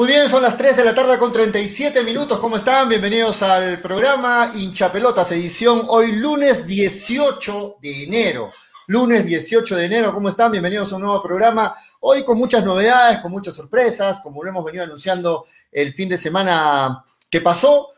Muy 0.00 0.08
bien, 0.08 0.30
son 0.30 0.40
las 0.40 0.56
3 0.56 0.78
de 0.78 0.84
la 0.86 0.94
tarde 0.94 1.18
con 1.18 1.30
37 1.30 2.02
minutos. 2.04 2.38
¿Cómo 2.38 2.56
están? 2.56 2.88
Bienvenidos 2.88 3.42
al 3.42 3.78
programa 3.80 4.50
Hinchapelotas, 4.54 5.30
edición 5.32 5.82
hoy 5.88 6.12
lunes 6.12 6.66
18 6.66 7.76
de 7.82 8.04
enero. 8.04 8.48
Lunes 8.86 9.26
18 9.26 9.76
de 9.76 9.84
enero, 9.84 10.14
¿cómo 10.14 10.30
están? 10.30 10.52
Bienvenidos 10.52 10.90
a 10.90 10.96
un 10.96 11.02
nuevo 11.02 11.22
programa. 11.22 11.74
Hoy 12.00 12.24
con 12.24 12.38
muchas 12.38 12.64
novedades, 12.64 13.18
con 13.18 13.30
muchas 13.30 13.54
sorpresas, 13.54 14.20
como 14.22 14.42
lo 14.42 14.48
hemos 14.48 14.64
venido 14.64 14.84
anunciando 14.84 15.44
el 15.70 15.92
fin 15.92 16.08
de 16.08 16.16
semana 16.16 17.04
que 17.28 17.42
pasó. 17.42 17.88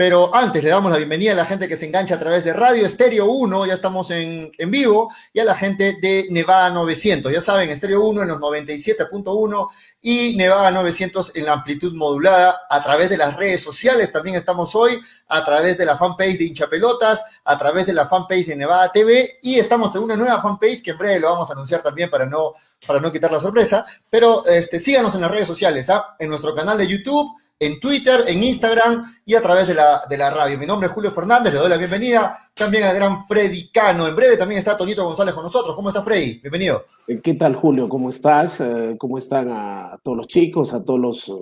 Pero 0.00 0.34
antes 0.34 0.64
le 0.64 0.70
damos 0.70 0.90
la 0.90 0.96
bienvenida 0.96 1.32
a 1.32 1.34
la 1.34 1.44
gente 1.44 1.68
que 1.68 1.76
se 1.76 1.84
engancha 1.84 2.14
a 2.14 2.18
través 2.18 2.42
de 2.42 2.54
Radio 2.54 2.86
Estéreo 2.86 3.26
1, 3.26 3.66
ya 3.66 3.74
estamos 3.74 4.10
en, 4.10 4.50
en 4.56 4.70
vivo, 4.70 5.12
y 5.34 5.40
a 5.40 5.44
la 5.44 5.54
gente 5.54 5.98
de 6.00 6.26
Nevada 6.30 6.70
900. 6.70 7.30
Ya 7.30 7.42
saben, 7.42 7.68
Estéreo 7.68 8.06
1 8.06 8.22
en 8.22 8.28
los 8.28 8.38
97.1 8.38 9.68
y 10.00 10.36
Nevada 10.36 10.70
900 10.70 11.32
en 11.36 11.44
la 11.44 11.52
amplitud 11.52 11.92
modulada 11.94 12.62
a 12.70 12.80
través 12.80 13.10
de 13.10 13.18
las 13.18 13.36
redes 13.36 13.62
sociales. 13.62 14.10
También 14.10 14.36
estamos 14.36 14.74
hoy 14.74 14.98
a 15.28 15.44
través 15.44 15.76
de 15.76 15.84
la 15.84 15.98
fanpage 15.98 16.38
de 16.38 16.44
Hinchapelotas, 16.46 17.22
a 17.44 17.58
través 17.58 17.84
de 17.84 17.92
la 17.92 18.08
fanpage 18.08 18.46
de 18.46 18.56
Nevada 18.56 18.90
TV 18.90 19.38
y 19.42 19.58
estamos 19.58 19.94
en 19.96 20.02
una 20.04 20.16
nueva 20.16 20.40
fanpage 20.40 20.82
que 20.82 20.92
en 20.92 20.98
breve 20.98 21.20
lo 21.20 21.30
vamos 21.30 21.50
a 21.50 21.52
anunciar 21.52 21.82
también 21.82 22.08
para 22.08 22.24
no, 22.24 22.54
para 22.86 23.00
no 23.00 23.12
quitar 23.12 23.30
la 23.30 23.38
sorpresa. 23.38 23.84
Pero 24.08 24.46
este, 24.46 24.80
síganos 24.80 25.14
en 25.14 25.20
las 25.20 25.30
redes 25.30 25.46
sociales, 25.46 25.90
¿ah? 25.90 26.16
en 26.18 26.30
nuestro 26.30 26.54
canal 26.54 26.78
de 26.78 26.86
YouTube 26.86 27.38
en 27.60 27.78
Twitter, 27.78 28.22
en 28.26 28.42
Instagram 28.42 29.04
y 29.26 29.34
a 29.34 29.42
través 29.42 29.68
de 29.68 29.74
la, 29.74 30.00
de 30.08 30.16
la 30.16 30.30
radio. 30.30 30.58
Mi 30.58 30.64
nombre 30.64 30.86
es 30.86 30.94
Julio 30.94 31.12
Fernández, 31.12 31.52
le 31.52 31.58
doy 31.58 31.68
la 31.68 31.76
bienvenida 31.76 32.36
también 32.54 32.84
al 32.84 32.96
gran 32.96 33.26
Freddy 33.26 33.70
Cano. 33.70 34.08
En 34.08 34.16
breve 34.16 34.38
también 34.38 34.58
está 34.58 34.78
Toñito 34.78 35.04
González 35.04 35.34
con 35.34 35.44
nosotros. 35.44 35.76
¿Cómo 35.76 35.90
está 35.90 36.02
Freddy? 36.02 36.40
Bienvenido. 36.40 36.86
Eh, 37.06 37.20
¿Qué 37.22 37.34
tal 37.34 37.54
Julio? 37.54 37.86
¿Cómo 37.90 38.08
estás? 38.08 38.62
Eh, 38.62 38.96
¿Cómo 38.98 39.18
están 39.18 39.50
a 39.50 39.98
todos 40.02 40.16
los 40.16 40.26
chicos, 40.26 40.72
a 40.72 40.82
todos 40.82 40.98
los 40.98 41.28
eh, 41.28 41.32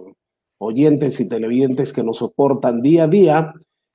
oyentes 0.58 1.20
y 1.20 1.28
televidentes 1.28 1.92
que 1.92 2.02
nos 2.02 2.16
soportan 2.16 2.82
día 2.82 3.04
a 3.04 3.08
día 3.08 3.54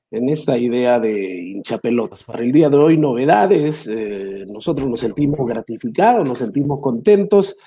en 0.09 0.29
esta 0.29 0.57
idea 0.57 1.01
de 1.01 1.41
hinchapelotas? 1.41 2.23
Para 2.23 2.41
el 2.41 2.53
día 2.53 2.69
de 2.69 2.77
hoy, 2.77 2.97
novedades. 2.97 3.89
nosotros 4.47 4.87
nos 4.87 5.01
sentimos 5.01 5.45
gratificados, 5.45 6.25
nos 6.25 6.37
sentimos 6.37 6.79
contentos 6.79 7.57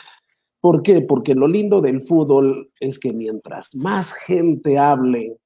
¿Por 0.66 0.82
qué? 0.82 1.00
Porque 1.00 1.36
lo 1.36 1.46
lindo 1.46 1.80
del 1.80 2.02
fútbol 2.02 2.72
es 2.80 2.98
que 2.98 3.12
mientras 3.12 3.72
más 3.76 4.12
gente 4.12 4.80
hable, 4.80 5.38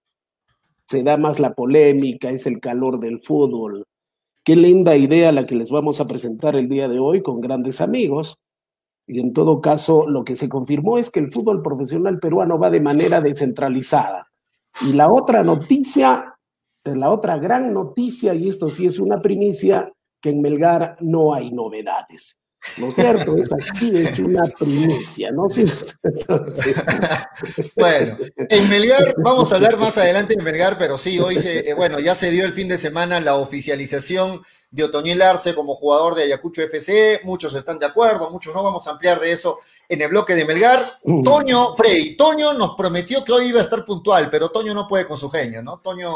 se 0.88 1.02
da 1.02 1.18
más 1.18 1.38
la 1.38 1.52
polémica, 1.52 2.30
es 2.30 2.46
el 2.46 2.58
calor 2.58 2.98
del 2.98 3.20
fútbol. 3.20 3.84
Qué 4.42 4.56
linda 4.56 4.96
idea 4.96 5.30
la 5.30 5.44
que 5.44 5.56
les 5.56 5.70
vamos 5.70 6.00
a 6.00 6.06
presentar 6.06 6.56
el 6.56 6.70
día 6.70 6.88
de 6.88 7.00
hoy 7.00 7.22
con 7.22 7.42
grandes 7.42 7.82
amigos. 7.82 8.38
Y 9.06 9.20
en 9.20 9.34
todo 9.34 9.60
caso, 9.60 10.08
lo 10.08 10.24
que 10.24 10.36
se 10.36 10.48
confirmó 10.48 10.96
es 10.96 11.10
que 11.10 11.20
el 11.20 11.30
fútbol 11.30 11.60
profesional 11.60 12.18
peruano 12.18 12.58
va 12.58 12.70
de 12.70 12.80
manera 12.80 13.20
descentralizada. 13.20 14.26
Y 14.80 14.94
la 14.94 15.12
otra 15.12 15.44
noticia, 15.44 16.34
la 16.82 17.10
otra 17.10 17.36
gran 17.36 17.74
noticia, 17.74 18.32
y 18.32 18.48
esto 18.48 18.70
sí 18.70 18.86
es 18.86 18.98
una 18.98 19.20
primicia, 19.20 19.92
que 20.18 20.30
en 20.30 20.40
Melgar 20.40 20.96
no 21.00 21.34
hay 21.34 21.50
novedades. 21.52 22.39
¿No 22.76 22.88
es 22.88 22.94
cierto? 22.94 23.36
Es 23.36 23.48
así, 23.52 23.92
es 23.96 24.18
una 24.18 24.42
primicia, 24.58 25.30
¿no? 25.30 25.48
bueno, 27.76 28.18
en 28.36 28.68
Melgar, 28.68 29.14
vamos 29.18 29.52
a 29.52 29.56
hablar 29.56 29.78
más 29.78 29.96
adelante 29.98 30.34
en 30.36 30.44
Melgar, 30.44 30.78
pero 30.78 30.98
sí, 30.98 31.18
hoy 31.18 31.38
se, 31.38 31.70
eh, 31.70 31.74
bueno, 31.74 31.98
ya 31.98 32.14
se 32.14 32.30
dio 32.30 32.44
el 32.44 32.52
fin 32.52 32.68
de 32.68 32.78
semana 32.78 33.20
la 33.20 33.36
oficialización 33.36 34.42
de 34.70 34.84
Otoniel 34.84 35.22
Arce 35.22 35.54
como 35.54 35.74
jugador 35.74 36.14
de 36.14 36.24
Ayacucho 36.24 36.62
FC, 36.62 37.20
muchos 37.24 37.54
están 37.54 37.78
de 37.78 37.86
acuerdo, 37.86 38.30
muchos 38.30 38.54
no, 38.54 38.62
vamos 38.62 38.86
a 38.86 38.90
ampliar 38.90 39.18
de 39.20 39.32
eso 39.32 39.60
en 39.88 40.02
el 40.02 40.08
bloque 40.08 40.34
de 40.34 40.44
Melgar. 40.44 40.98
Mm. 41.04 41.22
Toño, 41.22 41.74
Frey, 41.74 42.16
Toño 42.16 42.52
nos 42.52 42.74
prometió 42.76 43.24
que 43.24 43.32
hoy 43.32 43.46
iba 43.46 43.60
a 43.60 43.64
estar 43.64 43.84
puntual, 43.84 44.28
pero 44.30 44.50
Toño 44.50 44.74
no 44.74 44.86
puede 44.86 45.06
con 45.06 45.16
su 45.16 45.30
genio, 45.30 45.62
¿no? 45.62 45.80
Toño 45.80 46.12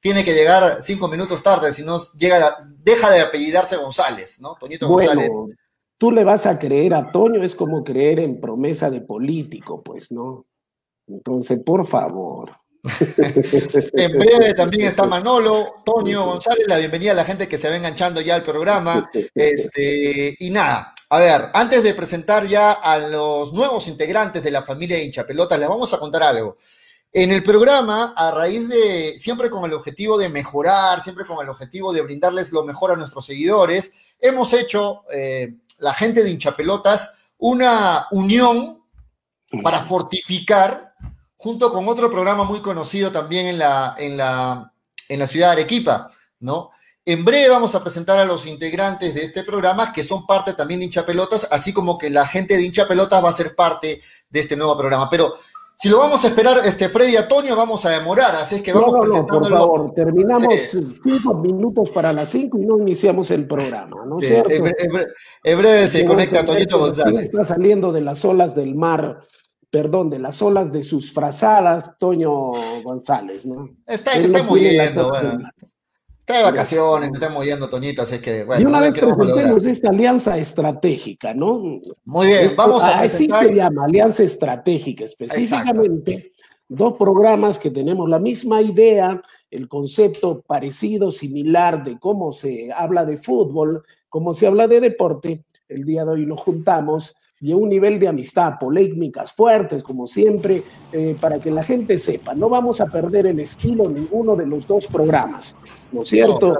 tiene 0.00 0.24
que 0.24 0.34
llegar 0.34 0.78
cinco 0.80 1.08
minutos 1.08 1.42
tarde, 1.42 1.72
si 1.72 1.84
no 1.84 2.00
llega, 2.16 2.56
deja 2.82 3.10
de 3.10 3.20
apellidarse 3.20 3.76
González, 3.76 4.40
¿no? 4.40 4.56
Toñito 4.58 4.88
González 4.88 5.30
tú 6.00 6.10
le 6.10 6.24
vas 6.24 6.46
a 6.46 6.58
creer 6.58 6.94
a 6.94 7.12
Toño, 7.12 7.44
es 7.44 7.54
como 7.54 7.84
creer 7.84 8.20
en 8.20 8.40
promesa 8.40 8.88
de 8.88 9.02
político, 9.02 9.82
pues, 9.82 10.10
¿no? 10.10 10.46
Entonces, 11.06 11.60
por 11.62 11.86
favor. 11.86 12.52
en 13.92 14.18
breve 14.18 14.54
también 14.54 14.88
está 14.88 15.04
Manolo, 15.04 15.82
Toño 15.84 16.24
González, 16.24 16.64
la 16.66 16.78
bienvenida 16.78 17.12
a 17.12 17.16
la 17.16 17.26
gente 17.26 17.46
que 17.46 17.58
se 17.58 17.68
va 17.68 17.76
enganchando 17.76 18.22
ya 18.22 18.36
al 18.36 18.42
programa. 18.42 19.10
Este, 19.34 20.36
y 20.38 20.48
nada, 20.48 20.94
a 21.10 21.18
ver, 21.18 21.50
antes 21.52 21.82
de 21.82 21.92
presentar 21.92 22.46
ya 22.48 22.72
a 22.72 22.98
los 22.98 23.52
nuevos 23.52 23.86
integrantes 23.86 24.42
de 24.42 24.52
la 24.52 24.62
familia 24.62 24.96
de 24.96 25.04
Hinchapelotas, 25.04 25.58
les 25.58 25.68
vamos 25.68 25.92
a 25.92 25.98
contar 25.98 26.22
algo. 26.22 26.56
En 27.12 27.30
el 27.30 27.42
programa, 27.42 28.14
a 28.16 28.30
raíz 28.30 28.70
de, 28.70 29.18
siempre 29.18 29.50
con 29.50 29.66
el 29.66 29.74
objetivo 29.74 30.16
de 30.16 30.30
mejorar, 30.30 31.02
siempre 31.02 31.26
con 31.26 31.44
el 31.44 31.50
objetivo 31.50 31.92
de 31.92 32.00
brindarles 32.00 32.52
lo 32.52 32.64
mejor 32.64 32.90
a 32.90 32.96
nuestros 32.96 33.26
seguidores, 33.26 33.92
hemos 34.18 34.54
hecho 34.54 35.02
eh, 35.12 35.56
la 35.80 35.92
gente 35.94 36.22
de 36.22 36.30
hinchapelotas 36.30 37.14
una 37.38 38.06
unión 38.10 38.84
para 39.62 39.80
fortificar, 39.80 40.94
junto 41.36 41.72
con 41.72 41.88
otro 41.88 42.10
programa 42.10 42.44
muy 42.44 42.60
conocido 42.60 43.10
también 43.10 43.46
en 43.46 43.58
la, 43.58 43.94
en 43.98 44.16
la, 44.16 44.72
en 45.08 45.18
la 45.18 45.26
ciudad 45.26 45.48
de 45.48 45.52
Arequipa, 45.52 46.10
¿no? 46.38 46.70
En 47.04 47.24
breve 47.24 47.48
vamos 47.48 47.74
a 47.74 47.82
presentar 47.82 48.18
a 48.18 48.26
los 48.26 48.46
integrantes 48.46 49.14
de 49.14 49.22
este 49.22 49.42
programa 49.42 49.92
que 49.92 50.04
son 50.04 50.26
parte 50.26 50.52
también 50.52 50.80
de 50.80 50.86
hinchapelotas, 50.86 51.48
así 51.50 51.72
como 51.72 51.96
que 51.96 52.10
la 52.10 52.26
gente 52.26 52.56
de 52.56 52.62
hinchapelotas 52.62 53.24
va 53.24 53.30
a 53.30 53.32
ser 53.32 53.56
parte 53.56 54.02
de 54.28 54.40
este 54.40 54.54
nuevo 54.54 54.76
programa. 54.76 55.08
Pero 55.08 55.34
si 55.80 55.88
lo 55.88 55.96
vamos 55.96 56.22
a 56.26 56.28
esperar, 56.28 56.58
este 56.62 56.90
Freddy 56.90 57.16
Antonio, 57.16 57.56
vamos 57.56 57.86
a 57.86 57.90
demorar, 57.90 58.36
así 58.36 58.56
es 58.56 58.62
que 58.62 58.70
vamos 58.70 58.92
no, 58.92 59.02
no, 59.02 59.26
por 59.26 59.48
favor, 59.48 59.94
terminamos 59.94 60.54
cinco 61.02 61.32
minutos 61.32 61.88
para 61.88 62.12
las 62.12 62.28
cinco 62.28 62.58
y 62.58 62.66
no 62.66 62.78
iniciamos 62.78 63.30
el 63.30 63.46
programa, 63.46 64.04
¿no 64.04 64.20
es 64.20 64.28
cierto? 64.28 64.50
En, 65.42 65.58
breve 65.58 65.88
se 65.88 66.04
conecta 66.04 66.44
Toñito 66.44 66.78
González. 66.78 67.22
Está 67.22 67.44
saliendo 67.44 67.92
de 67.92 68.02
las 68.02 68.22
olas 68.26 68.54
del 68.54 68.74
mar, 68.74 69.20
perdón, 69.70 70.10
de 70.10 70.18
las 70.18 70.42
olas 70.42 70.70
de 70.70 70.82
sus 70.82 71.14
frazadas, 71.14 71.96
Toño 71.96 72.52
González, 72.84 73.46
¿no? 73.46 73.70
Está, 73.86 74.12
está 74.16 74.42
muy 74.42 74.60
yendo, 74.60 75.08
bueno 75.08 75.38
de 76.38 76.42
vacaciones, 76.42 77.10
estamos 77.12 77.44
yendo, 77.44 77.68
Toñito, 77.68 78.02
así 78.02 78.18
que, 78.18 78.44
bueno. 78.44 78.62
Y 78.62 78.66
una 78.66 78.80
vez 78.80 78.92
presentemos 78.92 79.66
esta 79.66 79.88
alianza 79.90 80.38
estratégica, 80.38 81.34
¿no? 81.34 81.80
Muy 82.04 82.26
bien, 82.26 82.52
vamos 82.56 82.82
a 82.84 82.98
presentar... 82.98 83.38
Así 83.38 83.48
se 83.48 83.54
llama, 83.54 83.84
alianza 83.84 84.22
estratégica, 84.22 85.04
específicamente. 85.04 86.32
Dos 86.68 86.94
programas 86.94 87.58
que 87.58 87.70
tenemos 87.70 88.08
la 88.08 88.18
misma 88.18 88.62
idea, 88.62 89.20
el 89.50 89.68
concepto 89.68 90.40
parecido, 90.46 91.10
similar 91.10 91.82
de 91.82 91.98
cómo 91.98 92.32
se 92.32 92.70
habla 92.72 93.04
de 93.04 93.18
fútbol, 93.18 93.82
cómo 94.08 94.34
se 94.34 94.46
habla 94.46 94.68
de 94.68 94.80
deporte. 94.80 95.44
El 95.68 95.84
día 95.84 96.04
de 96.04 96.12
hoy 96.12 96.26
nos 96.26 96.40
juntamos 96.40 97.16
y 97.42 97.54
un 97.54 97.70
nivel 97.70 97.98
de 97.98 98.06
amistad, 98.06 98.58
polémicas 98.60 99.32
fuertes, 99.32 99.82
como 99.82 100.06
siempre, 100.06 100.62
eh, 100.92 101.16
para 101.18 101.38
que 101.38 101.50
la 101.50 101.64
gente 101.64 101.96
sepa. 101.96 102.34
No 102.34 102.50
vamos 102.50 102.82
a 102.82 102.86
perder 102.86 103.28
el 103.28 103.40
estilo 103.40 103.88
ninguno 103.88 104.36
de 104.36 104.46
los 104.46 104.66
dos 104.66 104.86
programas, 104.86 105.56
¿no 105.90 106.02
es 106.02 106.10
cierto? 106.10 106.52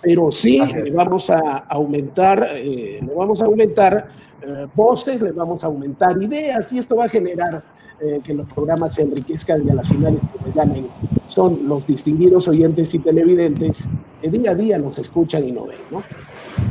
Pero 0.00 0.30
sí 0.30 0.60
le 0.60 0.92
vamos 0.92 1.28
a 1.30 1.64
aumentar, 1.68 2.50
eh, 2.52 3.00
le 3.04 3.14
vamos 3.14 3.42
a 3.42 3.46
aumentar 3.46 4.10
eh, 4.40 4.66
voces, 4.76 5.20
le 5.20 5.32
vamos 5.32 5.64
a 5.64 5.66
aumentar 5.66 6.22
ideas 6.22 6.72
y 6.72 6.78
esto 6.78 6.94
va 6.96 7.06
a 7.06 7.08
generar 7.08 7.78
que 8.22 8.32
los 8.32 8.46
programas 8.52 8.94
se 8.94 9.02
enriquezcan 9.02 9.66
y 9.66 9.70
a 9.70 9.74
las 9.74 9.88
finales 9.88 10.20
que 10.20 10.52
ganen 10.52 10.86
son 11.26 11.66
los 11.66 11.84
distinguidos 11.84 12.46
oyentes 12.46 12.94
y 12.94 13.00
televidentes 13.00 13.88
que 14.22 14.30
día 14.30 14.52
a 14.52 14.54
día 14.54 14.78
nos 14.78 15.00
escuchan 15.00 15.42
y 15.48 15.50
nos 15.50 15.66
ven, 15.66 15.78
¿no? 15.90 16.04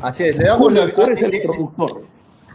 Así 0.02 0.24
es, 0.24 0.38
le 0.38 0.46
damos 0.46 0.72
la... 0.72 0.84
el 0.84 0.94
productor 0.94 2.06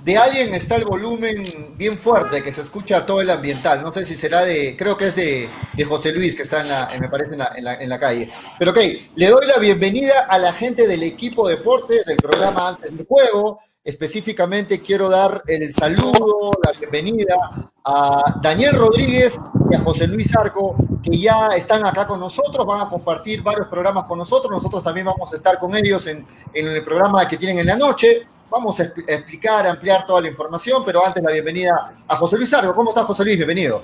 de 0.04 0.19
alguien 0.19 0.52
está 0.54 0.76
el 0.76 0.84
volumen 0.84 1.72
bien 1.76 1.99
fuerte, 1.99 2.43
que 2.43 2.52
se 2.52 2.62
escucha 2.62 3.06
todo 3.06 3.20
el 3.20 3.31
ambiental. 3.31 3.82
No 3.82 3.93
sé 3.93 4.04
si 4.04 4.16
será 4.16 4.43
de, 4.43 4.76
creo 4.76 4.96
que 4.96 5.06
es 5.06 5.14
de, 5.14 5.49
José 5.87 6.12
Luis, 6.12 6.34
que 6.34 6.43
está 6.43 6.60
en 6.62 6.69
la, 6.69 6.90
me 7.00 7.08
parece, 7.08 7.34
en 7.34 7.88
la, 7.88 7.99
calle. 7.99 8.28
Pero 8.58 8.72
ok, 8.72 8.78
le 9.14 9.26
doy 9.28 9.46
la 9.46 9.58
bienvenida 9.58 10.26
a 10.28 10.38
la 10.38 10.52
gente 10.52 10.88
del 10.88 11.04
equipo 11.04 11.49
deportes 11.49 12.04
del 12.04 12.16
programa 12.16 12.69
Antes 12.69 12.96
del 12.96 13.06
Juego. 13.06 13.60
Específicamente 13.84 14.81
quiero 14.81 15.08
dar 15.08 15.43
el 15.46 15.72
saludo, 15.72 16.52
la 16.64 16.72
bienvenida 16.78 17.37
a 17.84 18.38
Daniel 18.40 18.76
Rodríguez 18.76 19.38
y 19.70 19.75
a 19.75 19.81
José 19.81 20.06
Luis 20.06 20.37
Arco, 20.37 20.76
que 21.02 21.19
ya 21.19 21.49
están 21.49 21.84
acá 21.84 22.06
con 22.06 22.20
nosotros, 22.20 22.64
van 22.64 22.81
a 22.81 22.88
compartir 22.88 23.43
varios 23.43 23.69
programas 23.69 24.04
con 24.04 24.19
nosotros. 24.19 24.50
Nosotros 24.50 24.82
también 24.82 25.06
vamos 25.06 25.32
a 25.32 25.37
estar 25.37 25.58
con 25.58 25.76
ellos 25.76 26.06
en, 26.06 26.25
en 26.54 26.66
el 26.69 26.84
programa 26.84 27.26
que 27.26 27.37
tienen 27.37 27.58
en 27.60 27.66
la 27.66 27.76
noche. 27.76 28.26
Vamos 28.52 28.78
a 28.81 28.82
explicar, 28.82 29.66
ampliar 29.66 30.04
toda 30.04 30.20
la 30.20 30.28
información, 30.28 30.82
pero 30.84 31.02
antes 31.02 31.22
la 31.22 31.32
bienvenida 31.32 31.94
a 32.06 32.16
José 32.16 32.37
Luis 32.37 32.52
Argo. 32.52 32.75
¿Cómo 32.75 32.90
está 32.90 33.02
José 33.02 33.25
Luis? 33.25 33.38
Bienvenido. 33.38 33.81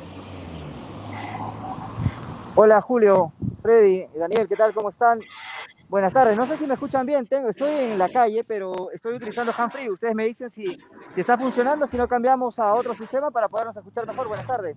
Hola 2.54 2.78
Julio, 2.82 3.32
Freddy, 3.62 4.04
Daniel, 4.14 4.46
¿qué 4.46 4.56
tal? 4.56 4.74
¿Cómo 4.74 4.90
están? 4.90 5.20
Buenas 5.88 6.12
tardes. 6.12 6.36
No 6.36 6.46
sé 6.46 6.58
si 6.58 6.66
me 6.66 6.74
escuchan 6.74 7.06
bien. 7.06 7.26
Tengo, 7.26 7.48
estoy 7.48 7.72
en 7.72 7.98
la 7.98 8.10
calle, 8.10 8.42
pero 8.46 8.90
estoy 8.92 9.14
utilizando 9.14 9.54
Hanfree. 9.56 9.90
Ustedes 9.90 10.14
me 10.14 10.26
dicen 10.26 10.50
si, 10.50 10.78
si 11.14 11.20
está 11.22 11.38
funcionando, 11.38 11.86
si 11.86 11.96
no 11.96 12.06
cambiamos 12.06 12.58
a 12.58 12.74
otro 12.74 12.94
sistema 12.94 13.30
para 13.30 13.48
podernos 13.48 13.74
escuchar 13.74 14.06
mejor. 14.06 14.28
Buenas 14.28 14.46
tardes. 14.46 14.76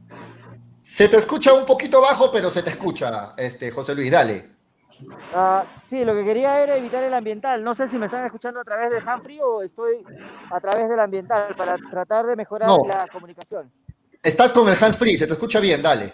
Se 0.82 1.10
te 1.10 1.18
escucha 1.18 1.52
un 1.52 1.66
poquito 1.66 2.00
bajo, 2.00 2.32
pero 2.32 2.50
se 2.50 2.64
te 2.64 2.70
escucha, 2.70 3.34
este, 3.36 3.70
José 3.72 3.94
Luis, 3.94 4.10
dale. 4.10 4.61
Uh, 5.02 5.66
sí, 5.86 6.06
lo 6.06 6.14
que 6.14 6.24
quería 6.24 6.62
era 6.62 6.76
evitar 6.76 7.04
el 7.04 7.14
ambiental. 7.14 7.64
No 7.64 7.74
sé 7.76 7.88
si 7.88 7.98
me 7.98 8.06
están 8.06 8.26
escuchando 8.26 8.60
a 8.60 8.64
través 8.64 8.92
del 8.92 9.04
Humphrey 9.08 9.40
o 9.42 9.62
estoy 9.62 10.06
a 10.50 10.60
través 10.60 10.90
del 10.90 11.00
ambiental 11.00 11.56
para 11.56 11.78
tratar 11.78 12.26
de 12.26 12.36
mejorar 12.36 12.68
no. 12.68 12.86
la 12.86 13.08
comunicación. 13.08 13.72
Estás 14.22 14.54
con 14.54 14.68
el 14.68 14.76
free, 14.76 15.18
se 15.18 15.26
te 15.26 15.34
escucha 15.34 15.60
bien, 15.60 15.82
dale. 15.82 16.14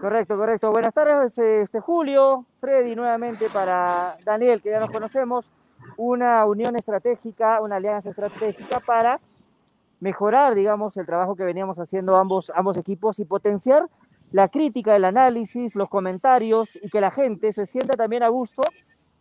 Correcto, 0.00 0.36
correcto. 0.36 0.70
Buenas 0.72 0.92
tardes, 0.92 1.38
este 1.38 1.80
Julio, 1.80 2.44
Freddy 2.60 2.94
nuevamente 2.94 3.48
para 3.48 4.16
Daniel, 4.24 4.60
que 4.60 4.70
ya 4.70 4.80
nos 4.80 4.90
conocemos, 4.90 5.50
una 5.96 6.44
unión 6.44 6.76
estratégica, 6.76 7.60
una 7.62 7.76
alianza 7.76 8.10
estratégica 8.10 8.80
para 8.80 9.20
mejorar, 10.00 10.54
digamos, 10.54 10.96
el 10.96 11.06
trabajo 11.06 11.36
que 11.36 11.44
veníamos 11.44 11.78
haciendo 11.78 12.16
ambos, 12.16 12.50
ambos 12.54 12.76
equipos 12.76 13.18
y 13.20 13.24
potenciar 13.24 13.86
la 14.32 14.48
crítica, 14.48 14.96
el 14.96 15.04
análisis, 15.04 15.74
los 15.74 15.88
comentarios 15.88 16.76
y 16.82 16.88
que 16.88 17.00
la 17.00 17.10
gente 17.10 17.52
se 17.52 17.66
sienta 17.66 17.96
también 17.96 18.22
a 18.22 18.28
gusto 18.28 18.62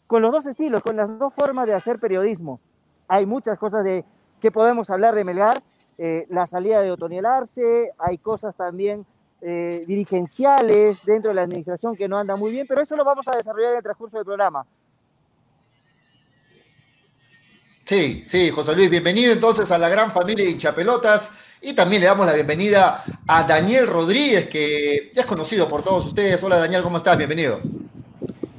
con 0.07 0.21
los 0.21 0.31
dos 0.31 0.47
estilos, 0.47 0.81
con 0.81 0.95
las 0.95 1.19
dos 1.19 1.33
formas 1.33 1.67
de 1.67 1.73
hacer 1.73 1.99
periodismo. 1.99 2.59
Hay 3.07 3.25
muchas 3.25 3.57
cosas 3.57 3.83
de 3.83 4.05
que 4.39 4.51
podemos 4.51 4.89
hablar 4.89 5.15
de 5.15 5.23
Melgar, 5.23 5.61
eh, 5.97 6.25
la 6.29 6.47
salida 6.47 6.81
de 6.81 6.91
Otoniel 6.91 7.25
Arce, 7.25 7.91
hay 7.97 8.17
cosas 8.17 8.55
también 8.55 9.05
eh, 9.41 9.83
dirigenciales 9.87 11.05
dentro 11.05 11.29
de 11.29 11.35
la 11.35 11.43
administración 11.43 11.95
que 11.95 12.07
no 12.07 12.17
andan 12.17 12.39
muy 12.39 12.51
bien, 12.51 12.65
pero 12.67 12.81
eso 12.81 12.95
lo 12.95 13.03
vamos 13.03 13.27
a 13.27 13.37
desarrollar 13.37 13.71
en 13.71 13.77
el 13.77 13.83
transcurso 13.83 14.17
del 14.17 14.25
programa. 14.25 14.65
Sí, 17.89 18.23
sí, 18.27 18.51
José 18.51 18.75
Luis, 18.75 18.87
bienvenido 18.87 19.33
entonces 19.33 19.71
a 19.71 19.79
la 19.79 19.89
gran 19.89 20.11
familia 20.11 20.45
de 20.45 20.51
hinchapelotas 20.51 21.57
y 21.59 21.73
también 21.73 22.03
le 22.03 22.05
damos 22.05 22.27
la 22.27 22.35
bienvenida 22.35 23.03
a 23.25 23.43
Daniel 23.45 23.87
Rodríguez, 23.87 24.47
que 24.47 25.11
ya 25.15 25.21
es 25.21 25.25
conocido 25.25 25.67
por 25.67 25.81
todos 25.81 26.05
ustedes. 26.05 26.43
Hola 26.43 26.59
Daniel, 26.59 26.83
¿cómo 26.83 26.97
estás? 26.97 27.17
Bienvenido. 27.17 27.59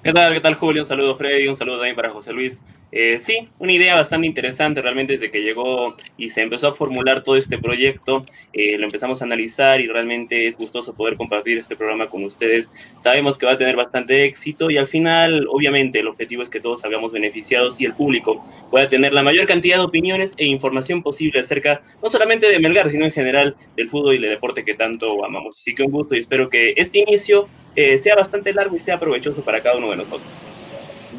¿Qué 0.02 0.12
tal? 0.12 0.34
¿Qué 0.34 0.40
tal 0.40 0.56
Julio? 0.56 0.82
Un 0.82 0.88
saludo 0.88 1.16
Freddy, 1.16 1.46
un 1.46 1.54
saludo 1.54 1.76
también 1.76 1.94
para 1.94 2.10
José 2.10 2.32
Luis. 2.32 2.60
Eh, 2.92 3.18
sí, 3.20 3.48
una 3.58 3.72
idea 3.72 3.94
bastante 3.94 4.26
interesante 4.26 4.82
realmente 4.82 5.12
desde 5.12 5.30
que 5.30 5.42
llegó 5.42 5.96
y 6.16 6.30
se 6.30 6.42
empezó 6.42 6.68
a 6.68 6.74
formular 6.74 7.22
todo 7.22 7.36
este 7.36 7.56
proyecto, 7.58 8.26
eh, 8.52 8.76
lo 8.78 8.84
empezamos 8.84 9.22
a 9.22 9.24
analizar 9.24 9.80
y 9.80 9.86
realmente 9.86 10.48
es 10.48 10.56
gustoso 10.56 10.94
poder 10.94 11.16
compartir 11.16 11.58
este 11.58 11.76
programa 11.76 12.08
con 12.08 12.24
ustedes. 12.24 12.72
Sabemos 12.98 13.38
que 13.38 13.46
va 13.46 13.52
a 13.52 13.58
tener 13.58 13.76
bastante 13.76 14.24
éxito 14.24 14.70
y 14.70 14.76
al 14.76 14.88
final, 14.88 15.46
obviamente, 15.48 16.00
el 16.00 16.08
objetivo 16.08 16.42
es 16.42 16.50
que 16.50 16.60
todos 16.60 16.80
salgamos 16.80 17.12
beneficiados 17.12 17.80
y 17.80 17.84
el 17.84 17.94
público 17.94 18.42
pueda 18.70 18.88
tener 18.88 19.12
la 19.12 19.22
mayor 19.22 19.46
cantidad 19.46 19.76
de 19.76 19.84
opiniones 19.84 20.34
e 20.36 20.46
información 20.46 21.02
posible 21.02 21.40
acerca 21.40 21.82
no 22.02 22.10
solamente 22.10 22.48
de 22.48 22.58
Melgar, 22.58 22.90
sino 22.90 23.04
en 23.04 23.12
general 23.12 23.56
del 23.76 23.88
fútbol 23.88 24.16
y 24.16 24.18
del 24.18 24.30
deporte 24.30 24.64
que 24.64 24.74
tanto 24.74 25.24
amamos. 25.24 25.56
Así 25.56 25.74
que 25.74 25.82
un 25.82 25.92
gusto 25.92 26.16
y 26.16 26.18
espero 26.18 26.48
que 26.50 26.74
este 26.76 27.00
inicio 27.00 27.48
eh, 27.76 27.98
sea 27.98 28.16
bastante 28.16 28.52
largo 28.52 28.74
y 28.74 28.80
sea 28.80 28.98
provechoso 28.98 29.42
para 29.42 29.60
cada 29.60 29.76
uno 29.76 29.90
de 29.90 29.96
nosotros. 29.96 30.69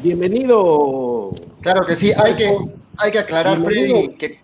Bienvenido. 0.02 1.30
Claro 1.60 1.86
que 1.86 1.94
sí, 1.94 2.10
hay 2.16 2.34
que, 2.34 2.56
hay 2.98 3.10
que 3.12 3.18
aclarar, 3.20 3.62
Freddy, 3.62 4.08
que, 4.18 4.40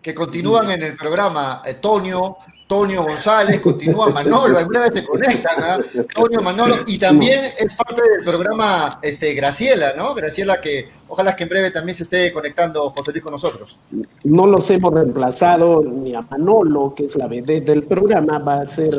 que 0.00 0.14
continúan 0.14 0.70
en 0.70 0.84
el 0.84 0.96
programa 0.96 1.62
eh, 1.66 1.74
Tonio, 1.74 2.36
Tonio 2.68 3.02
González, 3.02 3.58
continúa 3.58 4.10
Manolo, 4.10 4.60
en 4.60 4.68
breve 4.68 4.92
se 4.92 5.04
conectan, 5.04 5.80
¿eh? 5.80 6.04
Tonio 6.14 6.40
Manolo, 6.40 6.76
y 6.86 6.96
también 6.96 7.40
es 7.58 7.74
parte 7.74 8.02
del 8.08 8.22
programa 8.24 9.00
este, 9.02 9.34
Graciela, 9.34 9.94
¿no? 9.96 10.14
Graciela 10.14 10.60
que 10.60 10.88
ojalá 11.08 11.34
que 11.34 11.42
en 11.42 11.48
breve 11.48 11.72
también 11.72 11.96
se 11.96 12.04
esté 12.04 12.32
conectando 12.32 12.88
José 12.90 13.10
Luis 13.10 13.24
con 13.24 13.32
nosotros. 13.32 13.80
No 14.22 14.46
los 14.46 14.70
hemos 14.70 14.94
reemplazado 14.94 15.82
ni 15.82 16.14
a 16.14 16.22
Manolo, 16.22 16.94
que 16.94 17.06
es 17.06 17.16
la 17.16 17.26
vedette 17.26 17.64
del 17.64 17.82
programa, 17.82 18.38
va 18.38 18.60
a 18.60 18.66
ser 18.66 18.94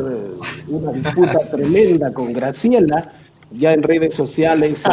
una 0.68 0.92
disputa 0.92 1.40
tremenda 1.52 2.14
con 2.14 2.34
Graciela, 2.34 3.14
ya 3.52 3.72
en 3.72 3.82
redes 3.82 4.14
sociales, 4.14 4.84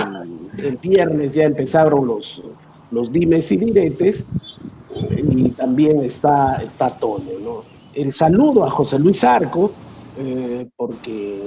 el 0.59 0.77
viernes 0.77 1.35
ya 1.35 1.45
empezaron 1.45 2.07
los, 2.07 2.43
los 2.91 3.13
dimes 3.13 3.51
y 3.53 3.57
diretes, 3.57 4.27
y 5.11 5.51
también 5.51 6.03
está, 6.03 6.63
está 6.63 6.89
Tono, 6.89 7.25
¿no? 7.43 7.63
El 7.95 8.13
saludo 8.13 8.65
a 8.65 8.71
José 8.71 8.99
Luis 8.99 9.23
Arco, 9.25 9.73
eh, 10.19 10.67
porque 10.77 11.43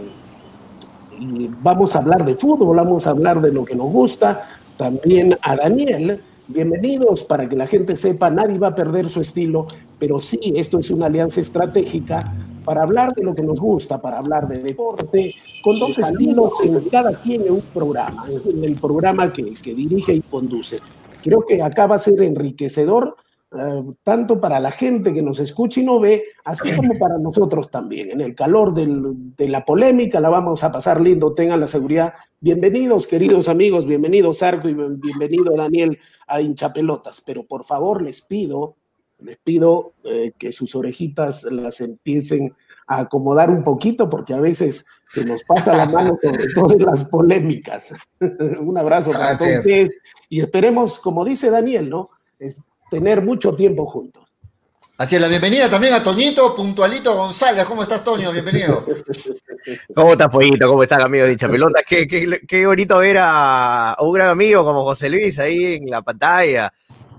vamos 1.62 1.96
a 1.96 2.00
hablar 2.00 2.25
de 2.25 2.36
fútbol, 2.36 2.75
vamos 2.77 3.08
a 3.08 3.12
hablar 3.12 3.41
de 3.41 3.51
lo 3.51 3.65
que 3.65 3.75
nos 3.75 3.91
gusta, 3.91 4.48
también 4.77 5.38
a 5.41 5.56
Daniel, 5.56 6.22
bienvenidos 6.48 7.24
para 7.24 7.48
que 7.48 7.56
la 7.56 7.68
gente 7.68 7.96
sepa, 7.96 8.30
nadie 8.30 8.58
va 8.58 8.70
a 8.70 8.75
perder 8.75 9.10
su 9.10 9.22
estilo, 9.22 9.68
pero 10.00 10.20
sí, 10.20 10.39
esto 10.56 10.80
es 10.80 10.89
una 10.89 11.06
alianza 11.06 11.39
estratégica 11.39 12.24
para 12.63 12.84
hablar 12.84 13.13
de 13.13 13.24
lo 13.24 13.34
que 13.36 13.44
nos 13.44 13.60
gusta, 13.60 14.01
para 14.01 14.20
hablar 14.20 14.48
de 14.48 14.60
deporte, 14.60 15.36
con 15.63 15.80
dos 15.80 15.98
estilos 15.98 16.53
en 16.63 16.80
cada 16.89 17.13
quien 17.22 17.41
en 17.44 17.53
un 17.53 17.62
programa, 17.62 18.25
en 18.46 18.63
el 18.63 18.75
programa 18.75 19.32
que, 19.32 19.53
que 19.53 19.74
dirige 19.74 20.13
y 20.13 20.22
conduce. 20.22 20.77
Creo 21.24 21.46
que 21.46 21.62
acá 21.62 21.88
va 21.88 21.96
a 21.96 22.00
ser 22.00 22.22
enriquecedor 22.22 23.15
eh, 23.53 23.84
tanto 24.01 24.39
para 24.39 24.62
la 24.62 24.72
gente 24.72 25.13
que 25.13 25.22
nos 25.22 25.41
escucha 25.41 25.82
y 25.82 25.84
no 25.84 26.00
ve, 26.00 26.24
así 26.46 26.72
como 26.74 26.98
para 26.98 27.18
nosotros 27.18 27.70
también. 27.70 28.12
En 28.12 28.22
el 28.22 28.34
calor 28.34 28.74
del, 28.74 29.36
de 29.36 29.50
la 29.50 29.65
polémica 29.65 30.22
la 30.22 30.30
vamos 30.30 30.63
a 30.63 30.72
pasar 30.72 31.01
lindo, 31.01 31.34
tengan 31.34 31.60
la 31.60 31.68
seguridad. 31.68 32.13
Bienvenidos, 32.39 33.08
queridos 33.08 33.50
amigos, 33.50 33.86
bienvenidos 33.86 34.41
Arco 34.41 34.70
y 34.70 34.74
bienvenido 34.74 35.53
Daniel 35.56 36.00
a 36.27 36.39
hinchapelotas, 36.41 37.22
pero 37.22 37.44
por 37.44 37.65
favor 37.65 38.01
les 38.01 38.22
pido 38.22 38.77
les 39.21 39.37
pido 39.37 39.93
eh, 40.03 40.33
que 40.37 40.51
sus 40.51 40.75
orejitas 40.75 41.43
las 41.43 41.81
empiecen 41.81 42.55
a 42.87 43.01
acomodar 43.01 43.49
un 43.49 43.63
poquito 43.63 44.09
porque 44.09 44.33
a 44.33 44.39
veces 44.39 44.85
se 45.07 45.23
nos 45.25 45.43
pasa 45.43 45.75
la 45.75 45.85
mano 45.85 46.17
sobre 46.21 46.45
todo 46.55 46.73
en 46.73 46.85
las 46.85 47.03
polémicas. 47.05 47.93
un 48.59 48.77
abrazo 48.77 49.11
para 49.11 49.37
todos 49.37 49.59
ustedes 49.59 49.97
y 50.29 50.39
esperemos, 50.39 50.99
como 50.99 51.23
dice 51.23 51.49
Daniel, 51.49 51.89
¿no? 51.89 52.07
Es 52.39 52.55
tener 52.89 53.21
mucho 53.23 53.55
tiempo 53.55 53.85
juntos. 53.85 54.23
Así 54.97 55.15
es, 55.15 55.21
la 55.21 55.29
bienvenida 55.29 55.67
también 55.67 55.93
a 55.93 56.03
Toñito 56.03 56.53
Puntualito 56.55 57.15
González. 57.15 57.65
¿Cómo 57.65 57.81
estás, 57.81 58.03
Toño? 58.03 58.31
Bienvenido. 58.31 58.85
¿Cómo 59.95 60.11
estás, 60.11 60.29
Pollito? 60.29 60.67
¿Cómo 60.67 60.83
están, 60.83 61.01
amigos 61.01 61.29
de 61.29 61.37
Pelota? 61.37 61.81
Qué, 61.87 62.07
qué, 62.07 62.41
qué 62.47 62.65
bonito 62.65 62.99
ver 62.99 63.17
a 63.19 63.95
un 63.99 64.11
gran 64.11 64.29
amigo 64.29 64.63
como 64.63 64.83
José 64.83 65.09
Luis 65.09 65.39
ahí 65.39 65.73
en 65.73 65.89
la 65.89 66.01
pantalla 66.01 66.71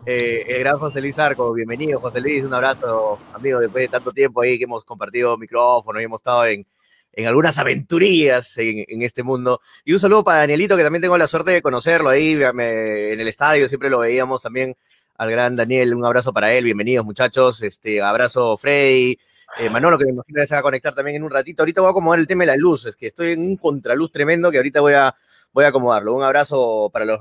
eh, 0.04 0.44
el 0.48 0.58
gran 0.60 0.78
José 0.78 1.00
Luis 1.00 1.18
Arco, 1.18 1.52
bienvenido 1.52 2.00
José 2.00 2.20
Luis, 2.20 2.42
un 2.44 2.52
abrazo, 2.52 3.20
amigo, 3.32 3.60
después 3.60 3.82
de 3.82 3.88
tanto 3.88 4.12
tiempo 4.12 4.42
ahí 4.42 4.58
que 4.58 4.64
hemos 4.64 4.84
compartido 4.84 5.36
micrófono 5.38 6.00
y 6.00 6.04
hemos 6.04 6.20
estado 6.20 6.46
en, 6.46 6.66
en 7.12 7.26
algunas 7.26 7.58
aventurías 7.58 8.56
en, 8.58 9.02
este 9.02 9.22
mundo. 9.22 9.60
Y 9.84 9.92
un 9.92 10.00
saludo 10.00 10.24
para 10.24 10.38
Danielito, 10.38 10.76
que 10.76 10.82
también 10.82 11.02
tengo 11.02 11.16
la 11.16 11.26
suerte 11.26 11.52
de 11.52 11.62
conocerlo 11.62 12.08
ahí 12.08 12.32
en 12.32 13.20
el 13.20 13.28
estadio, 13.28 13.68
siempre 13.68 13.90
lo 13.90 14.00
veíamos 14.00 14.42
también 14.42 14.76
al 15.16 15.30
gran 15.30 15.54
Daniel, 15.54 15.94
un 15.94 16.04
abrazo 16.04 16.32
para 16.32 16.52
él, 16.52 16.64
bienvenidos 16.64 17.04
muchachos, 17.04 17.62
este 17.62 18.02
abrazo 18.02 18.56
Freddy, 18.56 19.16
eh, 19.58 19.70
Manolo, 19.70 19.98
que 19.98 20.06
me 20.06 20.12
imagino 20.12 20.40
que 20.40 20.46
se 20.46 20.54
va 20.54 20.60
a 20.60 20.62
conectar 20.62 20.94
también 20.94 21.16
en 21.16 21.22
un 21.22 21.30
ratito. 21.30 21.62
Ahorita 21.62 21.80
voy 21.80 21.88
a 21.88 21.90
acomodar 21.90 22.18
el 22.18 22.26
tema 22.26 22.42
de 22.42 22.46
la 22.46 22.56
luz, 22.56 22.86
es 22.86 22.96
que 22.96 23.08
estoy 23.08 23.32
en 23.32 23.42
un 23.42 23.56
contraluz 23.56 24.10
tremendo 24.10 24.50
que 24.50 24.56
ahorita 24.56 24.80
voy 24.80 24.94
a, 24.94 25.14
voy 25.52 25.64
a 25.64 25.68
acomodarlo. 25.68 26.14
Un 26.14 26.22
abrazo 26.22 26.90
para 26.92 27.04
los, 27.04 27.20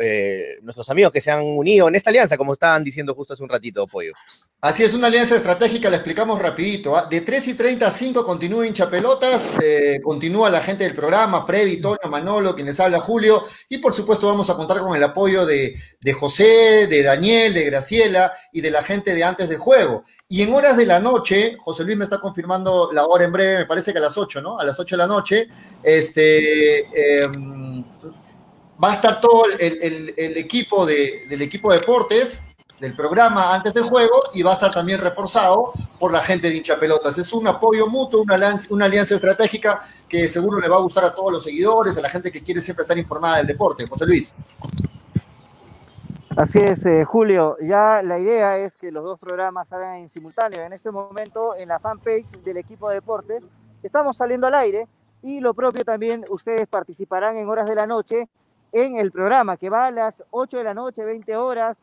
eh, 0.00 0.58
nuestros 0.62 0.88
amigos 0.88 1.12
que 1.12 1.20
se 1.20 1.30
han 1.30 1.42
unido 1.42 1.88
en 1.88 1.94
esta 1.94 2.10
alianza, 2.10 2.36
como 2.36 2.52
estaban 2.52 2.84
diciendo 2.84 3.14
justo 3.14 3.34
hace 3.34 3.42
un 3.42 3.48
ratito, 3.48 3.86
Pollo. 3.86 4.12
Así 4.60 4.84
es, 4.84 4.94
una 4.94 5.08
alianza 5.08 5.34
estratégica, 5.34 5.90
la 5.90 5.96
explicamos 5.96 6.40
rapidito. 6.40 6.96
¿ah? 6.96 7.08
De 7.10 7.20
3 7.20 7.48
y 7.48 7.54
30 7.54 7.84
a 7.84 7.90
5 7.90 8.24
continúa 8.24 8.64
hinchapelotas, 8.64 9.50
eh, 9.60 9.98
continúa 10.00 10.50
la 10.50 10.60
gente 10.60 10.84
del 10.84 10.94
programa, 10.94 11.44
Freddy, 11.44 11.80
Toño, 11.80 12.08
Manolo, 12.08 12.54
quienes 12.54 12.78
habla 12.78 13.00
Julio, 13.00 13.42
y 13.68 13.78
por 13.78 13.92
supuesto 13.92 14.28
vamos 14.28 14.48
a 14.50 14.54
contar 14.54 14.78
con 14.78 14.94
el 14.94 15.02
apoyo 15.02 15.44
de, 15.44 15.74
de 16.00 16.12
José, 16.12 16.86
de 16.86 17.02
Daniel, 17.02 17.54
de 17.54 17.64
Graciela 17.64 18.32
y 18.52 18.60
de 18.60 18.70
la 18.70 18.82
gente 18.82 19.16
de 19.16 19.24
antes 19.24 19.48
del 19.48 19.58
juego. 19.58 20.04
Y 20.28 20.42
en 20.42 20.54
horas 20.54 20.76
de 20.76 20.86
la 20.86 21.00
noche, 21.00 21.56
José 21.58 21.82
Luis 21.82 21.96
me 21.96 22.04
está 22.04 22.20
confirmando 22.20 22.90
la 22.92 23.04
hora 23.06 23.24
en 23.24 23.32
breve, 23.32 23.58
me 23.58 23.66
parece 23.66 23.92
que 23.92 23.98
a 23.98 24.02
las 24.02 24.16
8, 24.16 24.40
¿no? 24.40 24.60
A 24.60 24.64
las 24.64 24.78
8 24.78 24.94
de 24.94 24.98
la 24.98 25.08
noche, 25.08 25.48
este... 25.82 26.78
Eh, 26.78 27.28
va 28.82 28.90
a 28.90 28.92
estar 28.94 29.20
todo 29.20 29.44
el, 29.58 30.14
equipo 30.36 30.86
de, 30.86 31.26
del 31.28 31.42
equipo 31.42 31.72
de 31.72 31.78
deportes 31.78 32.42
del 32.82 32.96
programa 32.96 33.54
antes 33.54 33.72
del 33.72 33.84
juego 33.84 34.24
y 34.34 34.42
va 34.42 34.50
a 34.50 34.54
estar 34.54 34.72
también 34.72 35.00
reforzado 35.00 35.72
por 36.00 36.12
la 36.12 36.20
gente 36.20 36.48
de 36.48 36.56
hincha 36.56 36.80
pelotas. 36.80 37.16
Es 37.16 37.32
un 37.32 37.46
apoyo 37.46 37.86
mutuo, 37.86 38.22
una 38.22 38.34
alianza, 38.34 38.66
una 38.74 38.86
alianza 38.86 39.14
estratégica 39.14 39.80
que 40.08 40.26
seguro 40.26 40.58
le 40.58 40.68
va 40.68 40.76
a 40.76 40.80
gustar 40.80 41.04
a 41.04 41.14
todos 41.14 41.32
los 41.32 41.44
seguidores, 41.44 41.96
a 41.96 42.00
la 42.00 42.08
gente 42.08 42.32
que 42.32 42.42
quiere 42.42 42.60
siempre 42.60 42.82
estar 42.82 42.98
informada 42.98 43.36
del 43.36 43.46
deporte. 43.46 43.86
José 43.86 44.04
Luis. 44.04 44.34
Así 46.36 46.58
es, 46.58 46.84
eh, 46.86 47.04
Julio. 47.04 47.56
Ya 47.62 48.02
la 48.02 48.18
idea 48.18 48.58
es 48.58 48.76
que 48.76 48.90
los 48.90 49.04
dos 49.04 49.20
programas 49.20 49.68
salgan 49.68 49.98
en 49.98 50.08
simultáneo. 50.08 50.62
En 50.64 50.72
este 50.72 50.90
momento, 50.90 51.54
en 51.54 51.68
la 51.68 51.78
fanpage 51.78 52.42
del 52.42 52.56
equipo 52.56 52.88
de 52.88 52.96
deportes, 52.96 53.44
estamos 53.84 54.16
saliendo 54.16 54.48
al 54.48 54.54
aire 54.54 54.88
y 55.22 55.40
lo 55.40 55.54
propio 55.54 55.84
también, 55.84 56.24
ustedes 56.28 56.66
participarán 56.66 57.36
en 57.36 57.48
horas 57.48 57.66
de 57.66 57.74
la 57.74 57.86
noche 57.86 58.28
en 58.72 58.96
el 58.98 59.12
programa, 59.12 59.56
que 59.56 59.70
va 59.70 59.86
a 59.86 59.90
las 59.90 60.22
8 60.30 60.58
de 60.58 60.64
la 60.64 60.74
noche, 60.74 61.04
20 61.04 61.36
horas. 61.36 61.76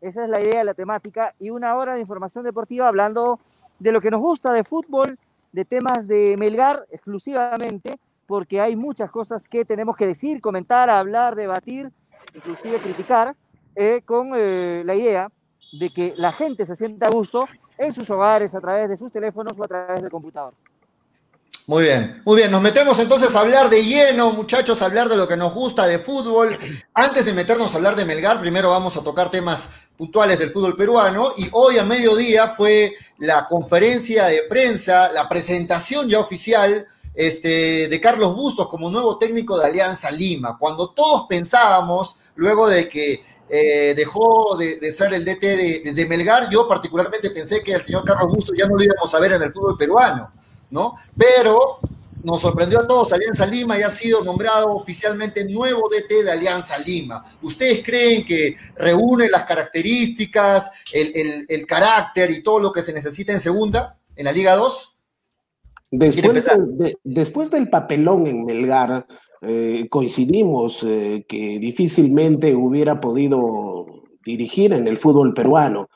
Esa 0.00 0.24
es 0.24 0.30
la 0.30 0.40
idea, 0.40 0.64
la 0.64 0.74
temática. 0.74 1.34
Y 1.38 1.50
una 1.50 1.76
hora 1.76 1.94
de 1.94 2.00
información 2.00 2.44
deportiva 2.44 2.88
hablando 2.88 3.38
de 3.78 3.92
lo 3.92 4.00
que 4.00 4.10
nos 4.10 4.20
gusta 4.20 4.52
de 4.52 4.64
fútbol 4.64 5.18
de 5.52 5.64
temas 5.64 6.06
de 6.06 6.36
Melgar 6.38 6.86
exclusivamente, 6.90 7.98
porque 8.26 8.60
hay 8.60 8.76
muchas 8.76 9.10
cosas 9.10 9.48
que 9.48 9.64
tenemos 9.64 9.96
que 9.96 10.06
decir, 10.06 10.40
comentar, 10.40 10.88
hablar, 10.88 11.34
debatir, 11.34 11.90
inclusive 12.34 12.78
criticar, 12.78 13.34
eh, 13.74 14.02
con 14.04 14.32
eh, 14.34 14.82
la 14.84 14.94
idea 14.94 15.30
de 15.72 15.90
que 15.90 16.14
la 16.16 16.32
gente 16.32 16.66
se 16.66 16.76
sienta 16.76 17.06
a 17.06 17.10
gusto 17.10 17.46
en 17.78 17.92
sus 17.92 18.08
hogares, 18.10 18.54
a 18.54 18.60
través 18.60 18.88
de 18.88 18.96
sus 18.96 19.12
teléfonos 19.12 19.58
o 19.58 19.64
a 19.64 19.68
través 19.68 20.02
del 20.02 20.10
computador. 20.10 20.54
Muy 21.70 21.84
bien, 21.84 22.20
muy 22.24 22.36
bien. 22.36 22.50
Nos 22.50 22.62
metemos 22.62 22.98
entonces 22.98 23.36
a 23.36 23.42
hablar 23.42 23.70
de 23.70 23.84
lleno, 23.84 24.32
muchachos, 24.32 24.82
a 24.82 24.86
hablar 24.86 25.08
de 25.08 25.14
lo 25.14 25.28
que 25.28 25.36
nos 25.36 25.54
gusta 25.54 25.86
de 25.86 26.00
fútbol. 26.00 26.58
Antes 26.94 27.24
de 27.24 27.32
meternos 27.32 27.72
a 27.72 27.76
hablar 27.76 27.94
de 27.94 28.04
Melgar, 28.04 28.40
primero 28.40 28.70
vamos 28.70 28.96
a 28.96 29.04
tocar 29.04 29.30
temas 29.30 29.70
puntuales 29.96 30.36
del 30.40 30.50
fútbol 30.50 30.76
peruano. 30.76 31.32
Y 31.36 31.48
hoy 31.52 31.78
a 31.78 31.84
mediodía 31.84 32.48
fue 32.48 32.96
la 33.18 33.46
conferencia 33.46 34.24
de 34.24 34.42
prensa, 34.48 35.12
la 35.12 35.28
presentación 35.28 36.08
ya 36.08 36.18
oficial 36.18 36.88
este, 37.14 37.86
de 37.86 38.00
Carlos 38.00 38.34
Bustos 38.34 38.66
como 38.66 38.90
nuevo 38.90 39.16
técnico 39.16 39.56
de 39.56 39.66
Alianza 39.66 40.10
Lima. 40.10 40.58
Cuando 40.58 40.90
todos 40.90 41.26
pensábamos, 41.28 42.16
luego 42.34 42.66
de 42.66 42.88
que 42.88 43.24
eh, 43.48 43.94
dejó 43.96 44.56
de, 44.56 44.90
ser 44.90 45.14
el 45.14 45.24
DT 45.24 45.40
de, 45.40 45.92
de 45.94 46.06
Melgar, 46.06 46.50
yo 46.50 46.66
particularmente 46.66 47.30
pensé 47.30 47.62
que 47.62 47.74
el 47.74 47.84
señor 47.84 48.02
Carlos 48.04 48.26
Bustos 48.34 48.58
ya 48.58 48.66
no 48.66 48.74
lo 48.74 48.82
íbamos 48.82 49.14
a 49.14 49.20
ver 49.20 49.34
en 49.34 49.42
el 49.42 49.52
fútbol 49.52 49.78
peruano 49.78 50.39
¿no? 50.70 50.96
Pero 51.16 51.80
nos 52.22 52.40
sorprendió 52.40 52.80
a 52.80 52.86
todos, 52.86 53.12
Alianza 53.12 53.46
Lima 53.46 53.78
ya 53.78 53.86
ha 53.86 53.90
sido 53.90 54.22
nombrado 54.22 54.74
oficialmente 54.74 55.48
nuevo 55.48 55.88
DT 55.88 56.24
de 56.24 56.30
Alianza 56.30 56.78
Lima. 56.78 57.24
¿Ustedes 57.42 57.82
creen 57.84 58.24
que 58.24 58.56
reúne 58.76 59.28
las 59.28 59.44
características, 59.44 60.70
el, 60.92 61.66
carácter 61.66 62.30
y 62.30 62.42
todo 62.42 62.58
lo 62.58 62.72
que 62.72 62.82
se 62.82 62.92
necesita 62.92 63.32
en 63.32 63.40
segunda, 63.40 63.98
en 64.16 64.24
la 64.24 64.32
Liga 64.32 64.54
2? 64.56 64.96
Después, 65.90 67.50
del 67.50 67.68
papelón 67.68 68.26
en 68.26 68.44
Melgar, 68.44 69.06
eh, 69.42 69.86
coincidimos 69.88 70.84
eh, 70.84 71.24
que 71.26 71.58
difícilmente 71.58 72.54
hubiera 72.54 73.00
podido 73.00 73.86
dirigir 74.24 74.74
en 74.74 74.86
el 74.86 74.98
fútbol 74.98 75.32
peruano 75.32 75.88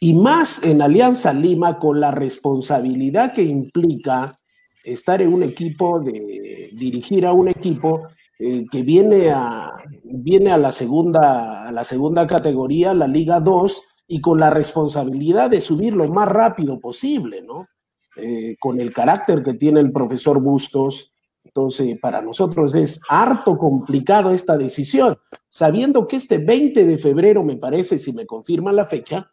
y 0.00 0.14
más 0.14 0.62
en 0.64 0.80
Alianza 0.80 1.34
Lima 1.34 1.78
con 1.78 2.00
la 2.00 2.10
responsabilidad 2.10 3.34
que 3.34 3.42
implica 3.42 4.40
estar 4.82 5.20
en 5.20 5.34
un 5.34 5.42
equipo, 5.42 6.00
de 6.00 6.70
dirigir 6.72 7.26
a 7.26 7.34
un 7.34 7.48
equipo 7.48 8.08
eh, 8.38 8.64
que 8.72 8.82
viene 8.82 9.30
a, 9.30 9.70
viene 10.02 10.52
a 10.52 10.56
la, 10.56 10.72
segunda, 10.72 11.68
a 11.68 11.72
la 11.72 11.84
segunda 11.84 12.26
categoría, 12.26 12.94
la 12.94 13.06
Liga 13.06 13.40
2, 13.40 13.82
y 14.08 14.22
con 14.22 14.40
la 14.40 14.48
responsabilidad 14.48 15.50
de 15.50 15.60
subir 15.60 15.92
lo 15.92 16.08
más 16.08 16.28
rápido 16.28 16.80
posible, 16.80 17.42
¿no? 17.42 17.68
Eh, 18.16 18.56
con 18.58 18.80
el 18.80 18.94
carácter 18.94 19.42
que 19.42 19.54
tiene 19.54 19.80
el 19.80 19.92
profesor 19.92 20.42
Bustos. 20.42 21.12
Entonces, 21.44 21.98
para 22.00 22.22
nosotros 22.22 22.74
es 22.74 23.00
harto 23.08 23.58
complicado 23.58 24.30
esta 24.30 24.56
decisión, 24.56 25.18
sabiendo 25.48 26.08
que 26.08 26.16
este 26.16 26.38
20 26.38 26.84
de 26.84 26.98
febrero, 26.98 27.44
me 27.44 27.56
parece, 27.56 27.98
si 27.98 28.12
me 28.12 28.26
confirman 28.26 28.76
la 28.76 28.84
fecha, 28.86 29.30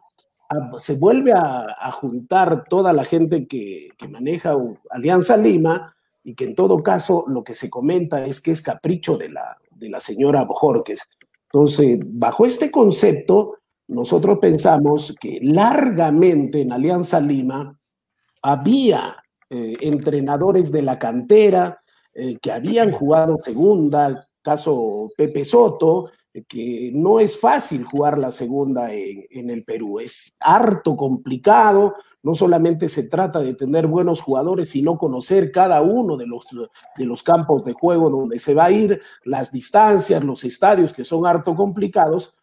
se 0.77 0.95
vuelve 0.95 1.33
a, 1.33 1.91
juntar 1.91 2.65
toda 2.69 2.93
la 2.93 3.03
gente 3.03 3.47
que, 3.47 3.89
maneja 4.09 4.55
Alianza 4.89 5.37
Lima 5.37 5.95
y 6.23 6.35
que 6.35 6.45
en 6.45 6.55
todo 6.55 6.81
caso 6.83 7.25
lo 7.27 7.43
que 7.43 7.53
se 7.53 7.69
comenta 7.69 8.25
es 8.25 8.41
que 8.41 8.51
es 8.51 8.61
capricho 8.61 9.17
de 9.17 9.29
la, 9.29 9.57
de 9.71 9.89
la 9.89 9.99
señora 9.99 10.43
Bojorques. 10.43 11.07
Entonces, 11.51 11.99
bajo 12.03 12.45
este 12.45 12.69
concepto, 12.71 13.57
nosotros 13.87 14.37
pensamos 14.41 15.15
que 15.19 15.39
largamente 15.41 16.61
en 16.61 16.73
Alianza 16.73 17.19
Lima 17.19 17.77
había 18.41 19.17
eh, 19.49 19.77
entrenadores 19.81 20.71
de 20.71 20.81
la 20.81 20.99
cantera 20.99 21.81
eh, 22.13 22.37
que 22.41 22.51
habían 22.51 22.91
jugado 22.91 23.37
segunda, 23.41 24.27
caso 24.41 25.09
Pepe 25.15 25.45
Soto, 25.45 26.11
que 26.45 26.91
no 26.93 27.19
es 27.19 27.39
fácil 27.39 27.83
jugar 27.83 28.17
la 28.17 28.31
segunda 28.31 28.93
en, 28.93 29.49
el 29.49 29.63
Perú, 29.63 29.99
es 29.99 30.33
harto 30.39 30.95
complicado, 30.95 31.95
no 32.23 32.35
solamente 32.35 32.89
se 32.89 33.03
trata 33.03 33.39
de 33.39 33.53
tener 33.53 33.87
buenos 33.87 34.21
jugadores, 34.21 34.69
sino 34.69 34.97
conocer 34.97 35.51
cada 35.51 35.81
uno 35.81 36.17
de 36.17 36.27
los, 36.27 36.45
de 36.97 37.05
los 37.05 37.23
campos 37.23 37.63
de 37.63 37.73
juego 37.73 38.09
donde 38.09 38.39
se 38.39 38.53
va 38.53 38.65
a 38.65 38.71
ir, 38.71 39.01
las 39.23 39.51
distancias, 39.51 40.23
los 40.23 40.43
estadios 40.43 40.93
que 40.93 41.03
son 41.03 41.25
harto 41.25 41.55
complicados, 41.55 42.33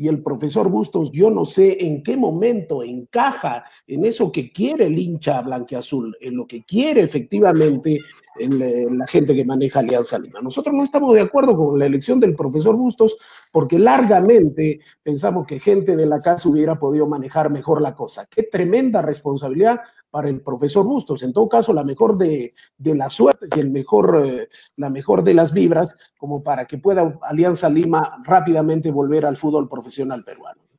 y 0.00 0.08
el 0.08 0.22
profesor 0.22 0.70
Bustos, 0.70 1.12
yo 1.12 1.30
no 1.30 1.44
sé 1.44 1.84
en 1.84 2.02
qué 2.02 2.16
momento 2.16 2.82
encaja 2.82 3.66
en 3.86 4.06
eso 4.06 4.32
que 4.32 4.50
quiere 4.50 4.86
el 4.86 4.98
hincha 4.98 5.42
blanqueazul, 5.42 6.16
en 6.22 6.36
lo 6.36 6.46
que 6.46 6.64
quiere 6.64 7.02
efectivamente 7.02 7.98
la 8.36 9.06
gente 9.06 9.34
que 9.34 9.44
maneja 9.44 9.80
Alianza 9.80 10.18
Lima. 10.18 10.40
Nosotros 10.40 10.74
no 10.74 10.84
estamos 10.84 11.14
de 11.14 11.20
acuerdo 11.20 11.56
con 11.56 11.78
la 11.78 11.86
elección 11.86 12.20
del 12.20 12.34
profesor 12.34 12.76
Bustos 12.76 13.16
porque 13.52 13.78
largamente 13.78 14.80
pensamos 15.02 15.46
que 15.46 15.58
gente 15.58 15.96
de 15.96 16.06
la 16.06 16.20
casa 16.20 16.48
hubiera 16.48 16.78
podido 16.78 17.06
manejar 17.06 17.50
mejor 17.50 17.82
la 17.82 17.94
cosa. 17.94 18.26
Qué 18.26 18.44
tremenda 18.44 19.02
responsabilidad 19.02 19.80
para 20.10 20.28
el 20.28 20.40
profesor 20.40 20.84
Bustos. 20.84 21.22
En 21.22 21.32
todo 21.32 21.48
caso, 21.48 21.72
la 21.72 21.84
mejor 21.84 22.16
de, 22.16 22.54
de 22.78 22.94
la 22.94 23.10
suerte 23.10 23.46
y 23.54 23.60
el 23.60 23.70
mejor, 23.70 24.22
eh, 24.24 24.48
la 24.76 24.90
mejor 24.90 25.22
de 25.22 25.34
las 25.34 25.52
vibras, 25.52 25.96
como 26.16 26.42
para 26.42 26.66
que 26.66 26.78
pueda 26.78 27.18
Alianza 27.22 27.68
Lima 27.68 28.22
rápidamente 28.24 28.90
volver 28.90 29.26
al 29.26 29.36
fútbol 29.36 29.68
profesional 29.68 30.24
peruano. 30.24 30.69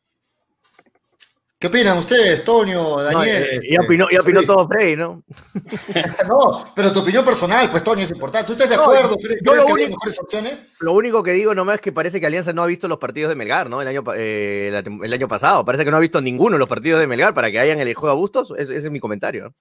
¿Qué 1.61 1.67
opinan 1.67 1.99
ustedes, 1.99 2.43
Tonio, 2.43 3.03
Daniel? 3.03 3.43
Eh, 3.43 3.59
ya 3.69 3.81
opinó, 3.81 4.07
ya 4.09 4.21
opinó 4.21 4.41
todo 4.41 4.67
Frey, 4.67 4.95
¿no? 4.95 5.21
no, 6.27 6.73
pero 6.75 6.91
tu 6.91 7.01
opinión 7.01 7.23
personal, 7.23 7.69
pues, 7.69 7.83
Tonio, 7.83 8.03
es 8.03 8.11
importante. 8.11 8.47
¿Tú 8.47 8.53
estás 8.53 8.67
de 8.67 8.73
acuerdo? 8.77 9.15
¿Crees, 9.15 9.43
que 9.43 9.83
hay 9.83 9.89
mejores 9.89 10.19
opciones? 10.19 10.69
Lo 10.79 10.93
único 10.93 11.21
que 11.21 11.33
digo 11.33 11.53
nomás 11.53 11.75
es 11.75 11.81
que 11.81 11.91
parece 11.91 12.19
que 12.19 12.25
Alianza 12.25 12.51
no 12.51 12.63
ha 12.63 12.65
visto 12.65 12.87
los 12.87 12.97
partidos 12.97 13.29
de 13.29 13.35
Melgar, 13.35 13.69
¿no? 13.69 13.79
El 13.79 13.87
año, 13.87 14.03
eh, 14.15 14.83
el 15.03 15.13
año 15.13 15.27
pasado. 15.27 15.63
Parece 15.63 15.85
que 15.85 15.91
no 15.91 15.97
ha 15.97 15.99
visto 15.99 16.19
ninguno 16.19 16.55
de 16.55 16.59
los 16.61 16.67
partidos 16.67 16.99
de 16.99 17.05
Melgar 17.05 17.35
para 17.35 17.51
que 17.51 17.59
hayan 17.59 17.79
elegido 17.79 18.09
a 18.09 18.15
Bustos. 18.15 18.51
Ese, 18.57 18.75
es 18.75 18.89
mi 18.89 18.99
comentario. 18.99 19.53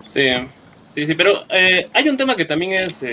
Sí, 0.00 0.30
sí, 0.92 1.06
sí, 1.06 1.14
pero 1.14 1.44
eh, 1.48 1.88
hay 1.92 2.08
un 2.08 2.16
tema 2.16 2.34
que 2.34 2.44
también 2.44 2.72
es 2.72 3.04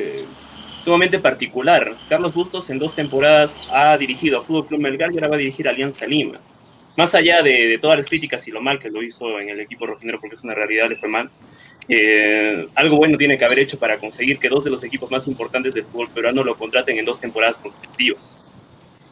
sumamente 0.83 1.19
particular. 1.19 1.95
Carlos 2.09 2.33
Bustos 2.33 2.67
en 2.71 2.79
dos 2.79 2.95
temporadas 2.95 3.69
ha 3.71 3.95
dirigido 3.95 4.39
a 4.39 4.43
Fútbol 4.43 4.65
Club 4.65 4.81
Melgar 4.81 5.11
y 5.11 5.17
ahora 5.17 5.27
va 5.27 5.35
a 5.35 5.39
dirigir 5.39 5.67
a 5.67 5.69
Alianza 5.69 6.07
Lima 6.07 6.39
más 6.99 7.15
allá 7.15 7.41
de, 7.41 7.79
todas 7.81 7.97
las 7.97 8.09
críticas 8.09 8.45
y 8.49 8.51
lo 8.51 8.61
mal 8.61 8.77
que 8.77 8.89
lo 8.89 9.01
hizo 9.01 9.39
en 9.39 9.47
el 9.47 9.61
equipo 9.61 9.87
rojinero, 9.87 10.19
porque 10.19 10.35
es 10.35 10.43
una 10.43 10.53
realidad, 10.53 10.89
le 10.89 10.97
fue 10.97 11.07
mal, 11.07 11.29
eh, 11.87 12.67
algo 12.75 12.97
bueno 12.97 13.17
tiene 13.17 13.37
que 13.37 13.45
haber 13.45 13.59
hecho 13.59 13.79
para 13.79 13.97
conseguir 13.97 14.37
que 14.37 14.49
dos 14.49 14.65
de 14.65 14.69
los 14.69 14.83
equipos 14.83 15.09
más 15.09 15.25
importantes 15.25 15.73
del 15.73 15.85
fútbol 15.85 16.09
peruano 16.09 16.43
lo 16.43 16.57
contraten 16.57 16.99
en 16.99 17.05
dos 17.05 17.21
temporadas 17.21 17.57
consecutivas. 17.57 18.21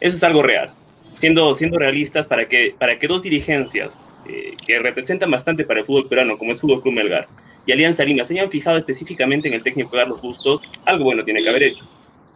Eso 0.00 0.16
es 0.16 0.22
algo 0.22 0.42
real. 0.42 0.70
Siendo, 1.16 1.54
siendo 1.54 1.78
realistas, 1.78 2.26
para 2.26 2.46
que, 2.46 2.74
para 2.78 2.98
que 2.98 3.08
dos 3.08 3.22
dirigencias 3.22 4.12
eh, 4.28 4.54
que 4.66 4.78
representan 4.78 5.30
bastante 5.30 5.64
para 5.64 5.80
el 5.80 5.86
fútbol 5.86 6.08
peruano, 6.08 6.36
como 6.36 6.52
es 6.52 6.60
Fútbol 6.60 6.82
Club 6.82 6.94
Melgar 6.94 7.26
y 7.64 7.72
Alianza 7.72 8.04
Lima, 8.04 8.22
se 8.22 8.34
hayan 8.34 8.50
fijado 8.50 8.76
específicamente 8.76 9.48
en 9.48 9.54
el 9.54 9.62
técnico 9.62 9.90
Carlos 9.90 10.20
Bustos, 10.20 10.70
algo 10.86 11.04
bueno 11.04 11.24
tiene 11.24 11.42
que 11.42 11.48
haber 11.48 11.62
hecho. 11.62 11.88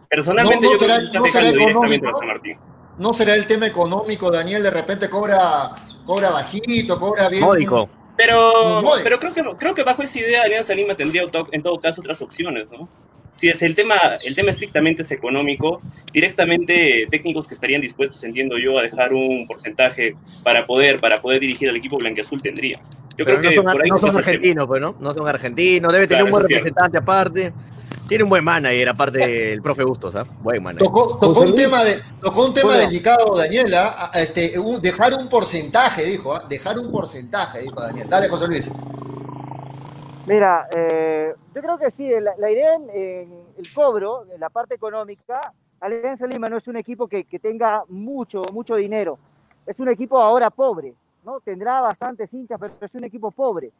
Personalmente, 0.09 0.65
yo 0.65 0.77
creo 0.77 1.23
que 1.23 1.29
está 1.29 1.41
directamente 1.51 2.07
a 2.07 2.17
San 2.17 2.27
Martín. 2.27 2.57
¿No 2.97 3.13
será 3.13 3.35
el 3.35 3.47
tema 3.47 3.67
económico? 3.67 4.29
Daniel 4.29 4.63
de 4.63 4.71
repente 4.71 5.09
cobra, 5.09 5.69
cobra 6.05 6.29
bajito, 6.29 6.99
cobra 6.99 7.29
bien. 7.29 7.43
Módico. 7.43 7.89
Pero, 8.15 8.81
pero 9.03 9.19
creo, 9.19 9.33
que, 9.33 9.43
creo 9.57 9.73
que 9.73 9.83
bajo 9.83 10.03
esa 10.03 10.19
idea 10.19 10.43
Alianza 10.43 10.75
Lima 10.75 10.95
tendría 10.95 11.23
en 11.51 11.63
todo 11.63 11.79
caso 11.79 12.01
otras 12.01 12.21
opciones, 12.21 12.69
¿no? 12.71 12.87
Si 13.35 13.49
es 13.49 13.61
el 13.63 13.75
tema, 13.75 13.95
el 14.25 14.35
tema 14.35 14.51
estrictamente 14.51 15.01
es 15.01 15.11
económico, 15.11 15.81
directamente 16.13 17.07
técnicos 17.09 17.47
que 17.47 17.55
estarían 17.55 17.81
dispuestos, 17.81 18.23
entiendo 18.23 18.57
yo, 18.59 18.77
a 18.77 18.83
dejar 18.83 19.11
un 19.11 19.47
porcentaje 19.47 20.15
para 20.43 20.67
poder, 20.67 20.99
para 20.99 21.21
poder 21.21 21.41
dirigir 21.41 21.69
al 21.69 21.75
equipo 21.75 21.97
blanqueazul 21.97 22.41
tendría. 22.41 22.79
Yo 23.17 23.25
creo 23.25 23.37
no 23.37 23.49
que 23.49 23.55
son, 23.55 23.65
por 23.65 23.83
ahí 23.83 23.89
no 23.89 23.97
son 23.97 24.15
argentinos, 24.15 24.67
pues, 24.67 24.81
¿no? 24.81 24.95
No 24.99 25.13
son 25.13 25.27
argentinos, 25.27 25.91
debe 25.91 26.07
tener 26.07 26.23
un 26.23 26.31
buen 26.31 26.43
representante 26.43 26.99
aparte. 26.99 27.51
Tiene 28.07 28.25
un 28.25 28.29
buen 28.29 28.43
manager, 28.43 28.89
aparte 28.89 29.17
del 29.19 29.61
profe 29.61 29.83
Bustos, 29.83 30.15
¿ah? 30.15 30.25
Buen 30.41 30.61
manager. 30.61 30.87
Tocó, 30.87 31.39
un 31.39 31.55
tema, 31.55 31.83
de, 31.83 32.01
tocó 32.21 32.47
un 32.47 32.53
tema 32.53 32.75
delicado, 32.75 33.33
Daniela. 33.35 34.11
Este, 34.13 34.53
dejar 34.81 35.13
un 35.13 35.29
porcentaje, 35.29 36.03
dijo. 36.03 36.35
¿ah? 36.35 36.45
Dejar 36.47 36.77
un 36.79 36.91
porcentaje, 36.91 37.61
dijo 37.61 37.79
Daniel. 37.79 38.09
Dale, 38.09 38.27
José 38.27 38.47
Luis. 38.47 38.71
Mira, 40.25 40.67
eh, 40.75 41.33
yo 41.55 41.61
creo 41.61 41.77
que 41.77 41.91
sí, 41.91 42.09
la, 42.37 42.51
idea 42.51 42.75
en, 42.75 43.45
el 43.57 43.73
cobro, 43.73 44.25
en 44.33 44.39
la 44.39 44.49
parte 44.49 44.75
económica, 44.75 45.53
Alianza 45.79 46.27
Lima 46.27 46.49
no 46.49 46.57
es 46.57 46.67
un 46.67 46.75
equipo 46.75 47.07
que, 47.07 47.23
que, 47.23 47.39
tenga 47.39 47.83
mucho, 47.87 48.43
mucho 48.51 48.75
dinero. 48.75 49.17
Es 49.65 49.79
un 49.79 49.87
equipo 49.87 50.19
ahora 50.19 50.49
pobre, 50.49 50.93
¿no? 51.23 51.39
Tendrá 51.39 51.79
bastantes 51.79 52.33
hinchas, 52.33 52.57
pero 52.59 52.73
es 52.81 52.95
un 52.95 53.05
equipo 53.05 53.31
pobre. 53.31 53.71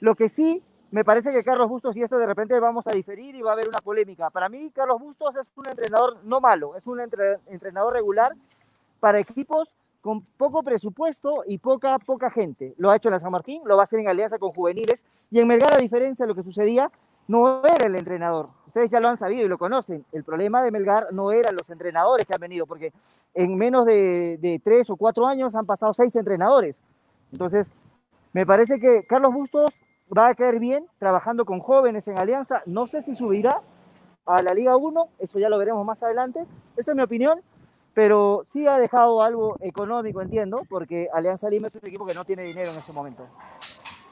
Lo 0.00 0.14
que 0.14 0.28
sí 0.28 0.62
me 0.90 1.04
parece 1.04 1.30
que 1.30 1.44
Carlos 1.44 1.68
Bustos, 1.68 1.96
y 1.96 2.02
esto 2.02 2.16
de 2.18 2.26
repente 2.26 2.58
vamos 2.60 2.86
a 2.86 2.92
diferir 2.92 3.34
y 3.34 3.42
va 3.42 3.50
a 3.50 3.52
haber 3.54 3.68
una 3.68 3.80
polémica. 3.80 4.30
Para 4.30 4.48
mí, 4.48 4.70
Carlos 4.70 5.00
Bustos 5.00 5.36
es 5.36 5.52
un 5.56 5.66
entrenador 5.68 6.16
no 6.24 6.40
malo, 6.40 6.76
es 6.76 6.86
un 6.86 7.00
entrenador 7.00 7.92
regular, 7.92 8.32
para 9.00 9.18
equipos 9.18 9.76
con 10.00 10.22
poco 10.22 10.62
presupuesto 10.62 11.42
y 11.46 11.58
poca, 11.58 11.98
poca 11.98 12.30
gente. 12.30 12.74
Lo 12.78 12.90
ha 12.90 12.96
hecho 12.96 13.08
en 13.08 13.14
la 13.14 13.20
San 13.20 13.32
Martín, 13.32 13.62
lo 13.64 13.76
va 13.76 13.82
a 13.82 13.84
hacer 13.84 13.98
en 13.98 14.08
alianza 14.08 14.38
con 14.38 14.52
juveniles. 14.52 15.04
Y 15.30 15.40
en 15.40 15.48
Melgar, 15.48 15.74
a 15.74 15.78
diferencia 15.78 16.24
de 16.24 16.28
lo 16.28 16.34
que 16.34 16.42
sucedía, 16.42 16.90
no 17.26 17.62
era 17.64 17.86
el 17.86 17.94
entrenador. 17.94 18.48
Ustedes 18.66 18.90
ya 18.90 19.00
lo 19.00 19.08
han 19.08 19.18
sabido 19.18 19.44
y 19.44 19.48
lo 19.48 19.58
conocen. 19.58 20.04
El 20.12 20.24
problema 20.24 20.62
de 20.62 20.70
Melgar 20.70 21.12
no 21.12 21.32
eran 21.32 21.54
los 21.54 21.68
entrenadores 21.68 22.26
que 22.26 22.34
han 22.34 22.40
venido, 22.40 22.66
porque 22.66 22.92
en 23.34 23.56
menos 23.56 23.84
de, 23.84 24.38
de 24.40 24.60
tres 24.62 24.88
o 24.88 24.96
cuatro 24.96 25.26
años 25.26 25.54
han 25.54 25.66
pasado 25.66 25.92
seis 25.92 26.14
entrenadores. 26.16 26.76
Entonces, 27.32 27.70
me 28.32 28.46
parece 28.46 28.78
que 28.78 29.04
Carlos 29.04 29.34
Bustos 29.34 29.78
va 30.16 30.28
a 30.28 30.34
caer 30.34 30.58
bien 30.58 30.86
trabajando 30.98 31.44
con 31.44 31.60
jóvenes 31.60 32.08
en 32.08 32.18
alianza. 32.18 32.62
No 32.66 32.86
sé 32.86 33.02
si 33.02 33.14
subirá 33.14 33.60
a 34.26 34.42
la 34.42 34.54
Liga 34.54 34.76
1, 34.76 35.08
eso 35.18 35.38
ya 35.38 35.48
lo 35.48 35.58
veremos 35.58 35.84
más 35.84 36.02
adelante. 36.02 36.44
Esa 36.76 36.92
es 36.92 36.96
mi 36.96 37.02
opinión, 37.02 37.40
pero 37.94 38.44
sí 38.52 38.66
ha 38.66 38.78
dejado 38.78 39.22
algo 39.22 39.56
económico, 39.60 40.20
entiendo, 40.20 40.62
porque 40.68 41.08
Alianza 41.12 41.48
Lima 41.50 41.68
es 41.68 41.74
un 41.74 41.86
equipo 41.86 42.06
que 42.06 42.14
no 42.14 42.24
tiene 42.24 42.44
dinero 42.44 42.70
en 42.70 42.76
este 42.76 42.92
momento. 42.92 43.26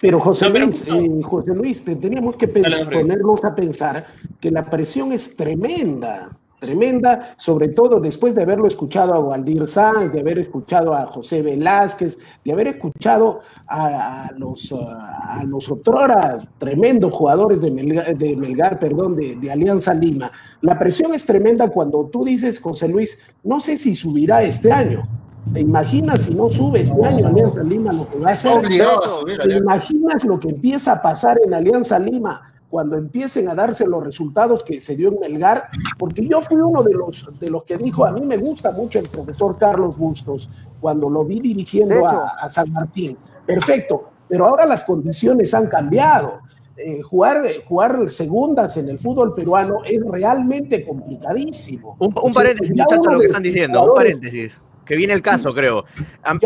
Pero 0.00 0.20
José 0.20 0.50
Luis, 0.50 0.84
eh, 0.86 1.22
José 1.22 1.54
Luis, 1.54 1.84
teníamos 1.84 2.36
que 2.36 2.48
ponernos 2.48 3.44
a 3.44 3.54
pensar 3.54 4.06
que 4.40 4.50
la 4.50 4.62
presión 4.64 5.12
es 5.12 5.36
tremenda 5.36 6.30
tremenda, 6.66 7.34
sobre 7.36 7.68
todo 7.68 8.00
después 8.00 8.34
de 8.34 8.42
haberlo 8.42 8.66
escuchado 8.66 9.14
a 9.14 9.20
Waldir 9.20 9.66
Sanz, 9.68 10.12
de 10.12 10.20
haber 10.20 10.38
escuchado 10.38 10.92
a 10.92 11.06
José 11.06 11.42
Velázquez, 11.42 12.18
de 12.44 12.52
haber 12.52 12.68
escuchado 12.68 13.40
a, 13.68 14.30
los, 14.36 14.72
a 14.72 15.42
los 15.46 15.70
otroras 15.70 16.48
tremendos 16.58 17.12
jugadores 17.12 17.60
de 17.60 17.70
Melgar, 17.70 18.78
perdón, 18.78 19.16
de, 19.16 19.36
de, 19.36 19.50
Alianza 19.50 19.94
Lima. 19.94 20.30
La 20.60 20.78
presión 20.78 21.14
es 21.14 21.24
tremenda 21.24 21.68
cuando 21.68 22.06
tú 22.06 22.24
dices, 22.24 22.60
José 22.60 22.88
Luis, 22.88 23.18
no 23.44 23.60
sé 23.60 23.76
si 23.76 23.94
subirá 23.94 24.42
este 24.42 24.72
año. 24.72 25.08
¿Te 25.52 25.60
imaginas 25.60 26.22
si 26.22 26.34
no 26.34 26.48
sube 26.48 26.80
este 26.80 27.04
año 27.04 27.28
Alianza 27.28 27.62
Lima 27.62 27.92
lo 27.92 28.08
que 28.08 28.18
va 28.18 28.30
a 28.30 28.32
hacer? 28.32 28.62
¿Te 28.68 29.56
imaginas 29.56 30.24
lo 30.24 30.40
que 30.40 30.48
empieza 30.48 30.92
a 30.92 31.02
pasar 31.02 31.38
en 31.44 31.54
Alianza 31.54 31.98
Lima? 31.98 32.52
Cuando 32.68 32.96
empiecen 32.96 33.48
a 33.48 33.54
darse 33.54 33.86
los 33.86 34.04
resultados 34.04 34.64
que 34.64 34.80
se 34.80 34.96
dio 34.96 35.08
en 35.08 35.20
Melgar, 35.20 35.68
porque 35.98 36.26
yo 36.26 36.40
fui 36.40 36.56
uno 36.56 36.82
de 36.82 36.94
los, 36.94 37.28
de 37.38 37.48
los 37.48 37.64
que 37.64 37.76
dijo, 37.76 38.04
a 38.04 38.12
mí 38.12 38.20
me 38.22 38.36
gusta 38.36 38.72
mucho 38.72 38.98
el 38.98 39.08
profesor 39.08 39.56
Carlos 39.56 39.96
Bustos, 39.96 40.50
cuando 40.80 41.08
lo 41.08 41.24
vi 41.24 41.40
dirigiendo 41.40 42.06
a, 42.06 42.48
San 42.50 42.72
Martín. 42.72 43.16
Perfecto, 43.46 44.10
pero 44.28 44.46
ahora 44.46 44.66
las 44.66 44.84
condiciones 44.84 45.54
han 45.54 45.68
cambiado. 45.68 46.40
Eh, 46.76 47.00
jugar, 47.00 47.42
jugar 47.66 48.10
segundas 48.10 48.76
en 48.76 48.90
el 48.90 48.98
fútbol 48.98 49.32
peruano 49.32 49.82
es 49.84 50.02
realmente 50.04 50.84
complicadísimo. 50.84 51.96
Un, 51.98 52.32
paréntesis, 52.34 52.76
muchachos, 52.76 53.06
lo 53.06 53.20
que 53.20 53.26
están 53.26 53.42
diciendo, 53.42 53.84
un 53.84 53.94
paréntesis, 53.94 54.60
que 54.84 54.96
viene 54.96 55.14
el 55.14 55.22
caso, 55.22 55.54
creo. 55.54 55.84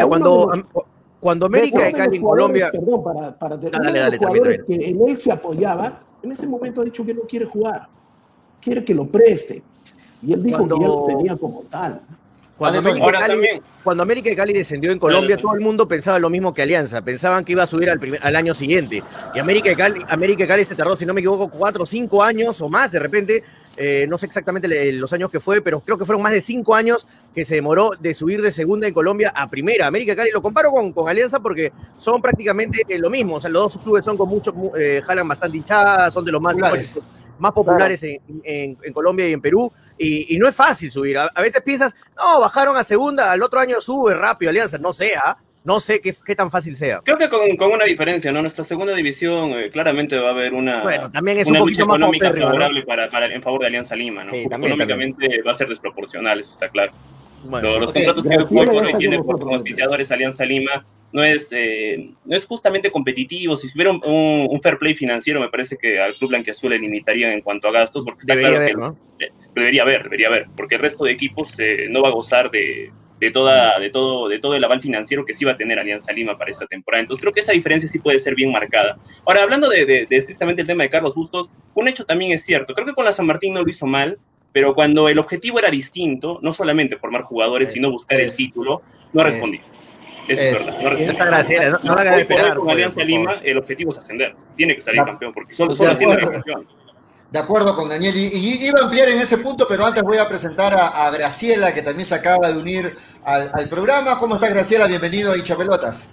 Cuando, 0.07 0.53
cuando 1.19 1.47
América 1.47 1.85
de 1.85 1.93
Cali 1.93 2.17
en 2.19 2.23
Colombia. 2.23 2.71
Perdón, 2.71 3.03
para, 3.03 3.39
para 3.39 3.57
dale, 3.57 3.99
dale, 3.99 4.19
jugadores 4.19 4.61
que 4.67 4.75
en 4.75 5.09
él 5.09 5.17
se 5.17 5.33
apoyaba, 5.33 6.01
en 6.23 6.33
ese 6.33 6.47
momento 6.47 6.81
ha 6.81 6.85
dicho 6.85 7.05
que 7.05 7.15
no 7.15 7.23
quiere 7.23 7.47
jugar, 7.47 7.89
quiere 8.61 8.85
que 8.85 8.95
lo 8.95 9.07
preste. 9.07 9.63
Y 10.23 10.33
él 10.33 10.43
dijo 10.43 10.69
que 10.69 10.81
ya 10.81 10.87
lo 10.87 11.07
tenía 11.07 11.37
como 11.37 11.63
tal. 11.63 12.03
Cuando 12.61 14.03
América, 14.03 14.29
de 14.29 14.37
Cali 14.37 14.53
descendió 14.53 14.93
en 14.93 14.99
Colombia, 14.99 15.39
todo 15.39 15.55
el 15.55 15.61
mundo 15.61 15.89
pensaba 15.89 16.19
lo 16.19 16.29
mismo 16.29 16.53
que 16.53 16.61
Alianza. 16.61 17.01
Pensaban 17.01 17.43
que 17.43 17.53
iba 17.53 17.63
a 17.63 17.67
subir 17.67 17.89
al, 17.89 17.99
al 18.21 18.37
año 18.37 18.55
siguiente. 18.55 19.03
Y 19.35 19.39
América 19.39 19.71
de, 19.71 19.77
Cali, 19.77 20.01
América 20.09 20.43
de 20.45 20.49
Cali 20.49 20.65
se 20.67 20.75
tardó, 20.75 20.95
si 20.95 21.07
no 21.07 21.15
me 21.15 21.21
equivoco, 21.21 21.49
cuatro 21.49 21.85
o 21.85 21.87
cinco 21.87 22.23
años 22.23 22.61
o 22.61 22.69
más 22.69 22.93
de 22.93 22.99
repente. 22.99 23.45
Eh, 23.77 24.07
no 24.09 24.19
sé 24.19 24.27
exactamente 24.27 24.93
los 24.93 25.13
años 25.13 25.31
que 25.31 25.41
fue, 25.41 25.61
pero 25.61 25.81
creo 25.81 25.97
que 25.97 26.05
fueron 26.05 26.23
más 26.23 26.33
de 26.33 26.43
cinco 26.43 26.75
años 26.75 27.07
que 27.35 27.45
se 27.45 27.55
demoró 27.55 27.91
de 27.99 28.15
subir 28.15 28.43
de 28.43 28.53
segunda 28.53 28.87
en 28.87 28.95
Colombia 28.95 29.33
a 29.35 29.49
primera. 29.49 29.87
América 29.87 30.17
Cali 30.17 30.31
lo 30.33 30.43
comparo 30.43 30.71
con, 30.73 30.93
con 30.93 31.09
Alianza 31.09 31.41
porque 31.41 31.73
son 31.97 32.21
prácticamente 32.21 32.85
lo 32.99 33.11
mismo. 33.11 33.37
O 33.37 33.41
sea, 33.41 33.51
los 33.51 33.75
dos 33.75 33.83
clubes 33.83 34.05
son 34.05 34.17
con 34.17 34.29
mucho, 34.29 34.53
eh, 34.77 35.01
jalan 35.05 35.29
bastante 35.29 35.57
hinchadas, 35.57 36.13
son 36.13 36.25
de 36.25 36.33
los 36.33 36.41
más 36.41 36.55
populares, 36.55 37.01
más 37.39 37.53
populares 37.53 38.03
en, 38.03 38.93
Colombia 38.93 39.29
y 39.29 39.33
en 39.33 39.41
Perú. 39.41 39.73
Y, 39.97 40.37
no 40.39 40.49
es 40.49 40.55
fácil 40.55 40.91
subir. 40.91 41.19
A, 41.19 41.31
veces 41.41 41.63
piensas, 41.63 41.95
no, 42.17 42.41
bajaron 42.41 42.77
a 42.77 42.83
segunda, 42.83 43.31
al 43.31 43.43
otro 43.43 43.61
año 43.61 43.81
sube 43.81 44.15
rápido 44.15 44.51
Alianza. 44.51 44.79
No 44.79 44.93
sea, 44.93 45.23
¿ah? 45.25 45.39
No 45.65 45.79
sé 45.81 46.01
qué, 46.01 46.15
qué, 46.25 46.35
tan 46.35 46.51
fácil 46.51 46.77
sea. 46.77 47.01
Creo 47.05 47.19
que 47.19 47.29
con, 47.29 47.57
con, 47.57 47.73
una 47.73 47.85
diferencia, 47.85 48.33
¿no? 48.33 48.41
Nuestra 48.43 48.65
segunda 48.65 48.95
división 48.95 49.51
eh, 49.53 49.71
claramente 49.71 50.19
va 50.19 50.29
a 50.29 50.33
haber 50.33 50.55
una, 50.55 50.83
bueno, 50.83 51.11
también 51.11 51.39
es 51.39 51.47
una 51.47 51.63
un 51.63 51.69
lucha 51.69 51.83
económica 51.83 52.33
favorable 52.33 52.83
para, 52.83 53.09
para, 53.09 53.27
en 53.27 53.43
favor 53.43 53.61
de 53.61 53.67
Alianza 53.67 53.95
Lima, 53.95 54.25
¿no? 54.25 54.35
económicamente 54.35 55.43
va 55.43 55.53
a 55.53 55.55
ser 55.55 55.69
desproporcional, 55.69 56.41
eso 56.41 56.53
está 56.53 56.69
claro. 56.69 56.93
los 57.45 57.93
contratos 57.93 58.25
que 58.25 58.37
hoy 58.37 58.95
tiene 58.99 59.23
por 59.23 59.39
los 59.39 59.53
auspiciadores 59.53 60.11
Alianza 60.11 60.45
Lima 60.45 60.85
no 61.13 61.25
es, 61.25 61.53
eh, 61.53 62.11
no 62.25 62.37
es 62.37 62.47
justamente 62.47 62.91
competitivo. 62.91 63.57
Si 63.57 63.69
hubiera 63.75 63.91
un, 63.91 64.01
un, 64.05 64.63
fair 64.63 64.79
play 64.79 64.95
financiero, 64.95 65.41
me 65.41 65.49
parece 65.49 65.77
que 65.77 66.01
al 66.01 66.15
Club 66.15 66.31
Blanquiazul 66.31 66.71
le 66.71 66.79
limitarían 66.79 67.33
en 67.33 67.41
cuanto 67.41 67.69
a 67.69 67.73
gastos, 67.73 68.05
porque 68.05 68.21
está 68.21 68.35
debería 68.35 68.59
claro 68.59 68.65
haber, 68.65 68.97
que 69.19 69.27
¿no? 69.27 69.35
debería 69.55 69.83
haber, 69.83 70.05
debería 70.05 70.29
haber, 70.29 70.47
porque 70.57 70.77
el 70.77 70.81
resto 70.81 71.05
de 71.05 71.13
equipos 71.13 71.59
eh, 71.59 71.87
no 71.91 72.03
va 72.03 72.09
a 72.09 72.13
gozar 72.13 72.51
de, 72.51 72.93
de, 73.21 73.31
toda, 73.31 73.79
de, 73.79 73.91
todo, 73.91 74.29
de 74.29 74.39
todo 74.39 74.55
el 74.55 74.65
aval 74.65 74.81
financiero 74.81 75.25
que 75.25 75.35
sí 75.35 75.45
va 75.45 75.53
a 75.53 75.57
tener 75.57 75.79
Alianza 75.79 76.13
Lima 76.13 76.37
para 76.39 76.51
esta 76.51 76.67
temporada. 76.67 77.03
Entonces 77.03 77.21
creo 77.21 77.33
que 77.33 77.41
esa 77.41 77.53
diferencia 77.53 77.89
sí 77.89 77.99
puede 77.99 78.19
ser 78.19 78.35
bien 78.35 78.51
marcada. 78.51 78.99
Ahora, 79.27 79.43
hablando 79.43 79.69
de, 79.69 79.85
de, 79.85 80.07
de 80.07 80.17
estrictamente 80.17 80.63
el 80.63 80.67
tema 80.67 80.83
de 80.83 80.91
Carlos 80.91 81.15
Bustos, 81.15 81.53
un 81.75 81.87
hecho 81.87 82.05
también 82.05 82.33
es 82.33 82.45
cierto. 82.45 82.75
Creo 82.75 82.87
que 82.87 82.95
con 82.95 83.05
la 83.05 83.13
San 83.13 83.27
Martín 83.27 83.55
no 83.55 83.63
lo 83.63 83.71
hizo 83.71 83.87
mal, 83.87 84.19
pero 84.53 84.75
cuando 84.75 85.09
el 85.09 85.19
objetivo 85.19 85.59
era 85.59 85.71
distinto, 85.71 86.39
no 86.43 86.53
solamente 86.53 86.97
formar 86.97 87.23
jugadores, 87.23 87.73
sino 87.73 87.91
buscar 87.91 88.21
el 88.21 88.35
título, 88.35 88.83
no 89.13 89.23
respondió. 89.23 89.61
Eso 90.27 90.43
es, 90.43 90.67
verdad. 90.67 90.81
No 90.83 90.91
Esta 90.97 91.25
gracia, 91.27 91.71
no, 91.71 91.95
no 91.95 92.03
esperar. 92.03 92.57
Con 92.57 92.71
Alianza 92.71 93.03
Lima, 93.05 93.41
el 93.43 93.59
objetivo 93.59 93.91
es 93.91 93.99
ascender. 93.99 94.35
Tiene 94.57 94.75
que 94.75 94.81
salir 94.81 95.03
campeón, 95.05 95.33
porque 95.33 95.55
solo, 95.55 95.75
solo 95.75 95.93
haciendo 95.93 96.17
campeón. 96.19 96.67
De 97.31 97.39
acuerdo 97.39 97.77
con 97.77 97.89
Daniel. 97.89 98.15
Y, 98.17 98.67
iba 98.67 98.81
a 98.81 98.85
ampliar 98.85 99.09
en 99.09 99.19
ese 99.19 99.39
punto, 99.39 99.67
pero 99.69 99.87
antes 99.87 100.03
voy 100.03 100.19
a 100.19 100.29
presentar 100.29 100.75
a, 100.75 101.11
Graciela, 101.11 101.73
que 101.73 101.83
también 101.83 102.05
se 102.05 102.15
acaba 102.17 102.51
de 102.51 102.59
unir 102.59 102.95
al, 103.23 103.69
programa. 103.69 104.19
¿Cómo 104.19 104.35
estás, 104.35 104.51
Graciela? 104.51 104.87
Bienvenido 104.89 105.33
a 105.33 105.37
Hinchapelotas. 105.37 106.13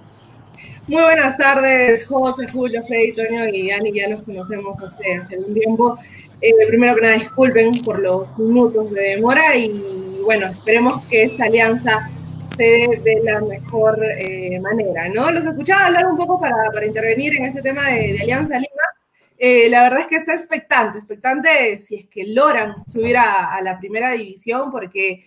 Muy 0.88 1.01
buenas 1.01 1.38
tardes, 1.38 2.06
José, 2.08 2.47
Julio, 2.47 2.84
Freddy, 2.88 3.13
Toño 3.13 3.47
y 3.49 3.71
Ani. 3.71 3.91
Ya 3.93 4.10
nos 4.10 4.21
conocemos 4.21 4.82
hace, 4.84 5.15
hace 5.15 5.38
un 5.38 5.53
tiempo. 5.53 5.97
Eh, 6.41 6.53
primero 6.67 6.95
que 6.95 7.01
nada, 7.01 7.13
disculpen 7.15 7.82
por 7.82 7.99
los 7.99 8.38
minutos 8.38 8.91
de 8.91 9.01
demora 9.01 9.56
y 9.56 10.21
bueno, 10.23 10.45
esperemos 10.47 11.03
que 11.06 11.23
esta 11.23 11.45
alianza 11.45 12.12
se 12.56 12.63
dé 12.63 13.01
de 13.03 13.23
la 13.23 13.41
mejor 13.41 13.99
eh, 14.03 14.60
manera, 14.60 15.10
¿no? 15.10 15.32
Los 15.32 15.45
escuchaba 15.45 15.88
hablar 15.88 16.06
un 16.06 16.17
poco 16.17 16.39
para, 16.39 16.69
para 16.71 16.86
intervenir 16.86 17.36
en 17.38 17.45
este 17.45 17.63
tema 17.63 17.88
de 17.89 18.19
Alianza 18.21 18.56
Lima 18.56 18.96
eh, 19.38 19.69
la 19.69 19.84
verdad 19.84 20.00
es 20.02 20.08
que 20.08 20.15
está 20.15 20.34
expectante, 20.34 20.97
expectante 20.97 21.78
si 21.78 21.95
es 21.95 22.08
que 22.08 22.26
logran 22.26 22.88
subir 22.88 23.17
a, 23.17 23.60
la 23.62 23.78
primera 23.78 24.12
división, 24.12 24.71
porque 24.71 25.26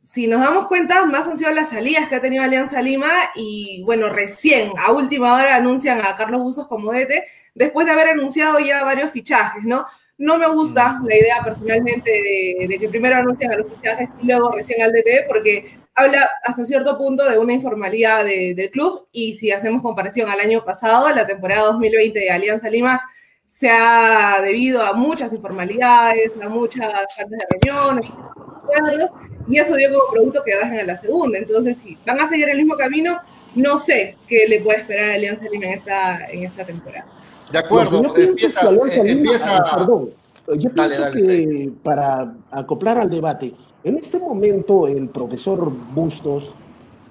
si 0.00 0.26
nos 0.26 0.40
damos 0.40 0.66
cuenta, 0.66 1.04
más 1.06 1.26
han 1.26 1.38
sido 1.38 1.52
las 1.52 1.70
salidas 1.70 2.08
que 2.08 2.16
ha 2.16 2.20
tenido 2.20 2.44
Alianza 2.44 2.82
Lima 2.82 3.10
y 3.34 3.82
bueno, 3.84 4.10
recién, 4.10 4.72
a 4.78 4.92
última 4.92 5.34
hora 5.34 5.56
anuncian 5.56 6.00
a 6.04 6.14
Carlos 6.14 6.42
Buzos 6.42 6.68
como 6.68 6.92
DT, 6.92 7.24
después 7.54 7.86
de 7.86 7.92
haber 7.92 8.08
anunciado 8.08 8.58
ya 8.60 8.84
varios 8.84 9.10
fichajes, 9.10 9.64
¿no? 9.64 9.86
No 10.18 10.38
me 10.38 10.48
gusta 10.48 10.98
mm. 11.00 11.06
la 11.06 11.16
idea 11.16 11.36
personalmente 11.42 12.10
de, 12.10 12.78
que 12.78 12.88
primero 12.88 13.16
anuncian 13.16 13.52
a 13.52 13.56
los 13.56 13.72
fichajes 13.72 14.10
y 14.20 14.26
luego 14.26 14.52
recién 14.52 14.82
al 14.82 14.92
DT, 14.92 15.26
porque 15.26 15.78
habla 15.94 16.28
hasta 16.44 16.64
cierto 16.66 16.98
punto 16.98 17.28
de 17.28 17.38
una 17.38 17.54
informalidad 17.54 18.24
del 18.24 18.70
club 18.70 19.08
y 19.12 19.34
si 19.34 19.50
hacemos 19.50 19.80
comparación 19.80 20.28
al 20.28 20.40
año 20.40 20.62
pasado, 20.64 21.08
la 21.08 21.26
temporada 21.26 21.66
2020 21.68 22.18
de 22.18 22.30
Alianza 22.30 22.68
Lima, 22.68 23.00
se 23.46 23.70
ha 23.70 24.40
debido 24.42 24.82
a 24.82 24.92
muchas 24.92 25.32
informalidades, 25.32 26.30
a 26.42 26.48
muchas 26.48 26.92
faltas 27.16 27.30
de 27.30 27.46
reuniones, 27.50 28.10
acuerdos, 28.10 29.10
y 29.48 29.58
eso 29.58 29.74
dio 29.76 29.92
como 29.92 30.12
producto 30.12 30.42
que 30.44 30.56
bajen 30.56 30.80
a 30.80 30.84
la 30.84 30.96
segunda. 30.96 31.38
Entonces, 31.38 31.78
si 31.78 31.96
van 32.06 32.20
a 32.20 32.28
seguir 32.28 32.48
el 32.48 32.58
mismo 32.58 32.76
camino, 32.76 33.18
no 33.54 33.78
sé 33.78 34.16
qué 34.28 34.46
le 34.48 34.60
puede 34.60 34.80
esperar 34.80 35.10
a 35.10 35.14
Alianza 35.14 35.46
Lima 35.50 35.66
en 35.66 35.72
esta, 35.72 36.26
en 36.30 36.44
esta 36.44 36.64
temporada. 36.64 37.06
De 37.50 37.58
acuerdo, 37.58 38.02
yo 38.02 38.22
empieza, 38.22 38.68
empieza... 39.04 39.64
Perdón, 39.76 40.10
yo 40.58 40.70
pienso 40.70 41.12
que 41.12 41.72
para 41.82 42.34
acoplar 42.50 42.98
al 42.98 43.10
debate, 43.10 43.54
en 43.82 43.96
este 43.96 44.18
momento 44.18 44.86
el 44.86 45.08
profesor 45.08 45.72
Bustos 45.94 46.52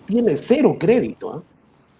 tiene 0.05 0.37
cero 0.37 0.77
crédito, 0.79 1.39
¿eh? 1.39 1.41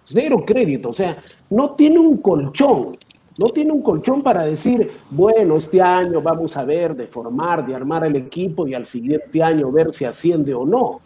cero 0.04 0.44
crédito, 0.46 0.90
o 0.90 0.94
sea, 0.94 1.18
no 1.50 1.72
tiene 1.72 1.98
un 1.98 2.18
colchón. 2.18 2.96
No 3.38 3.50
tiene 3.50 3.72
un 3.72 3.82
colchón 3.82 4.22
para 4.22 4.44
decir, 4.44 4.90
bueno, 5.10 5.56
este 5.56 5.82
año 5.82 6.22
vamos 6.22 6.56
a 6.56 6.64
ver 6.64 6.96
de 6.96 7.06
formar, 7.06 7.66
de 7.66 7.74
armar 7.74 8.04
el 8.06 8.16
equipo 8.16 8.66
y 8.66 8.72
al 8.72 8.86
siguiente 8.86 9.42
año 9.42 9.70
ver 9.70 9.92
si 9.92 10.06
asciende 10.06 10.54
o 10.54 10.64
no. 10.64 11.00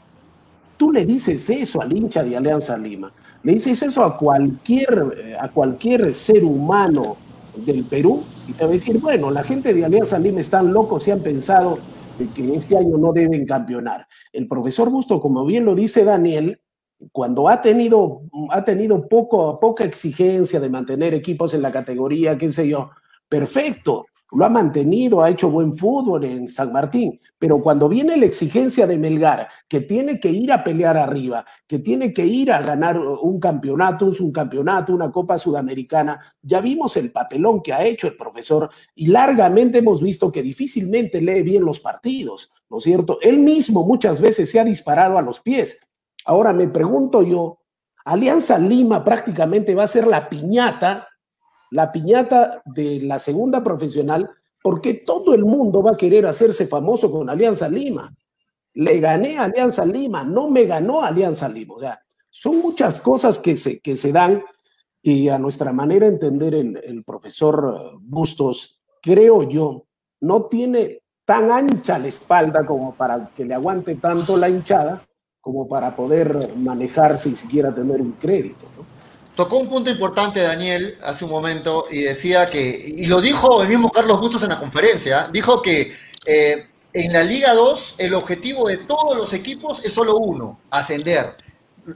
Tú 0.77 0.93
le 0.93 1.05
dices 1.05 1.51
eso 1.51 1.83
al 1.83 1.95
hincha 1.95 2.23
de 2.23 2.37
Alianza 2.37 2.77
Lima, 2.77 3.12
le 3.43 3.55
dices 3.55 3.83
eso 3.83 4.05
a 4.05 4.16
cualquier, 4.16 5.14
eh, 5.19 5.37
a 5.38 5.49
cualquier 5.49 6.14
ser 6.14 6.45
humano 6.45 7.16
del 7.57 7.85
Perú 7.85 8.23
y 8.49 8.53
te 8.53 8.64
va 8.64 8.71
a 8.71 8.73
decir, 8.73 8.99
bueno, 9.01 9.31
la 9.31 9.43
gente 9.43 9.75
de 9.75 9.85
Alianza 9.85 10.19
Lima 10.19 10.40
están 10.40 10.73
locos 10.73 11.07
y 11.09 11.11
han 11.11 11.21
pensado 11.21 11.79
que 12.35 12.55
este 12.55 12.77
año 12.77 12.97
no 12.97 13.12
deben 13.12 13.47
campeonar. 13.47 14.07
El 14.33 14.47
profesor 14.47 14.90
Busto, 14.90 15.21
como 15.21 15.45
bien 15.45 15.64
lo 15.64 15.75
dice 15.75 16.05
Daniel, 16.05 16.61
cuando 17.12 17.48
ha 17.48 17.60
tenido, 17.60 18.22
ha 18.50 18.64
tenido 18.64 19.08
poco, 19.08 19.58
poca 19.58 19.84
exigencia 19.84 20.60
de 20.60 20.70
mantener 20.70 21.14
equipos 21.14 21.54
en 21.54 21.62
la 21.62 21.72
categoría, 21.72 22.36
qué 22.36 22.52
sé 22.52 22.68
yo, 22.68 22.90
perfecto, 23.28 24.06
lo 24.32 24.44
ha 24.44 24.48
mantenido, 24.48 25.22
ha 25.22 25.30
hecho 25.30 25.50
buen 25.50 25.74
fútbol 25.74 26.24
en 26.24 26.48
San 26.48 26.72
Martín, 26.72 27.20
pero 27.38 27.60
cuando 27.60 27.88
viene 27.88 28.16
la 28.16 28.26
exigencia 28.26 28.86
de 28.86 28.96
Melgar, 28.96 29.48
que 29.68 29.80
tiene 29.80 30.20
que 30.20 30.30
ir 30.30 30.52
a 30.52 30.62
pelear 30.62 30.96
arriba, 30.96 31.44
que 31.66 31.80
tiene 31.80 32.12
que 32.12 32.26
ir 32.26 32.52
a 32.52 32.62
ganar 32.62 32.98
un 32.98 33.40
campeonato, 33.40 34.12
un 34.20 34.32
campeonato, 34.32 34.94
una 34.94 35.10
Copa 35.10 35.38
Sudamericana, 35.38 36.20
ya 36.42 36.60
vimos 36.60 36.96
el 36.96 37.10
papelón 37.10 37.60
que 37.60 37.72
ha 37.72 37.84
hecho 37.84 38.06
el 38.06 38.16
profesor 38.16 38.70
y 38.94 39.06
largamente 39.06 39.78
hemos 39.78 40.00
visto 40.00 40.30
que 40.30 40.42
difícilmente 40.42 41.20
lee 41.20 41.42
bien 41.42 41.64
los 41.64 41.80
partidos, 41.80 42.52
¿no 42.68 42.78
es 42.78 42.84
cierto? 42.84 43.18
Él 43.22 43.38
mismo 43.38 43.84
muchas 43.84 44.20
veces 44.20 44.50
se 44.50 44.60
ha 44.60 44.64
disparado 44.64 45.18
a 45.18 45.22
los 45.22 45.40
pies. 45.40 45.78
Ahora 46.24 46.52
me 46.52 46.68
pregunto 46.68 47.22
yo, 47.22 47.59
Alianza 48.04 48.59
Lima 48.59 49.04
prácticamente 49.04 49.74
va 49.74 49.85
a 49.85 49.88
ser 49.88 50.06
la 50.06 50.28
piñata 50.28 51.09
la 51.70 51.92
piñata 51.92 52.62
de 52.64 53.00
la 53.00 53.18
segunda 53.18 53.62
profesional, 53.62 54.28
porque 54.62 54.94
todo 54.94 55.35
el 55.35 55.44
mundo 55.44 55.83
va 55.83 55.92
a 55.92 55.96
querer 55.96 56.26
hacerse 56.26 56.66
famoso 56.66 57.11
con 57.11 57.30
Alianza 57.30 57.68
Lima. 57.68 58.14
Le 58.74 59.00
gané 59.00 59.38
a 59.38 59.44
Alianza 59.44 59.85
Lima, 59.87 60.24
no 60.24 60.50
me 60.50 60.64
ganó 60.64 61.02
Alianza 61.02 61.48
Lima. 61.48 61.74
O 61.74 61.80
sea, 61.80 62.00
son 62.28 62.59
muchas 62.59 63.00
cosas 63.00 63.38
que 63.38 63.56
se, 63.56 63.80
que 63.80 63.96
se 63.96 64.12
dan 64.12 64.42
y 65.02 65.28
a 65.28 65.38
nuestra 65.38 65.72
manera 65.72 66.06
de 66.06 66.12
entender 66.12 66.54
el, 66.54 66.76
el 66.85 67.04
profesor 67.04 67.98
Bustos, 68.02 68.83
creo 69.00 69.44
yo, 69.44 69.87
no 70.20 70.44
tiene 70.44 71.02
tan 71.24 71.50
ancha 71.50 71.98
la 71.98 72.09
espalda 72.09 72.66
como 72.66 72.94
para 72.94 73.30
que 73.35 73.44
le 73.44 73.54
aguante 73.54 73.94
tanto 73.94 74.37
la 74.37 74.48
hinchada 74.50 75.02
como 75.40 75.68
para 75.68 75.96
poder 75.96 76.55
manejarse 76.57 77.31
y 77.31 77.37
siquiera 77.37 77.74
tener 77.74 78.00
un 78.00 78.12
crédito. 78.12 78.66
¿no? 78.76 78.85
Tocó 79.35 79.57
un 79.57 79.68
punto 79.68 79.90
importante 79.90 80.40
Daniel 80.40 80.98
hace 81.03 81.24
un 81.24 81.31
momento 81.31 81.87
y 81.90 82.00
decía 82.00 82.46
que, 82.46 82.79
y 82.96 83.07
lo 83.07 83.20
dijo 83.20 83.62
el 83.62 83.68
mismo 83.68 83.90
Carlos 83.90 84.20
Bustos 84.20 84.42
en 84.42 84.50
la 84.50 84.59
conferencia, 84.59 85.31
dijo 85.33 85.62
que 85.62 85.94
eh, 86.26 86.66
en 86.92 87.12
la 87.12 87.22
Liga 87.22 87.55
2 87.55 87.94
el 87.98 88.14
objetivo 88.14 88.68
de 88.68 88.79
todos 88.79 89.16
los 89.16 89.33
equipos 89.33 89.83
es 89.85 89.94
solo 89.94 90.18
uno, 90.18 90.61
ascender. 90.70 91.37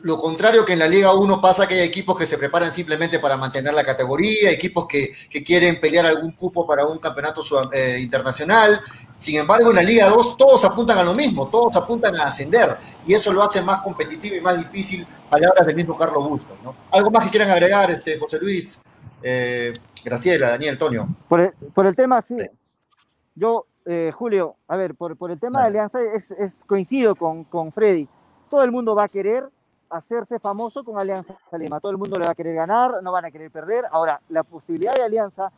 Lo 0.02 0.16
contrario 0.16 0.64
que 0.64 0.72
en 0.72 0.78
la 0.78 0.88
Liga 0.88 1.12
1 1.12 1.40
pasa 1.42 1.68
que 1.68 1.74
hay 1.74 1.80
equipos 1.80 2.16
que 2.16 2.24
se 2.24 2.38
preparan 2.38 2.72
simplemente 2.72 3.18
para 3.18 3.36
mantener 3.36 3.74
la 3.74 3.84
categoría, 3.84 4.50
equipos 4.50 4.86
que, 4.86 5.12
que 5.28 5.44
quieren 5.44 5.78
pelear 5.78 6.06
algún 6.06 6.32
cupo 6.32 6.66
para 6.66 6.86
un 6.86 6.98
campeonato 6.98 7.42
eh, 7.72 7.98
internacional. 8.00 8.80
Sin 9.24 9.36
embargo, 9.36 9.70
en 9.70 9.76
la 9.76 9.82
Liga 9.82 10.06
2 10.10 10.36
todos 10.36 10.62
apuntan 10.66 10.98
a 10.98 11.02
lo 11.02 11.14
mismo, 11.14 11.48
todos 11.48 11.74
apuntan 11.76 12.14
a 12.16 12.24
ascender. 12.24 12.76
Y 13.06 13.14
eso 13.14 13.32
lo 13.32 13.42
hace 13.42 13.62
más 13.62 13.80
competitivo 13.80 14.36
y 14.36 14.42
más 14.42 14.58
difícil, 14.58 15.06
palabras 15.30 15.66
del 15.66 15.74
mismo 15.74 15.96
Carlos 15.96 16.28
Bustos. 16.28 16.58
¿no? 16.62 16.74
¿Algo 16.92 17.10
más 17.10 17.24
que 17.24 17.30
quieran 17.30 17.48
agregar, 17.48 17.90
este, 17.90 18.18
José 18.18 18.38
Luis, 18.38 18.78
eh, 19.22 19.72
Graciela, 20.04 20.50
Daniel, 20.50 20.74
Antonio? 20.74 21.08
Por 21.26 21.40
el, 21.40 21.52
por 21.72 21.86
el 21.86 21.96
tema, 21.96 22.20
sí. 22.20 22.36
Yo, 23.34 23.64
eh, 23.86 24.12
Julio, 24.14 24.56
a 24.68 24.76
ver, 24.76 24.94
por, 24.94 25.16
por 25.16 25.30
el 25.30 25.40
tema 25.40 25.62
de 25.62 25.68
Alianza, 25.68 26.00
es, 26.02 26.30
es 26.32 26.62
coincido 26.66 27.16
con, 27.16 27.44
con 27.44 27.72
Freddy. 27.72 28.06
Todo 28.50 28.62
el 28.62 28.72
mundo 28.72 28.94
va 28.94 29.04
a 29.04 29.08
querer 29.08 29.48
hacerse 29.88 30.38
famoso 30.38 30.84
con 30.84 31.00
Alianza 31.00 31.34
Lima. 31.58 31.80
Todo 31.80 31.92
el 31.92 31.96
mundo 31.98 32.18
le 32.18 32.26
va 32.26 32.32
a 32.32 32.34
querer 32.34 32.56
ganar, 32.56 33.02
no 33.02 33.10
van 33.10 33.24
a 33.24 33.30
querer 33.30 33.50
perder. 33.50 33.86
Ahora, 33.90 34.20
la 34.28 34.42
posibilidad 34.42 34.94
de 34.94 35.02
Alianza, 35.02 35.50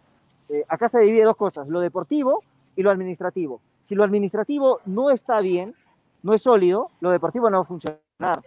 eh, 0.50 0.62
acá 0.68 0.88
se 0.88 1.00
divide 1.00 1.24
dos 1.24 1.36
cosas, 1.36 1.66
lo 1.66 1.80
deportivo 1.80 2.44
y 2.76 2.82
lo 2.82 2.90
administrativo. 2.90 3.60
Si 3.82 3.94
lo 3.94 4.04
administrativo 4.04 4.80
no 4.84 5.10
está 5.10 5.40
bien, 5.40 5.74
no 6.22 6.34
es 6.34 6.42
sólido, 6.42 6.90
lo 7.00 7.10
deportivo 7.10 7.50
no 7.50 7.58
va 7.58 7.62
a 7.62 7.66
funcionar. 7.66 8.42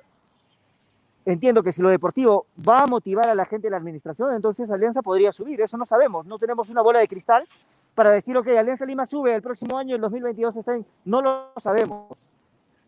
Entiendo 1.26 1.62
que 1.62 1.72
si 1.72 1.82
lo 1.82 1.90
deportivo 1.90 2.46
va 2.68 2.84
a 2.84 2.88
motivar 2.88 3.28
a 3.28 3.36
la 3.36 3.46
gente 3.46 3.68
de 3.68 3.72
la 3.72 3.78
administración, 3.78 4.34
entonces 4.34 4.72
Alianza 4.72 5.02
podría 5.02 5.32
subir. 5.32 5.62
Eso 5.62 5.78
no 5.78 5.86
sabemos. 5.86 6.26
No 6.26 6.40
tenemos 6.40 6.70
una 6.70 6.82
bola 6.82 7.00
de 7.00 7.08
cristal 7.08 7.48
para 7.94 8.12
decir, 8.12 8.36
ok, 8.38 8.48
Alianza 8.48 8.86
Lima 8.86 9.06
sube 9.06 9.36
el 9.36 9.42
próximo 9.42 9.78
año, 9.78 9.96
el 9.96 10.02
2022 10.02 10.56
está 10.56 10.76
en... 10.76 10.86
No 11.06 11.22
lo 11.22 11.52
sabemos. 11.58 12.18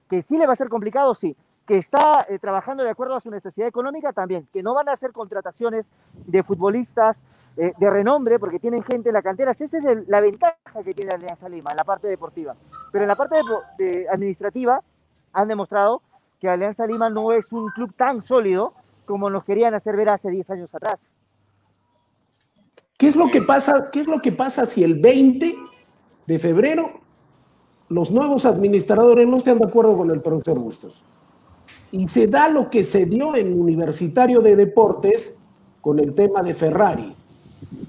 Que 0.10 0.22
sí 0.22 0.38
le 0.38 0.48
va 0.48 0.54
a 0.54 0.56
ser 0.56 0.70
complicado, 0.70 1.14
sí 1.14 1.36
que 1.66 1.78
está 1.78 2.26
eh, 2.28 2.40
trabajando 2.40 2.84
de 2.84 2.90
acuerdo 2.90 3.16
a 3.16 3.22
su 3.22 3.30
necesidad 3.30 3.68
económica 3.68 4.12
también, 4.14 4.48
que 4.52 4.64
no 4.64 4.74
van 4.74 4.90
a 4.90 4.94
hacer 4.94 5.12
contrataciones 5.12 5.90
de 6.26 6.44
futbolistas 6.44 7.24
eh, 7.58 7.74
de 7.78 7.90
renombre 7.90 8.40
porque 8.40 8.60
tienen 8.60 8.84
gente 8.84 9.10
en 9.10 9.14
la 9.14 9.22
cantera. 9.22 9.52
Esa 9.52 9.66
es 9.66 9.84
la 10.08 10.22
ventaja 10.22 10.84
que 10.84 10.94
tiene 10.94 11.12
Alianza 11.12 11.50
Lima 11.50 11.72
en 11.72 11.78
la 11.78 11.84
parte 11.84 12.08
deportiva. 12.08 12.56
Pero 12.92 13.04
en 13.04 13.08
la 13.08 13.16
parte 13.16 13.38
de 13.78 14.08
administrativa 14.10 14.82
han 15.34 15.48
demostrado 15.48 16.02
que 16.40 16.50
Alianza 16.50 16.88
Lima 16.88 17.10
no 17.10 17.32
es 17.32 17.52
un 17.52 17.68
club 17.70 17.94
tan 17.96 18.22
sólido 18.22 18.74
como 19.06 19.30
nos 19.30 19.44
querían 19.44 19.74
hacer 19.74 19.96
ver 19.96 20.10
hace 20.10 20.30
10 20.30 20.50
años 20.50 20.74
atrás. 20.74 21.00
¿Qué 22.98 23.08
es 23.08 23.16
lo 23.16 23.30
que 23.30 23.42
pasa, 23.42 23.90
qué 23.92 24.02
es 24.02 24.08
lo 24.08 24.22
que 24.22 24.32
pasa 24.32 24.66
si 24.66 24.84
el 24.84 25.00
20 25.00 25.56
de 26.28 26.40
febrero 26.40 27.02
los 27.90 28.12
nuevos 28.12 28.46
administradores 28.46 29.28
no 29.28 29.38
están 29.38 29.60
de 29.60 29.66
acuerdo 29.66 29.98
con 29.98 30.12
el 30.12 30.22
profesor 30.22 30.60
Bustos? 30.60 31.04
Y 31.92 32.08
se 32.08 32.28
da 32.28 32.48
lo 32.48 32.70
que 32.70 32.84
se 32.84 33.06
dio 33.06 33.36
en 33.36 33.60
Universitario 33.60 34.40
de 34.40 34.56
Deportes 34.56 35.38
con 35.82 36.00
el 36.00 36.14
tema 36.14 36.42
de 36.42 36.54
Ferrari, 36.54 37.16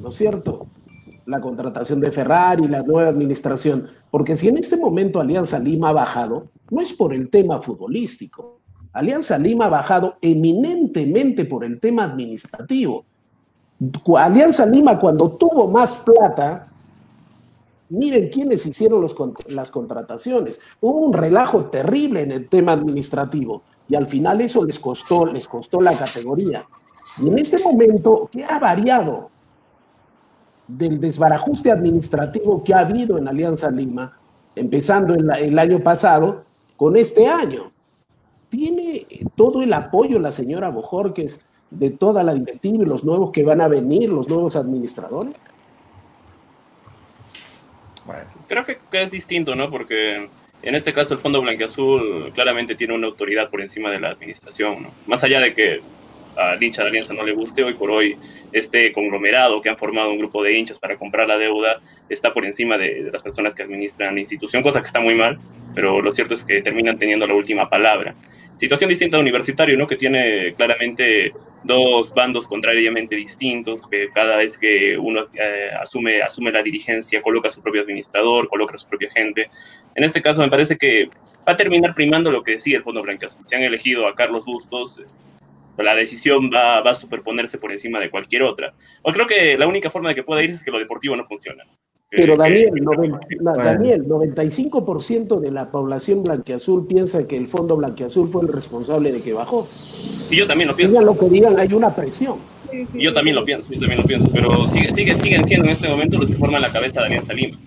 ¿no 0.00 0.08
es 0.08 0.16
cierto? 0.16 0.66
La 1.26 1.40
contratación 1.40 2.00
de 2.00 2.10
Ferrari, 2.10 2.66
la 2.68 2.82
nueva 2.82 3.08
administración. 3.08 3.88
Porque 4.10 4.36
si 4.36 4.48
en 4.48 4.58
este 4.58 4.76
momento 4.76 5.20
Alianza 5.20 5.58
Lima 5.58 5.90
ha 5.90 5.92
bajado, 5.92 6.48
no 6.70 6.80
es 6.80 6.92
por 6.92 7.14
el 7.14 7.30
tema 7.30 7.62
futbolístico. 7.62 8.60
Alianza 8.92 9.38
Lima 9.38 9.66
ha 9.66 9.70
bajado 9.70 10.16
eminentemente 10.20 11.44
por 11.44 11.64
el 11.64 11.80
tema 11.80 12.04
administrativo. 12.04 13.04
Alianza 14.16 14.66
Lima 14.66 14.98
cuando 14.98 15.32
tuvo 15.32 15.68
más 15.68 15.98
plata, 15.98 16.68
miren 17.88 18.28
quiénes 18.28 18.66
hicieron 18.66 19.00
los, 19.00 19.14
las 19.48 19.70
contrataciones. 19.70 20.60
Hubo 20.80 20.98
un 21.06 21.12
relajo 21.12 21.66
terrible 21.66 22.22
en 22.22 22.32
el 22.32 22.48
tema 22.48 22.72
administrativo 22.72 23.62
y 23.88 23.94
al 23.94 24.06
final 24.06 24.40
eso 24.40 24.64
les 24.64 24.78
costó, 24.78 25.26
les 25.26 25.46
costó 25.48 25.80
la 25.80 25.96
categoría. 25.96 26.66
Y 27.22 27.28
en 27.28 27.38
este 27.38 27.62
momento, 27.62 28.28
¿qué 28.30 28.44
ha 28.44 28.58
variado 28.58 29.30
del 30.66 31.00
desbarajuste 31.00 31.70
administrativo 31.70 32.62
que 32.62 32.74
ha 32.74 32.80
habido 32.80 33.18
en 33.18 33.28
Alianza 33.28 33.70
Lima, 33.70 34.18
empezando 34.54 35.14
el, 35.14 35.30
el 35.30 35.58
año 35.58 35.80
pasado, 35.80 36.44
con 36.76 36.96
este 36.96 37.26
año? 37.26 37.72
Tiene 38.48 39.06
todo 39.34 39.62
el 39.62 39.72
apoyo 39.72 40.18
la 40.18 40.30
señora 40.30 40.68
Bojorques 40.68 41.40
de 41.70 41.90
toda 41.90 42.22
la 42.22 42.34
directiva 42.34 42.84
y 42.84 42.86
los 42.86 43.04
nuevos 43.04 43.30
que 43.32 43.44
van 43.44 43.60
a 43.60 43.68
venir, 43.68 44.10
los 44.10 44.28
nuevos 44.28 44.56
administradores. 44.56 45.34
Bueno. 48.04 48.30
Creo 48.48 48.64
que, 48.64 48.78
que 48.90 49.02
es 49.02 49.10
distinto, 49.10 49.54
¿no? 49.54 49.70
Porque 49.70 50.28
en 50.62 50.74
este 50.74 50.92
caso 50.92 51.14
el 51.14 51.20
Fondo 51.20 51.40
Blanqueazul 51.40 52.32
claramente 52.34 52.74
tiene 52.74 52.94
una 52.94 53.06
autoridad 53.06 53.50
por 53.50 53.60
encima 53.60 53.90
de 53.90 54.00
la 54.00 54.10
administración, 54.10 54.84
¿no? 54.84 54.90
Más 55.06 55.24
allá 55.24 55.40
de 55.40 55.54
que 55.54 55.80
al 56.36 56.62
hincha 56.62 56.82
de 56.82 56.88
Alianza 56.88 57.14
no 57.14 57.24
le 57.24 57.32
guste, 57.32 57.62
hoy 57.62 57.74
por 57.74 57.90
hoy 57.90 58.16
este 58.52 58.92
conglomerado 58.92 59.62
que 59.62 59.68
han 59.68 59.76
formado 59.76 60.10
un 60.10 60.18
grupo 60.18 60.42
de 60.42 60.58
hinchas 60.58 60.78
para 60.78 60.96
comprar 60.96 61.26
la 61.28 61.38
deuda 61.38 61.80
está 62.08 62.32
por 62.32 62.44
encima 62.44 62.76
de, 62.78 63.04
de, 63.04 63.10
las 63.10 63.22
personas 63.22 63.54
que 63.54 63.62
administran 63.62 64.14
la 64.14 64.20
institución, 64.20 64.62
cosa 64.62 64.80
que 64.80 64.86
está 64.86 65.00
muy 65.00 65.14
mal, 65.14 65.38
pero 65.74 66.02
lo 66.02 66.12
cierto 66.12 66.34
es 66.34 66.44
que 66.44 66.62
terminan 66.62 66.98
teniendo 66.98 67.26
la 67.26 67.34
última 67.34 67.68
palabra. 67.68 68.14
Situación 68.54 68.90
distinta 68.90 69.16
al 69.16 69.22
universitario, 69.22 69.78
¿no? 69.78 69.86
Que 69.86 69.96
tiene 69.96 70.52
claramente 70.54 71.32
dos 71.64 72.12
bandos 72.12 72.46
contrariamente 72.46 73.16
distintos, 73.16 73.86
que 73.86 74.08
cada 74.12 74.36
vez 74.36 74.58
que 74.58 74.98
uno 74.98 75.26
eh, 75.34 75.70
asume, 75.80 76.20
asume 76.20 76.52
la 76.52 76.62
dirigencia, 76.62 77.22
coloca 77.22 77.48
a 77.48 77.50
su 77.50 77.62
propio 77.62 77.82
administrador, 77.82 78.48
coloca 78.48 78.74
a 78.74 78.78
su 78.78 78.88
propia 78.88 79.10
gente. 79.10 79.48
En 79.94 80.04
este 80.04 80.20
caso 80.20 80.42
me 80.42 80.50
parece 80.50 80.76
que 80.76 81.08
va 81.48 81.52
a 81.52 81.56
terminar 81.56 81.94
primando 81.94 82.30
lo 82.30 82.42
que 82.42 82.52
decía 82.52 82.76
el 82.76 82.82
Fondo 82.82 83.02
Blanqueazul. 83.02 83.46
Si 83.46 83.54
han 83.54 83.62
elegido 83.62 84.06
a 84.06 84.14
Carlos 84.14 84.44
Bustos, 84.44 85.02
la 85.78 85.94
decisión 85.94 86.50
va, 86.52 86.80
va, 86.82 86.90
a 86.90 86.94
superponerse 86.94 87.58
por 87.58 87.72
encima 87.72 87.98
de 88.00 88.10
cualquier 88.10 88.42
otra. 88.42 88.74
O 89.02 89.12
creo 89.12 89.26
que 89.26 89.56
la 89.56 89.66
única 89.66 89.90
forma 89.90 90.10
de 90.10 90.14
que 90.14 90.22
pueda 90.22 90.42
irse 90.42 90.58
es 90.58 90.64
que 90.64 90.70
lo 90.70 90.78
deportivo 90.78 91.16
no 91.16 91.24
funciona. 91.24 91.64
Pero 92.14 92.36
Daniel, 92.36 92.70
que, 92.74 92.80
noven, 92.82 93.12
no, 93.40 93.54
Daniel, 93.56 94.04
95% 94.04 95.40
de 95.40 95.50
la 95.50 95.70
población 95.70 96.22
blanqueazul 96.22 96.86
piensa 96.86 97.26
que 97.26 97.38
el 97.38 97.48
Fondo 97.48 97.74
Blanqueazul 97.74 98.28
fue 98.28 98.42
el 98.42 98.48
responsable 98.48 99.12
de 99.12 99.22
que 99.22 99.32
bajó. 99.32 99.66
Y 100.30 100.36
yo 100.36 100.46
también 100.46 100.68
lo 100.68 100.76
pienso. 100.76 100.92
Digan 100.92 101.06
lo 101.06 101.18
que 101.18 101.28
digan, 101.30 101.58
hay 101.58 101.72
una 101.72 101.96
presión. 101.96 102.36
Y 102.70 103.02
yo 103.02 103.14
también 103.14 103.34
lo 103.34 103.46
pienso, 103.46 103.72
yo 103.72 103.80
también 103.80 104.02
lo 104.02 104.06
pienso. 104.06 104.30
Pero 104.30 104.68
sigue, 104.68 104.92
sigue, 104.94 105.14
siguen 105.16 105.48
siendo 105.48 105.66
en 105.66 105.72
este 105.72 105.88
momento 105.88 106.18
los 106.18 106.28
que 106.28 106.36
forman 106.36 106.60
la 106.60 106.70
cabeza 106.70 107.00
de 107.00 107.06
Alianza 107.06 107.32
Lima. 107.32 107.58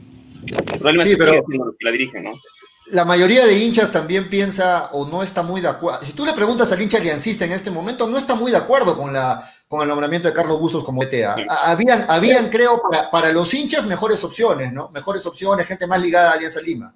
Sí, 0.45 0.75
pero... 0.83 1.03
sigue 1.03 1.15
siendo 1.47 1.65
los 1.65 1.75
que 1.77 1.85
la 1.85 1.91
dirigen, 1.91 2.23
¿no? 2.25 2.31
La 2.87 3.05
mayoría 3.05 3.45
de 3.45 3.57
hinchas 3.57 3.91
también 3.91 4.29
piensa 4.29 4.89
o 4.91 5.05
no 5.07 5.23
está 5.23 5.41
muy 5.41 5.61
de 5.61 5.67
acuerdo. 5.67 6.03
Si 6.03 6.13
tú 6.13 6.25
le 6.25 6.33
preguntas 6.33 6.71
al 6.71 6.81
hincha 6.81 6.97
aliancista 6.97 7.45
en 7.45 7.51
este 7.51 7.71
momento, 7.71 8.07
no 8.07 8.17
está 8.17 8.35
muy 8.35 8.51
de 8.51 8.57
acuerdo 8.57 8.97
con, 8.97 9.11
la, 9.11 9.43
con 9.67 9.81
el 9.81 9.87
nombramiento 9.87 10.27
de 10.27 10.33
Carlos 10.33 10.59
Bustos 10.59 10.83
como 10.83 11.01
ETA. 11.01 11.35
Sí. 11.35 11.45
Habían, 11.63 12.05
habían 12.07 12.49
creo, 12.49 12.81
para, 12.81 13.09
para, 13.09 13.31
los 13.31 13.53
hinchas 13.53 13.85
mejores 13.87 14.23
opciones, 14.23 14.71
¿no? 14.71 14.89
Mejores 14.89 15.25
opciones, 15.25 15.65
gente 15.65 15.87
más 15.87 15.99
ligada 15.99 16.31
a 16.31 16.33
Alianza 16.33 16.61
Lima. 16.61 16.93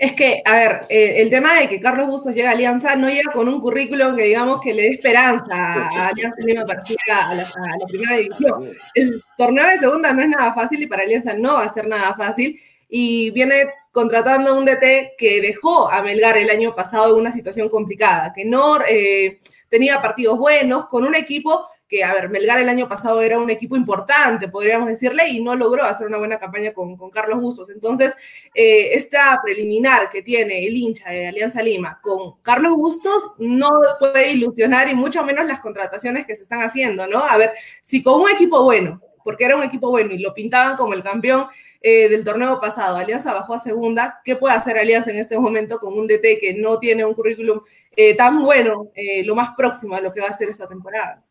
Es 0.00 0.14
que, 0.14 0.40
a 0.46 0.52
ver, 0.54 0.86
eh, 0.88 1.20
el 1.20 1.28
tema 1.28 1.56
de 1.56 1.68
que 1.68 1.78
Carlos 1.78 2.06
Bustos 2.06 2.34
llega 2.34 2.48
a 2.48 2.52
Alianza 2.52 2.96
no 2.96 3.10
llega 3.10 3.30
con 3.32 3.48
un 3.48 3.60
currículum 3.60 4.16
que 4.16 4.22
digamos 4.22 4.58
que 4.58 4.72
le 4.72 4.82
dé 4.84 4.88
esperanza 4.92 5.54
a 5.54 6.08
Alianza 6.08 6.40
Lima 6.40 6.64
para 6.64 6.82
ir 6.88 6.96
a 7.12 7.34
la, 7.34 7.42
a 7.42 7.78
la 7.78 7.86
primera 7.86 8.16
división. 8.16 8.70
El 8.94 9.22
torneo 9.36 9.66
de 9.66 9.78
segunda 9.78 10.14
no 10.14 10.22
es 10.22 10.28
nada 10.28 10.54
fácil 10.54 10.82
y 10.82 10.86
para 10.86 11.02
Alianza 11.02 11.34
no 11.34 11.54
va 11.54 11.64
a 11.64 11.72
ser 11.72 11.86
nada 11.86 12.14
fácil. 12.14 12.58
Y 12.90 13.30
viene 13.30 13.72
contratando 13.92 14.56
un 14.56 14.64
DT 14.64 15.14
que 15.16 15.40
dejó 15.40 15.90
a 15.90 16.02
Melgar 16.02 16.36
el 16.36 16.50
año 16.50 16.74
pasado 16.74 17.14
en 17.14 17.20
una 17.20 17.32
situación 17.32 17.68
complicada, 17.68 18.32
que 18.32 18.44
no 18.44 18.78
eh, 18.88 19.38
tenía 19.68 20.02
partidos 20.02 20.38
buenos, 20.38 20.86
con 20.86 21.04
un 21.04 21.14
equipo 21.14 21.66
que, 21.90 22.04
a 22.04 22.14
ver, 22.14 22.28
Melgar 22.28 22.60
el 22.60 22.68
año 22.68 22.88
pasado 22.88 23.20
era 23.20 23.38
un 23.40 23.50
equipo 23.50 23.74
importante, 23.74 24.46
podríamos 24.46 24.88
decirle, 24.88 25.28
y 25.28 25.42
no 25.42 25.56
logró 25.56 25.82
hacer 25.82 26.06
una 26.06 26.18
buena 26.18 26.38
campaña 26.38 26.72
con, 26.72 26.96
Carlos 27.10 27.40
Bustos. 27.40 27.68
Entonces, 27.68 28.14
eh, 28.54 28.90
esta 28.92 29.40
preliminar 29.42 30.08
que 30.08 30.22
tiene 30.22 30.64
el 30.64 30.76
hincha 30.76 31.10
de 31.10 31.26
Alianza 31.26 31.62
Lima 31.62 31.98
con 32.00 32.40
Carlos 32.42 32.76
Bustos 32.76 33.32
no 33.38 33.70
puede 33.98 34.30
ilusionar 34.30 34.88
y 34.88 34.94
mucho 34.94 35.24
menos 35.24 35.46
las 35.46 35.58
contrataciones 35.58 36.26
que 36.26 36.36
se 36.36 36.44
están 36.44 36.62
haciendo, 36.62 37.08
¿no? 37.08 37.24
A 37.24 37.36
ver, 37.36 37.54
si 37.82 38.04
con 38.04 38.20
un 38.20 38.30
equipo 38.30 38.62
bueno, 38.62 39.02
porque 39.24 39.44
era 39.44 39.56
un 39.56 39.64
equipo 39.64 39.90
bueno 39.90 40.14
y 40.14 40.18
lo 40.18 40.32
pintaban 40.32 40.76
como 40.76 40.94
el 40.94 41.02
campeón 41.02 41.48
eh, 41.80 42.08
del 42.08 42.24
torneo 42.24 42.60
pasado, 42.60 42.96
Alianza 42.96 43.32
bajó 43.32 43.54
a 43.54 43.58
segunda, 43.58 44.20
¿qué 44.24 44.36
puede 44.36 44.54
hacer 44.54 44.78
Alianza 44.78 45.10
en 45.10 45.18
este 45.18 45.38
momento 45.38 45.78
con 45.78 45.98
un 45.98 46.06
DT 46.06 46.38
que 46.40 46.54
no 46.58 46.78
tiene 46.78 47.04
un 47.04 47.14
currículum 47.14 47.60
eh, 47.96 48.16
tan 48.16 48.42
bueno, 48.42 48.90
lo 49.24 49.34
más 49.34 49.50
próximo 49.56 49.94
a 49.94 50.00
lo 50.00 50.12
que 50.12 50.20
va 50.20 50.28
a 50.28 50.36
ser 50.36 50.48
esta 50.48 50.68
temporada? 50.68 51.22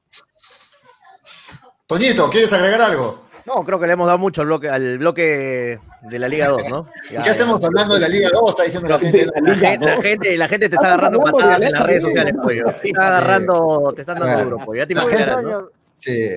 Toñito, 1.87 2.29
¿quieres 2.29 2.53
agregar 2.53 2.81
algo? 2.81 3.29
No, 3.49 3.63
creo 3.65 3.79
que 3.79 3.87
le 3.87 3.93
hemos 3.93 4.05
dado 4.05 4.19
mucho 4.19 4.41
al 4.41 4.47
bloque, 4.47 4.69
al 4.69 4.99
bloque 4.99 5.79
de 6.03 6.19
la 6.19 6.27
Liga 6.27 6.49
2, 6.49 6.69
¿no? 6.69 6.87
¿Qué 7.09 7.17
hacemos 7.17 7.63
hablando 7.63 7.95
de 7.95 8.01
la 8.01 8.07
Liga 8.07 8.29
2? 8.31 8.49
Está 8.49 8.63
diciendo 8.63 8.87
la 8.87 8.99
gente. 8.99 9.25
La, 9.25 10.01
gente, 10.01 10.37
la, 10.37 10.47
gente, 10.47 10.69
te 10.69 10.75
está 10.75 10.93
agarrando 10.93 11.19
patadas 11.19 11.61
en 11.61 11.71
las 11.71 11.81
redes 11.81 12.03
sociales, 12.03 12.33
pollo. 12.43 12.65
Te 12.79 12.89
está 12.89 13.07
agarrando, 13.07 13.91
te 13.95 14.01
están 14.01 14.19
dando 14.19 14.43
duro, 14.43 14.57
pollo. 14.65 14.77
Ya 14.77 14.85
te 14.85 14.93
imaginas, 14.93 15.43
¿no? 15.43 15.69
Sí. 15.97 16.29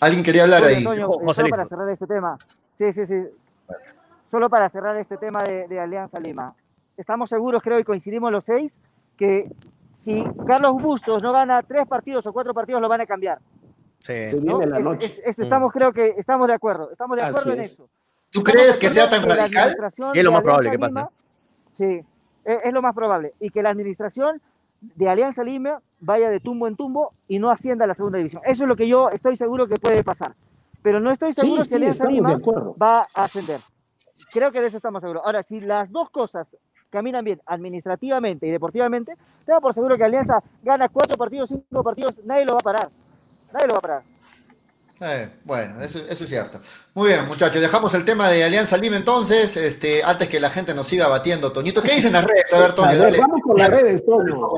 Alguien 0.00 0.24
quería 0.24 0.44
hablar 0.44 0.64
ahí. 0.64 0.82
solo 0.82 1.48
para 1.50 1.64
cerrar 1.64 1.88
este 1.88 2.06
tema. 2.06 2.38
Sí, 2.76 2.92
sí, 2.92 3.06
sí. 3.06 3.26
Solo 4.30 4.48
para 4.48 4.68
cerrar 4.68 4.96
este 4.96 5.16
tema 5.16 5.42
de, 5.42 5.68
de 5.68 5.80
Alianza 5.80 6.18
Lima. 6.18 6.54
Estamos 6.96 7.28
seguros, 7.28 7.62
creo, 7.62 7.78
y 7.78 7.84
coincidimos 7.84 8.30
los 8.32 8.44
seis, 8.44 8.72
que 9.16 9.50
si 9.96 10.24
Carlos 10.46 10.80
Bustos 10.80 11.22
no 11.22 11.32
gana 11.32 11.62
tres 11.62 11.86
partidos 11.86 12.26
o 12.26 12.32
cuatro 12.32 12.54
partidos, 12.54 12.80
lo 12.80 12.88
van 12.88 13.02
a 13.02 13.06
cambiar. 13.06 13.38
Sí. 13.98 14.40
viene 14.40 14.66
la 14.66 14.78
noche. 14.80 15.22
estamos, 15.24 15.72
creo 15.72 15.92
que 15.92 16.14
estamos 16.16 16.48
de 16.48 16.54
acuerdo. 16.54 16.90
Estamos 16.90 17.18
de 17.18 17.24
acuerdo 17.24 17.52
en 17.52 17.60
eso. 17.60 17.88
¿Tú 18.30 18.42
crees 18.42 18.78
que 18.78 18.88
sea 18.88 19.10
tan 19.10 19.22
radical? 19.22 19.76
Es 20.14 20.24
lo 20.24 20.32
más 20.32 20.42
probable 20.42 20.70
que 20.70 20.78
pase. 20.78 21.06
Sí, 21.74 22.04
es, 22.44 22.72
lo 22.72 22.82
más 22.82 22.94
probable. 22.94 23.34
Y 23.40 23.50
que 23.50 23.62
la 23.62 23.70
administración 23.70 24.40
de 24.80 25.08
Alianza 25.08 25.44
Lima 25.44 25.82
vaya 26.00 26.30
de 26.30 26.40
tumbo 26.40 26.66
en 26.66 26.76
tumbo 26.76 27.12
y 27.28 27.38
no 27.38 27.50
ascienda 27.50 27.84
a 27.84 27.88
la 27.88 27.94
segunda 27.94 28.18
división. 28.18 28.42
Eso 28.44 28.64
es 28.64 28.68
lo 28.68 28.76
que 28.76 28.88
yo 28.88 29.10
estoy 29.10 29.36
seguro 29.36 29.66
que 29.66 29.76
puede 29.76 30.02
pasar. 30.02 30.34
Pero 30.82 30.98
no 31.00 31.10
estoy 31.10 31.34
seguro 31.34 31.62
que 31.64 31.74
Alianza 31.74 32.06
Lima 32.06 32.36
va 32.80 33.06
a 33.14 33.24
ascender. 33.24 33.60
Creo 34.32 34.50
que 34.50 34.60
de 34.60 34.68
eso 34.68 34.78
estamos 34.78 35.00
seguros. 35.00 35.22
Ahora, 35.24 35.42
si 35.42 35.60
las 35.60 35.90
dos 35.90 36.10
cosas 36.10 36.56
caminan 36.88 37.24
bien 37.24 37.40
administrativamente 37.46 38.46
y 38.46 38.50
deportivamente, 38.50 39.16
tengo 39.44 39.60
por 39.60 39.74
seguro 39.74 39.96
que 39.96 40.04
Alianza 40.04 40.42
gana 40.62 40.88
cuatro 40.88 41.16
partidos, 41.16 41.50
cinco 41.50 41.84
partidos, 41.84 42.20
nadie 42.24 42.44
lo 42.44 42.52
va 42.54 42.58
a 42.58 42.62
parar. 42.62 42.90
Nadie 43.52 43.66
lo 43.66 43.72
va 43.74 43.78
a 43.78 43.82
parar. 43.82 44.02
Eh, 45.02 45.30
bueno, 45.44 45.80
eso, 45.80 45.98
es 45.98 46.18
cierto. 46.28 46.60
Muy 46.92 47.10
bien, 47.10 47.24
muchachos, 47.28 47.62
dejamos 47.62 47.94
el 47.94 48.04
tema 48.04 48.28
de 48.28 48.42
Alianza 48.42 48.76
Lima 48.76 48.96
entonces, 48.96 49.56
este, 49.56 50.02
antes 50.02 50.26
que 50.26 50.40
la 50.40 50.50
gente 50.50 50.74
nos 50.74 50.88
siga 50.88 51.06
batiendo, 51.06 51.52
Toñito. 51.52 51.84
¿Qué 51.84 51.94
dicen 51.94 52.12
las 52.12 52.24
redes? 52.24 52.52
A 52.52 52.58
ver, 52.58 52.72
Toño, 52.72 52.98
Vamos 53.16 53.40
con 53.42 53.56
las 53.56 53.70
redes, 53.70 54.04
Toño. 54.04 54.50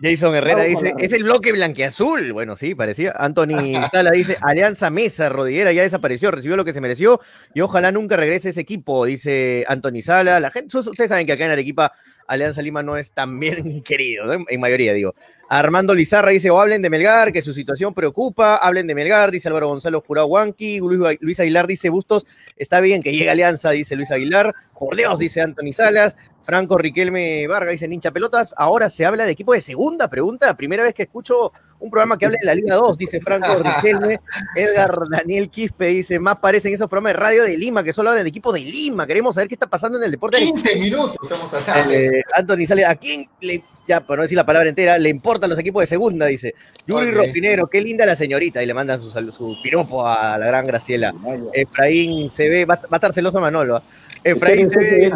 Jason 0.00 0.34
Herrera 0.34 0.62
dice, 0.62 0.94
es 0.96 1.12
el 1.12 1.24
bloque 1.24 1.52
blanqueazul. 1.52 2.32
Bueno, 2.32 2.56
sí, 2.56 2.74
parecía. 2.74 3.12
Anthony 3.14 3.78
Sala 3.92 4.10
dice, 4.12 4.38
Alianza 4.40 4.88
Mesa, 4.88 5.28
Rodiguera 5.28 5.70
ya 5.72 5.82
desapareció, 5.82 6.30
recibió 6.30 6.56
lo 6.56 6.64
que 6.64 6.72
se 6.72 6.80
mereció 6.80 7.20
y 7.52 7.60
ojalá 7.60 7.92
nunca 7.92 8.16
regrese 8.16 8.48
ese 8.48 8.62
equipo, 8.62 9.04
dice 9.04 9.66
Anthony 9.68 10.00
Sala. 10.02 10.40
La 10.40 10.50
gente, 10.50 10.74
ustedes 10.78 11.10
saben 11.10 11.26
que 11.26 11.34
acá 11.34 11.44
en 11.44 11.50
Arequipa 11.50 11.92
Alianza 12.26 12.62
Lima 12.62 12.82
no 12.82 12.96
es 12.96 13.12
tan 13.12 13.38
bien 13.38 13.82
querido, 13.84 14.32
en 14.32 14.60
mayoría 14.60 14.94
digo. 14.94 15.14
Armando 15.52 15.94
Lizarra 15.94 16.30
dice, 16.30 16.48
o 16.48 16.60
hablen 16.60 16.80
de 16.80 16.88
Melgar, 16.90 17.32
que 17.32 17.42
su 17.42 17.52
situación 17.52 17.92
preocupa, 17.92 18.54
hablen 18.54 18.86
de 18.86 18.94
Melgar, 18.94 19.32
dice 19.32 19.48
Álvaro 19.48 19.66
Gonzalo 19.66 20.00
Jurahuanqui, 20.00 20.78
Luis, 20.78 21.18
Luis 21.20 21.40
Aguilar 21.40 21.49
dice, 21.66 21.90
Bustos, 21.90 22.26
está 22.56 22.80
bien 22.80 23.02
que 23.02 23.12
llegue 23.12 23.30
Alianza, 23.30 23.70
dice 23.70 23.96
Luis 23.96 24.10
Aguilar, 24.10 24.54
por 24.78 24.96
Dios, 24.96 25.18
dice 25.18 25.40
Anthony 25.40 25.72
Salas, 25.72 26.16
Franco 26.42 26.78
Riquelme 26.78 27.46
Vargas 27.46 27.72
dice, 27.72 27.86
hincha 27.86 28.10
pelotas, 28.10 28.54
ahora 28.56 28.90
se 28.90 29.04
habla 29.04 29.24
de 29.24 29.32
equipo 29.32 29.52
de 29.52 29.60
segunda, 29.60 30.08
pregunta, 30.08 30.56
primera 30.56 30.82
vez 30.82 30.94
que 30.94 31.02
escucho 31.02 31.52
un 31.80 31.90
programa 31.90 32.18
que 32.18 32.26
habla 32.26 32.38
de 32.40 32.46
la 32.46 32.54
Liga 32.54 32.76
2, 32.76 32.98
dice 32.98 33.20
Franco 33.20 33.56
Riquelme. 33.56 34.20
Edgar 34.54 34.92
Daniel 35.10 35.48
Quispe 35.48 35.86
dice, 35.86 36.18
más 36.18 36.36
parecen 36.36 36.74
esos 36.74 36.88
programas 36.88 37.14
de 37.14 37.20
radio 37.20 37.42
de 37.44 37.56
Lima 37.56 37.82
que 37.82 37.92
solo 37.92 38.10
hablan 38.10 38.24
de 38.24 38.28
equipo 38.28 38.52
de 38.52 38.60
Lima. 38.60 39.06
Queremos 39.06 39.34
saber 39.34 39.48
qué 39.48 39.54
está 39.54 39.66
pasando 39.66 39.98
en 39.98 40.04
el 40.04 40.10
deporte. 40.10 40.38
15 40.38 40.76
minutos 40.76 41.16
estamos 41.22 41.52
acá. 41.54 41.86
Eh, 41.90 42.22
Anthony 42.34 42.66
sale, 42.66 42.84
¿a 42.84 42.94
quién 42.94 43.28
le, 43.40 43.64
ya 43.90 44.00
por 44.00 44.16
no 44.16 44.22
decir 44.22 44.36
la 44.36 44.46
palabra 44.46 44.68
entera, 44.68 44.96
le 44.98 45.08
importan 45.08 45.50
los 45.50 45.58
equipos 45.58 45.82
de 45.82 45.86
segunda? 45.88 46.26
Dice, 46.26 46.54
Yuri 46.86 47.10
Ropinero, 47.10 47.66
qué 47.66 47.80
linda 47.80 48.06
la 48.06 48.14
señorita. 48.14 48.62
Y 48.62 48.66
le 48.66 48.74
mandan 48.74 49.00
su, 49.00 49.10
su 49.10 49.58
piropo 49.62 50.06
a 50.06 50.38
la 50.38 50.46
gran 50.46 50.66
Graciela. 50.66 51.12
Efraín 51.52 52.30
se 52.30 52.48
ve, 52.48 52.64
va, 52.64 52.80
a 52.88 52.96
estar 52.96 53.12
celoso 53.12 53.40
Manolo. 53.40 53.76
¿ah? 53.76 53.82
Efraín 54.22 54.70
se 54.70 54.78
ve, 54.78 55.06
eh, 55.06 55.10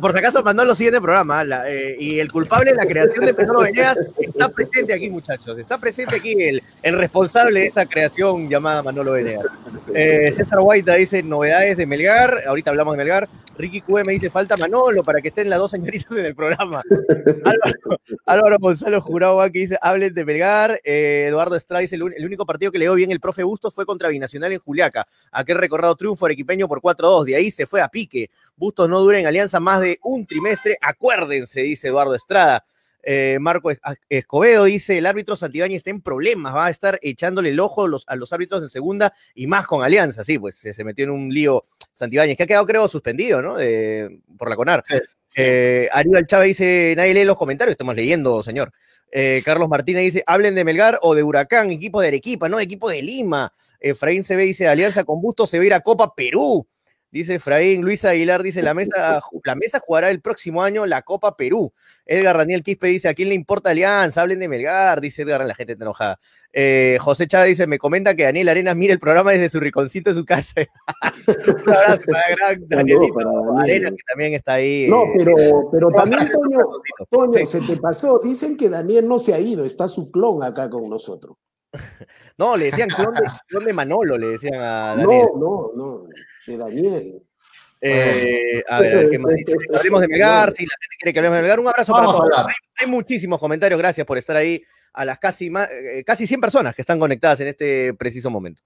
por 0.00 0.12
si 0.12 0.18
acaso 0.18 0.42
Manolo 0.42 0.74
sigue 0.74 0.88
en 0.88 0.94
el 0.94 1.02
programa. 1.02 1.44
Eh, 1.66 1.96
y 1.98 2.20
el 2.20 2.32
culpable 2.32 2.70
de 2.70 2.76
la 2.76 2.86
creación 2.86 3.26
de 3.26 3.32
Manolo 3.34 3.60
Venegas 3.60 3.98
está 4.18 4.48
presente 4.48 4.94
aquí, 4.94 5.10
muchachos. 5.10 5.58
Está 5.58 5.76
presente 5.76 6.16
aquí 6.16 6.32
el, 6.42 6.62
el 6.82 6.98
responsable 6.98 7.60
de 7.60 7.66
esa 7.66 7.84
creación 7.84 8.48
llamada 8.48 8.82
Manolo 8.82 9.12
Venegas. 9.12 9.46
Eh, 9.92 10.30
César 10.32 10.60
Guaita 10.60 10.94
dice 10.94 11.20
novedades 11.22 11.76
de 11.76 11.84
Melgar. 11.84 12.42
Ahorita 12.46 12.70
hablamos 12.70 12.94
de 12.94 12.98
Melgar. 12.98 13.28
Ricky 13.60 13.82
Cue 13.82 14.04
me 14.04 14.14
dice 14.14 14.30
falta 14.30 14.56
Manolo 14.56 15.02
para 15.02 15.20
que 15.20 15.28
estén 15.28 15.50
las 15.50 15.58
dos 15.58 15.70
señoritas 15.70 16.10
en 16.12 16.24
el 16.24 16.34
programa. 16.34 16.82
Álvaro, 18.26 18.56
Gonzalo 18.58 19.00
Jurado 19.00 19.40
aquí 19.40 19.60
dice 19.60 19.78
hablen 19.82 20.14
de 20.14 20.24
Melgar. 20.24 20.80
Eduardo 20.82 21.56
Estrada 21.56 21.82
dice 21.82 21.96
el, 21.96 22.02
único 22.02 22.46
partido 22.46 22.72
que 22.72 22.78
le 22.78 22.86
dio 22.86 22.94
bien 22.94 23.10
el 23.10 23.20
profe 23.20 23.42
Bustos 23.42 23.74
fue 23.74 23.84
contra 23.84 24.08
Binacional 24.08 24.52
en 24.52 24.58
Juliaca. 24.58 25.06
Aquel 25.30 25.58
recordado 25.58 25.94
triunfo 25.94 26.26
arequipeño 26.26 26.68
por 26.68 26.80
4-2. 26.80 27.24
De 27.24 27.36
ahí 27.36 27.50
se 27.50 27.66
fue 27.66 27.82
a 27.82 27.88
pique. 27.88 28.30
Bustos 28.56 28.88
no 28.88 29.00
dura 29.00 29.18
en 29.18 29.26
alianza 29.26 29.60
más 29.60 29.80
de 29.80 29.98
un 30.02 30.26
trimestre. 30.26 30.76
Acuérdense, 30.80 31.60
dice 31.60 31.88
Eduardo 31.88 32.14
Estrada. 32.14 32.64
Eh, 33.02 33.38
Marco 33.40 33.70
Escobedo 34.08 34.64
dice, 34.64 34.98
el 34.98 35.06
árbitro 35.06 35.36
Santibáñez 35.36 35.78
está 35.78 35.90
en 35.90 36.02
problemas, 36.02 36.54
va 36.54 36.66
a 36.66 36.70
estar 36.70 36.98
echándole 37.02 37.50
el 37.50 37.60
ojo 37.60 37.86
a 38.06 38.16
los 38.16 38.32
árbitros 38.32 38.62
en 38.62 38.68
segunda 38.68 39.14
y 39.34 39.46
más 39.46 39.66
con 39.66 39.82
Alianza, 39.82 40.22
sí, 40.22 40.38
pues 40.38 40.56
se, 40.56 40.84
metió 40.84 41.04
en 41.04 41.10
un 41.10 41.30
lío 41.30 41.64
Santibáñez, 42.00 42.36
que 42.36 42.42
ha 42.42 42.46
quedado 42.46 42.66
creo 42.66 42.88
suspendido, 42.88 43.40
¿no? 43.40 43.56
por 44.36 44.48
la 44.50 44.56
CONAR. 44.56 44.82
Eh, 45.36 45.88
Aníbal 45.92 46.26
Chávez 46.26 46.48
dice, 46.48 46.94
nadie 46.96 47.14
lee 47.14 47.24
los 47.24 47.36
comentarios, 47.36 47.72
estamos 47.72 47.94
leyendo, 47.94 48.42
señor. 48.42 48.72
Eh, 49.12 49.42
Carlos 49.44 49.68
Martínez 49.68 50.04
dice, 50.04 50.24
hablen 50.26 50.54
de 50.54 50.64
Melgar 50.64 50.98
o 51.02 51.14
de 51.14 51.22
Huracán, 51.22 51.70
equipo 51.70 52.00
de 52.00 52.08
Arequipa, 52.08 52.48
no, 52.48 52.60
equipo 52.60 52.88
de 52.90 53.02
Lima. 53.02 53.52
Efraín 53.78 54.22
se 54.24 54.36
ve, 54.36 54.44
dice, 54.44 54.68
Alianza 54.68 55.04
con 55.04 55.20
Busto 55.20 55.46
se 55.46 55.58
va 55.58 55.64
a 55.64 55.66
ir 55.66 55.74
a 55.74 55.80
Copa 55.80 56.14
Perú. 56.14 56.66
Dice 57.12 57.34
Efraín, 57.34 57.82
Luis 57.82 58.04
Aguilar 58.04 58.40
dice, 58.42 58.62
la 58.62 58.72
mesa, 58.72 59.20
la 59.44 59.54
mesa 59.56 59.80
jugará 59.80 60.10
el 60.10 60.20
próximo 60.20 60.62
año 60.62 60.86
la 60.86 61.02
Copa 61.02 61.36
Perú. 61.36 61.72
Edgar 62.06 62.36
Daniel 62.36 62.62
Quispe 62.62 62.86
dice, 62.86 63.08
¿a 63.08 63.14
quién 63.14 63.30
le 63.30 63.34
importa 63.34 63.70
Alianza? 63.70 64.22
Hablen 64.22 64.38
de 64.38 64.48
Melgar, 64.48 65.00
dice 65.00 65.22
Edgar, 65.22 65.44
la 65.44 65.54
gente 65.54 65.72
está 65.72 65.84
enojada. 65.84 66.20
Eh, 66.52 66.98
José 67.00 67.26
Chávez 67.26 67.50
dice, 67.50 67.66
me 67.66 67.78
comenta 67.78 68.14
que 68.14 68.24
Daniel 68.24 68.48
Arenas 68.48 68.76
mira 68.76 68.92
el 68.92 69.00
programa 69.00 69.32
desde 69.32 69.48
su 69.48 69.58
riconcito 69.58 70.10
de 70.10 70.16
su 70.16 70.24
casa. 70.24 70.62
Un 71.26 71.74
abrazo 71.74 72.02
para 72.06 72.36
gran 72.36 72.68
Danielito 72.68 73.58
Arenas, 73.58 73.92
que 73.92 74.02
también 74.08 74.34
está 74.34 74.54
ahí. 74.54 74.86
No, 74.88 75.04
pero, 75.16 75.34
pero 75.72 75.90
también, 75.90 76.30
Toño, 76.30 76.58
Toño 77.08 77.46
se 77.46 77.60
te 77.60 77.76
pasó. 77.76 78.20
Dicen 78.22 78.56
que 78.56 78.68
Daniel 78.68 79.08
no 79.08 79.18
se 79.18 79.34
ha 79.34 79.40
ido, 79.40 79.64
está 79.64 79.88
su 79.88 80.12
clon 80.12 80.44
acá 80.44 80.70
con 80.70 80.88
nosotros. 80.88 81.36
No, 82.38 82.56
le 82.56 82.66
decían 82.66 82.88
clon 82.88 83.12
de, 83.12 83.20
clon 83.48 83.64
de 83.66 83.72
Manolo, 83.74 84.16
le 84.16 84.28
decían 84.28 84.54
a 84.54 84.96
Daniel. 84.96 85.26
No, 85.34 85.72
no, 85.76 85.98
no 85.98 86.08
de 86.46 86.56
Daniel. 86.56 87.22
Eh, 87.80 88.62
a 88.68 88.80
ver, 88.80 89.10
¿qué 89.10 89.18
más 89.18 89.32
Hablemos 89.74 90.00
de 90.02 90.08
Melgar, 90.08 90.52
si 90.52 90.66
la 90.66 90.74
gente 90.80 90.96
quiere 90.98 91.12
que 91.12 91.18
hablemos 91.18 91.36
de 91.36 91.42
Melgar. 91.42 91.60
Un 91.60 91.68
abrazo 91.68 91.92
para 91.92 92.06
todos. 92.06 92.46
Hay, 92.76 92.86
muchísimos 92.86 93.38
comentarios, 93.38 93.78
gracias 93.78 94.06
por 94.06 94.18
estar 94.18 94.36
ahí 94.36 94.62
a 94.92 95.04
las 95.04 95.18
casi, 95.18 95.46
eh, 95.46 96.04
casi 96.04 96.26
100 96.26 96.40
personas 96.40 96.74
que 96.74 96.82
están 96.82 96.98
conectadas 96.98 97.40
en 97.40 97.48
este 97.48 97.94
preciso 97.94 98.30
momento. 98.30 98.62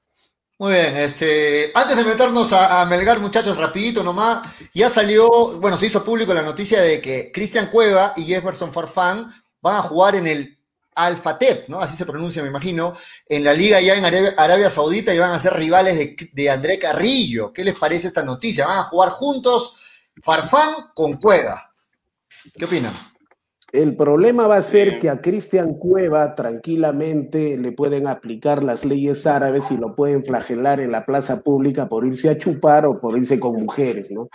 Muy 0.56 0.74
bien, 0.74 0.96
este, 0.96 1.72
antes 1.74 1.96
de 1.96 2.04
meternos 2.04 2.52
a, 2.52 2.84
Melgar, 2.87 3.18
muchachos, 3.18 3.58
rapidito 3.58 4.04
nomás, 4.04 4.48
ya 4.72 4.88
salió, 4.88 5.28
bueno, 5.60 5.76
se 5.76 5.87
hizo 5.87 6.04
público 6.04 6.32
la 6.32 6.42
noticia 6.42 6.80
de 6.80 7.00
que 7.00 7.32
Cristian 7.32 7.68
Cueva 7.68 8.12
y 8.16 8.24
Jefferson 8.24 8.72
Farfán 8.72 9.28
van 9.60 9.76
a 9.76 9.82
jugar 9.82 10.14
en 10.14 10.28
el 10.28 10.54
Al 10.94 11.16
Fatep, 11.16 11.68
¿no? 11.68 11.80
Así 11.80 11.96
se 11.96 12.07
pronuncia, 12.07 12.42
me 12.42 12.48
imagino, 12.48 12.94
en 13.28 13.44
la 13.44 13.52
liga 13.52 13.80
ya 13.80 13.96
en 13.96 14.04
Arabia, 14.04 14.70
Saudita 14.70 15.14
y 15.14 15.18
van 15.18 15.33
a 15.33 15.38
ser 15.38 15.54
rivales 15.54 15.96
de, 15.96 16.30
de, 16.33 16.50
André 16.50 16.78
Carrillo. 16.78 17.52
¿Qué 17.52 17.64
les 17.64 17.74
parece 17.74 18.09
esta 18.09 18.22
noticia? 18.22 18.66
Van 18.66 18.78
a 18.78 18.85
jugar 18.85 19.09
juntos 19.11 20.02
Farfán 20.22 20.90
con 20.94 21.14
Cueva. 21.14 21.72
¿Qué 22.57 22.64
opinan? 22.64 22.94
El 23.74 23.96
problema 23.96 24.46
va 24.46 24.59
a 24.59 24.62
ser 24.62 25.00
que 25.00 25.11
a 25.11 25.20
Cristian 25.20 25.74
Cueva 25.74 26.37
tranquilamente 26.37 27.59
le 27.59 27.72
pueden 27.72 28.07
aplicar 28.07 28.62
las 28.62 28.85
leyes 28.85 29.26
árabes 29.26 29.68
y 29.72 29.76
lo 29.76 29.96
pueden 29.96 30.24
flagelar 30.24 30.78
en 30.78 30.92
la 30.92 31.04
plaza 31.04 31.42
pública 31.42 31.88
por 31.88 32.07
irse 32.07 32.30
a 32.30 32.38
chupar 32.38 32.87
o 32.87 33.00
por 33.00 33.18
irse 33.18 33.40
con 33.40 33.61
mujeres, 33.61 34.12
¿no? 34.12 34.28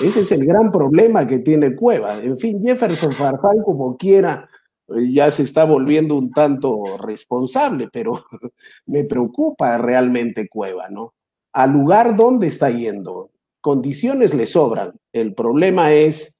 Ese 0.00 0.20
es 0.20 0.30
el 0.30 0.46
gran 0.46 0.70
problema 0.70 1.26
que 1.26 1.40
tiene 1.40 1.74
Cueva. 1.74 2.22
En 2.22 2.38
fin, 2.38 2.62
Jefferson 2.64 3.10
Farfán, 3.10 3.64
como 3.64 3.96
quiera, 3.96 4.48
ya 4.88 5.30
se 5.30 5.42
está 5.42 5.64
volviendo 5.64 6.14
un 6.14 6.30
tanto 6.30 6.82
responsable, 6.98 7.88
pero 7.92 8.24
me 8.86 9.04
preocupa 9.04 9.78
realmente 9.78 10.48
Cueva, 10.48 10.88
¿no? 10.90 11.14
Al 11.52 11.70
lugar 11.72 12.16
donde 12.16 12.48
está 12.48 12.70
yendo, 12.70 13.30
condiciones 13.60 14.34
le 14.34 14.46
sobran. 14.46 14.92
El 15.12 15.34
problema 15.34 15.92
es 15.92 16.38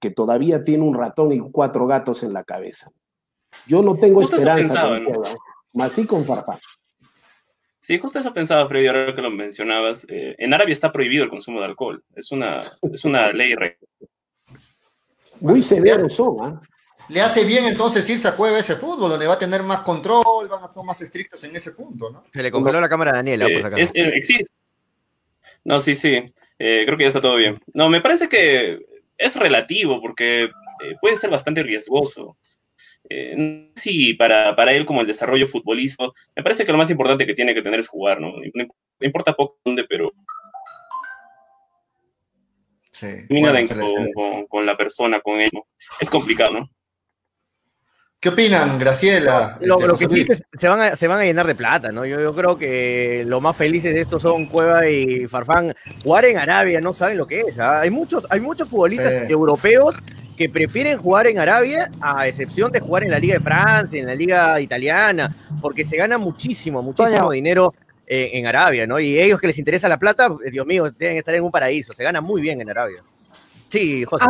que 0.00 0.10
todavía 0.10 0.64
tiene 0.64 0.82
un 0.82 0.94
ratón 0.94 1.32
y 1.32 1.38
cuatro 1.38 1.86
gatos 1.86 2.22
en 2.22 2.32
la 2.32 2.42
cabeza. 2.42 2.90
Yo 3.66 3.82
no 3.82 3.96
tengo 3.96 4.22
esperanza 4.22 4.88
con 4.88 5.04
¿no? 5.04 5.22
más 5.72 5.92
sí 5.92 6.06
con 6.06 6.24
Farfán. 6.24 6.58
Sí, 7.80 7.98
justo 7.98 8.18
eso 8.18 8.34
pensaba, 8.34 8.66
Freddy, 8.66 8.88
ahora 8.88 9.14
que 9.14 9.22
lo 9.22 9.30
mencionabas. 9.30 10.06
Eh, 10.08 10.34
en 10.38 10.52
Arabia 10.52 10.72
está 10.72 10.90
prohibido 10.90 11.22
el 11.22 11.30
consumo 11.30 11.60
de 11.60 11.66
alcohol. 11.66 12.02
Es 12.16 12.32
una, 12.32 12.58
es 12.82 13.04
una 13.04 13.30
ley. 13.32 13.54
Muy 15.40 15.62
severo 15.62 16.08
son, 16.08 16.36
¿ah? 16.40 16.60
Le 17.10 17.20
hace 17.20 17.44
bien 17.44 17.66
entonces 17.66 18.08
irse 18.08 18.26
a 18.26 18.34
Cueva 18.34 18.58
ese 18.58 18.76
fútbol, 18.76 19.10
donde 19.10 19.26
va 19.26 19.34
a 19.34 19.38
tener 19.38 19.62
más 19.62 19.80
control, 19.80 20.48
van 20.48 20.64
a 20.64 20.72
ser 20.72 20.82
más 20.82 21.00
estrictos 21.02 21.44
en 21.44 21.54
ese 21.54 21.72
punto, 21.72 22.10
¿no? 22.10 22.24
Se 22.32 22.42
le 22.42 22.50
congeló 22.50 22.80
la 22.80 22.88
cámara 22.88 23.12
a 23.12 23.14
Daniela, 23.16 23.46
eh, 23.46 23.60
por 23.60 23.78
eh, 23.78 24.44
No, 25.64 25.78
sí, 25.80 25.94
sí. 25.94 26.24
creo 26.58 26.96
que 26.96 27.04
ya 27.04 27.08
está 27.08 27.20
todo 27.20 27.36
bien. 27.36 27.60
No, 27.74 27.88
me 27.88 28.00
parece 28.00 28.28
que 28.28 28.80
es 29.18 29.36
relativo 29.36 30.00
porque 30.00 30.44
eh, 30.44 30.96
puede 31.00 31.16
ser 31.16 31.30
bastante 31.30 31.62
riesgoso. 31.62 32.36
Eh, 33.08 33.70
sí, 33.76 34.14
para, 34.14 34.56
para, 34.56 34.72
él 34.72 34.84
como 34.84 35.00
el 35.00 35.06
desarrollo 35.06 35.46
futbolista, 35.46 36.08
me 36.34 36.42
parece 36.42 36.66
que 36.66 36.72
lo 36.72 36.78
más 36.78 36.90
importante 36.90 37.26
que 37.26 37.34
tiene 37.34 37.54
que 37.54 37.62
tener 37.62 37.80
es 37.80 37.88
jugar, 37.88 38.20
¿no? 38.20 38.32
No, 38.54 38.66
importa 39.00 39.34
poco 39.34 39.58
dónde, 39.64 39.84
pero... 39.84 40.12
Sí. 42.90 43.06
con, 44.14 44.46
con, 44.46 44.66
la 44.66 44.76
persona, 44.76 45.20
con 45.20 45.38
él. 45.38 45.50
Es 46.00 46.08
complicado, 46.08 46.54
¿no? 46.54 46.70
¿Qué 48.26 48.30
opinan, 48.30 48.76
Graciela? 48.76 49.56
Lo, 49.60 49.78
que 49.78 50.08
sí 50.08 50.26
se 50.58 50.66
van, 50.66 50.80
a, 50.80 50.96
se 50.96 51.06
van 51.06 51.20
a 51.20 51.22
llenar 51.22 51.46
de 51.46 51.54
plata, 51.54 51.92
¿no? 51.92 52.04
Yo, 52.04 52.20
yo 52.20 52.34
creo 52.34 52.58
que 52.58 53.22
lo 53.24 53.40
más 53.40 53.56
felices 53.56 53.94
de 53.94 54.00
estos 54.00 54.20
son 54.20 54.46
Cueva 54.46 54.88
y 54.88 55.28
Farfán. 55.28 55.72
Jugar 56.02 56.24
en 56.24 56.36
Arabia 56.36 56.80
no 56.80 56.92
saben 56.92 57.18
lo 57.18 57.28
que 57.28 57.42
es. 57.42 57.56
¿ah? 57.60 57.82
Hay, 57.82 57.90
muchos, 57.90 58.26
hay 58.28 58.40
muchos 58.40 58.68
futbolistas 58.68 59.30
europeos 59.30 59.94
que 60.36 60.48
prefieren 60.48 60.98
jugar 60.98 61.28
en 61.28 61.38
Arabia 61.38 61.88
a 62.00 62.26
excepción 62.26 62.72
de 62.72 62.80
jugar 62.80 63.04
en 63.04 63.12
la 63.12 63.20
Liga 63.20 63.34
de 63.34 63.40
Francia, 63.40 64.00
en 64.00 64.06
la 64.06 64.16
Liga 64.16 64.60
italiana, 64.60 65.30
porque 65.62 65.84
se 65.84 65.96
gana 65.96 66.18
muchísimo, 66.18 66.82
muchísimo 66.82 67.30
dinero 67.30 67.74
en, 68.08 68.38
en 68.38 68.46
Arabia, 68.48 68.88
¿no? 68.88 68.98
Y 68.98 69.20
ellos 69.20 69.40
que 69.40 69.46
les 69.46 69.58
interesa 69.60 69.88
la 69.88 70.00
plata, 70.00 70.30
Dios 70.50 70.66
mío, 70.66 70.90
deben 70.90 71.16
estar 71.16 71.36
en 71.36 71.44
un 71.44 71.52
paraíso. 71.52 71.94
Se 71.94 72.02
gana 72.02 72.20
muy 72.20 72.42
bien 72.42 72.60
en 72.60 72.70
Arabia. 72.70 73.04
Sí, 73.68 74.04
José. 74.04 74.24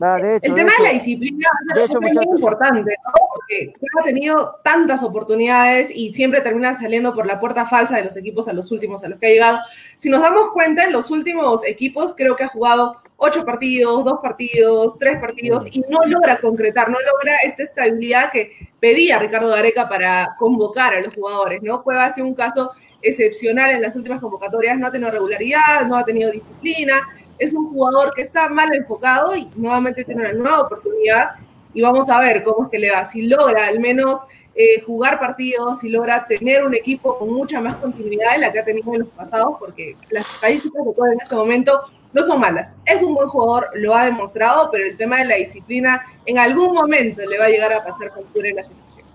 Ahora, 0.00 0.36
el 0.36 0.54
tema 0.54 0.72
de, 0.78 0.84
la 0.84 0.92
disciplina 0.92 1.48
es 1.76 1.90
muy 2.00 2.10
importante, 2.10 2.96
¿no? 3.04 3.12
Porque 3.34 3.74
ha 4.00 4.04
tenido 4.04 4.60
tantas 4.64 5.02
oportunidades 5.02 5.90
y 5.94 6.12
siempre 6.12 6.40
termina 6.40 6.78
saliendo 6.78 7.14
por 7.14 7.26
la 7.26 7.38
puerta 7.38 7.66
falsa 7.66 7.96
de 7.96 8.04
los 8.04 8.16
equipos 8.16 8.48
a 8.48 8.52
los 8.52 8.70
últimos 8.72 9.04
a 9.04 9.08
los 9.08 9.18
que 9.18 9.26
ha 9.26 9.30
llegado. 9.30 9.58
Si 9.98 10.08
nos 10.08 10.22
damos 10.22 10.50
cuenta, 10.50 10.84
en 10.84 10.92
los 10.92 11.10
últimos 11.10 11.64
equipos 11.66 12.14
creo 12.16 12.34
que 12.34 12.44
ha 12.44 12.48
jugado 12.48 12.96
ocho 13.18 13.44
partidos, 13.44 14.04
dos 14.04 14.20
partidos, 14.22 14.96
tres 14.98 15.18
partidos 15.20 15.66
y 15.70 15.80
no 15.88 16.04
logra 16.06 16.38
concretar, 16.38 16.88
no 16.88 16.98
logra 16.98 17.36
esta 17.44 17.64
estabilidad 17.64 18.30
que 18.30 18.68
pedía 18.80 19.18
Ricardo 19.18 19.50
Gareca 19.50 19.88
para 19.88 20.36
convocar 20.38 20.94
a 20.94 21.00
los 21.00 21.14
jugadores, 21.14 21.60
¿no? 21.62 21.82
Cueva 21.82 22.14
sido 22.14 22.26
un 22.26 22.34
caso 22.34 22.70
excepcional 23.02 23.70
en 23.70 23.82
las 23.82 23.96
últimas 23.96 24.20
convocatorias, 24.20 24.78
no 24.78 24.86
ha 24.86 24.92
tenido 24.92 25.10
regularidad, 25.10 25.86
no 25.86 25.96
ha 25.96 26.04
tenido 26.04 26.30
disciplina, 26.30 27.00
es 27.38 27.52
un 27.54 27.70
jugador 27.70 28.12
que 28.14 28.22
está 28.22 28.48
mal 28.48 28.74
enfocado 28.74 29.34
y 29.36 29.50
nuevamente 29.56 30.04
tiene 30.04 30.22
una 30.22 30.32
nueva 30.32 30.60
oportunidad 30.60 31.30
y 31.74 31.82
vamos 31.82 32.08
a 32.10 32.20
ver 32.20 32.42
cómo 32.42 32.64
es 32.64 32.70
que 32.70 32.78
le 32.78 32.90
va. 32.90 33.04
Si 33.04 33.22
logra 33.22 33.66
al 33.66 33.78
menos 33.78 34.20
eh, 34.54 34.80
jugar 34.82 35.20
partidos, 35.20 35.78
si 35.78 35.88
logra 35.88 36.26
tener 36.26 36.64
un 36.64 36.74
equipo 36.74 37.18
con 37.18 37.32
mucha 37.32 37.60
más 37.60 37.76
continuidad 37.76 38.32
de 38.32 38.38
la 38.38 38.52
que 38.52 38.58
ha 38.58 38.64
tenido 38.64 38.92
en 38.94 39.00
los 39.00 39.08
pasados, 39.08 39.56
porque 39.60 39.96
las 40.10 40.26
estadísticas 40.34 40.84
de 40.84 41.12
en 41.12 41.20
este 41.20 41.36
momento 41.36 41.80
no 42.12 42.24
son 42.24 42.40
malas. 42.40 42.76
Es 42.84 43.02
un 43.02 43.14
buen 43.14 43.28
jugador, 43.28 43.70
lo 43.74 43.94
ha 43.94 44.04
demostrado, 44.04 44.70
pero 44.72 44.84
el 44.84 44.96
tema 44.96 45.18
de 45.18 45.26
la 45.26 45.36
disciplina 45.36 46.02
en 46.26 46.38
algún 46.38 46.72
momento 46.72 47.22
le 47.24 47.38
va 47.38 47.44
a 47.44 47.48
llegar 47.48 47.72
a 47.72 47.84
pasar 47.84 48.12
factura 48.12 48.48
en 48.48 48.56
la 48.56 48.64
situación. 48.64 49.06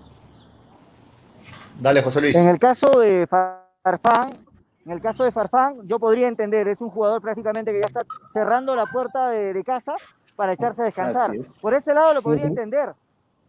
Dale, 1.80 2.02
José 2.02 2.20
Luis. 2.20 2.36
En 2.36 2.48
el 2.48 2.58
caso 2.58 3.00
de 3.00 3.26
Farfán, 3.26 4.43
en 4.86 4.92
el 4.92 5.00
caso 5.00 5.24
de 5.24 5.32
Farfán, 5.32 5.86
yo 5.86 5.98
podría 5.98 6.28
entender, 6.28 6.68
es 6.68 6.80
un 6.80 6.90
jugador 6.90 7.22
prácticamente 7.22 7.72
que 7.72 7.80
ya 7.80 7.86
está 7.86 8.04
cerrando 8.32 8.76
la 8.76 8.84
puerta 8.84 9.30
de, 9.30 9.64
casa 9.64 9.94
para 10.36 10.52
echarse 10.52 10.82
a 10.82 10.84
descansar. 10.84 11.32
Por 11.60 11.72
ese 11.72 11.94
lado 11.94 12.12
lo 12.12 12.22
podría 12.22 12.46
entender. 12.46 12.94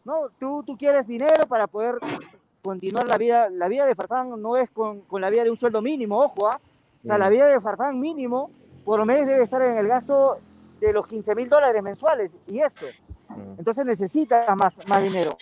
¿no? 0.05 0.29
Tú, 0.39 0.63
tú 0.63 0.77
quieres 0.77 1.07
dinero 1.07 1.45
para 1.47 1.67
poder 1.67 1.95
continuar 2.61 3.05
la 3.07 3.17
vida. 3.17 3.49
La 3.49 3.67
vida 3.67 3.85
de 3.85 3.95
Farfán 3.95 4.41
no 4.41 4.55
es 4.55 4.69
con, 4.69 5.01
con 5.01 5.19
la 5.19 5.29
vida 5.29 5.43
de 5.43 5.49
un 5.49 5.57
sueldo 5.57 5.81
mínimo, 5.81 6.19
ojo. 6.19 6.47
¿ah? 6.47 6.59
O 7.03 7.07
sea, 7.07 7.17
la 7.17 7.29
vida 7.29 7.47
de 7.47 7.59
Farfán 7.59 7.99
mínimo, 7.99 8.49
por 8.85 8.97
lo 8.97 9.05
menos 9.05 9.27
debe 9.27 9.43
estar 9.43 9.61
en 9.61 9.77
el 9.77 9.87
gasto 9.87 10.39
de 10.79 10.93
los 10.93 11.05
15 11.05 11.35
mil 11.35 11.49
dólares 11.49 11.83
mensuales. 11.83 12.31
Y 12.47 12.59
esto. 12.59 12.85
Entonces 13.57 13.85
necesita 13.85 14.55
más, 14.55 14.75
más 14.87 15.03
dinero. 15.03 15.35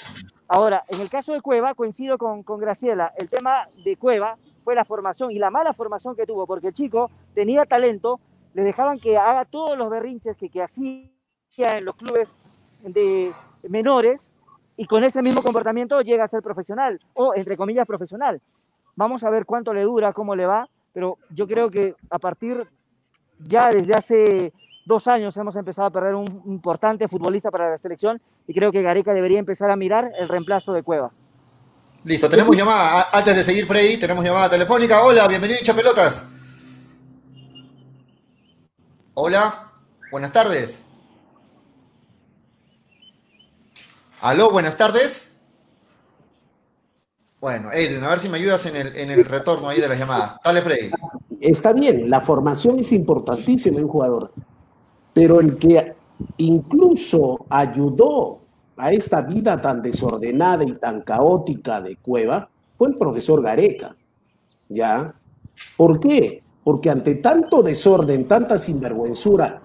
Ahora, 0.48 0.84
en 0.88 1.02
el 1.02 1.10
caso 1.10 1.34
de 1.34 1.42
Cueva, 1.42 1.76
coincido 1.76 2.18
con, 2.18 2.42
con 2.42 2.60
Graciela, 2.60 3.14
el 3.18 3.30
tema 3.30 3.68
de 3.84 3.96
Cueva 3.96 4.38
fue 4.64 4.76
la 4.76 4.86
formación 4.86 5.32
y 5.32 5.40
la 5.40 5.50
mala 5.50 5.74
formación 5.74 6.16
que 6.16 6.26
tuvo, 6.26 6.48
porque 6.48 6.68
el 6.68 6.74
chico 6.74 7.12
tenía 7.34 7.66
talento, 7.66 8.20
le 8.54 8.64
dejaban 8.64 9.00
que 9.00 9.18
haga 9.18 9.46
todos 9.46 9.78
los 9.78 9.90
berrinches 9.90 10.38
que, 10.38 10.50
que 10.50 10.62
hacía 10.62 11.10
en 11.58 11.86
los 11.86 11.96
clubes 11.96 12.36
de 12.82 13.32
menores 13.70 14.20
y 14.76 14.86
con 14.86 15.04
ese 15.04 15.22
mismo 15.22 15.42
comportamiento 15.42 16.02
llega 16.02 16.24
a 16.24 16.28
ser 16.28 16.42
profesional 16.42 17.00
o 17.14 17.34
entre 17.36 17.58
comillas 17.58 17.88
profesional. 17.88 18.42
Vamos 18.96 19.24
a 19.24 19.30
ver 19.30 19.46
cuánto 19.46 19.74
le 19.74 19.84
dura, 19.84 20.14
cómo 20.14 20.36
le 20.36 20.46
va, 20.46 20.70
pero 20.94 21.18
yo 21.30 21.48
creo 21.48 21.70
que 21.70 21.96
a 22.10 22.20
partir 22.20 22.68
ya 23.40 23.70
desde 23.72 23.94
hace 23.94 24.54
dos 24.86 25.08
años 25.08 25.36
hemos 25.38 25.56
empezado 25.56 25.88
a 25.88 25.92
perder 25.92 26.16
un 26.16 26.44
importante 26.46 27.08
futbolista 27.08 27.52
para 27.52 27.70
la 27.70 27.78
selección 27.78 28.22
y 28.48 28.54
creo 28.54 28.72
que 28.72 28.82
Gareca 28.82 29.14
debería 29.14 29.40
empezar 29.40 29.70
a 29.70 29.76
mirar 29.76 30.12
el 30.18 30.28
reemplazo 30.28 30.74
de 30.74 30.84
Cueva. 30.84 31.12
Listo, 32.06 32.30
tenemos 32.30 32.56
llamada. 32.56 33.08
Antes 33.14 33.34
de 33.34 33.44
seguir, 33.46 33.66
Freddy, 33.66 33.96
tenemos 33.96 34.26
llamada 34.26 34.50
telefónica. 34.50 35.02
Hola, 35.02 35.26
bienvenido 35.26 35.60
a 35.66 35.74
Pelotas. 35.74 36.26
Hola, 39.14 39.72
buenas 40.12 40.34
tardes. 40.34 40.84
Aló, 44.20 44.52
buenas 44.52 44.76
tardes. 44.76 45.38
Bueno, 47.40 47.72
Edwin, 47.72 48.04
a 48.04 48.10
ver 48.10 48.20
si 48.20 48.28
me 48.28 48.38
ayudas 48.38 48.66
en 48.66 48.76
el, 48.76 48.96
en 48.98 49.10
el 49.10 49.24
retorno 49.24 49.70
ahí 49.70 49.80
de 49.80 49.88
las 49.88 49.98
llamadas. 49.98 50.36
Dale, 50.44 50.62
Freddy. 50.62 50.92
Está 51.40 51.72
bien, 51.72 52.10
la 52.10 52.20
formación 52.20 52.80
es 52.80 52.92
importantísima 52.92 53.80
en 53.80 53.88
jugador, 53.88 54.34
pero 55.14 55.40
el 55.40 55.58
que 55.58 55.96
incluso 56.36 57.46
ayudó 57.50 58.43
a 58.78 58.92
esta 58.92 59.22
vida 59.22 59.60
tan 59.62 59.82
desordenada 59.82 60.64
y 60.64 60.74
tan 60.74 61.02
caótica 61.02 61.82
de 61.82 61.98
Cueva 61.98 62.50
fue 62.78 62.90
el 62.90 62.98
profesor 62.98 63.42
Gareca. 63.42 63.96
¿Ya? 64.70 65.14
¿Por 65.78 66.00
qué? 66.00 66.42
Porque 66.64 66.90
ante 66.90 67.16
tanto 67.16 67.62
desorden, 67.62 68.28
tanta 68.28 68.58
sinvergüenzura 68.58 69.62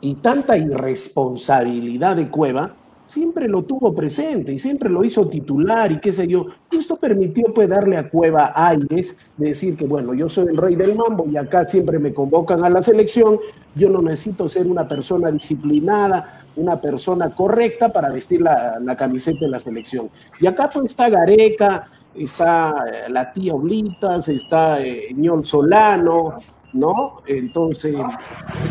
y 0.00 0.16
tanta 0.16 0.56
irresponsabilidad 0.56 2.16
de 2.16 2.28
Cueva, 2.28 2.74
siempre 3.10 3.48
lo 3.48 3.64
tuvo 3.64 3.92
presente 3.92 4.52
y 4.52 4.58
siempre 4.58 4.88
lo 4.88 5.04
hizo 5.04 5.26
titular 5.26 5.90
y 5.90 5.98
qué 5.98 6.12
sé 6.12 6.28
yo. 6.28 6.46
Esto 6.70 6.96
permitió 6.96 7.52
pues 7.52 7.68
darle 7.68 7.96
a 7.96 8.08
Cueva 8.08 8.52
aires, 8.54 9.18
de 9.36 9.48
decir 9.48 9.76
que 9.76 9.84
bueno, 9.84 10.14
yo 10.14 10.28
soy 10.28 10.46
el 10.46 10.56
rey 10.56 10.76
del 10.76 10.94
mambo 10.94 11.26
y 11.28 11.36
acá 11.36 11.66
siempre 11.66 11.98
me 11.98 12.14
convocan 12.14 12.64
a 12.64 12.70
la 12.70 12.82
selección, 12.84 13.40
yo 13.74 13.90
no 13.90 14.00
necesito 14.00 14.48
ser 14.48 14.68
una 14.68 14.86
persona 14.86 15.32
disciplinada, 15.32 16.44
una 16.54 16.80
persona 16.80 17.30
correcta 17.30 17.88
para 17.88 18.10
vestir 18.10 18.42
la, 18.42 18.96
camiseta 18.96 19.40
de 19.40 19.48
la 19.48 19.58
selección. 19.58 20.08
Y 20.40 20.46
acá 20.46 20.70
pues 20.72 20.86
está 20.86 21.08
Gareca, 21.08 21.88
está 22.14 22.72
eh, 22.92 23.10
la 23.10 23.32
tía 23.32 23.54
Oblitas, 23.54 24.28
está 24.28 24.80
eh, 24.80 25.08
Ñol 25.16 25.44
Solano, 25.44 26.38
¿no? 26.72 27.22
Entonces, 27.26 27.96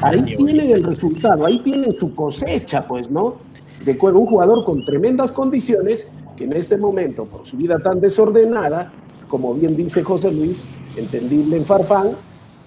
ahí 0.02 0.22
tienen 0.22 0.72
el 0.72 0.84
resultado, 0.84 1.46
ahí 1.46 1.60
tienen 1.60 1.98
su 2.00 2.16
cosecha, 2.16 2.88
pues, 2.88 3.10
¿no? 3.12 3.49
De 3.90 3.98
un 4.12 4.28
jugador 4.28 4.66
con 4.66 4.86
tremendas 4.86 5.32
condiciones 5.32 6.08
que 6.38 6.44
en 6.44 6.54
este 6.54 6.78
momento, 6.78 7.26
por 7.26 7.44
su 7.44 7.58
vida 7.58 7.80
tan 7.80 8.00
desordenada, 8.00 8.92
como 9.28 9.56
bien 9.56 9.76
dice 9.76 10.04
José 10.04 10.32
Luis, 10.32 10.64
entendible 10.96 11.58
en 11.58 11.66
Farfán, 11.66 12.06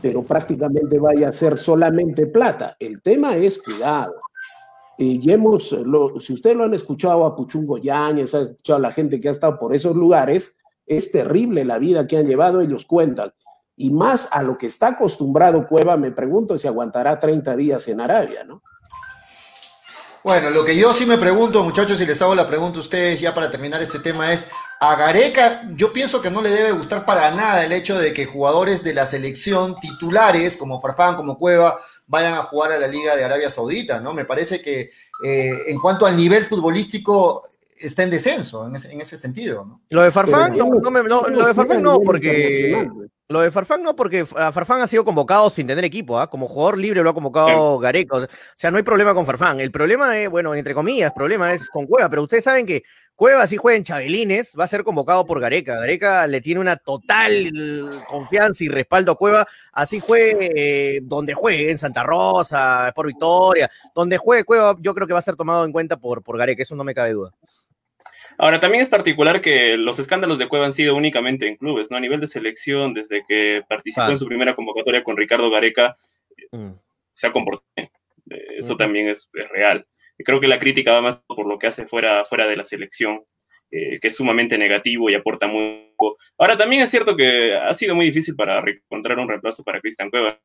pero 0.00 0.24
prácticamente 0.24 0.98
vaya 0.98 1.28
a 1.28 1.32
ser 1.32 1.58
solamente 1.58 2.26
plata. 2.26 2.76
El 2.80 3.00
tema 3.00 3.36
es 3.36 3.62
cuidado. 3.62 4.14
Y 4.98 5.30
hemos, 5.30 5.70
lo, 5.70 6.18
si 6.18 6.32
ustedes 6.32 6.56
lo 6.56 6.64
han 6.64 6.74
escuchado 6.74 7.24
a 7.24 7.36
Puchungo 7.36 7.78
Yáñez, 7.78 8.34
ha 8.34 8.40
escuchado 8.40 8.78
a 8.78 8.82
la 8.82 8.92
gente 8.92 9.20
que 9.20 9.28
ha 9.28 9.32
estado 9.32 9.60
por 9.60 9.76
esos 9.76 9.94
lugares, 9.94 10.56
es 10.86 11.12
terrible 11.12 11.64
la 11.64 11.78
vida 11.78 12.08
que 12.08 12.16
han 12.16 12.26
llevado, 12.26 12.62
ellos 12.62 12.84
cuentan. 12.84 13.32
Y 13.76 13.92
más 13.92 14.28
a 14.32 14.42
lo 14.42 14.58
que 14.58 14.66
está 14.66 14.88
acostumbrado 14.88 15.68
Cueva, 15.68 15.96
me 15.96 16.10
pregunto 16.10 16.58
si 16.58 16.66
aguantará 16.66 17.20
30 17.20 17.54
días 17.54 17.86
en 17.86 18.00
Arabia, 18.00 18.42
¿no? 18.42 18.60
Bueno, 20.24 20.50
lo 20.50 20.64
que 20.64 20.76
yo 20.76 20.92
sí 20.92 21.04
me 21.04 21.18
pregunto, 21.18 21.64
muchachos, 21.64 22.00
y 22.00 22.06
les 22.06 22.22
hago 22.22 22.36
la 22.36 22.46
pregunta 22.46 22.78
a 22.78 22.82
ustedes 22.82 23.20
ya 23.20 23.34
para 23.34 23.50
terminar 23.50 23.82
este 23.82 23.98
tema 23.98 24.32
es, 24.32 24.46
a 24.78 24.94
Gareca 24.94 25.68
yo 25.74 25.92
pienso 25.92 26.22
que 26.22 26.30
no 26.30 26.40
le 26.40 26.50
debe 26.50 26.70
gustar 26.70 27.04
para 27.04 27.32
nada 27.32 27.64
el 27.64 27.72
hecho 27.72 27.98
de 27.98 28.12
que 28.12 28.24
jugadores 28.24 28.84
de 28.84 28.94
la 28.94 29.04
selección 29.04 29.74
titulares 29.80 30.56
como 30.56 30.80
Farfán, 30.80 31.16
como 31.16 31.36
Cueva, 31.36 31.80
vayan 32.06 32.34
a 32.34 32.44
jugar 32.44 32.70
a 32.70 32.78
la 32.78 32.86
Liga 32.86 33.16
de 33.16 33.24
Arabia 33.24 33.50
Saudita, 33.50 34.00
¿no? 34.00 34.14
Me 34.14 34.24
parece 34.24 34.62
que 34.62 34.90
eh, 35.24 35.50
en 35.66 35.80
cuanto 35.80 36.06
al 36.06 36.16
nivel 36.16 36.44
futbolístico 36.44 37.42
está 37.76 38.04
en 38.04 38.10
descenso 38.10 38.68
en 38.68 38.76
ese, 38.76 38.92
en 38.92 39.00
ese 39.00 39.18
sentido, 39.18 39.64
¿no? 39.64 39.80
Lo 39.90 40.02
de 40.02 40.12
Farfán, 40.12 40.56
no, 40.56 40.66
no, 40.66 40.90
me, 40.92 41.02
no, 41.02 41.22
lo 41.22 41.46
de 41.46 41.54
Farfán 41.54 41.82
no, 41.82 41.98
porque... 41.98 42.88
Lo 43.28 43.40
de 43.40 43.50
Farfán 43.50 43.82
no, 43.82 43.96
porque 43.96 44.26
Farfán 44.26 44.82
ha 44.82 44.86
sido 44.86 45.04
convocado 45.04 45.48
sin 45.48 45.66
tener 45.66 45.84
equipo, 45.84 46.18
¿ah? 46.18 46.28
como 46.28 46.48
jugador 46.48 46.76
libre 46.76 47.02
lo 47.02 47.10
ha 47.10 47.14
convocado 47.14 47.78
Gareca. 47.78 48.16
O 48.18 48.26
sea, 48.56 48.70
no 48.70 48.76
hay 48.76 48.82
problema 48.82 49.14
con 49.14 49.24
Farfán. 49.24 49.58
El 49.60 49.70
problema 49.70 50.18
es, 50.18 50.28
bueno, 50.28 50.54
entre 50.54 50.74
comillas, 50.74 51.08
el 51.08 51.14
problema 51.14 51.52
es 51.52 51.68
con 51.70 51.86
Cueva, 51.86 52.10
pero 52.10 52.22
ustedes 52.22 52.44
saben 52.44 52.66
que 52.66 52.82
Cueva, 53.14 53.46
si 53.46 53.56
juega 53.56 53.76
en 53.76 53.84
Chabelines, 53.84 54.54
va 54.58 54.64
a 54.64 54.68
ser 54.68 54.84
convocado 54.84 55.24
por 55.24 55.40
Gareca. 55.40 55.76
Gareca 55.76 56.26
le 56.26 56.40
tiene 56.40 56.60
una 56.60 56.76
total 56.76 57.52
confianza 58.08 58.64
y 58.64 58.68
respaldo 58.68 59.12
a 59.12 59.16
Cueva, 59.16 59.46
así 59.72 60.00
juegue 60.00 60.50
eh, 60.96 61.00
donde 61.04 61.32
juegue, 61.32 61.70
en 61.70 61.78
Santa 61.78 62.02
Rosa, 62.02 62.92
por 62.94 63.06
Victoria, 63.06 63.70
donde 63.94 64.18
juegue 64.18 64.44
Cueva, 64.44 64.76
yo 64.80 64.94
creo 64.94 65.06
que 65.06 65.12
va 65.12 65.20
a 65.20 65.22
ser 65.22 65.36
tomado 65.36 65.64
en 65.64 65.72
cuenta 65.72 65.96
por, 65.96 66.22
por 66.22 66.36
Gareca, 66.36 66.62
eso 66.62 66.74
no 66.74 66.84
me 66.84 66.94
cabe 66.94 67.12
duda. 67.12 67.32
Ahora, 68.42 68.58
también 68.58 68.82
es 68.82 68.88
particular 68.88 69.40
que 69.40 69.76
los 69.76 70.00
escándalos 70.00 70.36
de 70.36 70.48
Cueva 70.48 70.66
han 70.66 70.72
sido 70.72 70.96
únicamente 70.96 71.46
en 71.46 71.54
clubes, 71.54 71.92
¿no? 71.92 71.96
A 71.96 72.00
nivel 72.00 72.18
de 72.18 72.26
selección, 72.26 72.92
desde 72.92 73.24
que 73.28 73.62
participó 73.68 74.08
en 74.08 74.18
su 74.18 74.26
primera 74.26 74.56
convocatoria 74.56 75.04
con 75.04 75.16
Ricardo 75.16 75.48
Gareca, 75.48 75.96
mm. 76.50 76.72
se 77.14 77.28
ha 77.28 77.30
comportado. 77.30 77.70
Eh, 77.76 77.90
eso 78.58 78.76
también 78.76 79.08
es, 79.08 79.30
real. 79.32 79.86
Y 80.18 80.24
creo 80.24 80.40
que 80.40 80.48
la 80.48 80.58
crítica 80.58 80.90
va 80.90 81.02
más 81.02 81.22
por 81.24 81.46
lo 81.46 81.56
que 81.56 81.68
hace 81.68 81.86
fuera, 81.86 82.24
fuera 82.24 82.48
de 82.48 82.56
la 82.56 82.64
selección, 82.64 83.22
eh, 83.70 84.00
que 84.00 84.08
es 84.08 84.16
sumamente 84.16 84.58
negativo 84.58 85.08
y 85.08 85.14
aporta 85.14 85.46
muy 85.46 85.94
poco. 85.96 86.18
Ahora, 86.36 86.56
también 86.56 86.82
es 86.82 86.90
cierto 86.90 87.14
que 87.14 87.54
ha 87.54 87.72
sido 87.74 87.94
muy 87.94 88.06
difícil 88.06 88.34
para 88.34 88.58
encontrar 88.68 89.20
un 89.20 89.28
reemplazo 89.28 89.62
para 89.62 89.80
Cristian 89.80 90.10
Cueva. 90.10 90.36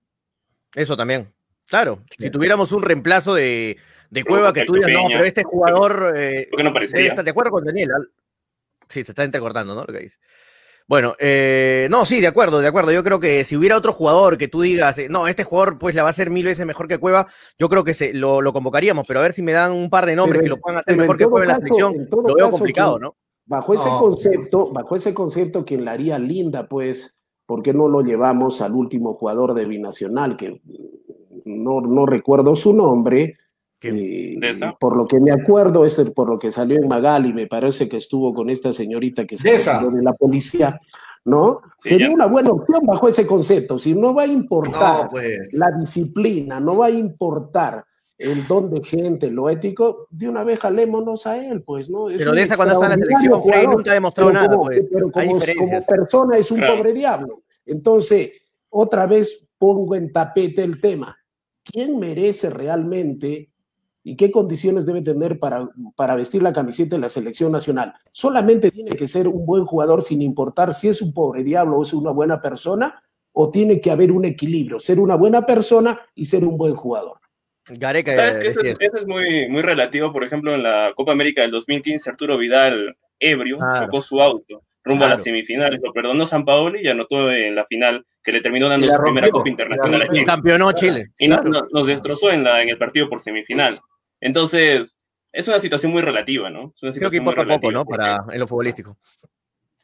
Eso 0.76 0.96
también. 0.96 1.34
Claro, 1.66 2.04
si 2.20 2.30
tuviéramos 2.30 2.72
un 2.72 2.84
reemplazo 2.84 3.34
de, 3.34 3.78
de 4.10 4.24
Cueva 4.24 4.54
que 4.54 4.66
tú 4.66 4.74
digas, 4.74 4.92
no, 4.92 5.08
pero 5.08 5.24
este 5.24 5.44
jugador. 5.44 6.14
Eh, 6.16 6.48
¿Por 6.50 6.58
qué 6.58 6.64
no 6.64 6.74
parecía? 6.74 7.14
de 7.14 7.30
acuerdo 7.30 7.52
con 7.52 7.66
Daniel. 7.66 7.90
Sí, 8.88 9.04
se 9.04 9.12
está 9.12 9.24
entrecortando, 9.24 9.76
¿no? 9.76 9.82
Lo 9.82 9.94
que 9.94 10.00
dice. 10.00 10.18
Bueno, 10.88 11.16
eh, 11.20 11.90
no, 11.92 12.06
sí, 12.06 12.22
de 12.22 12.28
acuerdo, 12.28 12.60
de 12.60 12.68
acuerdo. 12.68 12.94
Yo 12.94 13.04
creo 13.04 13.20
que 13.20 13.44
si 13.44 13.58
hubiera 13.58 13.76
otro 13.76 13.92
jugador 13.92 14.38
que 14.38 14.48
tú 14.48 14.62
digas, 14.62 14.98
eh, 14.98 15.10
no, 15.10 15.28
este 15.28 15.44
jugador 15.44 15.78
pues 15.78 15.94
la 15.96 16.04
va 16.04 16.10
a 16.10 16.12
hacer 16.12 16.30
mil 16.30 16.46
veces 16.46 16.66
mejor 16.66 16.88
que 16.88 16.98
Cueva, 16.98 17.28
yo 17.60 17.68
creo 17.68 17.84
que 17.84 17.94
se, 17.94 18.14
lo, 18.14 18.42
lo 18.42 18.54
convocaríamos, 18.54 19.06
pero 19.06 19.20
a 19.20 19.24
ver 19.24 19.34
si 19.34 19.42
me 19.42 19.52
dan 19.52 19.74
un 19.74 19.90
par 19.90 20.06
de 20.06 20.16
nombres 20.16 20.44
que 20.44 20.48
lo 20.48 20.58
puedan 20.58 20.80
hacer 20.80 20.96
mejor 20.96 21.18
que 21.18 21.26
Cueva 21.26 21.44
en 21.44 21.50
la 21.50 21.58
selección, 21.58 22.08
lo 22.10 22.36
veo 22.36 22.50
complicado, 22.50 23.00
¿no? 23.00 23.16
Bajo 23.46 23.74
ese 23.74 23.90
concepto, 24.00 24.72
bajo 24.72 24.96
ese 24.96 25.14
concepto, 25.14 25.66
quien 25.66 25.84
la 25.84 25.92
haría 25.92 26.18
linda, 26.20 26.68
pues, 26.68 27.16
¿por 27.46 27.64
qué 27.64 27.74
no 27.74 27.90
lo 27.90 28.02
llevamos 28.02 28.62
al 28.62 28.74
último 28.74 29.14
jugador 29.14 29.54
de 29.54 29.66
Binacional, 29.66 30.38
que 30.38 30.62
no, 31.44 31.82
no 31.82 32.06
recuerdo 32.06 32.56
su 32.56 32.74
nombre, 32.74 33.36
eh, 33.82 34.40
por 34.80 34.98
lo 34.98 35.06
que 35.06 35.20
me 35.20 35.32
acuerdo, 35.32 35.86
es 35.86 36.00
por 36.16 36.30
lo 36.30 36.40
que 36.40 36.52
salió 36.52 36.78
en 36.78 36.88
Magali, 36.88 37.32
me 37.32 37.48
parece 37.48 37.88
que 37.88 37.98
estuvo 37.98 38.34
con 38.34 38.50
esta 38.50 38.74
señorita 38.74 39.26
que 39.26 39.38
se 39.38 39.52
de 39.52 40.02
la 40.02 40.14
policía, 40.14 40.80
¿no? 41.26 41.62
Sería 41.78 42.10
una 42.10 42.26
buena 42.26 42.50
opción 42.50 42.86
bajo 42.86 43.08
ese 43.08 43.28
concepto. 43.28 43.78
Si 43.78 43.94
no 43.94 44.16
va 44.16 44.24
a 44.24 44.28
importar 44.28 45.10
pues. 45.10 45.54
la 45.54 45.72
disciplina, 45.72 46.60
no 46.60 46.78
va 46.78 46.88
a 46.88 46.92
importar 46.92 47.86
el 48.18 48.48
don 48.48 48.72
de 48.72 48.84
gente, 48.84 49.30
lo 49.30 49.48
ético, 49.48 50.08
de 50.10 50.28
una 50.28 50.44
vez 50.44 50.60
jalémonos 50.60 51.28
a 51.28 51.38
él, 51.38 51.62
pues, 51.62 51.88
¿no? 51.88 52.08
pero 52.18 52.32
de 52.34 52.42
esa 52.42 52.56
cuando 52.56 52.74
está 52.74 52.86
en 52.86 53.00
la 53.00 53.06
selección, 53.06 53.44
Frey 53.44 53.68
nunca 53.68 53.92
ha 53.92 53.94
demostrado 53.94 54.32
nada, 54.32 54.58
pues. 54.58 54.88
Pero 54.92 55.12
como, 55.12 55.40
persona 55.88 56.38
es 56.38 56.50
un 56.50 56.62
pobre 56.62 56.94
diablo. 56.94 57.44
Entonces, 57.64 58.32
otra 58.70 59.06
vez 59.06 59.48
pongo 59.60 59.94
en 59.96 60.12
tapete 60.12 60.64
el 60.64 60.82
tema. 60.82 61.16
¿Quién 61.64 62.00
merece 62.00 62.50
realmente 62.50 63.52
y 64.08 64.16
qué 64.16 64.32
condiciones 64.32 64.86
debe 64.86 65.02
tener 65.02 65.38
para, 65.38 65.68
para 65.98 66.16
vestir 66.16 66.42
la 66.42 66.54
camiseta 66.54 66.96
de 66.96 67.02
la 67.02 67.10
selección 67.10 67.52
nacional. 67.52 67.94
Solamente 68.14 68.72
tiene 68.72 68.92
que 68.92 69.06
ser 69.06 69.28
un 69.28 69.46
buen 69.46 69.66
jugador 69.66 70.02
sin 70.02 70.22
importar 70.22 70.74
si 70.74 70.88
es 70.88 71.02
un 71.02 71.14
pobre 71.14 71.44
diablo 71.44 71.76
o 71.76 71.84
es 71.84 71.94
una 71.94 72.12
buena 72.12 72.42
persona, 72.42 73.04
o 73.34 73.52
tiene 73.52 73.82
que 73.82 73.92
haber 73.92 74.14
un 74.14 74.24
equilibrio, 74.24 74.80
ser 74.80 75.02
una 75.02 75.16
buena 75.16 75.46
persona 75.46 76.00
y 76.16 76.24
ser 76.24 76.46
un 76.46 76.58
buen 76.58 76.74
jugador. 76.74 77.20
Gareca, 77.68 78.16
¿Sabes 78.16 78.38
que 78.38 78.48
eso, 78.48 78.62
es 78.62 79.06
muy, 79.06 79.50
muy 79.50 79.62
relativo? 79.62 80.14
Por 80.14 80.24
ejemplo, 80.24 80.56
en 80.56 80.64
la 80.64 80.94
Copa 80.96 81.12
América 81.12 81.42
del 81.42 81.52
2015, 81.52 82.10
Arturo 82.10 82.38
Vidal, 82.38 82.96
ebrio, 83.20 83.58
chocó 83.78 84.02
su 84.02 84.22
auto 84.22 84.64
rumbo 84.86 85.04
a 85.04 85.10
las 85.10 85.24
semifinales, 85.24 85.82
lo 85.84 85.92
perdonó 85.92 86.26
San 86.26 86.46
Paolo 86.46 86.80
y 86.80 86.88
anotó 86.88 87.30
en 87.30 87.56
la 87.56 87.66
final 87.66 88.06
que 88.24 88.32
le 88.32 88.40
terminó 88.40 88.70
dando 88.70 88.88
su 88.88 89.02
primera 89.04 89.30
Copa 89.30 89.50
Internacional 89.50 90.02
a 90.02 90.08
Chile. 90.08 90.26
Campeonó 90.26 90.72
Chile. 90.72 91.12
Y 91.20 91.28
nos 91.28 91.88
destrozó 91.88 92.32
en, 92.32 92.46
la, 92.46 92.62
en 92.62 92.70
el 92.70 92.78
partido 92.78 93.10
por 93.10 93.20
semifinal. 93.20 93.78
Entonces, 94.20 94.96
es 95.32 95.48
una 95.48 95.60
situación 95.60 95.92
muy 95.92 96.02
relativa, 96.02 96.50
¿no? 96.50 96.74
Creo 96.80 97.10
que 97.10 97.18
importa 97.18 97.46
poco, 97.46 97.72
¿no? 97.72 97.86
Para 97.86 98.26
en 98.32 98.40
lo 98.40 98.48
futbolístico. 98.48 98.98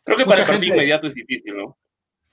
Creo 0.03 0.17
que 0.17 0.25
para 0.25 0.41
el 0.41 0.47
partido 0.47 0.73
inmediato 0.73 1.07
es 1.07 1.13
difícil, 1.13 1.55
¿no? 1.55 1.77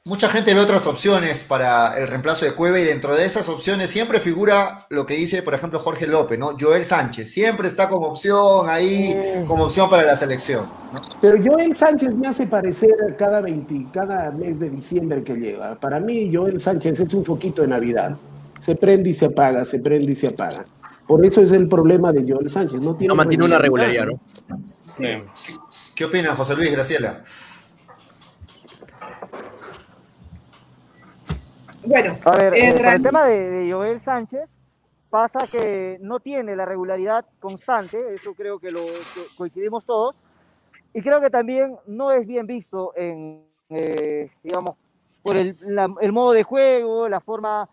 Mucha 0.06 0.30
gente 0.30 0.54
ve 0.54 0.60
otras 0.60 0.86
opciones 0.86 1.44
para 1.44 1.92
el 1.98 2.08
reemplazo 2.08 2.46
de 2.46 2.52
Cueva 2.52 2.80
y 2.80 2.84
dentro 2.84 3.14
de 3.14 3.26
esas 3.26 3.50
opciones 3.50 3.90
siempre 3.90 4.18
figura 4.18 4.86
lo 4.88 5.04
que 5.04 5.12
dice, 5.12 5.42
por 5.42 5.52
ejemplo, 5.52 5.78
Jorge 5.78 6.06
López, 6.06 6.38
¿no? 6.38 6.56
Joel 6.58 6.86
Sánchez, 6.86 7.30
siempre 7.30 7.68
está 7.68 7.86
como 7.86 8.06
opción 8.06 8.70
ahí, 8.70 9.14
como 9.46 9.64
opción 9.64 9.90
para 9.90 10.02
la 10.04 10.16
selección. 10.16 10.70
Pero 11.20 11.36
Joel 11.44 11.76
Sánchez 11.76 12.14
me 12.14 12.28
hace 12.28 12.46
parecer 12.46 13.14
cada 13.18 13.42
20, 13.42 13.88
cada 13.92 14.30
mes 14.30 14.58
de 14.58 14.70
diciembre 14.70 15.22
que 15.22 15.34
llega. 15.34 15.78
Para 15.78 16.00
mí, 16.00 16.34
Joel 16.34 16.58
Sánchez 16.58 17.00
es 17.00 17.12
un 17.12 17.22
poquito 17.22 17.60
de 17.60 17.68
Navidad. 17.68 18.16
Se 18.58 18.74
prende 18.74 19.10
y 19.10 19.12
se 19.12 19.26
apaga, 19.26 19.66
se 19.66 19.80
prende 19.80 20.12
y 20.12 20.16
se 20.16 20.28
apaga. 20.28 20.64
Por 21.10 21.26
eso 21.26 21.40
es 21.40 21.50
el 21.50 21.66
problema 21.66 22.12
de 22.12 22.22
Joel 22.22 22.48
Sánchez. 22.48 22.80
No, 22.80 22.94
tiene 22.94 23.08
no 23.08 23.16
mantiene 23.16 23.44
una 23.44 23.58
regularidad, 23.58 24.06
¿no? 24.06 24.20
Sí. 24.94 25.08
¿Qué 25.96 26.04
opinan, 26.04 26.36
José 26.36 26.54
Luis 26.54 26.70
Graciela? 26.70 27.24
Bueno, 31.84 32.16
a 32.24 32.30
ver, 32.36 32.54
eh, 32.54 32.68
eh, 32.68 32.92
el 32.94 33.02
tema 33.02 33.24
de, 33.24 33.68
Joel 33.72 33.98
Sánchez 33.98 34.48
pasa 35.10 35.48
que 35.48 35.98
no 36.00 36.20
tiene 36.20 36.54
la 36.54 36.64
regularidad 36.64 37.26
constante, 37.40 38.14
eso 38.14 38.32
creo 38.34 38.60
que 38.60 38.70
lo 38.70 38.84
coincidimos 39.36 39.84
todos, 39.84 40.20
y 40.94 41.02
creo 41.02 41.20
que 41.20 41.30
también 41.30 41.76
no 41.88 42.12
es 42.12 42.24
bien 42.24 42.46
visto 42.46 42.92
en, 42.94 43.42
eh, 43.68 44.30
digamos, 44.44 44.76
por 45.24 45.36
el, 45.36 45.56
modo 46.12 46.30
de 46.30 46.44
juego, 46.44 47.08
la 47.08 47.18
forma, 47.18 47.68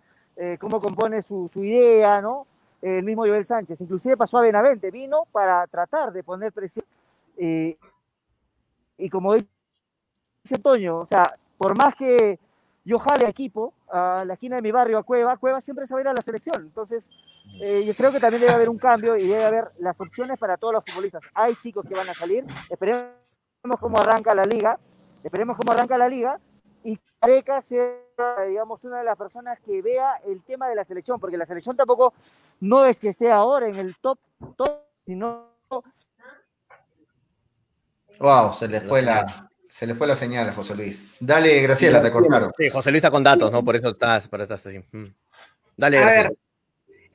cómo 0.60 0.80
compone 0.80 1.22
su, 1.22 1.52
su 1.54 1.64
idea, 1.64 2.20
¿no? 2.20 2.48
El 2.88 3.04
mismo 3.04 3.24
Joel 3.24 3.46
Sánchez. 3.46 3.82
Inclusive 3.82 4.18
pasó 4.18 4.38
a 4.38 4.42
Benavente, 4.42 4.92
vino 4.92 5.26
para 5.32 5.66
tratar 5.68 6.12
de 6.12 6.24
poner 6.24 6.52
presión. 6.52 6.86
Eh, 7.38 7.78
y 8.98 9.10
como 9.10 9.36
dice 9.36 10.58
Toño, 10.62 10.98
o 11.00 11.06
sea, 11.06 11.36
por 11.58 11.78
más 11.78 11.96
que 11.96 12.40
yo 12.84 13.00
jale 13.00 13.28
equipo 13.28 13.74
a 13.90 14.24
la 14.26 14.34
esquina 14.34 14.56
de 14.56 14.62
mi 14.62 14.72
barrio, 14.72 14.98
a 14.98 15.04
Cueva, 15.04 15.38
Cueva 15.38 15.62
siempre 15.62 15.86
se 15.86 15.94
va 15.94 16.00
a 16.00 16.02
ir 16.02 16.08
a 16.08 16.14
la 16.14 16.22
selección. 16.22 16.64
Entonces, 16.64 17.10
eh, 17.62 17.84
yo 17.86 17.94
creo 17.94 18.12
que 18.12 18.20
también 18.20 18.42
debe 18.42 18.54
haber 18.54 18.70
un 18.70 18.78
cambio 18.78 19.18
y 19.18 19.28
debe 19.28 19.44
haber 19.44 19.72
las 19.80 20.00
opciones 20.00 20.38
para 20.40 20.58
todos 20.58 20.74
los 20.74 20.84
futbolistas. 20.86 21.22
Hay 21.34 21.56
chicos 21.56 21.86
que 21.88 21.96
van 21.96 22.10
a 22.10 22.14
salir, 22.14 22.46
esperemos 22.70 23.80
cómo 23.80 24.00
arranca 24.00 24.34
la 24.34 24.46
liga, 24.46 24.80
esperemos 25.24 25.58
cómo 25.58 25.72
arranca 25.72 25.98
la 25.98 26.08
liga 26.08 26.40
y 26.88 26.98
Careca 27.20 27.62
sea, 27.62 27.98
digamos, 28.48 28.82
una 28.86 29.00
de 29.00 29.04
las 29.04 29.18
personas 29.18 29.60
que 29.60 29.82
vea 29.82 30.22
el 30.24 30.42
tema 30.42 30.70
de 30.70 30.76
la 30.76 30.86
selección, 30.86 31.20
porque 31.20 31.38
la 31.38 31.46
selección 31.46 31.76
tampoco 31.76 32.14
no 32.62 32.86
es 32.86 32.98
que 32.98 33.10
esté 33.10 33.30
ahora 33.30 33.68
en 33.68 33.76
el 33.76 33.98
top, 33.98 34.18
top 34.56 34.84
sino... 35.06 35.50
Wow, 38.22 38.54
se 38.54 38.70
le 38.70 38.80
fue 38.80 39.02
la, 39.02 39.26
se 39.68 39.86
le 39.86 39.96
fue 39.96 40.08
la 40.08 40.16
señal 40.16 40.48
a 40.48 40.54
José 40.54 40.78
Luis. 40.78 41.14
Dale, 41.20 41.62
Graciela, 41.62 42.02
te 42.02 42.10
cortaron. 42.10 42.54
Sí, 42.58 42.70
José 42.70 42.92
Luis 42.92 43.00
está 43.00 43.12
con 43.12 43.22
datos, 43.22 43.52
¿no? 43.52 43.66
Por 43.66 43.76
eso 43.76 43.90
estás, 43.90 44.30
por 44.30 44.40
eso 44.40 44.56
estás 44.56 44.68
así. 44.68 44.82
Mm. 44.94 45.14
Dale, 45.76 46.00
Graciela. 46.00 46.32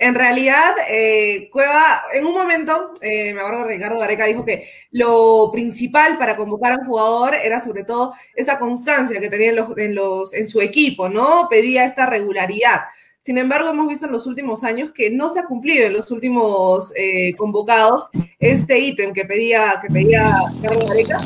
En 0.02 0.16
realidad, 0.16 0.74
eh, 0.90 1.48
Cueva, 1.52 2.02
en 2.12 2.26
un 2.26 2.34
momento, 2.34 2.92
eh, 3.00 3.32
me 3.32 3.40
acuerdo 3.40 3.62
que 3.62 3.74
Ricardo 3.74 4.00
Gareca 4.00 4.24
dijo 4.24 4.44
que 4.44 4.68
lo 4.90 5.50
principal 5.52 6.18
para 6.18 6.36
convocar 6.36 6.72
a 6.72 6.78
un 6.78 6.86
jugador 6.86 7.36
era 7.36 7.62
sobre 7.62 7.84
todo 7.84 8.12
esa 8.34 8.58
constancia 8.58 9.20
que 9.20 9.28
tenía 9.28 9.50
en, 9.50 9.56
los, 9.56 9.78
en, 9.78 9.94
los, 9.94 10.34
en 10.34 10.48
su 10.48 10.60
equipo, 10.60 11.08
¿no? 11.08 11.46
Pedía 11.48 11.84
esta 11.84 12.06
regularidad. 12.06 12.80
Sin 13.20 13.38
embargo, 13.38 13.70
hemos 13.70 13.86
visto 13.86 14.06
en 14.06 14.12
los 14.12 14.26
últimos 14.26 14.64
años 14.64 14.90
que 14.90 15.08
no 15.08 15.32
se 15.32 15.38
ha 15.38 15.44
cumplido 15.44 15.86
en 15.86 15.92
los 15.92 16.10
últimos 16.10 16.92
eh, 16.96 17.36
convocados 17.36 18.08
este 18.40 18.80
ítem 18.80 19.12
que 19.12 19.24
pedía, 19.24 19.78
que 19.80 19.86
pedía 19.86 20.34
Ricardo 20.56 20.84
Gareca. 20.88 21.20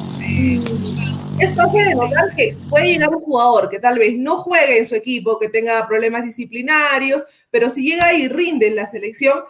Eso 1.38 1.62
hace 1.62 1.84
denotar 1.84 2.34
que 2.34 2.56
puede 2.70 2.92
llegar 2.92 3.14
un 3.14 3.20
jugador 3.20 3.68
que 3.68 3.78
tal 3.78 3.98
vez 3.98 4.16
no 4.16 4.38
juegue 4.38 4.78
en 4.78 4.86
su 4.86 4.94
equipo, 4.94 5.38
que 5.38 5.50
tenga 5.50 5.86
problemas 5.86 6.24
disciplinarios, 6.24 7.26
pero 7.50 7.68
si 7.68 7.82
llega 7.82 8.14
y 8.14 8.28
rinde 8.28 8.68
en 8.68 8.76
la 8.76 8.86
selección, 8.86 9.40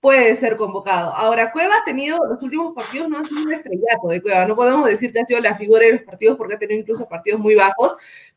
puede 0.00 0.36
ser 0.36 0.56
convocado. 0.56 1.14
Ahora, 1.14 1.52
Cueva 1.52 1.76
ha 1.76 1.84
tenido, 1.84 2.18
los 2.26 2.42
últimos 2.42 2.74
partidos 2.74 3.08
no 3.08 3.18
han 3.18 3.26
sido 3.26 3.42
un 3.42 3.52
estrellato 3.52 4.08
de 4.08 4.22
Cueva, 4.22 4.46
no 4.46 4.56
podemos 4.56 4.88
decir 4.88 5.12
que 5.12 5.20
ha 5.20 5.26
sido 5.26 5.40
la 5.40 5.54
figura 5.56 5.84
de 5.84 5.92
los 5.92 6.02
partidos 6.02 6.36
porque 6.38 6.54
ha 6.54 6.58
tenido 6.58 6.80
incluso 6.80 7.08
partidos 7.08 7.40
muy 7.40 7.54
bajos, 7.54 7.94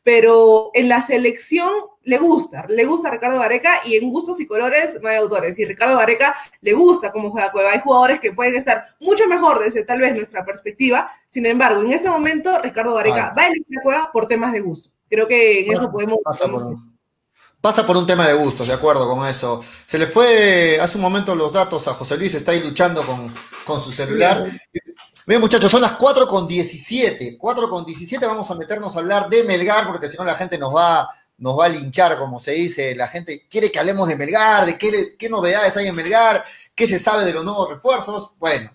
pero 0.08 0.70
en 0.72 0.88
la 0.88 1.02
selección 1.02 1.70
le 2.02 2.16
gusta, 2.16 2.64
le 2.66 2.86
gusta 2.86 3.08
a 3.08 3.10
Ricardo 3.10 3.40
Vareca 3.40 3.82
y 3.84 3.96
en 3.96 4.08
gustos 4.08 4.40
y 4.40 4.46
colores 4.46 4.98
no 5.02 5.08
hay 5.10 5.16
autores. 5.16 5.58
Y 5.58 5.66
Ricardo 5.66 5.96
Vareca 5.96 6.34
le 6.62 6.72
gusta 6.72 7.12
cómo 7.12 7.30
juega 7.30 7.52
Cueva. 7.52 7.72
Hay 7.72 7.80
jugadores 7.80 8.18
que 8.18 8.32
pueden 8.32 8.56
estar 8.56 8.96
mucho 9.00 9.26
mejor 9.28 9.58
desde 9.58 9.84
tal 9.84 10.00
vez 10.00 10.14
nuestra 10.14 10.46
perspectiva. 10.46 11.10
Sin 11.28 11.44
embargo, 11.44 11.82
en 11.82 11.92
ese 11.92 12.08
momento 12.08 12.58
Ricardo 12.62 12.94
Vareca 12.94 13.34
va 13.36 13.42
a 13.42 13.46
elegir 13.48 13.78
a 13.78 13.82
Cueva 13.82 14.10
por 14.10 14.26
temas 14.26 14.54
de 14.54 14.60
gusto. 14.60 14.88
Creo 15.10 15.28
que 15.28 15.66
en 15.66 15.74
eso 15.74 15.92
podemos... 15.92 16.20
Pasa 17.60 17.84
por, 17.86 17.98
un, 17.98 18.06
tema 18.06 18.26
de 18.26 18.32
gustos, 18.32 18.66
de 18.66 18.72
acuerdo 18.72 19.06
con 19.06 19.28
eso. 19.28 19.62
Se 19.84 19.98
le 19.98 20.06
fue 20.06 20.78
hace 20.80 20.96
un 20.96 21.02
momento 21.02 21.34
los 21.34 21.52
datos 21.52 21.86
a 21.86 21.92
José 21.92 22.16
Luis, 22.16 22.34
está 22.34 22.52
ahí 22.52 22.62
luchando 22.62 23.02
con, 23.02 23.26
con 23.66 23.82
su 23.82 23.92
celular. 23.92 24.46
Bien, 25.28 25.42
muchachos, 25.42 25.70
son 25.70 25.82
las 25.82 25.92
4 25.92 26.26
con 26.26 26.48
17. 26.48 27.36
4 27.36 27.68
con 27.68 27.84
17 27.84 28.24
vamos 28.24 28.50
a 28.50 28.54
meternos 28.54 28.96
a 28.96 29.00
hablar 29.00 29.28
de 29.28 29.44
Melgar, 29.44 29.86
porque 29.86 30.08
si 30.08 30.16
no 30.16 30.24
la 30.24 30.36
gente 30.36 30.56
nos 30.56 30.74
va 30.74 31.06
nos 31.36 31.58
va 31.58 31.66
a 31.66 31.68
linchar, 31.68 32.18
como 32.18 32.40
se 32.40 32.52
dice, 32.52 32.94
la 32.96 33.08
gente 33.08 33.46
quiere 33.46 33.70
que 33.70 33.78
hablemos 33.78 34.08
de 34.08 34.16
Melgar, 34.16 34.64
de 34.64 34.78
qué, 34.78 35.16
qué 35.18 35.28
novedades 35.28 35.76
hay 35.76 35.86
en 35.86 35.94
Melgar, 35.94 36.42
qué 36.74 36.86
se 36.86 36.98
sabe 36.98 37.26
de 37.26 37.34
los 37.34 37.44
nuevos 37.44 37.68
refuerzos. 37.68 38.36
Bueno, 38.38 38.70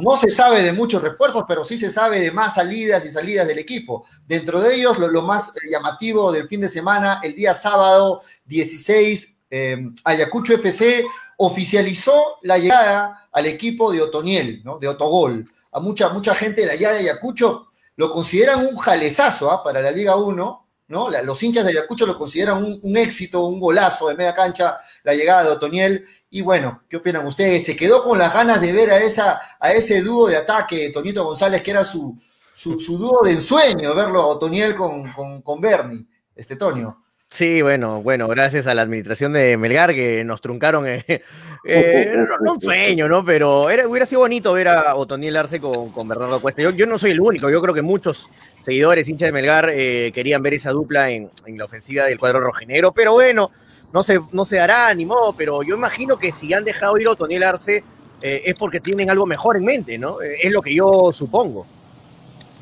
no 0.00 0.14
se 0.18 0.28
sabe 0.28 0.62
de 0.62 0.74
muchos 0.74 1.00
refuerzos, 1.00 1.44
pero 1.48 1.64
sí 1.64 1.78
se 1.78 1.90
sabe 1.90 2.20
de 2.20 2.32
más 2.32 2.56
salidas 2.56 3.06
y 3.06 3.10
salidas 3.10 3.48
del 3.48 3.58
equipo. 3.58 4.04
Dentro 4.26 4.60
de 4.60 4.74
ellos, 4.74 4.98
lo, 4.98 5.22
más 5.22 5.54
llamativo 5.70 6.30
del 6.30 6.48
fin 6.48 6.60
de 6.60 6.68
semana, 6.68 7.18
el 7.22 7.34
día 7.34 7.54
sábado 7.54 8.20
16, 8.44 9.36
em, 9.48 9.94
Ayacucho 10.04 10.52
FC 10.52 11.06
oficializó 11.38 12.36
la 12.42 12.58
llegada 12.58 13.30
al 13.32 13.46
equipo 13.46 13.90
de 13.90 14.02
Otoniel, 14.02 14.60
¿no? 14.64 14.78
de 14.78 14.88
Otogol. 14.88 15.50
Mucha, 15.80 16.08
mucha 16.10 16.34
gente 16.34 16.64
de 16.64 16.72
allá 16.72 16.92
de 16.92 17.00
Ayacucho 17.00 17.68
lo 17.96 18.10
consideran 18.10 18.66
un 18.66 18.76
jalezazo 18.76 19.50
¿ah? 19.50 19.62
para 19.62 19.80
la 19.80 19.90
Liga 19.90 20.16
1 20.16 20.68
¿no? 20.88 21.08
los 21.10 21.42
hinchas 21.42 21.64
de 21.64 21.70
Ayacucho 21.70 22.06
lo 22.06 22.16
consideran 22.16 22.80
un, 22.82 22.96
éxito, 22.96 23.44
un 23.46 23.60
golazo 23.60 24.08
de 24.08 24.14
media 24.14 24.34
cancha, 24.34 24.78
la 25.04 25.14
llegada 25.14 25.44
de 25.44 25.50
Otoniel. 25.50 26.06
Y 26.30 26.40
bueno, 26.40 26.82
¿qué 26.88 26.96
opinan 26.96 27.26
ustedes? 27.26 27.64
¿Se 27.66 27.76
quedó 27.76 28.02
con 28.02 28.18
las 28.18 28.32
ganas 28.32 28.60
de 28.60 28.72
ver 28.72 28.90
a, 28.90 28.98
esa, 28.98 29.40
a 29.60 29.72
ese 29.72 30.00
dúo 30.00 30.28
de 30.28 30.36
ataque 30.36 30.76
de 30.76 30.90
Toñito 30.90 31.24
González, 31.24 31.62
que 31.62 31.72
era 31.72 31.84
su, 31.84 32.16
su, 32.54 32.78
dúo 32.98 33.20
de 33.22 33.32
ensueño, 33.32 33.94
verlo 33.94 34.22
a 34.22 34.26
Otoniel 34.26 34.74
con, 34.74 35.12
con, 35.12 35.42
con 35.42 35.60
Bernie, 35.60 36.06
este 36.34 36.56
Toño? 36.56 37.02
Sí, 37.30 37.60
bueno, 37.60 38.02
bueno, 38.02 38.26
gracias 38.26 38.66
a 38.66 38.74
la 38.74 38.82
administración 38.82 39.34
de 39.34 39.56
Melgar 39.58 39.94
que 39.94 40.24
nos 40.24 40.40
truncaron, 40.40 40.86
eh, 40.86 41.04
eh, 41.64 42.14
no, 42.42 42.54
un 42.54 42.60
sueño, 42.60 43.06
¿no? 43.06 43.22
Pero 43.22 43.68
era, 43.68 43.86
hubiera 43.86 44.06
sido 44.06 44.22
bonito 44.22 44.54
ver 44.54 44.68
a 44.68 44.96
Otoniel 44.96 45.36
Arce 45.36 45.60
con, 45.60 45.90
con 45.90 46.08
Bernardo 46.08 46.40
Cuesta. 46.40 46.62
Yo, 46.62 46.70
yo, 46.70 46.86
no 46.86 46.98
soy 46.98 47.10
el 47.10 47.20
único, 47.20 47.50
yo 47.50 47.60
creo 47.60 47.74
que 47.74 47.82
muchos 47.82 48.30
seguidores, 48.62 49.08
hinchas 49.08 49.28
de 49.28 49.32
Melgar, 49.32 49.70
eh, 49.70 50.10
querían 50.14 50.42
ver 50.42 50.54
esa 50.54 50.70
dupla 50.70 51.10
en, 51.10 51.30
en, 51.44 51.58
la 51.58 51.66
ofensiva 51.66 52.06
del 52.06 52.18
cuadro 52.18 52.40
rojinegro, 52.40 52.92
pero 52.92 53.12
bueno, 53.12 53.50
no 53.92 54.02
se, 54.02 54.18
no 54.32 54.46
se 54.46 54.56
dará 54.56 54.92
ni 54.94 55.04
modo, 55.04 55.34
pero 55.36 55.62
yo 55.62 55.76
imagino 55.76 56.18
que 56.18 56.32
si 56.32 56.54
han 56.54 56.64
dejado 56.64 56.96
ir 56.98 57.08
a 57.08 57.10
Otoniel 57.10 57.42
Arce 57.42 57.84
es 58.20 58.54
porque 58.56 58.80
tienen 58.80 59.10
algo 59.10 59.26
mejor 59.26 59.58
en 59.58 59.64
mente, 59.64 59.96
¿no? 59.96 60.20
es 60.20 60.50
lo 60.50 60.60
que 60.60 60.74
yo 60.74 61.12
supongo. 61.12 61.66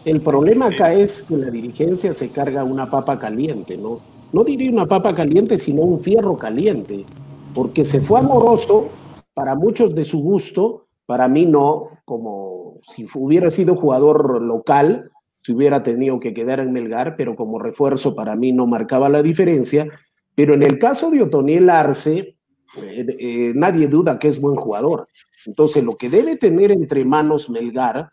El 0.05 0.21
problema 0.21 0.67
acá 0.67 0.93
es 0.93 1.25
que 1.27 1.35
la 1.35 1.51
dirigencia 1.51 2.13
se 2.13 2.29
carga 2.29 2.63
una 2.63 2.91
papa 2.91 3.19
caliente, 3.19 3.79
¿no? 3.79 4.16
No 4.37 4.45
diría 4.45 4.71
una 4.71 4.85
papa 4.85 5.15
caliente, 5.15 5.59
sino 5.59 5.81
un 5.81 6.03
fierro 6.03 6.37
caliente, 6.37 7.07
porque 7.55 7.87
se 7.87 8.03
fue 8.03 8.19
amoroso, 8.19 8.91
para 9.33 9.55
muchos 9.55 9.95
de 9.95 10.05
su 10.05 10.19
gusto, 10.19 10.89
para 11.07 11.27
mí 11.27 11.47
no, 11.47 11.89
como 12.05 12.79
si 12.83 13.09
hubiera 13.15 13.51
sido 13.51 13.77
jugador 13.77 14.43
local, 14.43 15.11
si 15.41 15.53
hubiera 15.53 15.83
tenido 15.83 16.21
que 16.21 16.35
quedar 16.35 16.61
en 16.61 16.71
Melgar, 16.71 17.17
pero 17.17 17.35
como 17.35 17.59
refuerzo 17.59 18.15
para 18.15 18.37
mí 18.37 18.53
no 18.53 18.67
marcaba 18.67 19.09
la 19.09 19.23
diferencia. 19.23 19.89
Pero 20.35 20.53
en 20.53 20.63
el 20.63 20.79
caso 20.79 21.11
de 21.11 21.23
Otoniel 21.23 21.71
Arce, 21.71 22.37
eh, 22.77 23.07
eh, 23.19 23.53
nadie 23.55 23.89
duda 23.89 24.19
que 24.19 24.29
es 24.29 24.39
buen 24.39 24.57
jugador. 24.57 25.09
Entonces, 25.47 25.83
lo 25.83 25.97
que 25.97 26.11
debe 26.11 26.37
tener 26.37 26.73
entre 26.73 27.07
manos 27.07 27.49
Melgar 27.49 28.11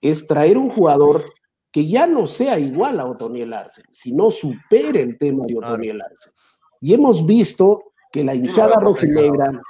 es 0.00 0.26
traer 0.26 0.56
un 0.56 0.70
jugador 0.70 1.26
que 1.76 1.86
ya 1.86 2.06
no 2.06 2.26
sea 2.26 2.58
igual 2.58 2.98
a 3.00 3.04
Otoniel 3.04 3.52
Arce, 3.52 3.82
sino 3.90 4.30
supere 4.30 5.02
el 5.02 5.18
tema 5.18 5.44
de 5.46 5.58
Otoniel 5.58 6.00
Arce. 6.00 6.30
Y 6.80 6.94
hemos 6.94 7.26
visto 7.26 7.92
que 8.10 8.24
la 8.24 8.34
hinchada 8.34 8.76
rojinegra 8.76 9.60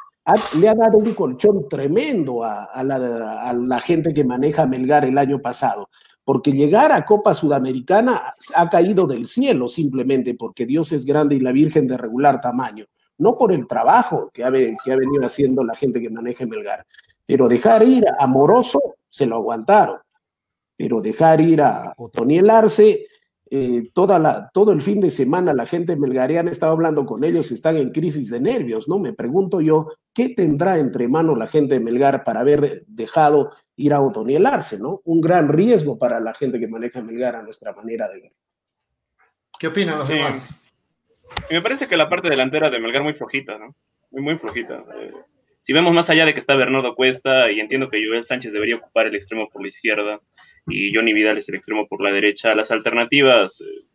le 0.57 0.69
ha 0.69 0.75
dado 0.77 0.99
un 0.99 1.15
colchón 1.15 1.69
tremendo 1.69 2.45
a, 2.45 2.85
la, 2.85 3.79
gente 3.81 4.15
que 4.15 4.23
maneja 4.23 4.69
Melgar 4.69 5.05
el 5.05 5.19
año 5.19 5.41
pasado, 5.41 5.89
porque 6.23 6.53
llegar 6.53 6.93
a 6.93 7.05
Copa 7.05 7.35
Sudamericana 7.35 8.37
ha 8.55 8.71
caído 8.71 9.09
del 9.09 9.27
cielo 9.27 9.67
simplemente 9.67 10.35
porque 10.35 10.65
Dios 10.65 10.93
es 10.93 11.05
grande 11.05 11.35
y 11.35 11.41
la 11.41 11.51
Virgen 11.51 11.89
de 11.89 11.97
regular 11.97 12.41
tamaño, 12.41 12.85
no 13.19 13.37
por 13.37 13.51
el 13.51 13.67
trabajo 13.67 14.31
que 14.33 14.45
ha, 14.45 14.53
que 14.53 14.93
ha 14.93 14.97
venido 14.97 15.27
haciendo 15.27 15.65
la 15.65 15.75
gente 15.75 16.01
que 16.01 16.11
maneja 16.11 16.47
Melgar, 16.47 16.87
pero 17.27 17.49
dejar 17.49 17.83
ir 17.83 18.05
a 18.17 18.29
Moroso 18.29 18.79
se 19.09 19.27
lo 19.27 19.35
aguantaron 19.35 20.06
pero 20.77 21.01
dejar 21.01 21.41
ir 21.41 21.63
a 21.63 21.95
Otoniel 21.97 22.51
Arce, 22.51 23.07
eh, 23.49 23.91
toda 23.93 24.19
la, 24.19 24.51
todo 24.53 24.73
el 24.73 24.83
fin 24.83 25.01
de 25.01 25.11
semana 25.11 25.55
la 25.55 25.67
gente 25.67 25.95
melgareana 25.95 26.51
estaba 26.51 26.73
hablando 26.73 27.07
con 27.07 27.23
ellos, 27.23 27.53
están 27.53 27.77
en 27.77 27.91
crisis 27.91 28.29
de 28.29 28.41
nervios, 28.41 28.89
¿no? 28.89 28.99
Me 28.99 29.13
pregunto 29.13 29.61
yo, 29.61 29.93
¿qué 30.13 30.31
tendrá 30.31 30.79
entre 30.79 31.07
manos 31.07 31.39
la 31.39 31.47
gente 31.47 31.75
de 31.75 31.81
Melgar 31.81 32.25
para 32.25 32.41
haber 32.41 32.85
dejado 32.87 33.53
ir 33.77 33.93
a 33.93 34.01
Otoniel 34.01 34.47
Arce, 34.47 34.79
¿no? 34.79 35.01
Un 35.05 35.21
gran 35.21 35.49
riesgo 35.49 35.99
para 35.99 36.19
la 36.19 36.35
gente 36.35 36.59
que 36.59 36.67
maneja 36.67 37.03
Melgar 37.03 37.37
a 37.37 37.43
nuestra 37.43 37.73
manera 37.73 38.09
de 38.09 38.21
ver. 38.21 38.33
¿Qué 39.59 39.69
opinan 39.69 39.99
los 39.99 40.09
demás? 40.09 40.51
Me 41.51 41.61
parece 41.61 41.87
que 41.87 41.97
la 41.97 42.09
parte 42.09 42.29
delantera 42.29 42.69
de 42.69 42.81
Melgar 42.81 43.03
muy 43.03 43.15
flojita, 43.15 43.59
¿no? 43.59 43.77
Muy, 44.11 44.23
muy 44.23 44.39
flojita. 44.39 44.85
Eh, 45.01 45.13
si 45.63 45.73
vemos 45.73 45.93
más 45.93 46.11
allá 46.11 46.27
de 46.27 46.33
que 46.33 46.41
está 46.41 46.57
Bernardo 46.57 46.95
Cuesta 46.95 47.51
y 47.51 47.61
entiendo 47.61 47.91
que 47.91 48.05
Joel 48.05 48.25
Sánchez 48.25 48.53
debería 48.53 48.77
ocupar 48.77 49.07
el 49.07 49.15
extremo 49.15 49.49
por 49.49 49.63
la 49.63 49.69
izquierda, 49.69 50.21
y 50.69 50.95
Johnny 50.95 51.13
Vidal 51.13 51.39
es 51.39 51.49
el 51.49 51.57
extremo 51.57 51.87
por 51.87 52.03
la 52.03 52.13
derecha. 52.13 52.55
Las 52.55 52.71
alternativas, 52.71 53.61
eh, 53.61 53.87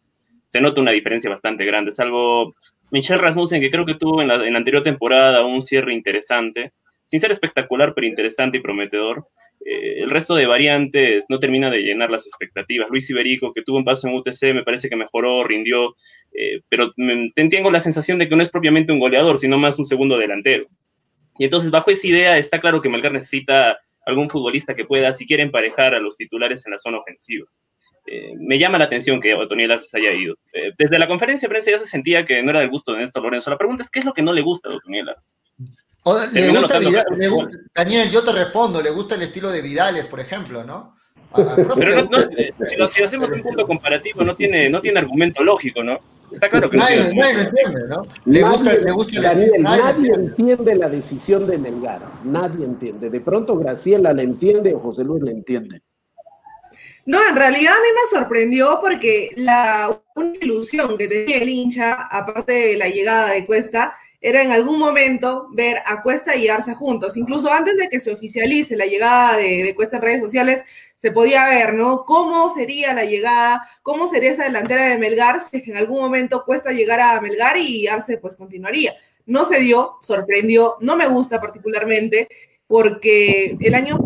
se 0.48 0.62
nota 0.62 0.82
una 0.82 0.92
diferencia 0.92 1.30
bastante 1.30 1.66
grande, 1.66 1.92
salvo 1.92 2.56
Michel 2.92 3.20
Rasmussen, 3.20 3.62
que 3.62 3.72
creo 3.72 3.86
que 3.86 3.96
tuvo 3.96 4.22
en 4.22 4.28
la, 4.28 4.36
anterior 4.36 4.84
temporada 4.84 5.46
un 5.46 5.62
cierre 5.62 5.94
interesante, 5.94 6.74
sin 7.06 7.22
ser 7.22 7.32
espectacular, 7.32 7.94
pero 7.96 8.08
interesante 8.08 8.58
y 8.58 8.62
prometedor. 8.62 9.28
Eh, 9.64 10.02
el 10.02 10.10
resto 10.10 10.36
de 10.36 10.48
variantes 10.48 11.26
no 11.30 11.40
termina 11.40 11.70
de 11.70 11.84
llenar 11.84 12.10
las 12.10 12.26
expectativas. 12.26 12.90
Luis 12.90 13.10
Iberico, 13.10 13.54
que 13.54 13.62
tuvo 13.62 13.78
un 13.78 13.86
paso 13.86 14.08
en 14.08 14.16
UTC, 14.16 14.54
me 14.54 14.64
parece 14.64 14.90
que 14.90 14.96
mejoró, 14.96 15.44
rindió, 15.44 15.96
eh, 16.34 16.62
pero 16.68 16.92
tengo 17.36 17.72
la 17.72 17.80
sensación 17.80 18.20
de 18.20 18.28
que 18.28 18.36
no 18.36 18.44
es 18.44 18.50
propiamente 18.50 18.92
un 18.92 19.00
goleador, 19.00 19.40
sino 19.40 19.58
más 19.58 19.80
un 19.80 19.86
segundo 19.86 20.18
delantero. 20.18 20.68
Y 21.38 21.46
entonces, 21.46 21.72
bajo 21.72 21.92
esa 21.92 22.08
idea, 22.08 22.38
está 22.38 22.60
claro 22.60 22.82
que 22.82 22.90
Melgar 22.90 23.14
necesita 23.14 23.80
algún 24.06 24.30
futbolista 24.30 24.76
que 24.76 24.86
pueda 24.86 25.14
siquiera 25.14 25.44
emparejar 25.44 25.94
a 25.94 26.00
los 26.00 26.18
titulares 26.18 26.66
en 26.66 26.72
la 26.72 26.78
zona 26.78 27.00
ofensiva. 27.00 27.46
Eh, 28.06 28.34
me 28.36 28.58
llama 28.58 28.80
la 28.80 28.86
atención 28.86 29.22
que 29.22 29.34
Otoniel 29.34 29.80
se 29.80 29.98
haya 29.98 30.12
ido. 30.12 30.36
Eh, 30.54 30.72
desde 30.78 30.98
la 30.98 31.08
conferencia 31.08 31.48
de 31.48 31.52
prensa 31.52 31.72
ya 31.72 31.80
se 31.80 31.86
sentía 31.86 32.26
que 32.26 32.42
no 32.42 32.50
era 32.50 32.62
del 32.62 32.70
gusto 32.70 32.94
de 32.94 33.00
Néstor 33.00 33.24
Lorenzo. 33.24 33.52
La 33.52 33.58
pregunta 33.58 33.84
es, 33.84 33.90
¿qué 33.90 34.00
es 34.00 34.06
lo 34.06 34.14
que 34.14 34.24
no 34.24 34.34
le 34.34 34.42
gusta 34.42 34.70
a 34.70 34.76
Otoniel 34.76 35.10
Daniel, 37.76 38.10
yo 38.10 38.24
te 38.24 38.32
respondo, 38.32 38.82
le 38.82 38.90
gusta 38.90 39.16
el 39.16 39.22
estilo 39.22 39.52
de 39.52 39.62
Vidales, 39.62 40.08
por 40.08 40.20
ejemplo, 40.20 40.64
¿no? 40.64 40.96
Pero 41.78 42.04
no, 42.10 42.20
eh, 42.38 42.54
si, 42.68 42.76
lo, 42.76 42.86
hacemos 42.86 43.30
un 43.30 43.42
punto 43.42 43.68
comparativo, 43.68 44.24
no 44.24 44.36
tiene, 44.36 44.70
no 44.70 44.82
tiene 44.82 45.00
argumento 45.00 45.44
lógico, 45.44 45.84
¿no? 45.84 46.00
Está 46.32 46.50
claro 46.50 46.70
que 46.70 46.78
nadie, 46.78 47.14
no 47.14 47.26
entiende, 47.26 47.88
¿no? 47.90 48.08
Le 48.26 48.42
gusta, 48.44 48.74
le 48.74 48.92
gusta 48.92 49.22
Daniel, 49.22 49.52
nadie, 49.62 50.12
entiende 50.14 50.76
la 50.76 50.90
decisión 50.90 51.46
de 51.46 51.58
Melgar, 51.58 52.02
nadie 52.24 52.66
entiende. 52.66 53.10
De 53.10 53.20
pronto 53.20 53.58
Graciela 53.58 54.14
la 54.14 54.22
entiende 54.22 54.74
o 54.74 54.80
José 54.80 55.04
Luis 55.04 55.24
la 55.24 55.32
entiende. 55.32 55.82
No, 57.06 57.20
en 57.28 57.36
realidad 57.36 57.74
a 57.74 57.82
mí 57.82 57.88
me 57.94 58.18
sorprendió 58.18 58.80
porque 58.82 59.32
la 59.36 60.02
única 60.16 60.46
ilusión 60.46 60.98
que 60.98 61.08
tenía 61.08 61.38
el 61.38 61.50
hincha, 61.50 62.08
aparte 62.10 62.54
de 62.54 62.78
la 62.78 62.88
llegada 62.88 63.32
de 63.32 63.46
Cuesta, 63.46 63.94
era 64.22 64.44
en 64.44 64.52
algún 64.52 64.78
momento 64.78 65.48
ver 65.52 65.78
a 65.86 66.02
Cuesta 66.04 66.36
y 66.36 66.48
Arce 66.48 66.76
juntos. 66.76 67.18
Incluso 67.18 67.52
antes 67.52 67.76
de 67.78 67.90
que 67.90 68.00
se 68.00 68.12
oficialice 68.12 68.78
la 68.78 68.86
llegada 68.86 69.38
de, 69.38 69.74
Cuesta 69.76 69.98
en 69.98 70.04
redes 70.04 70.22
sociales, 70.22 70.64
se 70.96 71.12
podía 71.12 71.48
ver, 71.48 71.74
¿no? 71.74 72.06
¿Cómo 72.06 72.54
sería 72.54 72.94
la 72.94 73.04
llegada? 73.04 73.64
¿Cómo 73.82 74.08
sería 74.08 74.32
esa 74.32 74.44
delantera 74.44 74.86
de 74.86 75.00
Melgar 75.00 75.42
si 75.42 75.58
es 75.58 75.64
que 75.64 75.72
en 75.72 75.78
algún 75.78 76.00
momento 76.00 76.44
Cuesta 76.46 76.72
llegara 76.72 77.14
a 77.14 77.22
Melgar 77.22 77.58
y 77.58 77.88
Arce 77.88 78.18
pues 78.20 78.36
continuaría? 78.36 78.94
No 79.26 79.46
se 79.46 79.60
dio, 79.60 79.98
sorprendió, 80.02 80.78
no 80.82 80.96
me 80.96 81.08
gusta 81.08 81.42
particularmente 81.42 82.28
porque 82.68 83.58
el 83.60 83.74
año 83.74 83.98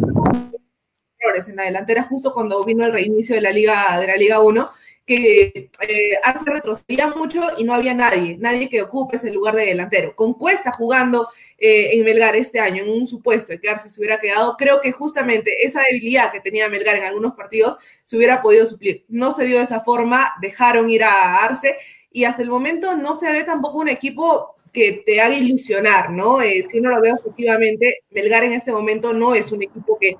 en 1.47 1.55
la 1.55 1.63
delantera 1.63 2.03
justo 2.03 2.34
cuando 2.34 2.63
vino 2.63 2.86
el 2.86 2.93
reinicio 2.93 3.36
de 3.36 3.41
la 3.41 3.51
Liga 3.51 3.99
de 3.99 4.07
la 4.07 4.16
Liga 4.16 4.39
1 4.41 4.70
que 5.06 5.70
eh, 5.88 6.18
Arce 6.24 6.49
retrocedía 6.49 7.10
mucho 7.10 7.41
y 7.58 7.64
no 7.64 7.74
había 7.74 7.93
nadie, 7.93 8.38
nadie 8.39 8.70
que 8.70 8.82
ocupe 8.82 9.18
ese 9.18 9.32
lugar 9.32 9.56
de 9.56 9.68
delantero. 9.68 10.16
Con 10.16 10.34
Cuesta 10.34 10.72
jugando 10.72 11.30
eh, 11.58 11.89
en 11.93 12.03
Melgar 12.03 12.36
este 12.36 12.60
año, 12.60 12.84
en 12.84 12.89
un 12.89 13.08
supuesto 13.08 13.53
de 13.53 13.60
que 13.60 13.70
Arce 13.70 13.89
se 13.89 13.99
hubiera 13.99 14.20
quedado, 14.20 14.56
creo 14.58 14.82
que 14.82 14.91
justamente 14.91 15.66
esa 15.66 15.82
debilidad 15.82 16.32
que 16.32 16.41
tenía 16.41 16.70
Melgar 16.70 16.95
en 16.95 17.03
algunos 17.03 17.36
partidos 17.36 17.78
se 18.03 18.18
hubiera 18.18 18.41
podido 18.41 18.66
suplir. 18.66 19.06
No 19.08 19.32
se 19.32 19.45
dio 19.45 19.58
de 19.58 19.64
esa 19.64 19.82
forma, 19.82 20.34
dejaron 20.41 20.89
ir 20.89 21.03
a 21.03 21.43
Arce 21.43 21.78
y 22.12 22.24
hasta 22.24 22.41
el 22.41 22.49
momento 22.49 22.95
no 22.95 23.16
se 23.16 23.32
ve 23.32 23.43
tampoco 23.43 23.80
un 23.80 23.89
equipo 23.89 24.56
que 24.74 25.03
te 25.06 25.22
haga 25.22 25.38
ilusionar, 25.38 26.12
¿no? 26.12 26.41
Eh, 26.41 26.66
si 26.70 26.80
uno 26.80 26.89
lo 26.89 27.01
ve 27.01 27.14
objetivamente, 27.14 27.99
Melgar 28.12 28.43
en 28.43 28.53
este 28.53 28.72
momento 28.74 29.14
no 29.14 29.36
es 29.36 29.51
un 29.51 29.64
equipo 29.64 29.97
que 29.99 30.18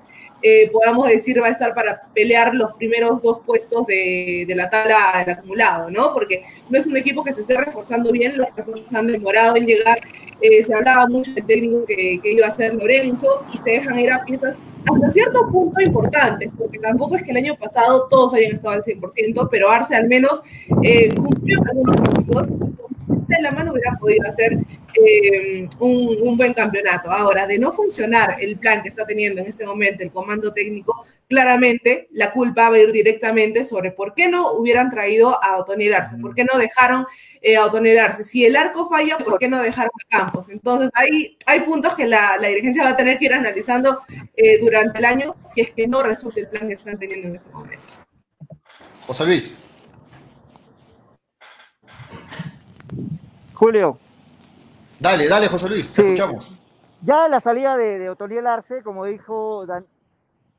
eh, 0.48 0.70
podamos 0.72 1.08
decir 1.08 1.42
va 1.42 1.48
a 1.48 1.50
estar 1.50 1.74
para 1.74 2.02
pelear 2.14 2.54
los 2.54 2.72
primeros 2.74 3.20
dos 3.20 3.40
puestos 3.44 3.84
de, 3.88 4.46
la 4.54 4.70
tabla 4.70 5.24
del 5.26 5.34
acumulado, 5.34 5.90
¿no? 5.90 6.14
Porque 6.14 6.44
no 6.70 6.78
es 6.78 6.86
un 6.86 6.96
equipo 6.96 7.24
que 7.24 7.34
se 7.34 7.40
esté 7.40 7.56
reforzando 7.56 8.12
bien, 8.12 8.38
los 8.38 8.46
refuerzos 8.54 8.94
han 8.94 9.08
demorado 9.08 9.56
en 9.56 9.66
llegar, 9.66 9.98
eh, 10.40 10.62
se 10.62 10.72
hablaba 10.72 11.08
mucho 11.08 11.32
del 11.32 11.46
técnico 11.46 11.84
que, 11.84 12.20
iba 12.22 12.46
a 12.46 12.52
ser 12.52 12.74
Lorenzo 12.74 13.44
y 13.52 13.56
se 13.56 13.70
dejan 13.70 13.98
ir 13.98 14.12
a 14.12 14.24
piezas 14.24 14.54
hasta 14.88 15.12
cierto 15.12 15.50
punto 15.50 15.80
importantes, 15.80 16.48
porque 16.56 16.78
tampoco 16.78 17.16
es 17.16 17.24
que 17.24 17.32
el 17.32 17.38
año 17.38 17.56
pasado 17.56 18.06
todos 18.08 18.32
hayan 18.34 18.52
estado 18.52 18.74
al 18.74 18.84
100%, 18.84 19.48
pero 19.50 19.68
Arce 19.68 19.96
al 19.96 20.06
menos 20.06 20.42
eh, 20.84 21.12
cumplió 21.12 21.58
algunos 21.68 21.96
objetivos 21.96 22.48
de 23.28 23.42
la 23.42 23.52
mano 23.52 23.72
hubiera 23.72 23.96
podido 23.98 24.28
hacer 24.28 24.58
eh, 24.94 25.68
un, 25.80 26.36
buen 26.36 26.54
campeonato. 26.54 27.10
Ahora, 27.10 27.46
de 27.46 27.58
no 27.58 27.72
funcionar 27.72 28.36
el 28.40 28.58
plan 28.58 28.82
que 28.82 28.88
está 28.88 29.06
teniendo 29.06 29.40
en 29.40 29.48
este 29.48 29.66
momento 29.66 30.02
el 30.02 30.10
comando 30.10 30.52
técnico, 30.52 31.06
claramente 31.28 32.08
la 32.12 32.32
culpa 32.32 32.70
va 32.70 32.76
a 32.76 32.78
ir 32.78 32.92
directamente 32.92 33.64
sobre 33.64 33.90
por 33.90 34.14
qué 34.14 34.28
no 34.28 34.52
hubieran 34.52 34.90
traído 34.90 35.42
a 35.42 35.56
Otoniel 35.56 35.94
por 36.20 36.34
qué 36.34 36.44
no 36.44 36.56
dejaron 36.58 37.04
eh, 37.42 37.56
a 37.56 37.66
Otoniel 37.66 37.98
Si 38.24 38.44
el 38.44 38.54
arco 38.56 38.88
falla, 38.88 39.16
¿por 39.18 39.38
qué 39.38 39.48
no 39.48 39.60
dejaron 39.60 39.90
a 39.90 40.18
Campos? 40.18 40.48
Entonces, 40.48 40.90
hay, 40.94 41.36
hay 41.46 41.60
puntos 41.60 41.94
que 41.94 42.06
la, 42.06 42.38
dirigencia 42.38 42.84
va 42.84 42.90
a 42.90 42.96
tener 42.96 43.18
que 43.18 43.26
ir 43.26 43.34
analizando 43.34 44.02
eh, 44.36 44.58
durante 44.58 44.98
el 44.98 45.04
año 45.04 45.34
si 45.52 45.62
es 45.62 45.70
que 45.72 45.86
no 45.86 46.02
resulta 46.02 46.40
el 46.40 46.48
plan 46.48 46.68
que 46.68 46.74
están 46.74 46.98
teniendo 46.98 47.28
en 47.28 47.36
este 47.36 47.50
momento. 47.50 47.82
José 49.06 49.24
Luis. 49.24 49.65
Julio. 53.54 53.98
Dale, 54.98 55.28
dale, 55.28 55.48
José 55.48 55.68
Luis, 55.68 55.92
te 55.92 56.02
escuchamos. 56.02 56.52
Ya 57.02 57.28
la 57.28 57.40
salida 57.40 57.76
de, 57.76 57.98
de 57.98 58.10
Otoniel 58.10 58.46
Arce, 58.46 58.82
como 58.82 59.04
dijo, 59.04 59.64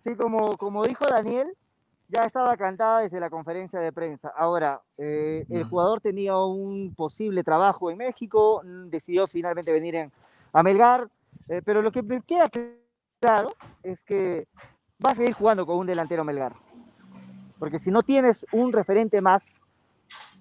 sí, 0.03 0.15
como, 0.15 0.57
como 0.57 0.83
dijo 0.83 1.05
Daniel, 1.05 1.47
ya 2.09 2.23
estaba 2.23 2.55
cantada 2.55 3.01
desde 3.01 3.19
la 3.19 3.29
conferencia 3.29 3.79
de 3.79 3.91
prensa. 3.91 4.31
Ahora, 4.35 4.81
eh, 4.97 5.45
el 5.49 5.63
jugador 5.65 5.99
tenía 5.99 6.37
un 6.37 6.93
posible 6.95 7.43
trabajo 7.43 7.91
en 7.91 7.97
México, 7.97 8.61
mm, 8.63 8.89
decidió 8.89 9.27
finalmente 9.27 9.73
venir 9.73 10.09
a 10.53 10.63
Melgar, 10.63 11.09
eh, 11.49 11.61
pero 11.65 11.81
lo 11.81 11.91
que 11.91 12.03
me 12.03 12.21
queda 12.21 12.49
claro 13.19 13.53
es 13.83 14.01
que 14.01 14.47
va 15.05 15.11
a 15.11 15.15
seguir 15.15 15.33
jugando 15.33 15.65
con 15.65 15.77
un 15.77 15.87
delantero 15.87 16.23
Melgar. 16.23 16.53
Porque 17.59 17.79
si 17.79 17.91
no 17.91 18.03
tienes 18.03 18.45
un 18.51 18.71
referente 18.71 19.19
más 19.19 19.43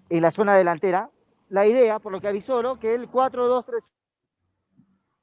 en 0.08 0.22
la 0.22 0.30
zona 0.30 0.54
delantera, 0.54 1.10
la 1.48 1.66
idea, 1.66 1.98
por 1.98 2.12
lo 2.12 2.20
que 2.20 2.28
avisó, 2.28 2.78
que 2.78 2.94
el 2.94 3.10
4-2-3-1 3.10 3.82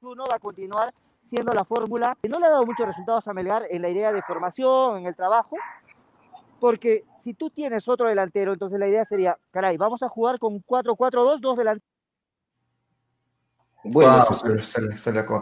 va 0.02 0.36
a 0.36 0.38
continuar 0.38 0.92
siendo 1.24 1.52
la 1.52 1.64
fórmula 1.64 2.16
que 2.20 2.28
no 2.28 2.38
le 2.38 2.46
ha 2.46 2.50
dado 2.50 2.66
muchos 2.66 2.86
resultados 2.86 3.26
a 3.26 3.32
Melgar 3.32 3.64
en 3.70 3.82
la 3.82 3.88
idea 3.88 4.12
de 4.12 4.22
formación, 4.22 4.98
en 4.98 5.06
el 5.06 5.16
trabajo, 5.16 5.56
porque 6.60 7.04
si 7.22 7.34
tú 7.34 7.50
tienes 7.50 7.88
otro 7.88 8.08
delantero, 8.08 8.52
entonces 8.52 8.78
la 8.78 8.88
idea 8.88 9.04
sería, 9.04 9.36
caray, 9.50 9.76
vamos 9.76 10.02
a 10.02 10.08
jugar 10.08 10.38
con 10.38 10.62
4-4-2, 10.62 11.40
dos 11.40 11.56
delanteros. 11.56 11.90
Bueno, 13.86 14.12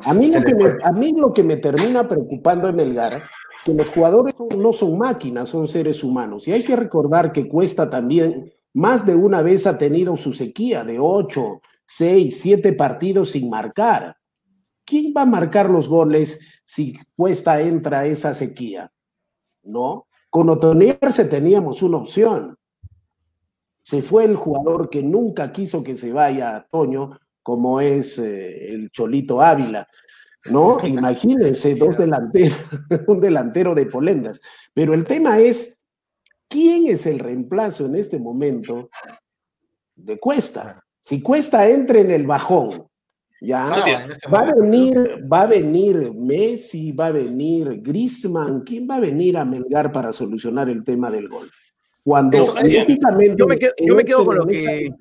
a, 0.05 0.15
mí 0.15 0.33
lo 0.33 0.43
que 0.43 0.55
me, 0.55 0.77
a 0.83 0.91
mí 0.91 1.15
lo 1.17 1.33
que 1.33 1.45
me 1.45 1.59
termina 1.59 2.09
preocupando 2.09 2.69
en 2.69 2.75
Melgar, 2.75 3.23
que 3.65 3.73
los 3.73 3.89
jugadores 3.91 4.35
no 4.57 4.73
son 4.73 4.99
máquinas, 4.99 5.49
son 5.49 5.69
seres 5.69 6.03
humanos. 6.03 6.49
Y 6.49 6.53
hay 6.53 6.65
que 6.65 6.75
recordar 6.75 7.33
que 7.33 7.49
cuesta 7.49 7.89
también 7.89 8.53
más 8.75 9.05
de 9.05 9.15
una 9.15 9.43
vez 9.43 9.67
ha 9.67 9.77
tenido 9.77 10.17
su 10.17 10.33
sequía 10.33 10.85
de 10.85 10.99
ocho, 10.99 11.61
seis, 11.87 12.41
siete 12.41 12.73
partidos 12.73 13.31
sin 13.31 13.51
marcar. 13.51 14.17
¿Quién 14.85 15.13
va 15.17 15.23
a 15.23 15.27
marcar 15.27 15.71
los 15.71 15.89
goles 15.89 16.41
si 16.65 16.99
Cuesta 17.17 17.61
entra 17.61 18.01
a 18.01 18.07
esa 18.07 18.35
sequía? 18.35 18.91
¿No? 19.63 20.07
Con 20.31 20.59
se 21.13 21.25
teníamos 21.27 21.83
una 21.83 21.99
opción. 21.99 22.57
Se 23.83 24.01
fue 24.01 24.25
el 24.25 24.37
jugador 24.37 24.89
que 24.89 25.03
nunca 25.03 25.53
quiso 25.53 25.83
que 25.83 25.95
se 25.95 26.13
vaya 26.13 26.57
a 26.57 26.67
Toño, 26.67 27.19
como 27.43 27.81
es 27.81 28.19
eh, 28.19 28.73
el 28.73 28.91
Cholito 28.91 29.43
Ávila. 29.43 29.87
¿No? 30.47 30.79
Imagínense, 30.87 31.75
dos 31.75 31.99
delanteros, 31.99 32.57
un 33.07 33.21
delantero 33.21 33.75
de 33.75 33.87
Polendas. 33.87 34.41
Pero 34.73 34.95
el 34.95 35.05
tema 35.05 35.39
es 35.39 35.72
¿Quién 36.53 36.87
es 36.87 37.07
el 37.07 37.19
reemplazo 37.19 37.87
en 37.87 37.95
este 37.95 38.19
momento 38.19 38.91
de 39.97 40.19
Cuesta? 40.19 40.85
Si 41.01 41.23
Cuesta 41.23 41.67
entra 41.67 41.99
en 41.99 42.11
el 42.11 42.27
bajón, 42.27 42.87
ya 43.41 44.07
este 44.07 44.29
va 44.29 44.41
a 44.41 44.55
venir, 44.55 45.25
va 45.33 45.43
a 45.43 45.47
venir 45.47 46.13
Messi, 46.15 46.93
va 46.93 47.07
a 47.07 47.13
venir 47.13 47.81
Grisman, 47.81 48.61
¿quién 48.61 48.87
va 48.89 48.97
a 48.97 49.01
venir 49.01 49.39
a 49.39 49.47
Melgar 49.47 49.91
para 49.93 50.13
solucionar 50.13 50.69
el 50.69 50.85
tema 50.85 51.11
del 51.11 51.29
gol? 51.29 51.51
Cuando 52.05 52.39
lógicamente 52.39 53.37
yo 53.39 53.47
me 53.97 54.05
quedo, 54.05 54.25
con 54.27 54.37
lo 54.37 54.47
que 54.47 54.93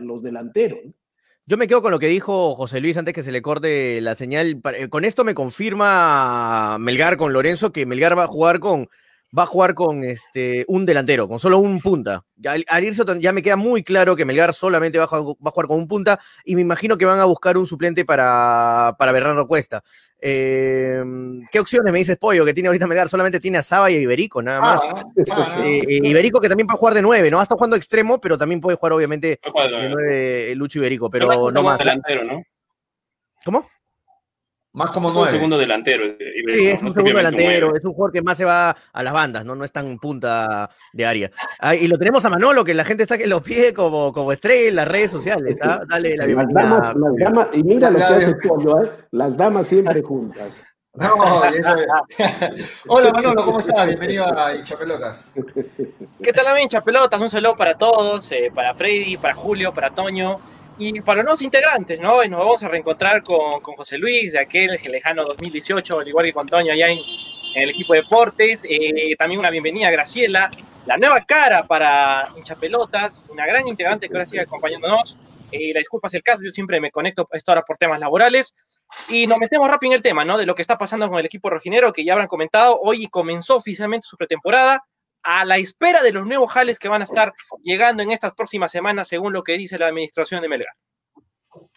los 0.00 0.22
delanteros. 0.22 0.78
Yo 1.44 1.58
me 1.58 1.68
quedo 1.68 1.82
con 1.82 1.90
lo 1.90 1.98
que 1.98 2.08
dijo 2.08 2.54
José 2.54 2.80
Luis 2.80 2.96
antes 2.96 3.12
que 3.12 3.22
se 3.22 3.30
le 3.30 3.42
corte 3.42 4.00
la 4.00 4.14
señal. 4.14 4.62
Eh, 4.72 4.88
con 4.88 5.04
esto 5.04 5.22
me 5.22 5.34
confirma 5.34 6.78
Melgar 6.78 7.18
con 7.18 7.34
Lorenzo 7.34 7.72
que 7.72 7.84
Melgar 7.84 8.16
va 8.16 8.24
a 8.24 8.28
jugar 8.28 8.60
con 8.60 8.88
va 9.36 9.44
a 9.44 9.46
jugar 9.46 9.74
con 9.74 10.04
este, 10.04 10.64
un 10.68 10.86
delantero, 10.86 11.26
con 11.26 11.38
solo 11.38 11.58
un 11.58 11.80
punta. 11.80 12.24
Al, 12.44 12.64
al 12.68 12.84
irse 12.84 13.02
ya 13.20 13.32
me 13.32 13.42
queda 13.42 13.56
muy 13.56 13.82
claro 13.82 14.14
que 14.14 14.24
Melgar 14.24 14.54
solamente 14.54 14.98
va 14.98 15.04
a, 15.04 15.08
jugar, 15.08 15.66
con 15.66 15.78
un 15.78 15.88
punta 15.88 16.20
y 16.44 16.54
me 16.54 16.60
imagino 16.60 16.96
que 16.96 17.04
van 17.04 17.18
a 17.18 17.24
buscar 17.24 17.56
un 17.56 17.66
suplente 17.66 18.04
para, 18.04 18.94
para 18.98 19.12
Bernardo 19.12 19.46
Cuesta. 19.46 19.82
Em, 20.20 21.46
¿Qué 21.50 21.60
opciones 21.60 21.92
me 21.92 21.98
dices, 21.98 22.16
Pollo, 22.16 22.44
que 22.44 22.54
tiene 22.54 22.68
ahorita 22.68 22.86
Melgar? 22.86 23.08
Solamente 23.08 23.40
tiene 23.40 23.58
a 23.58 23.62
Saba 23.62 23.90
y 23.90 23.96
a 23.96 24.00
Iberico, 24.00 24.40
nada 24.40 24.60
más. 24.60 24.82
Eh, 25.64 25.82
eh, 25.88 26.00
Iberico 26.02 26.40
que 26.40 26.48
también 26.48 26.66
puede 26.66 26.78
jugar 26.78 26.94
de 26.94 27.02
nueve, 27.02 27.30
¿no? 27.30 27.42
Está 27.42 27.54
jugando 27.54 27.76
extremo, 27.76 28.20
pero 28.20 28.36
también 28.36 28.60
puede 28.60 28.76
jugar, 28.76 28.92
obviamente, 28.92 29.40
de 29.42 29.88
nueve 29.88 30.54
Lucho 30.54 30.78
Iberico, 30.78 31.10
pero 31.10 31.50
no 31.50 31.62
más. 31.62 31.78
Delantero, 31.78 32.24
¿no? 32.24 32.42
¿Cómo? 33.44 33.66
Más 34.74 34.90
como 34.90 35.12
nueve. 35.12 35.28
Es 35.28 35.32
un 35.34 35.36
segundo 35.36 35.56
delantero. 35.56 36.04
Sí, 36.18 36.66
es 36.66 36.82
un 36.82 36.92
segundo 36.92 37.16
delantero, 37.16 37.76
es 37.76 37.84
un 37.84 37.92
jugador 37.92 38.12
que 38.12 38.22
más 38.22 38.36
se 38.36 38.44
va 38.44 38.76
a 38.92 39.02
las 39.04 39.12
bandas, 39.12 39.44
no, 39.44 39.54
no 39.54 39.64
es 39.64 39.70
tan 39.70 40.00
punta 40.00 40.68
de 40.92 41.06
área. 41.06 41.30
Ah, 41.60 41.76
y 41.76 41.86
lo 41.86 41.96
tenemos 41.96 42.24
a 42.24 42.30
Manolo, 42.30 42.64
que 42.64 42.74
la 42.74 42.84
gente 42.84 43.04
está 43.04 43.16
que 43.16 43.28
lo 43.28 43.40
pide 43.40 43.72
como, 43.72 44.12
como 44.12 44.32
estrella 44.32 44.70
en 44.70 44.74
las 44.74 44.88
redes 44.88 45.12
sociales. 45.12 45.56
¿ah? 45.62 45.80
Dale 45.88 46.16
la 46.16 46.26
bienvenida. 46.26 46.60
Las 46.60 46.70
damas, 46.70 46.96
las 46.96 47.16
damas, 47.18 47.48
y 47.52 47.62
mira 47.62 47.88
lo 47.88 47.98
que 47.98 48.02
hace 48.02 48.34
Pollo, 48.34 48.82
¿eh? 48.82 48.90
las 49.12 49.36
damas 49.36 49.68
siempre 49.68 50.02
juntas. 50.02 50.64
No, 50.94 51.44
eso 51.44 51.74
Hola 52.88 53.12
Manolo, 53.12 53.44
¿cómo 53.44 53.60
estás? 53.60 53.86
Bienvenido 53.86 54.26
a 54.36 54.56
Hinchapelotas. 54.56 55.34
¿Qué 56.22 56.32
tal, 56.32 56.48
a 56.48 56.60
Hinchapelotas? 56.60 57.20
Un 57.20 57.30
saludo 57.30 57.54
para 57.54 57.78
todos, 57.78 58.30
eh, 58.32 58.50
para 58.52 58.74
Freddy, 58.74 59.16
para 59.18 59.34
Julio, 59.34 59.72
para 59.72 59.90
Toño 59.90 60.40
y 60.78 61.00
para 61.00 61.16
los 61.16 61.24
nuevos 61.24 61.42
integrantes, 61.42 62.00
¿no? 62.00 62.24
nos 62.24 62.40
vamos 62.40 62.62
a 62.62 62.68
reencontrar 62.68 63.22
con, 63.22 63.60
con, 63.60 63.76
José 63.76 63.96
Luis 63.96 64.32
de 64.32 64.40
aquel 64.40 64.76
lejano 64.90 65.24
2018, 65.24 66.00
al 66.00 66.08
igual 66.08 66.26
que 66.26 66.32
con 66.32 66.48
Toño 66.48 66.72
allá 66.72 66.88
en, 66.88 66.98
el 67.54 67.70
equipo 67.70 67.92
de 67.92 68.00
deportes. 68.00 68.66
Eh, 68.68 69.14
también 69.16 69.38
una 69.38 69.50
bienvenida 69.50 69.86
a 69.86 69.92
Graciela, 69.92 70.50
la 70.86 70.96
nueva 70.96 71.20
cara 71.24 71.64
para 71.64 72.28
hinchapelotas, 72.36 73.24
una 73.28 73.46
gran 73.46 73.68
integrante 73.68 74.08
que 74.08 74.16
ahora 74.16 74.26
sigue 74.26 74.42
acompañándonos. 74.42 75.16
Eh, 75.52 75.72
la 75.72 75.78
disculpa 75.78 76.08
es 76.08 76.14
el 76.14 76.22
caso, 76.24 76.42
yo 76.42 76.50
siempre 76.50 76.80
me 76.80 76.90
conecto 76.90 77.22
a 77.22 77.38
ahora 77.46 77.62
por 77.62 77.78
temas 77.78 78.00
laborales. 78.00 78.56
Y 79.08 79.28
nos 79.28 79.38
metemos 79.38 79.70
rápido 79.70 79.92
en 79.92 79.96
el 79.96 80.02
tema, 80.02 80.24
¿no? 80.24 80.36
De 80.36 80.46
lo 80.46 80.56
que 80.56 80.62
está 80.62 80.76
pasando 80.76 81.08
con 81.08 81.20
el 81.20 81.26
equipo 81.26 81.48
rojinero, 81.48 81.92
que 81.92 82.04
ya 82.04 82.14
habrán 82.14 82.26
comentado. 82.26 82.80
Hoy 82.80 83.06
comenzó 83.06 83.56
oficialmente 83.56 84.06
su 84.08 84.16
pretemporada 84.16 84.82
a 85.24 85.44
la 85.44 85.56
espera 85.56 86.02
de 86.02 86.12
los 86.12 86.26
nuevos 86.26 86.52
jales 86.52 86.78
que 86.78 86.88
van 86.88 87.00
a 87.00 87.04
estar 87.04 87.32
llegando 87.62 88.02
en 88.02 88.10
estas 88.10 88.34
próximas 88.34 88.70
semanas, 88.70 89.08
según 89.08 89.32
lo 89.32 89.42
que 89.42 89.58
dice 89.58 89.78
la 89.78 89.88
administración 89.88 90.42
de 90.42 90.48
Melgar. 90.48 90.74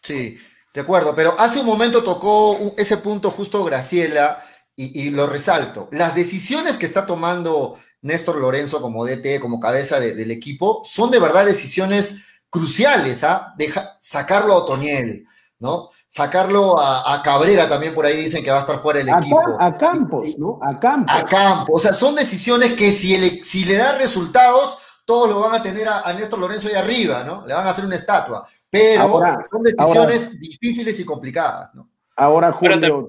Sí, 0.02 0.38
De 0.74 0.82
acuerdo, 0.82 1.16
pero 1.16 1.40
hace 1.40 1.60
un 1.60 1.66
momento 1.66 2.04
tocó 2.04 2.74
ese 2.78 2.98
punto 2.98 3.32
justo 3.32 3.64
Graciela 3.64 4.44
y, 4.76 5.10
lo 5.10 5.26
resalto. 5.26 5.90
Las 5.92 6.14
decisiones 6.14 6.78
que 6.78 6.86
está 6.86 7.08
tomando 7.08 7.80
Néstor 8.02 8.38
Lorenzo 8.38 8.80
como 8.80 9.06
DT, 9.06 9.40
como 9.40 9.60
cabeza 9.60 10.00
del 10.00 10.30
equipo, 10.30 10.84
son 10.84 11.10
de 11.10 11.20
verdad 11.20 11.46
decisiones 11.46 12.24
cruciales, 12.50 13.24
¿ah? 13.24 13.56
sacarlo 14.00 14.54
a 14.54 14.58
Otoniel, 14.58 15.26
¿no? 15.58 15.90
Sacarlo 16.18 16.80
a, 16.80 17.22
Cabrera 17.24 17.70
también 17.70 17.94
por 17.94 18.04
ahí 18.04 18.24
dicen 18.24 18.44
que 18.44 18.50
va 18.50 18.58
a 18.58 18.62
estar 18.62 18.80
fuera 18.80 18.98
del 18.98 19.10
equipo. 19.10 19.40
A 19.60 19.78
Campos, 19.78 20.36
¿no? 20.40 20.58
A 20.64 20.80
Campos. 20.80 21.16
A 21.16 21.24
Campos. 21.24 21.70
O 21.76 21.78
sea, 21.78 21.94
son 21.94 22.16
decisiones 22.16 22.74
que 22.74 22.92
si, 22.92 23.16
si 23.44 23.66
le 23.66 23.78
dan 23.78 24.00
resultados, 24.00 24.80
todos 25.06 25.30
lo 25.30 25.42
van 25.42 25.54
a 25.54 25.62
tener 25.62 25.88
a, 25.88 26.12
Néstor 26.14 26.40
Lorenzo 26.40 26.70
ahí 26.70 26.74
arriba, 26.74 27.24
¿no? 27.24 27.46
Le 27.46 27.54
van 27.54 27.68
a 27.68 27.70
hacer 27.70 27.86
una 27.86 27.94
estatua. 27.94 28.48
Pero 28.68 29.22
son 29.52 29.62
decisiones 29.62 30.40
difíciles 30.40 31.00
y 31.00 31.06
complicadas, 31.06 31.76
¿no? 31.76 31.88
Ahora, 32.16 32.52
Julio, 32.52 33.08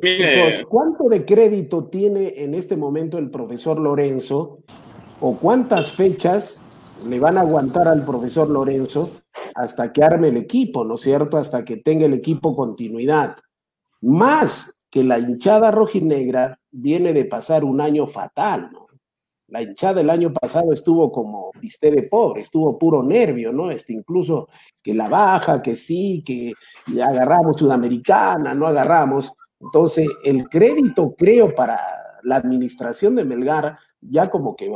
¿cuánto 0.68 1.08
de 1.08 1.24
crédito 1.24 1.86
tiene 1.86 2.34
en 2.36 2.52
este 2.52 2.76
momento 2.76 3.16
el 3.16 3.30
profesor 3.30 3.78
Lorenzo? 3.78 4.58
¿O 5.22 5.34
cuántas 5.38 5.92
fechas 5.92 6.60
le 7.06 7.18
van 7.18 7.38
a 7.38 7.40
aguantar 7.40 7.88
al 7.88 8.04
profesor 8.04 8.50
Lorenzo 8.50 9.12
hasta 9.54 9.92
que 9.92 10.02
arme 10.02 10.28
el 10.28 10.36
equipo, 10.36 10.84
¿no 10.84 10.94
es 10.94 11.02
cierto? 11.02 11.36
Hasta 11.36 11.64
que 11.64 11.78
tenga 11.78 12.06
el 12.06 12.14
equipo 12.14 12.54
continuidad. 12.54 13.36
Más 14.00 14.76
que 14.90 15.04
la 15.04 15.18
hinchada 15.18 15.70
rojinegra 15.70 16.58
viene 16.70 17.12
de 17.12 17.24
pasar 17.24 17.64
un 17.64 17.80
año 17.80 18.06
fatal, 18.06 18.70
¿no? 18.72 18.86
La 19.48 19.62
hinchada 19.62 20.02
el 20.02 20.10
año 20.10 20.32
pasado 20.32 20.74
estuvo 20.74 21.10
como 21.10 21.50
viste 21.58 21.90
de 21.90 22.02
pobre, 22.02 22.42
estuvo 22.42 22.78
puro 22.78 23.02
nervio, 23.02 23.50
¿no? 23.50 23.70
Este, 23.70 23.94
incluso 23.94 24.48
que 24.82 24.92
la 24.92 25.08
baja, 25.08 25.62
que 25.62 25.74
sí, 25.74 26.22
que 26.24 26.52
agarramos 27.02 27.56
Sudamericana, 27.56 28.54
no 28.54 28.66
agarramos. 28.66 29.32
Entonces, 29.58 30.06
el 30.22 30.48
crédito, 30.50 31.14
creo, 31.16 31.54
para 31.54 31.80
la 32.24 32.36
administración 32.36 33.16
de 33.16 33.24
Melgar, 33.24 33.78
ya 34.02 34.28
como 34.28 34.54
que 34.54 34.70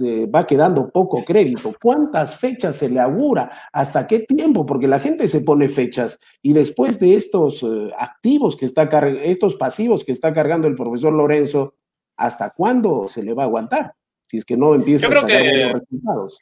va 0.00 0.46
quedando 0.46 0.90
poco 0.90 1.24
crédito. 1.24 1.74
¿Cuántas 1.80 2.36
fechas 2.36 2.76
se 2.76 2.88
le 2.88 3.00
augura? 3.00 3.68
¿Hasta 3.72 4.06
qué 4.06 4.20
tiempo? 4.20 4.66
Porque 4.66 4.88
la 4.88 5.00
gente 5.00 5.28
se 5.28 5.40
pone 5.40 5.68
fechas 5.68 6.18
y 6.42 6.52
después 6.52 6.98
de 6.98 7.14
estos 7.14 7.62
eh, 7.62 7.90
activos 7.98 8.56
que 8.56 8.64
está 8.64 8.88
estos 9.22 9.56
pasivos 9.56 10.04
que 10.04 10.12
está 10.12 10.32
cargando 10.32 10.66
el 10.66 10.74
profesor 10.74 11.12
Lorenzo, 11.12 11.74
¿hasta 12.16 12.50
cuándo 12.50 13.06
se 13.08 13.22
le 13.22 13.34
va 13.34 13.44
a 13.44 13.46
aguantar? 13.46 13.94
si 14.32 14.38
es 14.38 14.46
que 14.46 14.56
no 14.56 14.74
empieza 14.74 15.08
a 15.08 15.10
sacar 15.10 15.26
que, 15.26 15.72
resultados. 15.74 16.40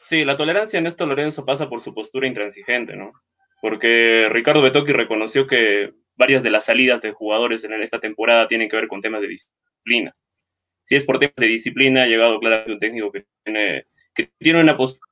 Sí, 0.00 0.24
la 0.24 0.36
tolerancia 0.36 0.78
en 0.78 0.86
esto 0.86 1.06
Lorenzo 1.06 1.44
pasa 1.44 1.68
por 1.68 1.80
su 1.80 1.92
postura 1.92 2.28
intransigente, 2.28 2.94
¿no? 2.94 3.10
Porque 3.60 4.28
Ricardo 4.30 4.62
Betoki 4.62 4.92
reconoció 4.92 5.48
que 5.48 5.92
varias 6.14 6.44
de 6.44 6.50
las 6.50 6.66
salidas 6.66 7.02
de 7.02 7.10
jugadores 7.10 7.64
en 7.64 7.72
esta 7.82 7.98
temporada 7.98 8.46
tienen 8.46 8.68
que 8.68 8.76
ver 8.76 8.86
con 8.86 9.02
temas 9.02 9.22
de 9.22 9.26
disciplina. 9.26 10.14
Si 10.82 10.96
es 10.96 11.04
por 11.04 11.18
temas 11.18 11.34
de 11.36 11.46
disciplina, 11.46 12.02
ha 12.02 12.06
llegado 12.06 12.38
claramente 12.40 12.72
un 12.72 12.78
técnico 12.78 13.12
que 13.12 13.26
tiene, 13.44 13.86
que 14.14 14.30
tiene 14.38 14.60
una 14.60 14.76
postura 14.76 15.06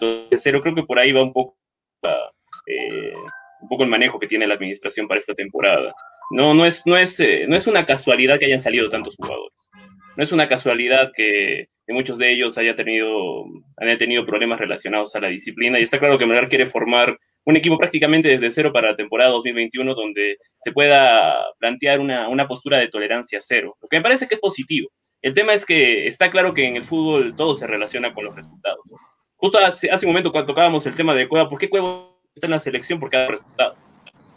de 0.00 0.38
cero. 0.38 0.60
Creo 0.62 0.74
que 0.74 0.82
por 0.82 0.98
ahí 0.98 1.12
va 1.12 1.22
un 1.22 1.32
poco, 1.32 1.58
eh, 2.66 3.12
un 3.60 3.68
poco 3.68 3.84
el 3.84 3.90
manejo 3.90 4.18
que 4.18 4.26
tiene 4.26 4.46
la 4.46 4.54
administración 4.54 5.08
para 5.08 5.18
esta 5.18 5.34
temporada. 5.34 5.94
No, 6.30 6.54
no, 6.54 6.66
es, 6.66 6.82
no, 6.86 6.96
es, 6.96 7.18
eh, 7.20 7.46
no 7.48 7.56
es 7.56 7.66
una 7.66 7.86
casualidad 7.86 8.38
que 8.38 8.46
hayan 8.46 8.60
salido 8.60 8.90
tantos 8.90 9.16
jugadores 9.16 9.70
no 10.16 10.24
es 10.24 10.32
una 10.32 10.48
casualidad 10.48 11.12
que, 11.14 11.68
muchos 11.88 12.18
de 12.18 12.32
ellos 12.32 12.58
haya 12.58 12.74
tenido, 12.74 13.44
hayan 13.76 13.98
tenido 13.98 14.26
problemas 14.26 14.58
relacionados 14.58 15.14
a 15.14 15.20
la 15.20 15.28
disciplina 15.28 15.78
y 15.78 15.84
está 15.84 16.00
claro 16.00 16.18
que 16.18 16.26
Melgar 16.26 16.48
quiere 16.48 16.66
formar 16.66 17.18
un 17.46 17.56
equipo 17.56 17.78
prácticamente 17.78 18.28
desde 18.28 18.50
cero 18.50 18.72
para 18.72 18.90
la 18.90 18.96
temporada 18.96 19.30
2021 19.30 19.94
donde 19.94 20.36
se 20.58 20.72
pueda 20.72 21.36
plantear 21.58 22.00
una, 22.00 22.48
postura 22.48 22.78
de 22.78 22.88
tolerancia 22.88 23.38
cero, 23.40 23.76
lo 23.80 23.88
que 23.88 23.96
me 23.96 24.02
parece 24.02 24.26
que 24.26 24.34
es 24.34 24.40
positivo. 24.40 24.90
El 25.22 25.32
tema 25.32 25.54
es 25.54 25.64
que 25.64 26.06
está 26.06 26.30
claro 26.30 26.52
que 26.52 26.66
en 26.66 26.76
el 26.76 26.84
fútbol 26.84 27.34
todo 27.36 27.54
se 27.54 27.66
relaciona 27.66 28.12
con 28.12 28.24
los 28.24 28.34
resultados. 28.34 28.80
Justo 29.36 29.58
hace, 29.58 29.90
hace 29.90 30.06
un 30.06 30.12
momento 30.12 30.32
cuando 30.32 30.52
tocábamos 30.52 30.86
el 30.86 30.96
tema 30.96 31.14
de 31.14 31.28
Cueva, 31.28 31.48
¿por 31.48 31.58
qué 31.58 31.70
Cueva 31.70 32.10
está 32.34 32.48
en 32.48 32.52
la 32.52 32.58
selección 32.58 32.98
por 32.98 33.10
cada 33.10 33.28
resultado? 33.28 33.76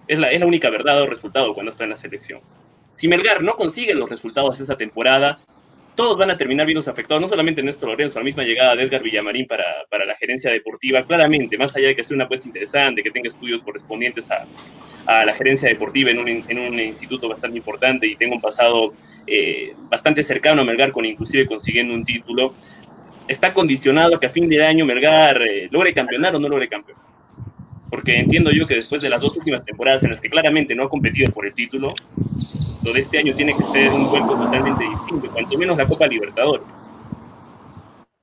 Es 0.08 0.20
la, 0.20 0.32
es 0.32 0.40
la 0.40 0.46
única 0.46 0.70
verdad 0.70 1.02
o 1.02 1.08
resultado 1.08 1.54
cuando 1.54 1.72
está 1.72 1.86
en 1.86 1.92
la 1.92 1.98
selección. 1.98 2.42
Si 2.94 3.08
Melgar 3.08 3.42
no 3.42 3.56
consigue 3.56 3.94
los 3.96 4.10
resultados 4.10 4.58
de 4.60 4.66
esa 4.66 4.78
temporada, 4.78 5.40
todos 6.00 6.18
van 6.18 6.32
a 6.32 6.38
terminar 6.38 6.66
viendo 6.66 6.80
afectados, 6.90 7.20
no 7.20 7.28
solamente 7.28 7.62
Néstor 7.62 7.90
Lorenzo, 7.90 8.20
la 8.20 8.24
misma 8.24 8.44
llegada 8.44 8.74
de 8.74 8.84
Edgar 8.84 9.04
Villamarín 9.04 9.46
para, 9.46 9.66
para 9.90 10.06
la 10.06 10.16
gerencia 10.16 10.50
deportiva, 10.50 11.04
claramente, 11.04 11.58
más 11.58 11.76
allá 11.76 11.90
de 11.90 11.96
que 11.98 12.06
sea 12.06 12.16
una 12.16 12.24
apuesta 12.24 12.48
interesante, 12.48 13.04
que 13.04 13.12
tenga 13.12 13.28
estudios 13.28 13.62
correspondientes 13.62 14.32
a, 14.32 14.46
a 15.08 15.26
la 15.26 15.34
gerencia 15.34 15.68
deportiva 15.68 16.10
en 16.10 16.20
un, 16.20 16.30
en 16.30 16.58
un, 16.58 16.80
instituto 16.80 17.28
bastante 17.28 17.58
importante 17.58 18.08
y 18.08 18.16
tenga 18.16 18.36
un 18.36 18.42
pasado 18.42 18.94
eh, 19.28 19.74
bastante 19.90 20.24
cercano 20.24 20.62
a 20.62 20.64
Melgar, 20.64 20.94
con 20.94 21.04
inclusive 21.04 21.46
consiguiendo 21.46 21.94
un 21.94 22.06
título, 22.06 22.54
está 23.28 23.54
condicionado 23.54 24.16
a 24.16 24.22
que 24.22 24.28
a 24.28 24.30
fin 24.30 24.48
de 24.48 24.66
año 24.66 24.86
Melgar 24.86 25.42
eh, 25.42 25.68
logre 25.70 25.94
campeonar 25.94 26.34
o 26.34 26.40
no 26.40 26.48
logre 26.48 26.70
campeonar 26.70 27.09
porque 27.90 28.20
entiendo 28.20 28.52
yo 28.52 28.68
que 28.68 28.76
después 28.76 29.02
de 29.02 29.10
las 29.10 29.22
dos 29.22 29.36
últimas 29.36 29.66
temporadas 29.66 30.04
en 30.04 30.12
las 30.12 30.22
que 30.22 30.30
claramente 30.30 30.76
no 30.76 30.84
ha 30.84 30.90
competido 30.90 31.32
por 31.32 31.46
el 31.46 31.54
título, 31.54 31.94
lo 32.84 32.94
de 32.94 33.00
este 33.00 33.20
año 33.20 33.36
tiene 33.36 33.56
que 33.56 33.64
ser 33.64 33.92
un 33.92 34.10
vuelco 34.10 34.36
totalmente 34.36 34.84
distinto, 34.84 35.30
cuanto 35.32 35.58
menos 35.58 35.78
la 35.78 35.86
Copa 35.86 36.08
Libertadores. 36.08 36.66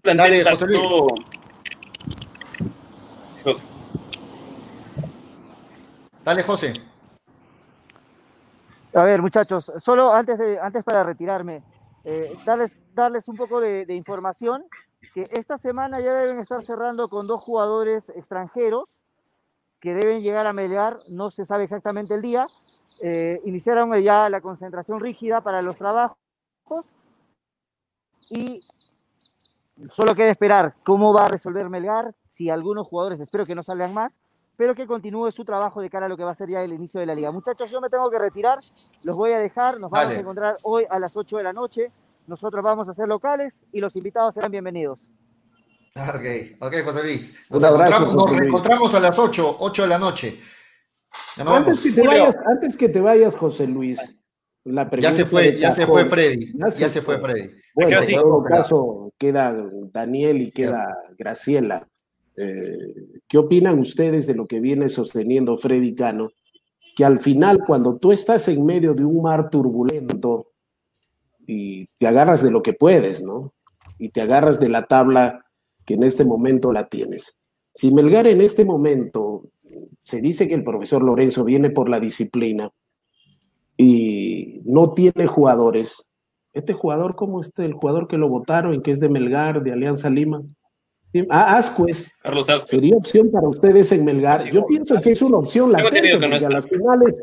Dale, 0.03 0.45
José 0.45 0.67
Luis. 0.67 0.81
Dale, 6.25 6.43
José. 6.43 6.73
A 8.95 9.03
ver, 9.03 9.21
muchachos, 9.21 9.71
solo 9.79 10.13
antes, 10.13 10.39
de, 10.39 10.59
antes 10.59 10.83
para 10.83 11.05
retirarme, 11.05 11.63
eh, 12.05 12.35
darles, 12.47 12.79
darles 12.95 13.29
un 13.29 13.37
poco 13.37 13.61
de, 13.61 13.85
de 13.85 13.95
información, 13.95 14.65
que 15.13 15.29
esta 15.33 15.59
semana 15.59 16.01
ya 16.01 16.15
deben 16.15 16.39
estar 16.39 16.63
cerrando 16.63 17.09
con 17.09 17.27
dos 17.27 17.43
jugadores 17.43 18.09
extranjeros, 18.11 18.89
que 19.81 19.95
deben 19.95 20.23
llegar 20.23 20.47
a 20.47 20.53
Melgar, 20.53 20.97
no 21.11 21.31
se 21.31 21.45
sabe 21.45 21.65
exactamente 21.65 22.15
el 22.15 22.23
día. 22.23 22.45
Eh, 23.03 23.41
iniciaron 23.45 23.93
ya 24.03 24.29
la 24.29 24.41
concentración 24.41 25.01
rígida 25.01 25.41
para 25.43 25.63
los 25.63 25.77
trabajos 25.77 26.17
y 28.31 28.63
solo 29.91 30.15
queda 30.15 30.31
esperar 30.31 30.75
cómo 30.85 31.13
va 31.13 31.27
a 31.27 31.29
resolver 31.29 31.69
Melgar, 31.69 32.15
si 32.29 32.51
algunos 32.51 32.87
jugadores, 32.87 33.21
espero 33.21 33.47
que 33.47 33.55
no 33.55 33.63
salgan 33.63 33.93
más, 33.93 34.19
pero 34.57 34.75
que 34.75 34.87
continúe 34.87 35.31
su 35.31 35.45
trabajo 35.45 35.81
de 35.81 35.91
cara 35.91 36.07
a 36.07 36.09
lo 36.09 36.17
que 36.17 36.25
va 36.25 36.31
a 36.31 36.35
ser 36.35 36.49
ya 36.49 36.63
el 36.63 36.73
inicio 36.73 36.99
de 36.99 37.07
la 37.07 37.15
liga. 37.15 37.31
Muchachos, 37.31 37.71
yo 37.71 37.81
me 37.81 37.91
tengo 37.91 38.11
que 38.11 38.19
retirar, 38.19 38.59
los 39.05 39.17
voy 39.17 39.33
a 39.33 39.39
dejar, 39.39 39.79
nos 39.79 39.91
vamos 39.91 40.15
a 40.15 40.21
encontrar 40.21 40.57
hoy 40.63 40.87
a 40.89 40.99
las 40.99 41.17
8 41.17 41.37
de 41.37 41.43
la 41.43 41.53
noche, 41.53 41.93
nosotros 42.27 42.63
vamos 42.65 42.89
a 42.89 42.95
ser 42.95 43.07
locales 43.07 43.55
y 43.73 43.81
los 43.81 43.95
invitados 43.97 44.35
serán 44.35 44.51
bienvenidos. 44.51 44.99
Ok, 45.97 46.61
ok, 46.61 46.75
José 46.85 47.03
Luis. 47.03 47.37
Nos, 47.49 47.63
encontramos, 48.43 48.95
a 48.95 49.01
las 49.01 49.19
8, 49.19 49.57
8 49.61 49.83
de 49.83 49.89
la 49.89 49.99
noche. 49.99 50.37
Antes 51.39 51.81
que, 51.81 51.93
te 51.93 52.07
vayas, 52.07 52.37
antes 52.47 52.77
que 52.77 52.89
te 52.89 53.01
vayas, 53.01 53.35
José 53.35 53.67
Luis, 53.67 53.99
la 54.65 54.91
ya 54.99 55.13
se 55.13 55.25
fue, 55.25 55.59
ya 55.59 55.73
se 55.73 55.87
fue 55.87 56.05
Freddy. 56.05 56.53
Ya 56.77 56.89
se, 56.89 57.01
fue 57.01 57.19
Freddy. 57.19 57.51
Bueno, 57.75 58.03
en 58.03 58.15
todo 58.15 58.43
caso, 58.43 59.13
queda 59.17 59.57
Daniel 59.93 60.43
y 60.43 60.51
queda 60.51 60.87
Graciela. 61.17 61.89
Eh, 62.37 62.77
¿Qué 63.27 63.39
opinan 63.39 63.79
ustedes 63.79 64.27
de 64.27 64.35
lo 64.35 64.47
que 64.47 64.61
viene 64.61 64.91
sosteniendo 64.91 65.57
Freddy 65.57 65.95
Cano? 65.95 66.31
Que 66.95 67.05
al 67.05 67.21
final, 67.21 67.61
cuando 67.67 67.97
tú 67.97 68.13
estás 68.13 68.49
en 68.49 68.65
medio 68.67 68.93
de 68.93 69.05
un 69.05 69.23
mar 69.23 69.49
turbulento 69.49 70.53
y 71.47 71.87
te 71.99 72.07
agarras 72.07 72.43
de 72.43 72.51
lo 72.51 72.63
que 72.63 72.75
puedes, 72.75 73.23
¿no? 73.23 73.55
Y 73.99 74.11
te 74.11 74.21
agarras 74.21 74.61
de 74.61 74.69
la 74.69 74.83
tabla 74.83 75.46
que 75.87 75.95
en 75.95 76.03
este 76.03 76.25
momento 76.25 76.73
la 76.73 76.89
tienes. 76.89 77.37
Si 77.73 77.93
Melgar 77.93 78.27
en 78.27 78.41
este 78.41 78.65
momento 78.65 79.45
se 80.03 80.21
dice 80.21 80.49
que 80.49 80.55
el 80.55 80.65
profesor 80.65 81.03
Lorenzo 81.03 81.45
viene 81.45 81.71
por 81.71 81.89
la 81.89 82.01
disciplina 82.01 82.71
y 83.77 84.63
no 84.65 84.93
tiene 84.93 85.27
jugadores, 85.27 86.05
este 86.53 86.73
jugador, 86.73 87.17
¿cómo 87.17 87.41
es 87.41 87.53
el 87.59 87.75
jugador 87.75 88.09
que 88.09 88.17
lo 88.17 88.29
votaron, 88.29 88.83
que 88.83 88.91
es 88.91 89.01
de 89.01 89.09
Melgar, 89.09 89.63
de 89.63 89.73
Alianza 89.73 90.11
Lima? 90.11 90.43
Ah, 91.31 91.57
Ascuez. 91.57 92.11
Carlos 92.23 92.47
Sería 92.65 92.97
opción 92.97 93.31
para 93.31 93.49
ustedes 93.49 93.93
en 93.93 94.05
Melgar. 94.05 94.51
Yo 94.51 94.67
pienso 94.67 95.01
que 95.01 95.13
es 95.13 95.23
una 95.23 95.39
opción 95.39 95.73
latente, 95.73 96.19
porque 96.19 96.47
a 96.47 96.51
las 96.51 96.67
finales, 96.67 97.15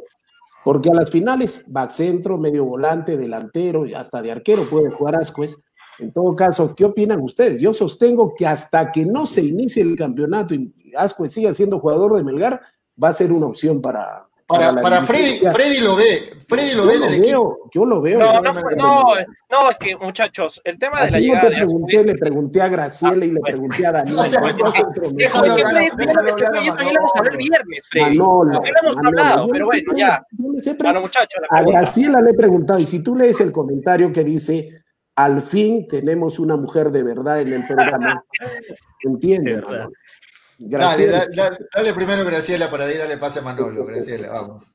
porque 0.64 0.90
a 0.90 0.94
las 0.94 1.12
finales, 1.12 1.64
back 1.68 1.90
centro, 1.90 2.38
medio 2.38 2.66
volante, 2.66 3.18
delantero 3.18 3.86
y 3.86 3.94
hasta 3.94 4.22
de 4.22 4.32
arquero 4.32 4.70
puede 4.70 4.90
jugar 4.90 5.16
Ascuez. 5.16 5.58
En 6.00 6.12
todo 6.12 6.36
caso, 6.36 6.74
¿qué 6.76 6.86
opinan 6.86 7.22
ustedes? 7.22 7.62
Yo 7.62 7.74
sostengo 7.74 8.34
que 8.36 8.46
hasta 8.48 8.92
que 8.92 9.06
no 9.06 9.26
se 9.26 9.42
inicie 9.42 9.84
el 9.84 9.96
campeonato 9.96 10.54
y 10.56 10.74
Ascue 10.96 11.30
siga 11.30 11.54
siendo 11.54 11.80
jugador 11.80 12.16
de 12.16 12.24
Melgar, 12.24 12.60
va 13.02 13.10
a 13.10 13.14
ser 13.14 13.32
una 13.32 13.46
opción 13.48 13.82
para, 13.82 14.28
Para, 14.48 14.74
para 14.82 15.02
Freddy, 15.04 15.40
Freddy 15.54 15.80
lo 15.82 15.96
ve, 15.96 16.34
Freddy 16.48 16.76
lo 16.76 16.84
yo 16.84 16.88
ve 16.88 16.98
lo 17.00 17.06
en 17.06 17.14
el 17.14 17.22
veo, 17.22 17.52
equipo. 17.54 17.70
yo 17.74 17.86
lo 17.86 18.02
veo. 18.02 18.20
No, 18.20 18.42
no, 18.42 18.54
no, 18.76 19.04
no, 19.50 19.70
es 19.70 19.78
que 19.80 19.96
muchachos, 19.96 20.62
el 20.66 20.78
tema 20.78 21.04
de 21.06 21.12
la 21.12 21.20
llegada 21.20 21.50
te 21.50 21.56
pregunté, 21.56 22.04
le 22.04 22.16
pregunté 22.16 22.62
a 22.62 22.68
Graciela 22.68 23.26
y 23.26 23.32
le 23.32 23.40
Ah, 23.40 23.44
pregunté 23.48 23.86
a 23.88 23.92
Daniel. 23.94 24.20
o 24.20 24.24
sea, 24.24 24.40
hablar, 24.42 24.58
viernes, 27.38 27.88
Freddy. 27.90 28.20
Hablado, 28.20 29.48
pero 29.52 29.66
bueno, 29.66 29.94
ya. 29.98 30.24
muchachos, 30.38 31.42
la 31.50 31.58
A. 31.58 31.64
Graciela 31.64 32.22
le 32.22 32.32
he 32.32 32.36
preguntado, 32.36 32.80
y 32.80 32.86
si 32.86 33.02
tú 33.04 33.16
lees 33.16 33.40
el 33.42 33.52
comentario 33.52 34.12
que 34.12 34.24
dice, 34.24 34.83
al 35.16 35.42
fin 35.42 35.88
tenemos 35.88 36.40
una 36.40 36.58
mujer 36.58 36.92
de 36.92 37.04
verdad 37.04 37.42
en 37.42 37.54
el 37.54 37.68
programa, 37.68 38.24
entiende, 39.02 39.52
De 39.52 39.62
verdad. 39.62 39.70
Manolo? 39.70 39.94
Dale, 40.58 41.08
dale, 41.08 41.58
dale, 41.74 41.94
primero 41.94 42.26
Graciela 42.26 42.70
para 42.70 42.86
ahí 42.86 42.98
darle 42.98 43.18
pase 43.18 43.40
a 43.40 43.42
Manolo. 43.42 43.86
Graciela, 43.86 44.30
vamos. 44.30 44.72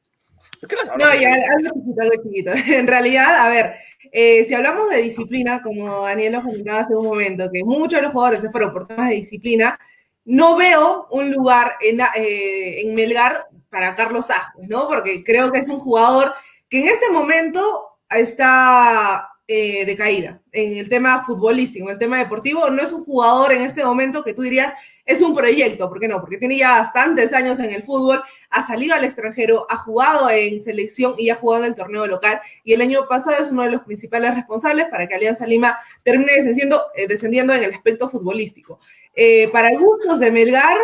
¿Por 0.61 0.68
qué 0.68 0.76
no 0.76 1.14
ya, 1.14 1.34
algo 1.57 1.74
chiquito, 1.74 2.03
algo 2.03 2.22
chiquito. 2.22 2.53
En 2.53 2.86
realidad, 2.86 3.47
a 3.47 3.49
ver, 3.49 3.74
eh, 4.12 4.45
si 4.47 4.55
hablamos 4.55 4.91
de 4.91 4.99
disciplina, 4.99 5.62
como 5.62 6.03
Daniel 6.03 6.34
lo 6.34 6.43
comentaba 6.43 6.80
hace 6.80 6.95
un 6.95 7.07
momento, 7.07 7.51
que 7.53 7.64
muchos 7.64 7.99
de 7.99 8.03
los 8.03 8.12
jugadores 8.12 8.41
se 8.41 8.51
fueron 8.51 8.72
por 8.72 8.86
temas 8.86 9.09
de 9.09 9.16
disciplina, 9.16 9.78
no 10.24 10.57
veo 10.57 11.07
un 11.11 11.30
lugar 11.32 11.74
en, 11.80 12.01
eh, 12.01 12.82
en 12.82 12.95
Melgar 12.95 13.49
para 13.70 13.95
Carlos 13.95 14.30
Ascuez, 14.30 14.68
¿no? 14.68 14.86
Porque 14.89 15.22
creo 15.24 15.53
que 15.53 15.61
es 15.61 15.68
un 15.68 15.78
jugador 15.78 16.34
que 16.68 16.80
en 16.80 16.89
este 16.89 17.11
momento 17.11 17.99
está 18.11 19.28
eh, 19.49 19.87
de 19.87 19.97
caída 19.97 20.41
en 20.53 20.77
el 20.77 20.89
tema 20.89 21.25
futbolístico, 21.25 21.87
en 21.87 21.95
el 21.95 21.99
tema 21.99 22.19
deportivo, 22.19 22.69
no 22.69 22.83
es 22.83 22.93
un 22.93 23.05
jugador 23.05 23.53
en 23.53 23.63
este 23.63 23.85
momento 23.85 24.23
que 24.23 24.35
tú 24.35 24.43
dirías 24.43 24.75
es 25.09 25.23
un 25.23 25.35
proyecto, 25.35 25.89
¿por 25.89 26.01
qué 26.01 26.07
no? 26.07 26.21
Porque 26.21 26.37
tiene 26.37 26.59
ya 26.59 26.81
bastantes 26.81 27.33
años 27.33 27.59
en 27.61 27.71
el 27.71 27.83
fútbol, 27.83 28.23
ha 28.51 28.67
salido 28.67 28.95
al 28.95 29.05
extranjero, 29.05 29.67
ha 29.71 29.79
jugado 29.79 30.29
en 30.29 30.63
selección 30.63 31.15
y 31.17 31.31
ha 31.31 31.35
jugado 31.35 31.65
en 31.65 31.71
el 31.71 31.77
torneo 31.77 32.07
local. 32.07 32.43
Y 32.63 32.75
el 32.75 32.83
año 32.83 33.09
pasado 33.09 33.43
es 33.43 33.51
uno 33.51 33.63
de 33.63 33.71
los 33.71 33.81
principales 33.81 34.35
responsables 34.35 34.85
para 34.91 35.09
que 35.09 35.15
Alianza 35.15 35.47
Lima 35.47 35.79
termine 36.03 36.35
descendiendo, 36.35 36.83
eh, 36.95 37.07
descendiendo 37.07 37.55
en 37.55 37.65
el 37.65 37.73
aspecto 37.73 38.11
futbolístico. 38.11 38.81
Eh, 39.15 39.49
para 39.49 39.71
gustos 39.79 40.21
de 40.21 40.31
Melgar, 40.31 40.77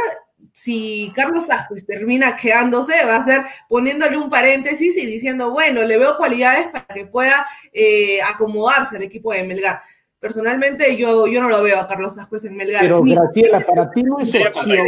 si 0.57 1.11
Carlos 1.17 1.51
Ascuez 1.51 1.85
termina 1.85 2.37
quedándose, 2.37 2.93
va 3.05 3.17
a 3.17 3.25
ser 3.25 3.41
poniéndole 3.69 4.17
un 4.17 4.31
paréntesis 4.31 4.97
y 4.97 5.05
diciendo, 5.05 5.51
bueno, 5.51 5.83
le 5.83 5.99
veo 5.99 6.17
cualidades 6.17 6.69
para 6.69 6.87
que 6.95 7.07
pueda 7.07 7.45
eh, 7.73 8.23
acomodarse 8.23 8.97
al 8.97 9.03
equipo 9.03 9.33
de 9.33 9.43
Melgar. 9.43 9.81
Personalmente, 10.21 10.97
yo, 10.97 11.27
yo 11.27 11.43
no 11.43 11.49
lo 11.49 11.61
veo 11.61 11.79
a 11.81 11.89
Carlos 11.89 12.17
Ascuez 12.17 12.45
en 12.45 12.55
Melgar. 12.57 12.83
pero 12.83 13.03
Ni- 13.03 13.17
Graciela, 13.17 13.67
para 13.67 13.91
ti 13.91 14.05
no 14.05 14.21
es 14.21 14.33
opción. 14.33 14.87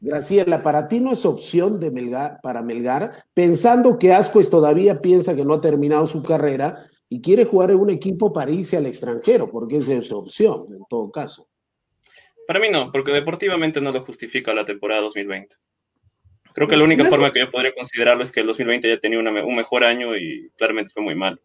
Graciela, 0.00 0.62
para 0.62 0.88
ti 0.88 1.00
no 1.00 1.12
es 1.12 1.24
opción 1.24 1.78
de 1.80 1.90
Melgar, 1.92 2.40
para 2.42 2.60
Melgar, 2.60 3.24
pensando 3.32 3.96
que 3.98 4.12
Ascuez 4.12 4.50
todavía 4.50 5.00
piensa 5.00 5.34
que 5.36 5.44
no 5.44 5.54
ha 5.54 5.60
terminado 5.60 6.06
su 6.06 6.22
carrera 6.24 6.86
y 7.08 7.20
quiere 7.22 7.44
jugar 7.44 7.70
en 7.70 7.78
un 7.78 7.90
equipo 7.90 8.32
para 8.32 8.50
irse 8.50 8.76
al 8.76 8.86
extranjero, 8.86 9.48
porque 9.48 9.76
esa 9.76 9.94
es 9.94 10.06
su 10.08 10.18
opción, 10.18 10.66
en 10.72 10.82
todo 10.88 11.10
caso. 11.12 11.46
Para 12.46 12.60
mí 12.60 12.68
no, 12.70 12.92
porque 12.92 13.12
deportivamente 13.12 13.80
no 13.80 13.92
lo 13.92 14.04
justifica 14.04 14.54
la 14.54 14.64
temporada 14.64 15.00
2020. 15.02 15.56
Creo 16.54 16.68
que 16.68 16.76
la 16.76 16.84
única 16.84 17.02
No 17.02 17.08
es- 17.08 17.14
forma 17.14 17.32
que 17.32 17.40
yo 17.40 17.50
podría 17.50 17.74
considerarlo 17.74 18.22
es 18.22 18.32
que 18.32 18.40
el 18.40 18.46
2020 18.46 18.88
ya 18.88 18.98
tenía 18.98 19.18
una 19.18 19.30
un 19.44 19.56
mejor 19.56 19.84
año 19.84 20.16
y 20.16 20.50
claramente 20.56 20.90
fue 20.90 21.02
muy 21.02 21.14
malo. 21.14 21.38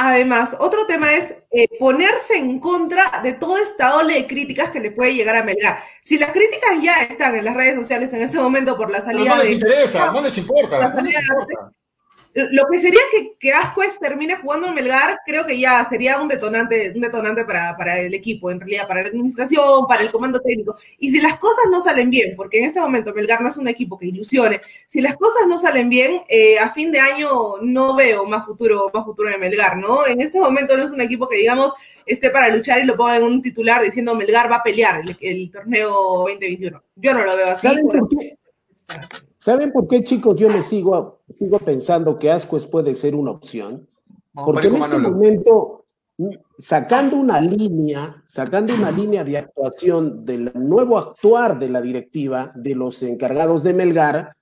Además, 0.00 0.54
otro 0.60 0.86
tema 0.86 1.12
es 1.12 1.34
eh, 1.50 1.66
ponerse 1.78 2.36
en 2.38 2.60
contra 2.60 3.20
de 3.22 3.32
toda 3.32 3.60
esta 3.60 3.96
ola 3.96 4.14
de 4.14 4.28
críticas 4.28 4.70
que 4.70 4.78
le 4.78 4.92
puede 4.92 5.14
llegar 5.14 5.34
a 5.34 5.42
Melgar. 5.42 5.80
Si 6.02 6.18
las 6.18 6.30
críticas 6.30 6.80
ya 6.80 7.02
están 7.02 7.34
en 7.34 7.44
las 7.44 7.56
redes 7.56 7.74
sociales 7.74 8.12
en 8.12 8.22
este 8.22 8.38
momento 8.38 8.76
por 8.76 8.92
la 8.92 9.00
No, 9.00 9.04
salida 9.06 9.30
no 9.30 9.36
les 9.38 9.46
de... 9.46 9.52
interesa, 9.54 10.12
no 10.12 10.20
les 10.22 10.38
importa. 10.38 10.78
La 10.78 10.90
No 10.90 11.00
les 11.02 11.18
importa. 11.20 11.72
Lo 12.34 12.64
que 12.70 12.78
sería 12.78 13.00
que, 13.10 13.32
que 13.38 13.52
Ascuez 13.52 13.98
termine 13.98 14.36
jugando 14.36 14.68
en 14.68 14.74
Melgar, 14.74 15.18
creo 15.26 15.46
que 15.46 15.58
ya 15.58 15.84
sería 15.88 16.20
un 16.20 16.28
detonante, 16.28 16.92
un 16.94 17.00
detonante 17.00 17.44
para, 17.44 17.76
para 17.76 17.98
el 17.98 18.14
equipo, 18.14 18.50
en 18.50 18.60
realidad, 18.60 18.86
para 18.86 19.02
la 19.02 19.08
administración, 19.08 19.86
para 19.88 20.02
el 20.02 20.10
comando 20.10 20.38
técnico. 20.38 20.76
Y 20.98 21.10
si 21.10 21.20
las 21.20 21.38
cosas 21.38 21.64
no 21.70 21.80
salen 21.80 22.10
bien, 22.10 22.34
porque 22.36 22.58
en 22.58 22.66
este 22.66 22.80
momento 22.80 23.12
Melgar 23.12 23.40
no 23.40 23.48
es 23.48 23.56
un 23.56 23.66
equipo 23.66 23.98
que 23.98 24.06
ilusione, 24.06 24.60
si 24.86 25.00
las 25.00 25.16
cosas 25.16 25.48
no 25.48 25.58
salen 25.58 25.88
bien, 25.88 26.22
eh, 26.28 26.58
a 26.58 26.70
fin 26.70 26.92
de 26.92 27.00
año 27.00 27.58
no 27.62 27.96
veo 27.96 28.24
más 28.26 28.44
futuro, 28.46 28.90
más 28.92 29.04
futuro 29.04 29.30
de 29.30 29.38
Melgar, 29.38 29.76
¿no? 29.76 30.06
En 30.06 30.20
este 30.20 30.38
momento 30.40 30.76
no 30.76 30.84
es 30.84 30.90
un 30.90 31.00
equipo 31.00 31.28
que, 31.28 31.36
digamos, 31.36 31.72
esté 32.06 32.30
para 32.30 32.54
luchar 32.54 32.80
y 32.80 32.84
lo 32.84 32.96
ponga 32.96 33.16
en 33.16 33.24
un 33.24 33.42
titular 33.42 33.82
diciendo 33.82 34.14
Melgar 34.14 34.50
va 34.50 34.56
a 34.56 34.62
pelear 34.62 35.00
el, 35.00 35.16
el 35.20 35.50
torneo 35.50 35.90
2021. 35.90 36.82
Yo 36.96 37.14
no 37.14 37.24
lo 37.24 37.36
veo 37.36 37.48
así. 37.48 37.68
¿Saben 39.48 39.72
por 39.72 39.88
qué, 39.88 40.02
chicos, 40.04 40.36
yo 40.36 40.50
les 40.50 40.66
sigo, 40.66 41.20
sigo 41.38 41.58
pensando 41.58 42.18
que 42.18 42.30
Ascuez 42.30 42.66
puede 42.66 42.94
ser 42.94 43.14
una 43.14 43.30
opción? 43.30 43.88
Porque 44.34 44.66
en 44.66 44.76
este 44.76 44.98
momento, 44.98 45.86
sacando 46.58 47.16
una 47.16 47.40
línea, 47.40 48.22
sacando 48.26 48.74
una 48.74 48.90
línea 48.90 49.24
de 49.24 49.38
actuación 49.38 50.26
del 50.26 50.52
nuevo 50.54 50.98
actuar 50.98 51.58
de 51.58 51.70
la 51.70 51.80
directiva, 51.80 52.52
de 52.56 52.74
los 52.74 53.02
encargados 53.02 53.62
de 53.62 53.72
Melgar, 53.72 54.36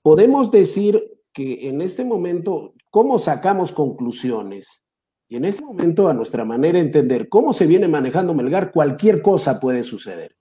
podemos 0.00 0.52
decir 0.52 1.02
que 1.32 1.68
en 1.68 1.80
este 1.80 2.04
momento, 2.04 2.74
¿cómo 2.88 3.18
sacamos 3.18 3.72
conclusiones? 3.72 4.84
Y 5.28 5.34
en 5.34 5.44
este 5.44 5.64
momento, 5.64 6.06
a 6.06 6.14
nuestra 6.14 6.44
manera 6.44 6.78
de 6.78 6.84
entender 6.84 7.28
cómo 7.28 7.52
se 7.52 7.66
viene 7.66 7.88
manejando 7.88 8.32
Melgar, 8.32 8.70
cualquier 8.70 9.22
cosa 9.22 9.58
puede 9.58 9.82
suceder. 9.82 10.36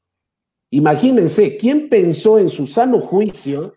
Imagínense, 0.72 1.58
¿quién 1.58 1.90
pensó 1.90 2.40
en 2.40 2.50
su 2.50 2.66
sano 2.66 3.02
juicio 3.02 3.76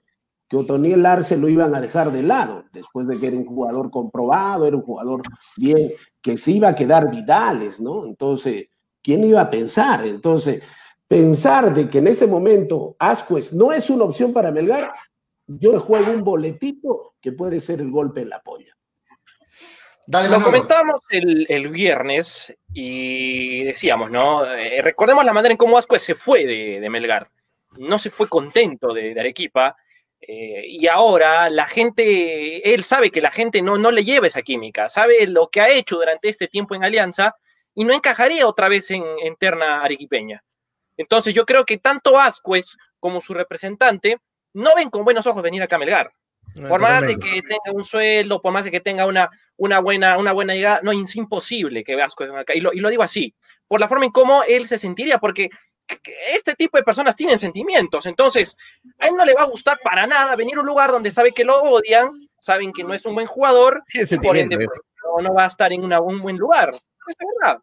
que 0.48 0.56
Otoniel 0.56 1.04
Arce 1.04 1.36
lo 1.36 1.48
iban 1.48 1.74
a 1.74 1.80
dejar 1.80 2.12
de 2.12 2.22
lado, 2.22 2.64
después 2.72 3.06
de 3.08 3.18
que 3.18 3.26
era 3.26 3.36
un 3.36 3.46
jugador 3.46 3.90
comprobado, 3.90 4.66
era 4.66 4.76
un 4.76 4.82
jugador 4.82 5.22
bien, 5.56 5.90
que 6.22 6.38
se 6.38 6.52
iba 6.52 6.68
a 6.68 6.74
quedar 6.74 7.10
Vidales, 7.10 7.80
¿no? 7.80 8.06
Entonces, 8.06 8.68
¿quién 9.02 9.24
iba 9.24 9.40
a 9.40 9.50
pensar? 9.50 10.06
Entonces, 10.06 10.62
pensar 11.08 11.74
de 11.74 11.88
que 11.88 11.98
en 11.98 12.06
este 12.06 12.28
momento 12.28 12.94
Ascuez 12.98 13.52
no 13.52 13.72
es 13.72 13.90
una 13.90 14.04
opción 14.04 14.32
para 14.32 14.52
Melgar, 14.52 14.92
yo 15.46 15.80
juego 15.80 16.12
un 16.12 16.22
boletito 16.22 17.14
que 17.20 17.32
puede 17.32 17.58
ser 17.58 17.80
el 17.80 17.90
golpe 17.90 18.22
en 18.22 18.28
la 18.28 18.40
polla. 18.40 18.72
Dale, 20.06 20.28
Lo 20.28 20.42
comentábamos 20.42 21.00
el, 21.10 21.46
el 21.48 21.68
viernes 21.68 22.54
y 22.72 23.64
decíamos, 23.64 24.10
¿no? 24.10 24.44
Eh, 24.54 24.82
recordemos 24.82 25.24
la 25.24 25.32
manera 25.32 25.52
en 25.52 25.56
cómo 25.58 25.78
Ascuez 25.78 26.02
se 26.02 26.14
fue 26.14 26.44
de, 26.44 26.78
de 26.80 26.90
Melgar. 26.90 27.30
No 27.78 27.98
se 27.98 28.10
fue 28.10 28.28
contento 28.28 28.92
de, 28.92 29.14
de 29.14 29.20
Arequipa. 29.20 29.76
eh, 30.20 30.62
y 30.66 30.86
ahora 30.88 31.48
la 31.48 31.66
gente, 31.66 32.72
él 32.74 32.84
sabe 32.84 33.10
que 33.10 33.20
la 33.22 33.30
gente 33.30 33.62
no, 33.62 33.78
no 33.78 33.90
le 33.90 34.04
lleva 34.04 34.26
esa 34.26 34.42
química, 34.42 34.88
sabe 34.88 35.26
lo 35.26 35.48
que 35.48 35.60
ha 35.60 35.68
hecho 35.70 35.96
durante 35.96 36.28
este 36.28 36.48
tiempo 36.48 36.74
en 36.74 36.84
Alianza 36.84 37.34
y 37.74 37.84
no 37.84 37.92
encajaría 37.94 38.46
otra 38.46 38.68
vez 38.68 38.90
en, 38.90 39.04
en 39.22 39.36
terna 39.36 39.82
arequipeña. 39.82 40.42
Entonces 40.96 41.34
yo 41.34 41.44
creo 41.46 41.64
que 41.64 41.78
tanto 41.78 42.20
Ascuez 42.20 42.76
como 43.00 43.20
su 43.20 43.34
representante 43.34 44.18
no 44.54 44.74
ven 44.76 44.90
con 44.90 45.04
buenos 45.04 45.26
ojos 45.26 45.42
venir 45.42 45.62
acá 45.62 45.76
a 45.76 45.78
Melgar. 45.80 46.12
Por 46.68 46.80
más 46.80 47.02
de 47.06 47.16
que 47.18 47.42
tenga 47.42 47.72
un 47.72 47.84
sueldo, 47.84 48.40
por 48.40 48.52
más 48.52 48.64
de 48.64 48.70
que 48.70 48.80
tenga 48.80 49.06
una, 49.06 49.28
una, 49.56 49.80
buena, 49.80 50.18
una 50.18 50.32
buena 50.32 50.54
llegada, 50.54 50.80
no, 50.82 50.92
es 50.92 51.16
imposible 51.16 51.82
que 51.84 51.96
Vasco 51.96 52.24
acá. 52.24 52.54
Y 52.54 52.60
lo, 52.60 52.72
y 52.72 52.78
lo 52.80 52.88
digo 52.90 53.02
así, 53.02 53.34
por 53.66 53.80
la 53.80 53.88
forma 53.88 54.04
en 54.04 54.12
cómo 54.12 54.42
él 54.46 54.66
se 54.66 54.78
sentiría, 54.78 55.18
porque 55.18 55.48
que- 55.86 55.98
que 55.98 56.12
este 56.34 56.54
tipo 56.54 56.78
de 56.78 56.84
personas 56.84 57.14
tienen 57.16 57.38
sentimientos. 57.38 58.06
Entonces, 58.06 58.56
a 58.98 59.08
él 59.08 59.14
no 59.16 59.24
le 59.24 59.34
va 59.34 59.42
a 59.42 59.46
gustar 59.46 59.78
para 59.82 60.06
nada 60.06 60.34
venir 60.36 60.56
a 60.56 60.60
un 60.60 60.66
lugar 60.66 60.90
donde 60.90 61.10
sabe 61.10 61.32
que 61.32 61.44
lo 61.44 61.60
odian, 61.62 62.08
saben 62.38 62.72
que 62.72 62.84
no 62.84 62.94
es 62.94 63.04
un 63.04 63.14
buen 63.14 63.26
jugador, 63.26 63.82
por 64.28 64.36
ende 64.36 64.56
pues, 65.14 65.24
no, 65.24 65.34
va 65.34 65.44
a 65.44 65.48
estar 65.48 65.72
en 65.72 65.84
una- 65.84 66.00
un 66.00 66.20
buen 66.20 66.36
lugar. 66.36 66.70
Es 66.70 66.80
verdad. 67.42 67.58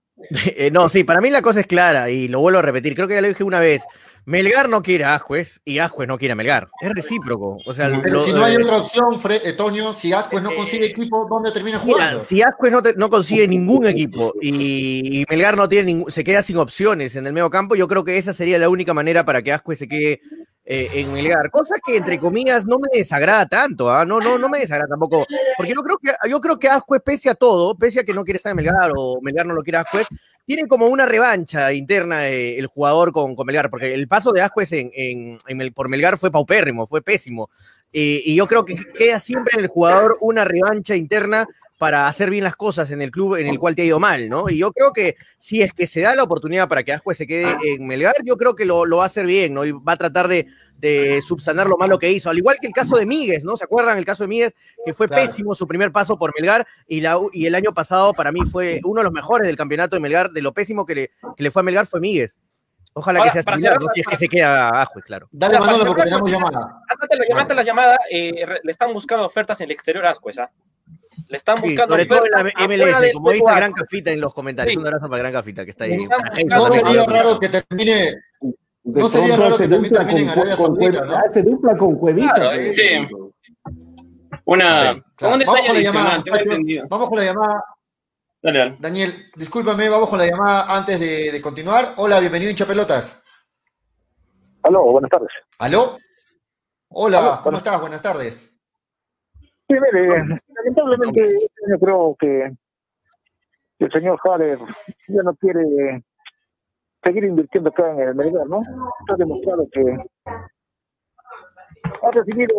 Eh, 0.55 0.69
no, 0.71 0.87
sí, 0.89 1.03
para 1.03 1.19
mí 1.21 1.29
la 1.29 1.41
cosa 1.41 1.61
es 1.61 1.67
clara 1.67 2.09
y 2.09 2.27
lo 2.27 2.39
vuelvo 2.41 2.59
a 2.59 2.63
repetir. 2.63 2.95
Creo 2.95 3.07
que 3.07 3.15
ya 3.15 3.21
lo 3.21 3.27
dije 3.27 3.43
una 3.43 3.59
vez. 3.59 3.81
Melgar 4.23 4.69
no 4.69 4.83
quiere 4.83 5.03
a 5.03 5.15
Ascuez 5.15 5.59
y 5.65 5.79
Ascuez 5.79 6.07
no 6.07 6.15
quiere 6.19 6.33
a 6.33 6.35
Melgar. 6.35 6.69
Es 6.79 6.91
recíproco. 6.93 7.57
O 7.65 7.73
sea, 7.73 7.87
Pero 8.03 8.13
lo- 8.15 8.21
si 8.21 8.31
no 8.33 8.43
hay 8.43 8.53
eh, 8.53 8.59
otra 8.61 8.77
opción, 8.77 9.19
eh, 9.43 9.53
Toño, 9.53 9.93
si 9.93 10.13
Ascuez 10.13 10.43
no 10.43 10.53
consigue 10.53 10.85
equipo, 10.85 11.25
¿dónde 11.27 11.51
termina 11.51 11.81
Mira, 11.83 11.95
jugando? 11.97 12.25
si 12.25 12.39
Ascuez 12.43 12.71
no, 12.71 12.83
te- 12.83 12.93
no 12.93 13.09
consigue 13.09 13.47
ningún 13.47 13.87
equipo 13.87 14.33
y, 14.39 15.21
y 15.21 15.25
Melgar 15.27 15.57
no 15.57 15.67
tiene 15.67 15.85
ningún, 15.85 16.11
se 16.11 16.23
queda 16.23 16.43
sin 16.43 16.57
opciones 16.57 17.15
en 17.15 17.25
el 17.25 17.33
medio 17.33 17.49
campo, 17.49 17.73
yo 17.75 17.87
creo 17.87 18.03
que 18.03 18.19
esa 18.19 18.35
sería 18.35 18.59
la 18.59 18.69
única 18.69 18.93
manera 18.93 19.25
para 19.25 19.41
que 19.41 19.51
Ascuez 19.53 19.79
se 19.79 19.87
quede 19.87 20.21
eh, 20.65 20.89
en 20.93 21.11
Melgar. 21.13 21.49
Cosa 21.51 21.75
que 21.85 21.97
entre 21.97 22.19
comillas 22.19 22.65
no 22.65 22.77
me 22.79 22.87
desagrada 22.97 23.45
tanto, 23.47 23.89
¿ah? 23.89 24.05
no, 24.05 24.19
no, 24.19 24.37
no 24.37 24.47
me 24.49 24.59
desagrada 24.59 24.89
tampoco, 24.89 25.25
porque 25.57 25.73
yo 25.73 25.81
creo 25.81 25.97
que 25.97 26.29
yo 26.29 26.39
creo 26.41 26.59
que 26.59 26.69
Ascuez 26.69 27.01
pese 27.03 27.29
a 27.29 27.35
todo, 27.35 27.75
pese 27.75 27.99
a 28.01 28.03
que 28.03 28.13
no 28.13 28.23
quiere 28.23 28.37
estar 28.37 28.51
en 28.51 28.57
Melgar 28.57 28.91
o 28.95 29.19
Melgar 29.21 29.45
no 29.45 29.53
lo 29.53 29.63
quiere 29.63 29.77
Ascuez, 29.79 30.07
tiene 30.45 30.67
como 30.67 30.87
una 30.87 31.05
revancha 31.05 31.71
interna 31.73 32.27
eh, 32.27 32.57
el 32.57 32.67
jugador 32.67 33.11
con, 33.11 33.35
con 33.35 33.45
Melgar, 33.45 33.69
porque 33.69 33.93
el 33.93 34.07
paso 34.07 34.31
de 34.31 34.41
Ascuez 34.41 34.71
en, 34.73 34.91
en- 34.93 35.37
en 35.47 35.73
por 35.73 35.87
Melgar 35.89 36.17
fue 36.17 36.31
paupérrimo, 36.31 36.87
fue 36.87 37.01
pésimo. 37.01 37.49
Eh, 37.93 38.21
y 38.25 38.35
yo 38.35 38.47
creo 38.47 38.63
que 38.65 38.75
queda 38.97 39.19
siempre 39.19 39.53
en 39.57 39.61
el 39.65 39.67
jugador 39.67 40.17
una 40.21 40.45
revancha 40.45 40.95
interna 40.95 41.47
para 41.77 42.07
hacer 42.07 42.29
bien 42.29 42.43
las 42.43 42.55
cosas 42.55 42.91
en 42.91 43.01
el 43.01 43.09
club 43.09 43.37
en 43.37 43.47
el 43.47 43.57
cual 43.57 43.73
te 43.75 43.81
ha 43.81 43.85
ido 43.85 43.99
mal, 43.99 44.29
¿no? 44.29 44.47
Y 44.49 44.59
yo 44.59 44.71
creo 44.71 44.93
que 44.93 45.15
si 45.39 45.63
es 45.63 45.73
que 45.73 45.87
se 45.87 46.01
da 46.01 46.15
la 46.15 46.21
oportunidad 46.21 46.69
para 46.69 46.83
que 46.83 46.93
Ascue 46.93 47.15
se 47.15 47.25
quede 47.25 47.55
en 47.63 47.87
Melgar, 47.87 48.13
yo 48.23 48.37
creo 48.37 48.55
que 48.55 48.65
lo, 48.65 48.85
lo 48.85 48.97
va 48.97 49.03
a 49.03 49.05
hacer 49.07 49.25
bien, 49.25 49.55
¿no? 49.55 49.65
Y 49.65 49.71
va 49.71 49.93
a 49.93 49.97
tratar 49.97 50.27
de, 50.27 50.45
de 50.77 51.23
subsanar 51.23 51.67
lo 51.67 51.77
malo 51.77 51.97
que 51.97 52.11
hizo, 52.11 52.29
al 52.29 52.37
igual 52.37 52.57
que 52.61 52.67
el 52.67 52.73
caso 52.73 52.97
de 52.97 53.07
Míguez, 53.07 53.43
¿no? 53.43 53.57
¿Se 53.57 53.63
acuerdan 53.63 53.97
el 53.97 54.05
caso 54.05 54.23
de 54.23 54.27
Míguez? 54.27 54.53
Que 54.85 54.93
fue 54.93 55.07
Claro. 55.07 55.23
pésimo 55.25 55.55
su 55.55 55.67
primer 55.67 55.91
paso 55.91 56.19
por 56.19 56.31
Melgar 56.39 56.67
y, 56.87 57.01
la, 57.01 57.17
y 57.33 57.47
el 57.47 57.55
año 57.55 57.73
pasado 57.73 58.13
para 58.13 58.31
mí 58.31 58.41
fue 58.45 58.79
uno 58.83 59.01
de 59.01 59.05
los 59.05 59.13
mejores 59.13 59.47
del 59.47 59.57
campeonato 59.57 59.95
de 59.95 60.01
Melgar, 60.01 60.29
de 60.29 60.41
lo 60.43 60.53
pésimo 60.53 60.85
que 60.85 60.93
le, 60.93 61.11
que 61.35 61.41
le 61.41 61.49
fue 61.49 61.61
a 61.61 61.63
Melgar 61.63 61.87
fue 61.87 61.99
Míguez. 61.99 62.37
Ojalá 62.93 63.19
Ahora, 63.19 63.31
que 63.31 63.33
sea 63.33 63.43
para 63.43 63.57
similar, 63.57 63.73
cerrar 63.73 63.85
¿no? 63.87 63.93
Si 63.93 64.01
es 64.01 64.07
que 64.07 64.17
se 64.17 64.27
queda 64.27 64.69
Ascue, 64.81 65.01
claro. 65.01 65.27
Dale, 65.31 65.53
Ya, 65.53 65.59
Manolo, 65.61 65.85
porque 65.85 66.03
tenemos 66.03 66.29
llamada. 66.31 66.81
Antes 66.89 67.09
de 67.09 67.17
la, 67.33 67.41
antes 67.41 67.55
la 67.55 67.63
llamada, 67.63 67.99
eh, 68.09 68.45
le 68.63 68.71
están 68.71 68.91
buscando 68.93 69.25
ofertas 69.25 69.59
en 69.61 69.65
el 69.65 69.71
exterior 69.71 70.05
a 70.05 70.09
Ascuez, 70.11 70.37
¿ah? 70.39 70.49
Le 71.27 71.37
están 71.37 71.57
Sí, 71.57 71.63
buscando 71.67 71.93
sobre 71.93 72.05
todo 72.05 72.25
en 72.25 72.31
la 72.31 72.43
MLS, 72.67 73.11
como 73.13 73.31
dice 73.31 73.45
Gran 73.55 73.71
Cafita 73.71 74.11
en 74.11 74.19
los 74.19 74.33
comentarios. 74.33 74.73
Sí. 74.73 74.77
Un 74.77 74.85
abrazo 74.87 75.07
para 75.09 75.17
Gran 75.19 75.31
Cafita 75.33 75.63
que 75.63 75.71
está 75.71 75.85
ahí. 75.85 76.05
No 76.49 76.71
sería 76.71 77.05
raro 77.05 77.39
que 77.39 77.47
termine. 77.49 78.15
No 78.83 79.07
sería 79.07 79.37
raro 79.37 79.57
que 79.57 79.67
termine 79.69 79.97
en 79.99 80.27
con- 80.27 80.29
Arabia 80.29 80.55
Saudita, 80.57 81.05
¿no? 81.05 81.15
Hace 81.15 81.43
dupla 81.43 81.77
con 81.77 81.95
Cuevita. 81.95 82.51
Sí. 82.71 83.07
Una, 84.45 84.93
Sí, 84.93 85.01
Vamos 85.21 85.45
con 85.45 85.75
la 85.75 85.79
llamada. 85.81 86.23
Vamos 86.89 87.09
con 87.09 87.17
la 87.19 87.23
llamada. 87.25 87.63
Dale, 88.41 88.57
dale. 88.59 88.75
Daniel, 88.79 89.29
discúlpame, 89.35 89.87
vamos 89.89 90.09
con 90.09 90.17
la 90.17 90.25
llamada 90.25 90.75
antes 90.75 90.99
de, 90.99 91.31
de 91.31 91.41
continuar. 91.41 91.93
Hola, 91.97 92.19
bienvenido 92.19 92.49
hincha 92.49 92.65
pelotas. 92.65 93.23
Aló, 94.63 94.83
buenas 94.91 95.11
tardes. 95.11 95.29
¿Aló? 95.59 95.97
Hola, 96.89 97.19
Aló, 97.19 97.29
¿cómo 97.43 97.49
hola. 97.49 97.57
estás? 97.59 97.81
Buenas 97.81 98.01
tardes. 98.01 98.59
Sí, 99.39 99.75
mire, 99.93 100.39
lamentablemente 100.47 101.21
año 101.21 101.79
creo 101.79 102.15
que 102.19 102.51
el 103.79 103.91
señor 103.91 104.19
Haller 104.23 104.59
ya 105.07 105.23
no 105.23 105.35
quiere 105.35 106.03
seguir 107.03 107.23
invirtiendo 107.23 107.69
acá 107.69 107.91
en 107.91 107.99
el 107.99 108.15
Melgar, 108.15 108.47
¿no? 108.47 108.61
Está 109.01 109.15
demostrado 109.17 109.67
que 109.71 109.81
ha 112.01 112.11
recibido 112.11 112.55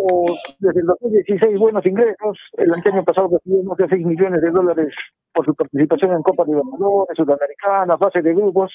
desde 0.58 0.80
el 0.80 0.86
2016 0.86 1.58
buenos 1.58 1.84
ingresos. 1.86 2.38
El 2.52 2.72
año 2.72 3.04
pasado 3.04 3.28
recibió 3.32 3.62
más 3.64 3.78
de 3.78 3.88
6 3.88 4.06
millones 4.06 4.40
de 4.40 4.50
dólares 4.50 4.94
por 5.32 5.44
su 5.44 5.54
participación 5.54 6.12
en 6.12 6.22
Copa 6.22 6.44
Libertadores, 6.44 7.16
Sudamericana, 7.16 7.98
fase 7.98 8.22
de 8.22 8.34
grupos. 8.34 8.72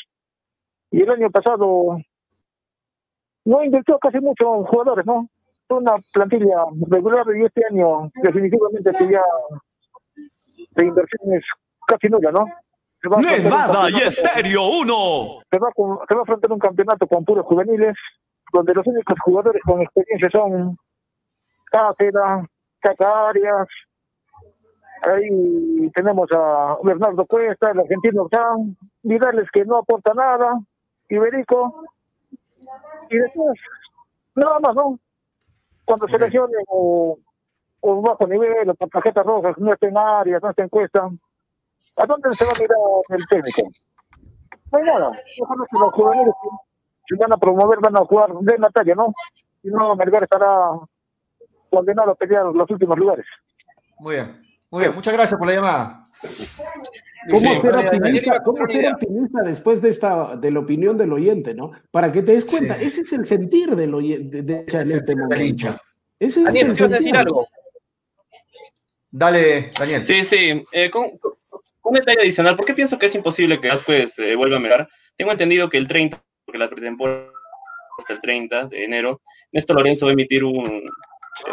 Y 0.91 1.01
el 1.01 1.09
año 1.11 1.29
pasado 1.29 1.97
no 3.45 3.63
invirtió 3.63 3.97
casi 3.99 4.19
mucho 4.19 4.55
en 4.55 4.63
jugadores, 4.63 5.05
¿no? 5.05 5.29
Fue 5.67 5.77
una 5.77 5.95
plantilla 6.13 6.65
regular 6.89 7.25
y 7.35 7.45
este 7.45 7.65
año 7.69 8.09
definitivamente 8.23 8.91
que 8.97 9.11
ya 9.11 9.23
de 10.75 10.85
inversión 10.85 11.33
es 11.33 11.43
casi 11.87 12.07
nula, 12.07 12.31
¿no? 12.31 12.45
Nevada 13.03 13.89
y 13.89 14.01
Estéreo 14.01 14.63
1. 14.81 15.41
se 15.49 15.59
va, 15.59 15.69
se 16.07 16.15
va 16.15 16.19
a 16.19 16.23
afrontar 16.23 16.51
un 16.51 16.59
campeonato 16.59 17.07
con 17.07 17.23
puros 17.23 17.45
juveniles, 17.45 17.95
donde 18.53 18.73
los 18.73 18.87
únicos 18.87 19.19
jugadores 19.19 19.61
con 19.63 19.81
experiencia 19.81 20.29
son 20.31 20.77
Cáceres, 21.65 22.47
Caca 22.79 23.29
Arias, 23.29 23.67
ahí 25.03 25.89
tenemos 25.93 26.29
a 26.31 26.77
Bernardo 26.83 27.25
Cuesta, 27.25 27.71
el 27.71 27.79
argentino 27.79 28.23
Orsán, 28.23 28.77
Vidales 29.03 29.49
que 29.51 29.65
no 29.65 29.77
aporta 29.77 30.13
nada, 30.13 30.59
Iberico, 31.09 31.83
y 33.09 33.17
después, 33.17 33.59
nada 34.35 34.59
más, 34.59 34.75
¿no? 34.75 34.99
Cuando 35.85 36.07
se 36.07 36.19
lesione 36.19 36.57
o, 36.67 37.17
o 37.81 38.01
bajo 38.01 38.27
nivel, 38.27 38.69
o 38.69 38.75
con 38.75 38.89
tarjetas 38.89 39.25
rojas, 39.25 39.57
no 39.57 39.73
está 39.73 39.87
en 39.87 39.97
áreas, 39.97 40.41
no 40.41 40.49
está 40.49 40.63
en 40.63 40.69
cuesta, 40.69 41.09
¿a 41.95 42.05
dónde 42.05 42.35
se 42.35 42.45
va 42.45 42.51
a 42.51 42.59
mirar 42.59 42.77
el 43.09 43.27
técnico? 43.27 43.61
No 44.71 44.77
hay 44.79 44.85
nada. 44.85 45.11
Ojalá 45.41 45.65
que 45.69 45.77
los 45.79 45.93
juveniles 45.93 46.33
se 47.07 47.15
van 47.15 47.31
a 47.33 47.37
promover 47.37 47.79
van 47.79 47.95
a 47.97 48.05
jugar 48.05 48.33
de 48.41 48.57
la 48.57 48.69
talla, 48.69 48.95
¿no? 48.95 49.13
Si 49.61 49.69
no, 49.69 49.95
Melgar 49.95 50.23
estará 50.23 50.71
condenado 51.69 52.11
a 52.11 52.15
pelear 52.15 52.45
los 52.45 52.69
últimos 52.69 52.97
lugares. 52.97 53.25
Muy 53.99 54.15
bien, 54.15 54.41
muy 54.69 54.83
bien, 54.83 54.95
muchas 54.95 55.13
gracias 55.13 55.37
por 55.37 55.47
la 55.47 55.53
llamada. 55.55 56.07
¿Cómo 57.29 57.39
Sí, 57.41 57.47
ser 57.61 57.75
optimista? 57.75 57.91
Daniel, 57.91 58.41
¿Cómo 58.45 58.57
una 58.57 58.67
ser 58.67 58.75
idea. 58.77 58.91
optimista 58.93 59.41
después 59.43 59.81
de 59.81 59.89
esta 59.89 60.35
de 60.37 60.51
la 60.51 60.59
opinión 60.59 60.97
del 60.97 61.11
oyente, 61.13 61.53
no? 61.53 61.71
Para 61.91 62.11
que 62.11 62.21
te 62.21 62.31
des 62.33 62.45
cuenta, 62.45 62.75
Sí. 62.75 62.85
ese 62.85 63.01
es 63.01 63.13
el 63.13 63.25
sentir 63.25 63.75
del 63.75 63.93
oyente 63.93 64.41
de, 64.43 64.43
de- 64.43 64.59
en 64.59 64.65
este 64.65 64.87
sentir 64.87 65.17
momento. 65.17 65.67
Ese 66.19 66.39
es 66.39 66.45
Daniel, 66.45 66.67
el 66.67 66.71
¿tú 66.73 66.79
ibas 66.79 66.91
a 66.91 66.95
decir 66.95 67.01
sentir. 67.13 67.17
algo? 67.17 67.47
Dale, 69.11 69.71
Daniel. 69.77 70.05
Sí, 70.05 70.23
sí. 70.23 70.63
eh, 70.71 70.89
con, 70.89 71.17
con- 71.17 71.33
un 71.83 71.93
detalle 71.93 72.19
adicional, 72.21 72.55
¿por 72.57 72.65
qué 72.65 72.73
pienso 72.73 72.99
que 72.99 73.05
es 73.05 73.15
imposible 73.15 73.61
que 73.61 73.69
Ascuez 73.69 74.19
eh, 74.19 74.35
vuelva 74.35 74.57
a 74.57 74.59
mejorar? 74.59 74.89
Tengo 75.15 75.31
entendido 75.31 75.69
que 75.69 75.77
el 75.77 75.87
30, 75.87 76.21
porque 76.47 76.57
la 76.57 76.69
pretemporada 76.69 77.29
hasta 77.99 78.13
el 78.13 78.21
30 78.21 78.67
de 78.67 78.85
enero, 78.85 79.21
Néstor 79.51 79.75
Lorenzo 79.75 80.05
va 80.05 80.11
a 80.11 80.13
emitir 80.13 80.43
un, 80.43 80.81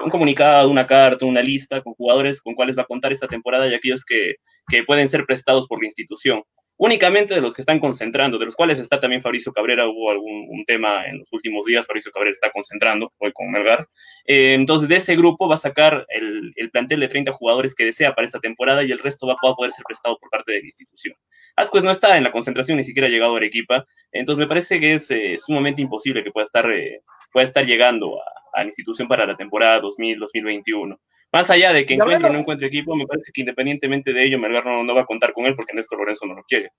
un 0.04 0.10
comunicado, 0.10 0.70
una 0.70 0.86
carta, 0.86 1.26
una 1.26 1.42
lista 1.42 1.82
con 1.82 1.94
jugadores 1.94 2.40
con 2.40 2.54
cuales 2.54 2.78
va 2.78 2.82
a 2.82 2.86
contar 2.86 3.12
esta 3.12 3.26
temporada 3.26 3.66
y 3.66 3.74
aquellos 3.74 4.04
que, 4.04 4.36
que 4.68 4.84
pueden 4.84 5.08
ser 5.08 5.26
prestados 5.26 5.66
por 5.66 5.80
la 5.80 5.86
institución. 5.86 6.42
Únicamente 6.76 7.34
de 7.34 7.40
los 7.40 7.54
que 7.54 7.62
están 7.62 7.78
concentrando, 7.78 8.36
de 8.36 8.46
los 8.46 8.56
cuales 8.56 8.80
está 8.80 9.00
también 9.00 9.22
Fabricio 9.22 9.52
Cabrera, 9.52 9.86
hubo 9.86 10.10
algún 10.10 10.64
tema 10.66 11.06
en 11.06 11.20
los 11.20 11.28
últimos 11.32 11.64
días, 11.66 11.86
Fabricio 11.86 12.10
Cabrera 12.10 12.32
está 12.32 12.50
concentrando 12.50 13.12
hoy 13.18 13.32
con 13.32 13.50
Melgar. 13.52 13.88
Eh, 14.26 14.54
entonces, 14.54 14.88
de 14.88 14.96
ese 14.96 15.14
grupo 15.14 15.48
va 15.48 15.54
a 15.54 15.58
sacar 15.58 16.04
el, 16.08 16.52
el 16.56 16.70
plantel 16.70 16.98
de 16.98 17.08
30 17.08 17.32
jugadores 17.32 17.76
que 17.76 17.84
desea 17.84 18.14
para 18.14 18.26
esta 18.26 18.40
temporada 18.40 18.82
y 18.82 18.90
el 18.90 18.98
resto 18.98 19.28
va, 19.28 19.34
a 19.34 19.54
poder 19.54 19.70
ser 19.70 19.84
prestado 19.86 20.18
por 20.18 20.30
parte 20.30 20.52
de 20.52 20.60
la 20.62 20.66
institución. 20.66 21.16
Ascuez 21.54 21.84
no 21.84 21.92
está 21.92 22.16
en 22.16 22.24
la 22.24 22.32
concentración, 22.32 22.76
ni 22.78 22.84
siquiera 22.84 23.06
ha 23.06 23.10
llegado 23.10 23.34
a 23.34 23.36
Arequipa, 23.36 23.86
entonces 24.10 24.40
me 24.40 24.48
parece 24.48 24.80
que 24.80 24.94
es 24.94 25.08
eh, 25.12 25.36
sumamente 25.38 25.80
imposible 25.80 26.24
que 26.24 26.32
pueda 26.32 26.44
estar, 26.44 26.68
eh, 26.70 27.02
pueda 27.32 27.44
estar 27.44 27.64
llegando 27.64 28.18
a 28.54 28.60
la 28.62 28.66
institución 28.66 29.06
para 29.06 29.26
la 29.26 29.36
temporada 29.36 29.80
2000-2021. 29.80 30.98
Más 31.34 31.50
allá 31.50 31.72
de 31.72 31.84
que 31.84 31.94
encuentre 31.94 32.30
o 32.30 32.32
no 32.32 32.38
encuentre 32.38 32.68
equipo, 32.68 32.94
me 32.94 33.08
parece 33.08 33.32
que 33.32 33.40
independientemente 33.40 34.12
de 34.12 34.24
ello, 34.24 34.38
Melgar 34.38 34.64
no, 34.64 34.84
no 34.84 34.94
va 34.94 35.00
a 35.00 35.04
contar 35.04 35.32
con 35.32 35.46
él 35.46 35.56
porque 35.56 35.74
Néstor 35.74 35.98
Lorenzo 35.98 36.26
no 36.26 36.34
lo 36.34 36.44
quiere. 36.44 36.70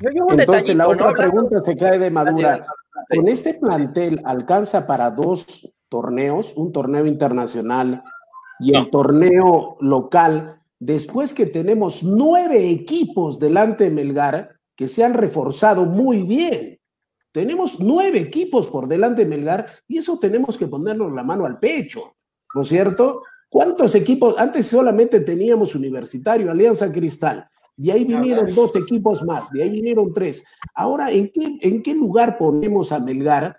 Yo 0.00 0.10
llevo 0.10 0.26
un 0.26 0.40
Entonces 0.40 0.74
la 0.74 0.88
otra 0.88 1.12
¿no? 1.12 1.16
Pregunta 1.16 1.60
se 1.62 1.76
cae 1.76 1.96
de 2.00 2.10
madura. 2.10 2.66
¿Con 3.08 3.28
este 3.28 3.54
plantel 3.54 4.20
alcanza 4.24 4.84
para 4.84 5.12
dos 5.12 5.72
torneos, 5.88 6.54
un 6.56 6.72
torneo 6.72 7.06
internacional 7.06 8.02
y 8.58 8.74
el 8.74 8.82
No. 8.82 8.88
torneo 8.90 9.76
local, 9.80 10.60
después 10.80 11.32
que 11.32 11.46
tenemos 11.46 12.02
nueve 12.02 12.68
equipos 12.70 13.38
delante 13.38 13.84
de 13.84 13.90
Melgar 13.90 14.56
que 14.74 14.88
se 14.88 15.04
han 15.04 15.14
reforzado 15.14 15.84
muy 15.84 16.24
bien? 16.24 16.80
Tenemos 17.30 17.78
nueve 17.78 18.18
equipos 18.18 18.66
por 18.66 18.88
delante 18.88 19.22
de 19.24 19.30
Melgar 19.30 19.66
y 19.86 19.98
eso 19.98 20.18
tenemos 20.18 20.58
que 20.58 20.66
ponernos 20.66 21.12
la 21.12 21.22
mano 21.22 21.46
al 21.46 21.60
pecho, 21.60 22.16
¿no 22.56 22.62
es 22.62 22.68
cierto? 22.68 23.22
¿Cuántos 23.48 23.94
equipos? 23.94 24.34
Antes 24.38 24.66
solamente 24.66 25.20
teníamos 25.20 25.74
Universitario, 25.74 26.50
Alianza 26.50 26.92
Cristal, 26.92 27.48
de 27.78 27.92
ahí 27.92 28.04
vinieron 28.04 28.52
dos 28.56 28.74
equipos 28.74 29.22
más, 29.22 29.52
de 29.52 29.62
ahí 29.62 29.70
vinieron 29.70 30.12
tres. 30.12 30.44
Ahora, 30.74 31.12
¿en 31.12 31.30
qué, 31.30 31.58
¿en 31.60 31.80
qué 31.80 31.94
lugar 31.94 32.36
ponemos 32.36 32.90
a 32.90 32.98
Melgar 32.98 33.56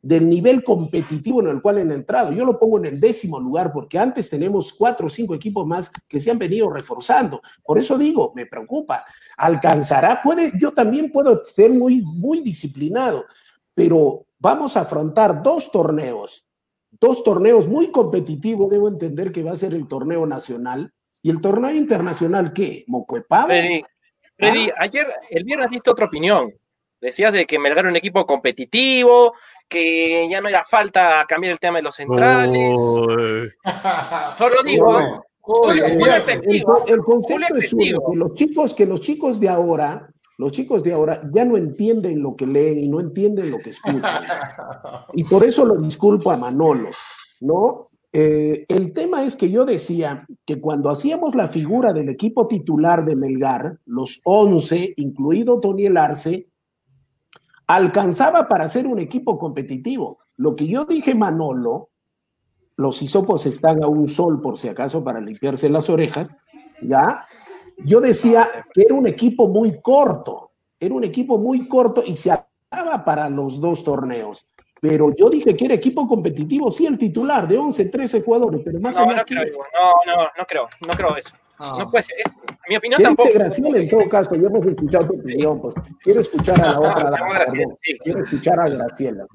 del 0.00 0.28
nivel 0.28 0.62
competitivo 0.62 1.40
en 1.40 1.48
el 1.48 1.60
cual 1.60 1.78
han 1.78 1.90
entrado? 1.90 2.30
Yo 2.30 2.44
lo 2.44 2.60
pongo 2.60 2.78
en 2.78 2.84
el 2.84 3.00
décimo 3.00 3.40
lugar 3.40 3.72
porque 3.72 3.98
antes 3.98 4.30
tenemos 4.30 4.72
cuatro 4.72 5.08
o 5.08 5.10
cinco 5.10 5.34
equipos 5.34 5.66
más 5.66 5.90
que 6.06 6.20
se 6.20 6.30
han 6.30 6.38
venido 6.38 6.70
reforzando. 6.70 7.42
Por 7.64 7.78
eso 7.78 7.98
digo, 7.98 8.32
me 8.36 8.46
preocupa. 8.46 9.04
¿Alcanzará? 9.36 10.22
Puede, 10.22 10.52
yo 10.56 10.70
también 10.70 11.10
puedo 11.10 11.44
ser 11.44 11.72
muy, 11.72 12.02
muy 12.02 12.40
disciplinado, 12.40 13.24
pero 13.74 14.26
vamos 14.38 14.76
a 14.76 14.82
afrontar 14.82 15.42
dos 15.42 15.72
torneos, 15.72 16.46
dos 17.00 17.22
torneos 17.24 17.66
muy 17.66 17.90
competitivos. 17.90 18.70
Debo 18.70 18.88
entender 18.88 19.32
que 19.32 19.42
va 19.42 19.52
a 19.52 19.56
ser 19.56 19.74
el 19.74 19.88
torneo 19.88 20.26
nacional. 20.26 20.92
¿Y 21.22 21.30
el 21.30 21.40
torneo 21.40 21.70
internacional 21.72 22.52
qué? 22.52 22.84
¿Mocuepavo? 22.86 23.48
Freddy, 23.48 23.82
Freddy, 24.36 24.70
ayer, 24.78 25.06
el 25.30 25.44
viernes 25.44 25.70
diste 25.70 25.90
otra 25.90 26.06
opinión. 26.06 26.52
Decías 27.00 27.32
de 27.32 27.46
que 27.46 27.58
Melgar 27.58 27.84
era 27.84 27.90
un 27.90 27.96
equipo 27.96 28.26
competitivo, 28.26 29.34
que 29.68 30.28
ya 30.28 30.40
no 30.40 30.48
era 30.48 30.64
falta 30.64 31.24
cambiar 31.28 31.52
el 31.52 31.60
tema 31.60 31.78
de 31.78 31.82
los 31.82 31.94
centrales. 31.94 32.76
Solo 34.36 34.62
digo, 34.64 34.96
¿ah? 34.96 35.22
Oye, 35.50 35.80
Julio 35.80 36.14
El, 36.86 36.98
concepto 37.02 37.46
Julio 37.46 37.48
es 37.56 37.72
uno, 37.72 38.00
que 38.10 38.16
los 38.16 38.34
chicos, 38.34 38.74
que 38.74 38.84
los 38.84 39.00
chicos 39.00 39.40
de 39.40 39.48
ahora, 39.48 40.10
los 40.38 40.52
chicos 40.52 40.84
de 40.84 40.92
ahora 40.92 41.20
ya 41.34 41.44
no 41.44 41.56
entienden 41.56 42.22
lo 42.22 42.36
que 42.36 42.46
leen 42.46 42.78
y 42.78 42.88
no 42.88 43.00
entienden 43.00 43.50
lo 43.50 43.58
que 43.58 43.70
escuchan. 43.70 44.22
Y 45.12 45.24
por 45.24 45.44
eso 45.44 45.64
lo 45.64 45.76
disculpo 45.76 46.30
a 46.30 46.36
Manolo, 46.36 46.90
¿no? 47.40 47.90
Eh, 48.12 48.64
el 48.68 48.92
tema 48.92 49.24
es 49.24 49.36
que 49.36 49.50
yo 49.50 49.64
decía 49.64 50.26
que 50.46 50.60
cuando 50.60 50.90
hacíamos 50.90 51.34
la 51.34 51.48
figura 51.48 51.92
del 51.92 52.08
equipo 52.08 52.46
titular 52.46 53.04
de 53.04 53.16
Melgar, 53.16 53.80
los 53.84 54.20
11, 54.24 54.94
incluido 54.96 55.60
Tony 55.60 55.86
Arce, 55.86 56.48
alcanzaba 57.66 58.48
para 58.48 58.68
ser 58.68 58.86
un 58.86 59.00
equipo 59.00 59.38
competitivo. 59.38 60.20
Lo 60.36 60.54
que 60.54 60.68
yo 60.68 60.84
dije, 60.84 61.16
Manolo, 61.16 61.90
los 62.76 63.02
hisopos 63.02 63.44
están 63.44 63.82
a 63.82 63.88
un 63.88 64.08
sol 64.08 64.40
por 64.40 64.56
si 64.56 64.68
acaso 64.68 65.02
para 65.02 65.20
limpiarse 65.20 65.68
las 65.68 65.90
orejas, 65.90 66.36
¿ya? 66.80 67.26
Yo 67.84 68.00
decía 68.00 68.46
que 68.72 68.82
era 68.82 68.94
un 68.94 69.06
equipo 69.06 69.48
muy 69.48 69.80
corto, 69.80 70.52
era 70.78 70.94
un 70.94 71.04
equipo 71.04 71.38
muy 71.38 71.68
corto 71.68 72.02
y 72.04 72.16
se 72.16 72.30
acaba 72.30 73.04
para 73.04 73.28
los 73.30 73.60
dos 73.60 73.84
torneos. 73.84 74.46
Pero 74.80 75.12
yo 75.16 75.28
dije 75.28 75.56
que 75.56 75.64
era 75.64 75.74
equipo 75.74 76.06
competitivo, 76.06 76.70
sí, 76.70 76.86
el 76.86 76.96
titular 76.96 77.48
de 77.48 77.58
11, 77.58 77.86
13 77.86 78.22
jugadores, 78.22 78.60
pero 78.64 78.78
más 78.80 78.94
No, 78.94 79.02
allá 79.02 79.16
no 79.16 79.24
que- 79.24 79.34
creo, 79.34 79.58
no, 79.74 79.92
no, 80.16 80.22
no 80.38 80.44
creo, 80.46 80.68
no 80.86 80.90
creo 80.90 81.16
eso. 81.16 81.30
Ah. 81.60 81.74
No 81.80 81.90
puede 81.90 82.04
ser. 82.04 82.16
Es, 82.20 82.32
mi 82.68 82.76
opinión 82.76 82.98
¿Qué 82.98 83.02
tampoco. 83.04 83.26
dice 83.28 83.38
Graciela 83.40 83.78
en 83.78 83.88
todo 83.88 84.08
caso? 84.08 84.34
Yo 84.36 84.46
hemos 84.46 84.64
escuchado 84.64 85.06
tu 85.08 85.14
opinión, 85.14 85.60
pues. 85.60 85.74
Quiero 86.04 86.20
escuchar 86.20 86.60
a 86.64 86.70
la 86.72 86.78
otra 86.78 87.12
sí. 87.82 87.98
Quiero 88.04 88.22
escuchar 88.22 88.60
a 88.60 88.68
Graciela. 88.68 89.26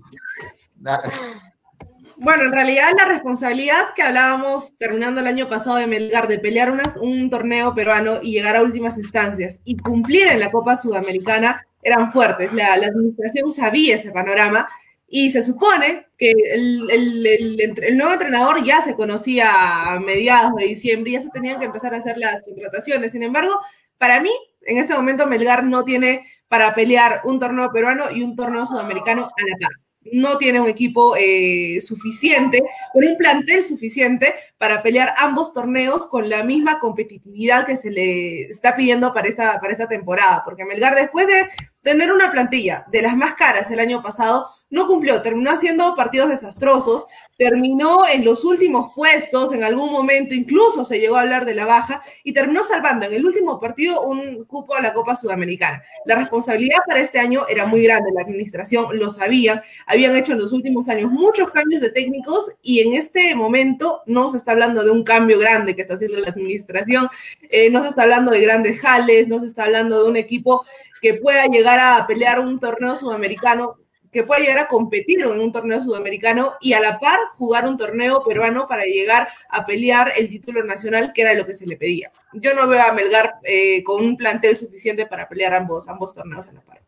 Bueno, 2.23 2.45
en 2.45 2.53
realidad 2.53 2.91
la 2.97 3.05
responsabilidad 3.05 3.93
que 3.95 4.01
hablábamos 4.01 4.73
terminando 4.77 5.19
el 5.19 5.27
año 5.27 5.49
pasado 5.49 5.75
de 5.75 5.87
Melgar 5.87 6.27
de 6.29 6.39
pelear 6.39 6.71
unas- 6.71 6.95
un 6.97 7.29
torneo 7.29 7.75
peruano 7.75 8.19
y 8.21 8.31
llegar 8.31 8.55
a 8.55 8.61
últimas 8.61 8.97
instancias 8.97 9.59
y 9.65 9.75
cumplir 9.77 10.27
en 10.27 10.39
la 10.39 10.49
Copa 10.51 10.77
Sudamericana 10.77 11.65
eran 11.81 12.11
fuertes. 12.13 12.53
La, 12.53 12.77
la 12.77 12.87
administración 12.87 13.51
sabía 13.51 13.95
ese 13.95 14.11
panorama 14.11 14.69
y 15.07 15.31
se 15.31 15.43
supone 15.43 16.07
que 16.17 16.31
el 16.31 17.97
nuevo 17.97 18.13
entrenador 18.13 18.63
ya 18.63 18.79
se 18.81 18.95
conocía 18.95 19.49
a 19.93 19.99
mediados 19.99 20.55
de 20.55 20.65
diciembre 20.65 21.11
y 21.11 21.13
ya 21.15 21.21
se 21.21 21.29
tenían 21.29 21.59
que 21.59 21.65
empezar 21.65 21.93
a 21.93 21.97
hacer 21.97 22.17
las 22.17 22.41
contrataciones. 22.43 23.11
Sin 23.11 23.23
embargo, 23.23 23.51
para 23.97 24.21
mí, 24.21 24.31
en 24.61 24.77
este 24.77 24.93
momento 24.95 25.27
Melgar 25.27 25.65
no 25.65 25.83
tiene 25.83 26.25
para 26.47 26.73
pelear 26.73 27.21
un 27.25 27.39
torneo 27.39 27.69
peruano 27.73 28.11
y 28.11 28.23
un 28.23 28.35
torneo 28.37 28.65
sudamericano 28.65 29.23
a 29.25 29.41
la 29.49 29.57
par 29.67 29.82
no 30.11 30.37
tiene 30.37 30.59
un 30.59 30.67
equipo 30.67 31.15
eh, 31.17 31.79
suficiente, 31.81 32.61
un 32.93 33.17
plantel 33.17 33.63
suficiente 33.63 34.33
para 34.57 34.83
pelear 34.83 35.13
ambos 35.17 35.53
torneos 35.53 36.07
con 36.07 36.29
la 36.29 36.43
misma 36.43 36.79
competitividad 36.79 37.65
que 37.65 37.77
se 37.77 37.91
le 37.91 38.43
está 38.43 38.75
pidiendo 38.75 39.13
para 39.13 39.27
esta, 39.27 39.59
para 39.59 39.71
esta 39.71 39.87
temporada. 39.87 40.43
Porque 40.45 40.65
Melgar, 40.65 40.95
después 40.95 41.27
de 41.27 41.49
tener 41.81 42.11
una 42.11 42.31
plantilla 42.31 42.85
de 42.91 43.01
las 43.01 43.15
más 43.15 43.33
caras 43.33 43.69
el 43.71 43.79
año 43.79 44.01
pasado, 44.01 44.47
no 44.69 44.87
cumplió, 44.87 45.21
terminó 45.21 45.51
haciendo 45.51 45.95
partidos 45.95 46.29
desastrosos, 46.29 47.05
terminó 47.37 48.07
en 48.07 48.23
los 48.25 48.43
últimos 48.43 48.93
puestos, 48.95 49.53
en 49.53 49.63
algún 49.63 49.91
momento 49.91 50.35
incluso 50.35 50.85
se 50.85 50.99
llegó 50.99 51.17
a 51.17 51.21
hablar 51.21 51.45
de 51.45 51.55
la 51.55 51.65
baja 51.65 52.03
y 52.23 52.33
terminó 52.33 52.63
salvando 52.63 53.05
en 53.05 53.13
el 53.13 53.25
último 53.25 53.59
partido 53.59 54.01
un 54.01 54.45
cupo 54.45 54.75
a 54.75 54.81
la 54.81 54.93
Copa 54.93 55.15
Sudamericana. 55.15 55.83
La 56.05 56.15
responsabilidad 56.15 56.79
para 56.85 57.01
este 57.01 57.19
año 57.19 57.45
era 57.49 57.65
muy 57.65 57.83
grande, 57.83 58.11
la 58.13 58.21
administración 58.21 58.87
lo 58.97 59.09
sabía, 59.09 59.63
habían 59.87 60.15
hecho 60.15 60.33
en 60.33 60.39
los 60.39 60.53
últimos 60.53 60.89
años 60.89 61.11
muchos 61.11 61.51
cambios 61.51 61.81
de 61.81 61.89
técnicos 61.89 62.51
y 62.61 62.81
en 62.81 62.93
este 62.93 63.35
momento 63.35 64.01
no 64.05 64.29
se 64.29 64.37
está 64.37 64.51
hablando 64.51 64.83
de 64.83 64.91
un 64.91 65.03
cambio 65.03 65.39
grande 65.39 65.75
que 65.75 65.81
está 65.81 65.95
haciendo 65.95 66.19
la 66.19 66.29
administración, 66.29 67.09
eh, 67.49 67.69
no 67.69 67.81
se 67.81 67.89
está 67.89 68.03
hablando 68.03 68.31
de 68.31 68.41
grandes 68.41 68.79
jales, 68.79 69.27
no 69.27 69.39
se 69.39 69.47
está 69.47 69.63
hablando 69.65 70.03
de 70.03 70.09
un 70.09 70.17
equipo 70.17 70.65
que 71.01 71.15
pueda 71.15 71.47
llegar 71.47 71.79
a 71.79 72.07
pelear 72.07 72.39
un 72.39 72.59
torneo 72.59 72.95
sudamericano 72.95 73.77
que 74.13 74.23
pueda 74.23 74.39
llegar 74.39 74.59
a 74.59 74.67
competir 74.67 75.21
en 75.21 75.27
un 75.27 75.51
torneo 75.51 75.81
sudamericano 75.81 76.53
y 76.61 76.73
a 76.73 76.79
la 76.79 76.99
par 76.99 77.19
jugar 77.35 77.67
un 77.67 77.77
torneo 77.77 78.23
peruano 78.23 78.67
para 78.67 78.85
llegar 78.85 79.27
a 79.49 79.65
pelear 79.65 80.13
el 80.15 80.29
título 80.29 80.63
nacional, 80.63 81.11
que 81.13 81.23
era 81.23 81.33
lo 81.33 81.45
que 81.45 81.55
se 81.55 81.65
le 81.65 81.75
pedía. 81.75 82.11
Yo 82.33 82.53
no 82.53 82.67
veo 82.67 82.81
a 82.81 82.93
Melgar 82.93 83.39
eh, 83.43 83.83
con 83.83 84.05
un 84.05 84.15
plantel 84.15 84.55
suficiente 84.55 85.07
para 85.07 85.27
pelear 85.27 85.53
ambos, 85.55 85.89
ambos 85.89 86.13
torneos 86.13 86.47
a 86.47 86.53
la 86.53 86.59
par. 86.61 86.81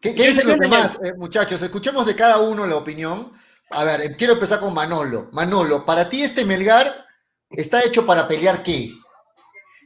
¿Qué, 0.00 0.14
qué 0.14 0.28
dicen 0.28 0.46
los 0.46 0.58
demás, 0.58 0.98
eh, 1.04 1.12
muchachos? 1.14 1.60
Escuchemos 1.60 2.06
de 2.06 2.14
cada 2.14 2.38
uno 2.38 2.66
la 2.66 2.76
opinión. 2.76 3.32
A 3.70 3.84
ver, 3.84 4.00
eh, 4.00 4.16
quiero 4.16 4.34
empezar 4.34 4.60
con 4.60 4.72
Manolo. 4.72 5.28
Manolo, 5.32 5.84
para 5.84 6.08
ti 6.08 6.22
este 6.22 6.44
Melgar 6.44 7.06
está 7.50 7.84
hecho 7.84 8.06
para 8.06 8.26
pelear 8.28 8.62
qué? 8.62 8.90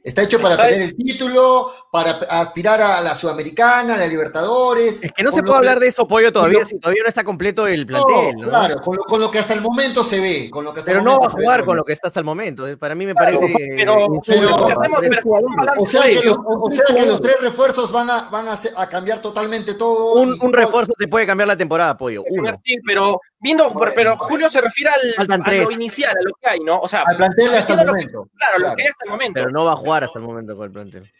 Está 0.04 0.22
hecho 0.22 0.38
para 0.38 0.54
Está 0.54 0.66
pelear 0.66 0.82
el 0.82 0.96
título, 0.96 1.72
para 1.94 2.10
aspirar 2.40 2.80
a 2.80 3.00
la 3.02 3.14
Sudamericana, 3.14 3.94
a 3.94 3.96
la 3.96 4.06
Libertadores. 4.08 5.00
Es 5.00 5.12
que 5.12 5.22
no 5.22 5.30
se 5.30 5.42
puede 5.44 5.52
que- 5.52 5.58
hablar 5.58 5.78
de 5.78 5.86
eso, 5.86 6.08
Pollo, 6.08 6.32
todavía, 6.32 6.58
lo- 6.58 6.66
si 6.66 6.76
todavía 6.80 7.04
no 7.04 7.08
está 7.08 7.22
completo 7.22 7.68
el 7.68 7.86
plantel, 7.86 8.34
¿no? 8.36 8.48
claro, 8.48 8.80
con 8.80 8.96
lo, 8.96 9.04
con 9.04 9.20
lo 9.20 9.30
que 9.30 9.38
hasta 9.38 9.54
el 9.54 9.60
momento 9.60 10.02
se 10.02 10.18
ve. 10.18 10.50
Con 10.50 10.64
lo 10.64 10.74
que 10.74 10.80
hasta 10.80 10.90
el 10.90 10.96
Pero 10.98 11.04
no 11.08 11.20
va 11.20 11.26
a 11.26 11.28
ve, 11.28 11.34
jugar 11.44 11.64
con 11.64 11.76
lo 11.76 11.84
que 11.84 11.92
está 11.92 12.08
hasta 12.08 12.18
el 12.18 12.26
momento. 12.26 12.66
eh, 12.66 12.76
Para 12.76 12.96
mí 12.96 13.06
me 13.06 13.14
Claro, 13.14 13.38
parece. 13.38 13.54
pero- 13.76 14.06
O 14.06 15.86
sea, 15.86 16.02
que 16.02 16.20
los, 16.24 16.36
o, 16.36 16.62
o 16.66 16.70
sea 16.72 16.84
que 16.96 17.06
los 17.06 17.20
tres 17.20 17.36
refuerzos 17.40 17.92
van 17.92 18.10
a, 18.10 18.22
van 18.28 18.48
a, 18.48 18.54
hacer- 18.54 18.72
a 18.76 18.88
cambiar 18.88 19.20
totalmente 19.22 19.74
todo. 19.74 20.14
un, 20.20 20.34
y- 20.34 20.38
un 20.44 20.52
refuerzo 20.52 20.92
te 20.98 21.06
puede 21.06 21.26
cambiar 21.26 21.46
la 21.46 21.56
temporada, 21.56 21.96
Pollo. 21.96 22.24
Uno. 22.28 22.50
Sí, 22.64 22.76
pero 22.84 23.20
viendo, 23.38 23.72
pero 23.94 24.16
Julio 24.18 24.48
se 24.48 24.60
refiere 24.60 24.90
al, 24.90 25.30
a 25.30 25.52
lo 25.52 25.70
inicial, 25.70 26.10
a 26.10 26.22
lo 26.22 26.34
que 26.40 26.48
hay, 26.48 26.58
¿no? 26.58 26.80
O 26.80 26.88
sea, 26.88 27.04
Al 27.06 27.16
plantel 27.16 27.54
hasta 27.54 27.74
el 27.74 27.78
entiendo 27.80 27.84
lo 27.84 27.92
que- 27.98 28.06
momento. 28.06 28.28
claro, 28.36 28.58
lo 28.58 28.74
que 28.74 28.82
hay 28.82 28.88
hasta 28.88 29.04
el 29.04 29.10
momento. 29.12 29.32
Pero 29.36 29.50
no 29.52 29.64
va 29.64 29.72
a 29.74 29.76
jugar 29.76 30.02
hasta 30.02 30.18
el 30.18 30.24
momento 30.24 30.56
con 30.56 30.64
el 30.66 30.72
plantel. 30.72 31.12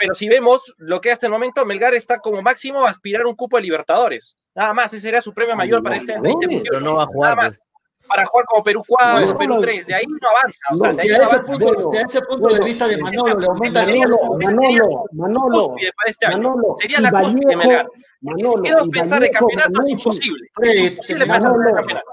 Pero 0.00 0.14
si 0.14 0.28
vemos 0.28 0.74
lo 0.78 1.00
que 1.00 1.12
hasta 1.12 1.26
el 1.26 1.32
momento, 1.32 1.64
Melgar 1.66 1.94
está 1.94 2.18
como 2.18 2.40
máximo 2.40 2.86
a 2.86 2.90
aspirar 2.90 3.22
a 3.22 3.28
un 3.28 3.36
cupo 3.36 3.58
de 3.58 3.62
Libertadores. 3.64 4.36
Nada 4.54 4.72
más, 4.72 4.92
ese 4.94 5.02
sería 5.02 5.20
su 5.20 5.34
premio 5.34 5.54
mayor 5.54 5.82
para 5.82 5.96
este 5.96 6.14
Libertadores, 6.16 6.48
2021. 6.48 6.64
Pero 6.70 6.80
no 6.80 6.96
va 6.96 7.02
a 7.02 7.06
jugar. 7.06 7.36
Nada 7.36 7.42
más. 7.48 7.56
pues. 7.56 7.66
Para 8.08 8.26
jugar 8.26 8.46
como 8.46 8.64
Perú 8.64 8.82
4, 8.88 9.12
Bueno, 9.14 9.38
Perú 9.38 9.54
no, 9.54 9.60
3. 9.60 9.86
De 9.86 9.94
ahí 9.94 10.04
no 10.08 10.28
avanza. 10.30 10.58
O 10.72 10.76
sea, 10.78 10.88
no, 10.88 10.94
de 10.94 11.02
ahí 11.02 11.08
Si 11.08 11.14
a 11.14 11.18
no 11.18 11.22
ese 11.24 11.34
avanza. 11.34 11.52
punto, 11.52 11.64
Bueno, 11.74 11.92
si 11.92 11.98
a 11.98 12.00
ese 12.00 12.20
punto 12.22 12.40
bueno, 12.40 12.58
de 12.58 12.64
vista 12.64 12.88
de 12.88 12.98
Manolo 12.98 13.38
le 13.38 13.46
aumenta 13.46 13.84
Manolo, 13.84 14.16
Manolo, 14.16 14.38
Manolo, 14.40 15.04
Manolo, 15.12 15.68
cúspide 15.68 15.90
para 15.92 16.10
este 16.10 16.26
año. 16.26 16.36
Manolo, 16.38 16.76
Sería 16.78 17.00
la 17.00 17.10
cúspide 17.12 17.46
de 17.50 17.56
Melgar. 17.56 17.86
Si 18.20 18.62
queremos 18.62 18.86
y 18.86 18.90
pensar 18.90 19.22
en 19.24 19.30
Vallejo, 19.30 19.38
campeonato, 19.38 19.80
es 19.84 19.90
imposible. 19.90 20.48
Es 20.62 20.90
imposible 20.90 21.26
pensar 21.26 21.52
campeonato. 21.74 22.10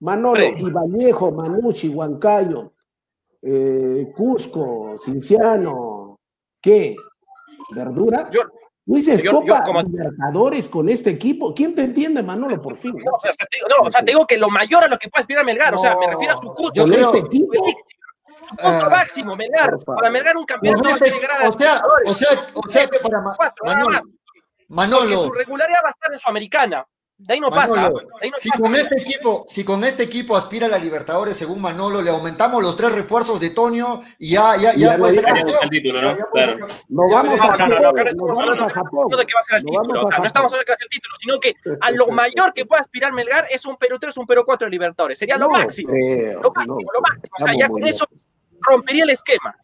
Manolo, 0.00 0.44
y 0.44 0.70
Vallejo, 0.70 1.32
Manucci, 1.32 1.88
Huancayo, 1.88 2.72
eh, 3.42 4.12
Cusco, 4.16 4.96
Cinciano, 4.98 6.20
¿qué? 6.60 6.94
¿Verdura? 7.70 8.28
Yo- 8.30 8.42
¿No 8.84 8.96
dices 8.96 9.22
yo- 9.22 9.30
yo 9.32 9.40
Copa 9.40 9.62
como- 9.62 9.82
Libertadores 9.82 10.68
con 10.68 10.88
este 10.88 11.10
equipo? 11.10 11.54
¿Quién 11.54 11.72
te 11.74 11.82
entiende, 11.84 12.20
Manolo, 12.22 12.60
por 12.60 12.76
fin? 12.76 12.96
No, 12.96 13.12
o 13.12 13.20
sea, 13.20 13.30
te, 13.32 13.46
digo- 13.54 13.68
no, 13.68 13.86
o 13.86 13.90
sea, 13.92 14.00
te 14.00 14.10
digo 14.10 14.26
que 14.26 14.36
lo 14.38 14.50
mayor 14.50 14.82
a 14.82 14.88
lo 14.88 14.98
que 14.98 15.08
puede 15.08 15.20
aspirar 15.20 15.44
Melgar, 15.44 15.72
o 15.74 15.78
sea, 15.78 15.96
me 15.96 16.08
refiero 16.08 16.34
a 16.34 16.36
su 16.36 16.48
cupo. 16.52 16.72
Yo 16.74 16.82
¿Con 16.82 16.92
este 16.92 17.18
equipo? 17.18 17.52
Su 17.54 18.56
punto 18.56 18.62
Ah. 18.64 18.88
máximo, 18.90 19.36
Melgar. 19.36 19.78
Para 19.86 20.10
Melgar 20.10 20.36
un 20.36 20.44
campeonato 20.44 20.82
Con 20.82 20.90
va 20.90 20.94
a 20.96 20.98
este- 20.98 21.46
o 21.46 21.52
sea, 21.52 21.82
o 22.06 22.12
sea, 22.14 22.28
o 22.54 22.68
sea 22.68 22.86
que 22.88 22.98
para 22.98 23.20
Manolo. 23.20 23.46
Porque 23.64 24.00
Manolo, 24.68 25.24
su 25.24 25.32
regularidad 25.32 25.80
va 25.84 25.88
a 25.88 25.90
estar 25.90 26.12
en 26.12 26.18
Sudamericana. 26.18 26.86
De 27.26 27.34
ahí 27.34 27.40
no 27.40 27.50
pasa. 27.50 27.74
Manolo, 27.74 27.98
De 28.00 28.06
ahí 28.22 28.30
no 28.30 28.36
si 28.38 28.48
pasa. 28.50 28.62
con 28.62 28.74
este 28.74 29.00
equipo, 29.00 29.44
si 29.48 29.64
con 29.64 29.84
este 29.84 30.02
equipo 30.02 30.36
aspira 30.36 30.66
a 30.66 30.68
la 30.68 30.78
Libertadores, 30.78 31.36
según 31.36 31.60
Manolo, 31.60 32.02
le 32.02 32.10
aumentamos 32.10 32.62
los 32.62 32.76
tres 32.76 32.92
refuerzos 32.92 33.38
de 33.40 33.50
Toño 33.50 34.02
y 34.18 34.32
ya, 34.32 34.56
ya, 34.56 34.72
ya 34.74 34.92
Ya 34.92 34.98
puede 34.98 35.14
ser 35.14 35.24
el 35.62 35.70
título, 35.70 36.02
¿no? 36.02 36.16
Claro. 36.32 36.66
Ya 36.66 37.16
vamos 37.16 37.40
a 37.40 37.56
No, 37.66 37.66
no, 37.68 38.54
no, 38.54 38.68
Japón, 38.68 39.08
no 39.10 39.12
estamos 39.12 39.12
vamos 39.12 39.12
hablando 39.12 39.16
no 39.16 39.16
de 39.16 39.26
que 39.26 39.34
va 39.34 39.40
a 39.40 39.44
ser 39.44 39.56
el 39.56 39.64
título. 39.64 40.02
no 40.18 40.24
estamos 40.26 40.52
hablando 40.52 40.58
de 40.58 40.64
que 40.64 40.72
va 40.72 40.74
a 40.74 40.78
ser 40.78 40.86
el 40.86 40.90
título, 40.90 41.14
sino 41.20 41.40
que 41.40 41.54
a 41.80 41.90
lo 41.92 42.06
mayor 42.08 42.52
que 42.52 42.66
pueda 42.66 42.80
aspirar 42.82 43.12
Melgar 43.12 43.46
es 43.50 43.64
un 43.66 43.76
Perú 43.76 43.98
3, 44.00 44.16
un 44.18 44.26
Perú 44.26 44.42
4 44.44 44.66
de 44.66 44.70
Libertadores. 44.70 45.18
Sería 45.18 45.36
lo 45.36 45.46
No 45.46 45.50
máximo. 45.52 45.90
creo, 45.92 46.42
Lo 46.42 46.50
máximo, 46.52 46.76
no. 46.82 46.92
lo 46.92 47.00
máximo. 47.00 47.34
O 47.38 47.44
sea, 47.44 47.52
Estamos 47.52 47.58
ya 47.60 47.68
con 47.68 47.84
eso 47.86 48.06
rompería 48.60 49.04
el 49.04 49.10
esquema. 49.10 49.56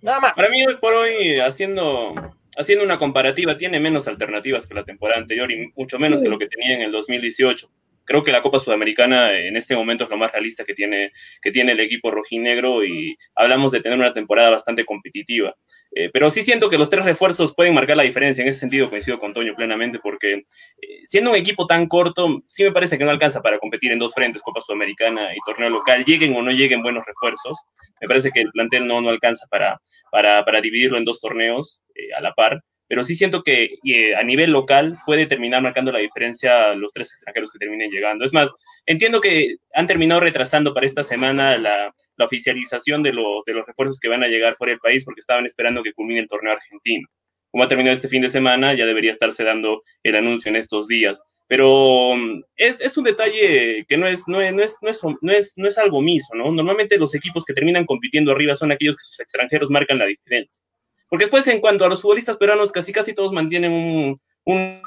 Nada 0.00 0.20
más. 0.20 0.36
Para 0.36 0.48
mí, 0.48 0.64
hoy 0.64 0.76
por 0.76 0.94
hoy, 0.94 1.40
haciendo, 1.40 2.14
haciendo 2.58 2.84
una 2.84 2.98
comparativa, 2.98 3.56
tiene 3.56 3.80
menos 3.80 4.08
alternativas 4.08 4.66
que 4.66 4.74
la 4.74 4.84
temporada 4.84 5.20
anterior 5.20 5.50
y 5.50 5.72
mucho 5.76 5.98
menos 5.98 6.20
que 6.20 6.28
lo 6.28 6.38
que 6.38 6.48
tenía 6.48 6.74
en 6.74 6.82
el 6.82 6.92
2018. 6.92 7.70
Creo 8.08 8.24
que 8.24 8.32
la 8.32 8.40
Copa 8.40 8.58
Sudamericana 8.58 9.38
en 9.38 9.54
este 9.54 9.76
momento 9.76 10.04
es 10.04 10.10
lo 10.10 10.16
más 10.16 10.32
realista 10.32 10.64
que 10.64 10.72
tiene, 10.72 11.12
que 11.42 11.50
tiene 11.50 11.72
el 11.72 11.80
equipo 11.80 12.10
rojinegro 12.10 12.82
y 12.82 13.14
hablamos 13.34 13.70
de 13.70 13.82
tener 13.82 13.98
una 13.98 14.14
temporada 14.14 14.48
bastante 14.48 14.86
competitiva. 14.86 15.54
Eh, 15.94 16.08
pero 16.10 16.30
sí 16.30 16.42
siento 16.42 16.70
que 16.70 16.78
los 16.78 16.88
tres 16.88 17.04
refuerzos 17.04 17.54
pueden 17.54 17.74
marcar 17.74 17.98
la 17.98 18.04
diferencia. 18.04 18.40
En 18.40 18.48
ese 18.48 18.60
sentido 18.60 18.88
coincido 18.88 19.18
con 19.18 19.34
Toño 19.34 19.54
plenamente 19.54 19.98
porque 19.98 20.32
eh, 20.32 21.00
siendo 21.02 21.30
un 21.30 21.36
equipo 21.36 21.66
tan 21.66 21.86
corto, 21.86 22.42
sí 22.46 22.64
me 22.64 22.72
parece 22.72 22.96
que 22.96 23.04
no 23.04 23.10
alcanza 23.10 23.42
para 23.42 23.58
competir 23.58 23.92
en 23.92 23.98
dos 23.98 24.14
frentes, 24.14 24.40
Copa 24.40 24.62
Sudamericana 24.62 25.34
y 25.34 25.38
torneo 25.44 25.68
local, 25.68 26.02
lleguen 26.06 26.34
o 26.34 26.40
no 26.40 26.50
lleguen 26.50 26.82
buenos 26.82 27.04
refuerzos. 27.04 27.58
Me 28.00 28.08
parece 28.08 28.30
que 28.30 28.40
el 28.40 28.50
plantel 28.52 28.86
no, 28.86 29.02
no 29.02 29.10
alcanza 29.10 29.46
para, 29.50 29.82
para, 30.10 30.46
para 30.46 30.62
dividirlo 30.62 30.96
en 30.96 31.04
dos 31.04 31.20
torneos 31.20 31.82
eh, 31.94 32.14
a 32.16 32.22
la 32.22 32.32
par, 32.32 32.62
pero 32.88 33.04
sí 33.04 33.14
siento 33.14 33.42
que 33.42 33.76
eh, 33.84 34.14
a 34.16 34.22
nivel 34.24 34.50
local 34.50 34.96
puede 35.06 35.26
terminar 35.26 35.62
marcando 35.62 35.92
la 35.92 35.98
diferencia 36.00 36.74
los 36.74 36.92
tres 36.92 37.12
extranjeros 37.12 37.50
que 37.52 37.58
terminen 37.58 37.90
llegando. 37.90 38.24
Es 38.24 38.32
más, 38.32 38.50
entiendo 38.86 39.20
que 39.20 39.56
han 39.74 39.86
terminado 39.86 40.20
retrasando 40.20 40.74
para 40.74 40.86
esta 40.86 41.04
semana 41.04 41.58
la, 41.58 41.94
la 42.16 42.24
oficialización 42.24 43.02
de, 43.02 43.12
lo- 43.12 43.42
de 43.46 43.54
los 43.54 43.66
refuerzos 43.66 44.00
que 44.00 44.08
van 44.08 44.22
a 44.24 44.28
llegar 44.28 44.56
fuera 44.56 44.72
del 44.72 44.80
país 44.80 45.04
porque 45.04 45.20
estaban 45.20 45.46
esperando 45.46 45.82
que 45.82 45.92
culmine 45.92 46.20
el 46.20 46.28
torneo 46.28 46.52
argentino. 46.52 47.06
Como 47.50 47.64
ha 47.64 47.68
terminado 47.68 47.94
este 47.94 48.08
fin 48.08 48.22
de 48.22 48.30
semana, 48.30 48.74
ya 48.74 48.84
debería 48.86 49.10
estarse 49.10 49.42
dando 49.44 49.82
el 50.02 50.16
anuncio 50.16 50.48
en 50.50 50.56
estos 50.56 50.86
días. 50.88 51.22
Pero 51.46 52.14
mm, 52.16 52.42
es, 52.56 52.76
es 52.80 52.96
un 52.98 53.04
detalle 53.04 53.84
que 53.88 53.96
no 53.96 54.06
es, 54.06 54.24
no, 54.28 54.40
es, 54.40 54.52
no, 54.54 54.62
es, 54.62 54.76
no, 54.82 54.90
es, 54.90 55.02
no, 55.22 55.32
es, 55.32 55.54
no 55.56 55.68
es 55.68 55.78
algo 55.78 56.02
miso, 56.02 56.34
¿no? 56.34 56.50
Normalmente 56.52 56.98
los 56.98 57.14
equipos 57.14 57.44
que 57.46 57.54
terminan 57.54 57.86
compitiendo 57.86 58.32
arriba 58.32 58.54
son 58.54 58.70
aquellos 58.72 58.96
que 58.96 59.04
sus 59.04 59.20
extranjeros 59.20 59.70
marcan 59.70 59.98
la 59.98 60.06
diferencia. 60.06 60.62
Porque 61.08 61.24
después, 61.24 61.46
en 61.48 61.60
cuanto 61.60 61.84
a 61.84 61.88
los 61.88 62.02
futbolistas 62.02 62.36
peruanos, 62.36 62.70
casi 62.72 62.92
casi 62.92 63.14
todos 63.14 63.32
mantienen 63.32 63.72
un, 63.72 64.20
un 64.44 64.82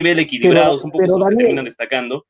nivel 0.00 0.18
equilibrado, 0.20 0.70
Pero- 0.70 0.78
son 0.78 0.90
pocos 0.90 1.06
pero 1.06 1.18
Daniel- 1.18 1.38
terminan 1.38 1.64
destacando. 1.64 2.26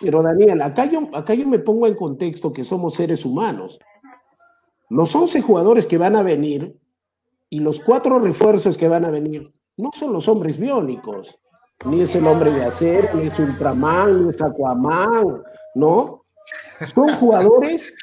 Pero 0.00 0.22
Daniel, 0.22 0.62
acá 0.62 0.86
yo, 0.86 1.08
acá 1.12 1.34
yo 1.34 1.46
me 1.46 1.58
pongo 1.58 1.86
en 1.86 1.94
contexto 1.94 2.52
que 2.52 2.64
somos 2.64 2.94
seres 2.94 3.24
humanos. 3.24 3.78
los 4.88 5.14
11 5.14 5.40
jugadores 5.42 5.86
que 5.86 5.98
van 5.98 6.16
a 6.16 6.22
venir 6.22 6.74
y 7.48 7.60
los 7.60 7.80
cuatro 7.80 8.18
refuerzos 8.18 8.76
que 8.78 8.88
van 8.88 9.04
a 9.04 9.10
venir 9.10 9.52
no 9.76 9.90
son 9.92 10.12
los 10.12 10.26
hombres 10.28 10.58
biónicos, 10.58 11.38
ni 11.84 12.00
es 12.02 12.14
el 12.16 12.26
hombre 12.26 12.50
de 12.50 12.64
acero, 12.64 13.08
ni 13.14 13.26
es 13.28 13.38
Ultraman, 13.38 14.24
ni 14.24 14.30
es 14.30 14.40
Aquaman, 14.42 15.42
¿no? 15.74 16.24
Son 16.94 17.08
jugadores 17.16 17.94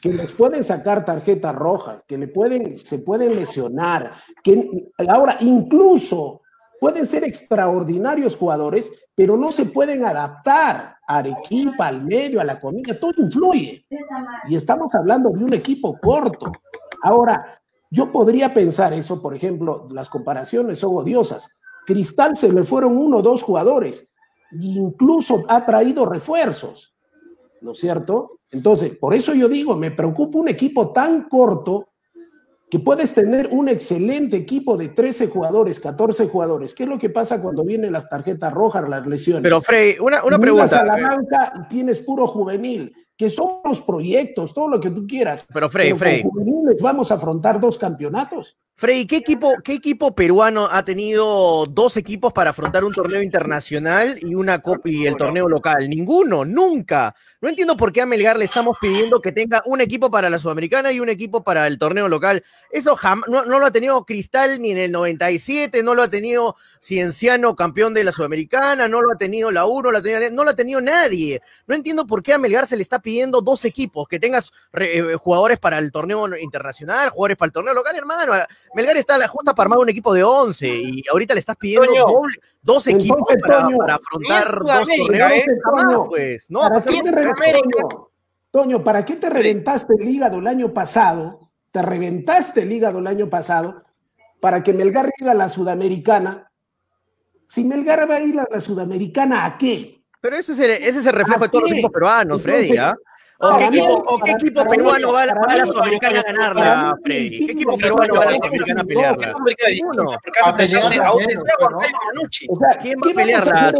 que 0.00 0.12
les 0.12 0.32
pueden 0.32 0.64
sacar 0.64 1.04
tarjetas 1.04 1.54
rojas, 1.54 2.04
que 2.06 2.18
le 2.18 2.28
pueden, 2.28 2.78
se 2.78 2.98
pueden 2.98 3.34
lesionar, 3.34 4.12
que 4.42 4.90
ahora 5.08 5.36
incluso 5.40 6.42
pueden 6.80 7.06
ser 7.06 7.24
extraordinarios 7.24 8.36
jugadores, 8.36 8.90
pero 9.14 9.36
no 9.36 9.52
se 9.52 9.66
pueden 9.66 10.04
adaptar 10.04 10.96
a 11.06 11.16
Arequipa, 11.16 11.86
al 11.86 12.04
medio, 12.04 12.40
a 12.40 12.44
la 12.44 12.60
comida, 12.60 12.98
todo 12.98 13.12
influye. 13.16 13.86
Y 14.48 14.56
estamos 14.56 14.94
hablando 14.94 15.30
de 15.30 15.44
un 15.44 15.54
equipo 15.54 15.98
corto. 15.98 16.52
Ahora, 17.02 17.60
yo 17.90 18.10
podría 18.10 18.52
pensar 18.52 18.92
eso, 18.92 19.22
por 19.22 19.34
ejemplo, 19.34 19.86
las 19.90 20.10
comparaciones 20.10 20.80
son 20.80 20.96
odiosas. 20.96 21.48
Cristal 21.86 22.36
se 22.36 22.52
le 22.52 22.64
fueron 22.64 22.96
uno 22.96 23.18
o 23.18 23.22
dos 23.22 23.42
jugadores, 23.42 24.10
e 24.50 24.56
incluso 24.56 25.44
ha 25.48 25.64
traído 25.64 26.04
refuerzos, 26.04 26.96
¿no 27.60 27.72
es 27.72 27.78
cierto? 27.78 28.40
Entonces, 28.54 28.96
por 28.96 29.14
eso 29.14 29.34
yo 29.34 29.48
digo, 29.48 29.76
me 29.76 29.90
preocupa 29.90 30.38
un 30.38 30.48
equipo 30.48 30.92
tan 30.92 31.28
corto 31.28 31.88
que 32.70 32.78
puedes 32.78 33.12
tener 33.12 33.48
un 33.52 33.68
excelente 33.68 34.36
equipo 34.36 34.76
de 34.76 34.88
13 34.88 35.28
jugadores, 35.28 35.78
14 35.78 36.26
jugadores. 36.28 36.74
¿Qué 36.74 36.84
es 36.84 36.88
lo 36.88 36.98
que 36.98 37.10
pasa 37.10 37.40
cuando 37.40 37.64
vienen 37.64 37.92
las 37.92 38.08
tarjetas 38.08 38.52
rojas, 38.52 38.88
las 38.88 39.06
lesiones? 39.06 39.42
Pero, 39.42 39.60
Frey, 39.60 39.96
una, 40.00 40.24
una 40.24 40.38
pregunta. 40.38 40.80
A 40.80 40.84
la 40.84 40.94
banca 40.96 41.66
tienes 41.68 42.00
puro 42.00 42.26
juvenil, 42.26 42.92
que 43.16 43.30
son 43.30 43.60
los 43.64 43.82
proyectos, 43.82 44.52
todo 44.52 44.68
lo 44.68 44.80
que 44.80 44.90
tú 44.90 45.06
quieras. 45.06 45.46
Pero, 45.52 45.68
Frey, 45.68 45.92
Frey. 45.94 46.22
juveniles 46.22 46.80
vamos 46.80 47.10
a 47.10 47.14
afrontar 47.14 47.60
dos 47.60 47.78
campeonatos. 47.78 48.56
Frey, 48.76 49.06
¿qué 49.06 49.18
equipo, 49.18 49.52
¿qué 49.62 49.74
equipo 49.74 50.16
peruano 50.16 50.66
ha 50.68 50.84
tenido 50.84 51.64
dos 51.66 51.96
equipos 51.96 52.32
para 52.32 52.50
afrontar 52.50 52.82
un 52.82 52.92
torneo 52.92 53.22
internacional 53.22 54.18
y 54.20 54.34
una 54.34 54.58
copa 54.58 54.88
y 54.88 55.06
el 55.06 55.14
torneo 55.14 55.48
local? 55.48 55.88
Ninguno, 55.88 56.44
nunca. 56.44 57.14
No 57.40 57.48
entiendo 57.48 57.76
por 57.76 57.92
qué 57.92 58.00
a 58.00 58.06
Melgar 58.06 58.36
le 58.36 58.46
estamos 58.46 58.76
pidiendo 58.80 59.20
que 59.20 59.30
tenga 59.30 59.62
un 59.66 59.80
equipo 59.80 60.10
para 60.10 60.28
la 60.28 60.40
Sudamericana 60.40 60.90
y 60.90 60.98
un 60.98 61.08
equipo 61.08 61.44
para 61.44 61.68
el 61.68 61.78
torneo 61.78 62.08
local. 62.08 62.42
Eso 62.68 62.98
no, 63.28 63.44
no, 63.44 63.60
lo 63.60 63.66
ha 63.66 63.70
tenido 63.70 64.04
Cristal 64.04 64.60
ni 64.60 64.72
en 64.72 64.78
el 64.78 64.90
97, 64.90 65.84
no 65.84 65.94
lo 65.94 66.02
ha 66.02 66.08
tenido 66.08 66.56
Cienciano 66.80 67.54
campeón 67.54 67.94
de 67.94 68.02
la 68.02 68.10
Sudamericana, 68.10 68.88
no 68.88 69.02
lo 69.02 69.12
ha 69.12 69.16
tenido 69.16 69.52
la 69.52 69.66
U, 69.66 69.82
no 69.82 69.92
lo 69.92 69.98
ha 69.98 70.02
tenido, 70.02 70.32
no 70.32 70.42
lo 70.42 70.50
ha 70.50 70.56
tenido 70.56 70.80
nadie. 70.80 71.40
No 71.68 71.76
entiendo 71.76 72.08
por 72.08 72.24
qué 72.24 72.32
a 72.32 72.38
Melgar 72.38 72.66
se 72.66 72.76
le 72.76 72.82
está 72.82 73.00
pidiendo 73.04 73.42
dos 73.42 73.64
equipos, 73.66 74.08
que 74.08 74.18
tengas 74.18 74.50
eh, 74.72 75.14
jugadores 75.20 75.58
para 75.58 75.78
el 75.78 75.92
torneo 75.92 76.26
internacional, 76.38 77.10
jugadores 77.10 77.36
para 77.36 77.48
el 77.48 77.52
torneo 77.52 77.74
local, 77.74 77.94
hermano. 77.94 78.32
Melgar 78.74 78.96
está 78.96 79.14
a 79.14 79.18
la 79.18 79.28
junta 79.28 79.54
para 79.54 79.66
armar 79.66 79.78
un 79.78 79.90
equipo 79.90 80.12
de 80.14 80.24
11 80.24 80.66
y 80.66 81.04
ahorita 81.08 81.34
le 81.34 81.40
estás 81.40 81.56
pidiendo 81.56 81.92
doble, 81.92 82.34
dos 82.62 82.86
equipos 82.88 83.20
para, 83.42 83.68
para, 83.68 83.94
afrontar 83.96 84.58
dos 84.58 84.88
torneos. 84.96 85.30
¿eh? 85.30 85.44
pues. 86.08 86.50
No, 86.50 86.60
¿Para 86.60 86.80
qué 86.80 87.02
te 87.02 87.12
Toño, 88.50 88.82
¿para 88.82 89.04
qué 89.04 89.16
te 89.16 89.28
reventaste 89.28 89.94
el 89.98 90.08
hígado 90.08 90.38
el 90.38 90.46
año 90.46 90.72
pasado? 90.72 91.50
Te 91.70 91.82
reventaste 91.82 92.62
el 92.62 92.72
hígado 92.72 93.00
el 93.00 93.06
año 93.06 93.28
pasado 93.28 93.84
para 94.40 94.62
que 94.62 94.72
Melgar 94.72 95.10
llegue 95.18 95.30
a 95.30 95.34
la 95.34 95.48
Sudamericana. 95.48 96.50
Si 97.48 97.64
Melgar 97.64 98.08
va 98.08 98.16
a 98.16 98.20
ir 98.20 98.40
a 98.40 98.46
la 98.50 98.60
Sudamericana, 98.60 99.44
¿a 99.44 99.58
qué? 99.58 99.93
Pero 100.24 100.36
ese 100.36 100.52
es 100.52 100.58
el, 100.58 100.70
ese 100.70 101.00
es 101.00 101.06
el 101.06 101.12
reflejo 101.12 101.42
de 101.42 101.48
todos 101.50 101.64
los 101.64 101.72
equipos 101.72 101.90
peruanos, 101.92 102.40
Freddy, 102.40 102.78
¿ah? 102.78 102.96
¿O 103.40 103.58
qué 103.58 103.64
equipo, 103.66 103.92
o 103.92 104.18
qué 104.20 104.30
equipo 104.30 104.64
peruano 104.64 105.12
va 105.12 105.22
a 105.24 105.26
la, 105.26 105.32
a 105.48 105.56
la 105.56 105.66
Sudamericana 105.66 106.20
a 106.20 106.22
ganarla, 106.22 106.96
Freddy? 107.04 107.44
¿Qué 107.44 107.52
equipo 107.52 107.76
peruano 107.76 108.14
va 108.14 108.22
a 108.22 108.30
la 108.30 108.36
Sudamericana 108.38 108.80
a 108.80 108.84
pelearla? 108.84 109.34
A 110.44 110.56
pelearla. 110.56 111.12
¿Quién 112.80 112.98
va 113.04 113.10
a 113.10 113.14
pelearla? 113.14 113.74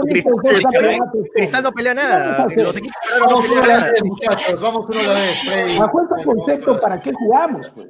Cristal 1.35 1.62
no 1.62 1.73
pelea 1.73 1.95
nada. 1.95 2.47
Los 2.55 2.77
equipos 2.77 2.97
Vamos 3.21 3.49
uno 3.49 3.62
a 3.62 3.66
la 3.66 3.85
vez, 3.87 4.05
muchachos. 4.05 4.61
Vamos 4.61 4.87
uno 4.91 5.01
a 5.01 5.03
la 5.03 5.12
vez, 5.15 5.41
Freddy. 5.47 5.79
Bajo 5.79 6.03
este 6.03 6.25
concepto, 6.27 6.79
¿para 6.79 7.01
qué 7.01 7.12
jugamos? 7.15 7.71
Pues? 7.71 7.89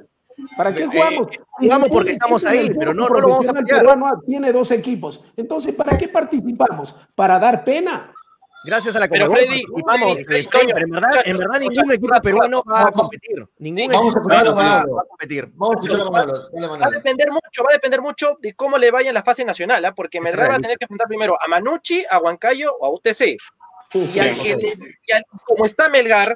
¿Para 0.55 0.73
qué 0.73 0.85
jugamos? 0.85 1.27
jugamos 1.59 1.89
porque 1.89 2.11
estamos 2.11 2.45
ahí, 2.45 2.71
pero 2.79 2.93
no, 2.93 3.09
no 3.09 3.19
lo 3.19 3.27
vamos 3.27 3.49
a 3.49 3.53
pelear. 3.53 3.85
Tiene 4.25 4.53
dos 4.53 4.71
equipos. 4.71 5.21
Entonces, 5.35 5.75
¿para 5.75 5.97
qué 5.97 6.07
participamos? 6.07 6.95
¿Para 7.15 7.37
dar 7.37 7.65
pena? 7.65 8.14
Gracias 8.65 8.95
a 8.95 8.99
la 8.99 9.07
Pero 9.07 9.29
Freddy, 9.29 9.63
vamos, 9.85 10.17
Freddy, 10.25 10.45
Toño, 10.47 10.77
en 10.77 10.89
verdad, 10.89 11.09
en 11.25 11.37
verdad 11.37 11.59
ningún 11.59 11.91
equipo 11.91 12.21
peruano 12.21 12.63
va 12.63 12.83
a 12.87 12.91
competir. 12.91 13.45
Ningún 13.59 13.91
vamos 13.91 14.13
equipo 14.13 14.27
peruano 14.27 14.55
va 14.55 14.79
a 14.81 14.85
competir. 15.07 15.49
Vamos 15.53 15.75
a 15.75 15.79
escuchar 15.79 16.07
a 16.07 16.11
Manolo. 16.11 16.79
Va 16.79 16.87
a 16.87 16.89
depender 16.89 17.31
mucho, 17.31 17.63
va 17.63 17.69
a 17.69 17.73
depender 17.73 18.01
mucho 18.01 18.37
de 18.41 18.53
cómo 18.55 18.77
le 18.77 18.91
vaya 18.91 19.09
en 19.09 19.13
la 19.13 19.23
fase 19.23 19.45
nacional, 19.45 19.85
¿eh? 19.85 19.91
porque 19.95 20.19
Melgar 20.21 20.51
va 20.51 20.55
a 20.55 20.59
tener 20.59 20.77
que 20.77 20.85
enfrentar 20.85 21.07
primero 21.07 21.37
a 21.41 21.47
Manucci, 21.47 22.05
a 22.09 22.19
Huancayo 22.19 22.73
o 22.79 22.85
a 22.85 22.89
UTC. 22.89 23.37
Y, 23.93 24.19
al 24.19 24.35
que, 24.35 24.57
y 25.07 25.11
al, 25.11 25.23
como 25.45 25.65
está 25.65 25.87
Melgar, 25.87 26.33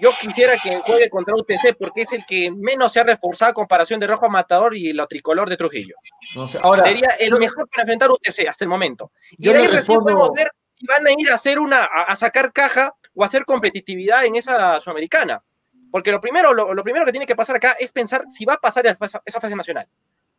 yo 0.00 0.10
quisiera 0.20 0.54
que 0.62 0.80
juegue 0.80 1.10
contra 1.10 1.34
UTC 1.34 1.76
porque 1.78 2.02
es 2.02 2.12
el 2.12 2.24
que 2.26 2.50
menos 2.50 2.92
se 2.92 3.00
ha 3.00 3.04
reforzado 3.04 3.50
a 3.50 3.54
comparación 3.54 4.00
de 4.00 4.06
Rojo 4.06 4.28
Matador 4.28 4.74
y 4.76 4.92
lo 4.92 5.06
tricolor 5.06 5.48
de 5.48 5.56
Trujillo. 5.56 5.94
No 6.34 6.46
sé, 6.46 6.58
ahora, 6.62 6.82
Sería 6.84 7.08
el 7.18 7.36
mejor 7.38 7.68
para 7.68 7.82
enfrentar 7.82 8.10
UTC 8.10 8.48
hasta 8.48 8.64
el 8.64 8.68
momento. 8.68 9.12
Y 9.32 9.46
Yo 9.46 9.52
de 9.52 9.58
ahí 9.58 9.66
recién 9.66 9.80
respondo- 9.98 10.02
podemos 10.04 10.30
ver 10.32 10.50
si 10.80 10.86
van 10.86 11.06
a 11.06 11.12
ir 11.12 11.30
a 11.30 11.34
hacer 11.34 11.58
una, 11.58 11.84
a, 11.84 12.16
sacar 12.16 12.52
caja 12.52 12.94
o 13.14 13.22
a 13.22 13.26
hacer 13.26 13.44
competitividad 13.44 14.24
en 14.24 14.36
esa 14.36 14.80
sudamericana. 14.80 15.42
Porque 15.90 16.10
lo 16.10 16.20
primero, 16.20 16.54
lo, 16.54 16.72
lo 16.72 16.82
primero 16.82 17.04
que 17.04 17.12
tiene 17.12 17.26
que 17.26 17.36
pasar 17.36 17.56
acá 17.56 17.76
es 17.78 17.92
pensar 17.92 18.24
si 18.30 18.46
va 18.46 18.54
a 18.54 18.60
pasar 18.60 18.86
esa, 18.86 19.22
esa 19.24 19.40
fase 19.40 19.54
nacional. 19.54 19.86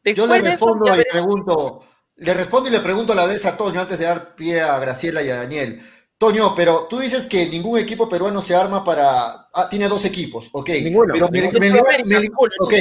Yo 0.04 0.26
le 0.26 0.38
eso, 0.38 0.46
respondo 0.46 1.00
y 1.00 1.04
pregunto, 1.04 1.86
le 2.16 2.34
respondo 2.34 2.70
y 2.70 2.72
le 2.72 2.80
pregunto 2.80 3.14
a 3.14 3.16
la 3.16 3.28
vez 3.28 3.46
a 3.46 3.56
Toño 3.56 3.82
antes 3.82 4.00
de 4.00 4.06
dar 4.06 4.34
pie 4.34 4.62
a 4.62 4.80
Graciela 4.80 5.22
y 5.22 5.30
a 5.30 5.38
Daniel. 5.38 5.80
Toño, 6.22 6.54
pero 6.54 6.86
tú 6.88 7.00
dices 7.00 7.26
que 7.26 7.50
ningún 7.50 7.80
equipo 7.80 8.08
peruano 8.08 8.42
se 8.42 8.56
arma 8.56 8.84
para. 8.84 9.48
Ah, 9.56 9.68
tiene 9.68 9.88
dos 9.88 10.06
equipos, 10.06 10.50
ok. 10.52 10.70
Ninguno. 10.84 11.16
Pero, 11.16 11.28
Melgar- 11.30 11.52
pero, 11.52 11.72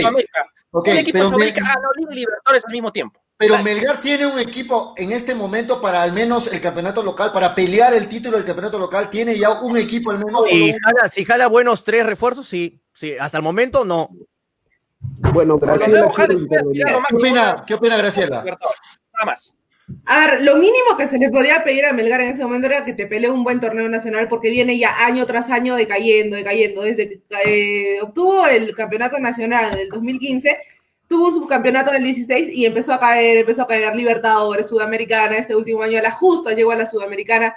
ah, 0.04 1.74
no, 1.80 1.90
Liga 1.96 2.10
y 2.10 2.14
Libertadores 2.16 2.66
al 2.66 2.72
mismo 2.72 2.92
tiempo. 2.92 3.18
pero. 3.38 3.62
Melgar 3.62 3.98
tiene 4.02 4.26
un 4.26 4.38
equipo 4.38 4.92
en 4.98 5.12
este 5.12 5.34
momento 5.34 5.80
para 5.80 6.02
al 6.02 6.12
menos 6.12 6.52
el 6.52 6.60
campeonato 6.60 7.02
local, 7.02 7.32
para 7.32 7.54
pelear 7.54 7.94
el 7.94 8.08
título 8.10 8.36
del 8.36 8.44
campeonato 8.44 8.78
local. 8.78 9.08
Tiene 9.08 9.38
ya 9.38 9.62
un 9.62 9.74
equipo 9.78 10.10
al 10.10 10.18
menos. 10.18 10.44
Si 10.44 10.72
jala, 10.72 11.08
si 11.08 11.24
jala 11.24 11.46
buenos 11.46 11.82
tres 11.82 12.04
refuerzos, 12.04 12.46
sí. 12.46 12.82
sí. 12.92 13.14
Hasta 13.18 13.38
el 13.38 13.42
momento, 13.42 13.86
no. 13.86 14.10
Bueno, 15.32 15.56
Graciela 15.56 16.12
¿Qué 16.14 17.16
opina, 17.16 17.64
¿Qué 17.66 17.72
opina 17.72 17.96
Graciela? 17.96 18.44
Nada 18.44 19.24
más. 19.24 19.56
A 20.06 20.26
ver, 20.26 20.44
lo 20.44 20.56
mínimo 20.56 20.96
que 20.98 21.06
se 21.06 21.18
le 21.18 21.30
podía 21.30 21.62
pedir 21.64 21.84
a 21.84 21.92
Melgar 21.92 22.20
en 22.20 22.30
ese 22.30 22.44
momento 22.44 22.66
era 22.66 22.84
que 22.84 22.92
te 22.92 23.06
pelee 23.06 23.30
un 23.30 23.44
buen 23.44 23.60
torneo 23.60 23.88
nacional 23.88 24.28
porque 24.28 24.50
viene 24.50 24.78
ya 24.78 25.04
año 25.04 25.26
tras 25.26 25.50
año 25.50 25.76
decayendo, 25.76 26.36
decayendo. 26.36 26.82
Desde 26.82 27.08
que 27.08 27.20
eh, 27.44 28.02
obtuvo 28.02 28.46
el 28.46 28.74
campeonato 28.74 29.18
nacional 29.18 29.72
en 29.72 29.80
el 29.80 29.88
2015, 29.88 30.58
tuvo 31.06 31.28
un 31.28 31.34
subcampeonato 31.34 31.90
en 31.90 31.96
el 31.96 32.04
16 32.04 32.48
y 32.52 32.66
empezó 32.66 32.92
a 32.92 33.00
caer, 33.00 33.38
empezó 33.38 33.62
a 33.62 33.66
caer 33.66 33.94
Libertadores, 33.94 34.68
Sudamericana, 34.68 35.36
este 35.36 35.56
último 35.56 35.82
año 35.82 35.98
a 35.98 36.02
la 36.02 36.10
justa 36.10 36.52
llegó 36.52 36.72
a 36.72 36.76
la 36.76 36.86
Sudamericana. 36.86 37.54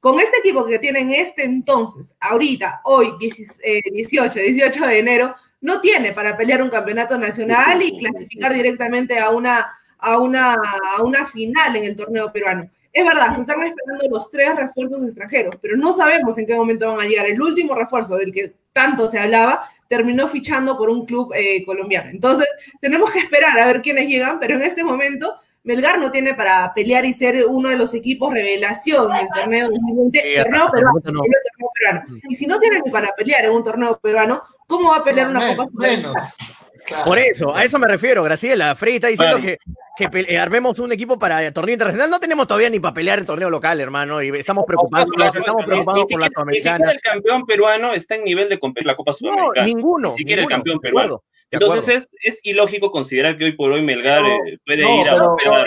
Con 0.00 0.20
este 0.20 0.38
equipo 0.38 0.64
que 0.66 0.78
tienen 0.78 1.10
este 1.10 1.44
entonces, 1.44 2.14
ahorita, 2.20 2.82
hoy, 2.84 3.12
10 3.18 3.60
eh, 3.64 3.80
18, 3.92 4.38
18 4.38 4.86
de 4.86 4.98
enero, 4.98 5.34
no 5.60 5.80
tiene 5.80 6.12
para 6.12 6.36
pelear 6.36 6.62
un 6.62 6.70
campeonato 6.70 7.18
nacional 7.18 7.82
y 7.82 7.98
clasificar 7.98 8.54
directamente 8.54 9.18
a 9.18 9.30
una 9.30 9.66
a 10.06 10.18
una, 10.18 10.54
a 10.54 11.02
una 11.02 11.26
final 11.26 11.74
en 11.74 11.84
el 11.84 11.96
torneo 11.96 12.32
peruano. 12.32 12.70
Es 12.92 13.04
verdad, 13.04 13.34
se 13.34 13.40
están 13.40 13.62
esperando 13.62 14.06
los 14.08 14.30
tres 14.30 14.54
refuerzos 14.54 15.02
extranjeros, 15.02 15.56
pero 15.60 15.76
no 15.76 15.92
sabemos 15.92 16.38
en 16.38 16.46
qué 16.46 16.54
momento 16.54 16.88
van 16.90 17.00
a 17.00 17.08
llegar. 17.08 17.26
El 17.26 17.42
último 17.42 17.74
refuerzo 17.74 18.16
del 18.16 18.32
que 18.32 18.54
tanto 18.72 19.08
se 19.08 19.18
hablaba 19.18 19.68
terminó 19.88 20.28
fichando 20.28 20.78
por 20.78 20.88
un 20.88 21.04
club 21.04 21.32
eh, 21.34 21.64
colombiano. 21.64 22.10
Entonces, 22.10 22.48
tenemos 22.80 23.10
que 23.10 23.18
esperar 23.18 23.58
a 23.58 23.66
ver 23.66 23.82
quiénes 23.82 24.08
llegan, 24.08 24.38
pero 24.38 24.54
en 24.54 24.62
este 24.62 24.84
momento 24.84 25.34
Melgar 25.64 25.98
no 25.98 26.12
tiene 26.12 26.34
para 26.34 26.72
pelear 26.72 27.04
y 27.04 27.12
ser 27.12 27.44
uno 27.46 27.70
de 27.70 27.76
los 27.76 27.92
equipos 27.92 28.32
revelación 28.32 29.10
en 29.12 29.22
el 29.22 29.28
torneo 29.34 29.68
2020, 29.68 30.22
Sí, 30.22 30.42
torneo 30.44 30.70
peruano, 30.70 31.00
no. 31.02 31.24
el 31.24 31.32
torneo 31.50 31.70
peruano. 31.74 32.20
Y 32.28 32.36
si 32.36 32.46
no 32.46 32.60
tienen 32.60 32.82
ni 32.84 32.92
para 32.92 33.08
pelear 33.16 33.44
en 33.44 33.50
un 33.50 33.64
torneo 33.64 33.98
peruano, 33.98 34.42
¿cómo 34.68 34.90
va 34.90 34.98
a 34.98 35.04
pelear 35.04 35.28
una 35.28 35.44
Copa 35.48 35.66
menos. 35.74 36.14
Claro. 36.86 37.04
Por 37.04 37.18
eso, 37.18 37.54
a 37.54 37.64
eso 37.64 37.78
me 37.78 37.88
refiero, 37.88 38.22
Graciela. 38.22 38.74
Freddy 38.76 38.94
está 38.96 39.08
diciendo 39.08 39.38
que, 39.40 39.58
que 39.96 40.08
eh, 40.28 40.38
armemos 40.38 40.78
un 40.78 40.92
equipo 40.92 41.18
para 41.18 41.44
el 41.44 41.52
torneo 41.52 41.72
internacional. 41.72 42.08
No 42.10 42.20
tenemos 42.20 42.46
todavía 42.46 42.70
ni 42.70 42.78
para 42.80 42.94
pelear 42.94 43.18
el 43.18 43.24
torneo 43.26 43.50
local, 43.50 43.80
hermano, 43.80 44.22
y 44.22 44.28
estamos 44.38 44.64
preocupados, 44.66 45.08
No, 45.16 45.24
no, 45.24 45.30
estamos 45.30 45.64
preocupados 45.66 46.04
ni 46.08 46.12
por 46.14 46.20
la 46.20 46.26
siquiera- 46.26 46.44
Ni 46.52 46.60
Sudamericana. 46.60 46.76
siquiera 46.76 46.92
el 46.92 47.00
campeón 47.00 47.46
peruano 47.46 47.92
está 47.92 48.14
en 48.14 48.24
nivel 48.24 48.48
de 48.48 48.58
competir 48.60 48.86
la 48.86 48.94
Copa 48.94 49.12
Sudamericana. 49.12 49.66
ninguno. 49.66 50.08
Ni 50.10 50.14
siquiera 50.16 50.42
el 50.42 50.48
campeón 50.48 50.78
peruano. 50.80 51.22
Entonces 51.50 51.88
es, 51.88 52.08
es 52.24 52.40
ilógico 52.42 52.90
considerar 52.90 53.38
que 53.38 53.44
hoy 53.44 53.52
por 53.52 53.70
hoy 53.70 53.80
Melgar 53.80 54.22
No, 54.22 54.28
eh, 54.46 54.58
puede 54.66 54.82
no, 54.82 55.00
ir 55.00 55.08
a 55.08 55.14
pero- 55.14 55.36
pero- 55.42 55.64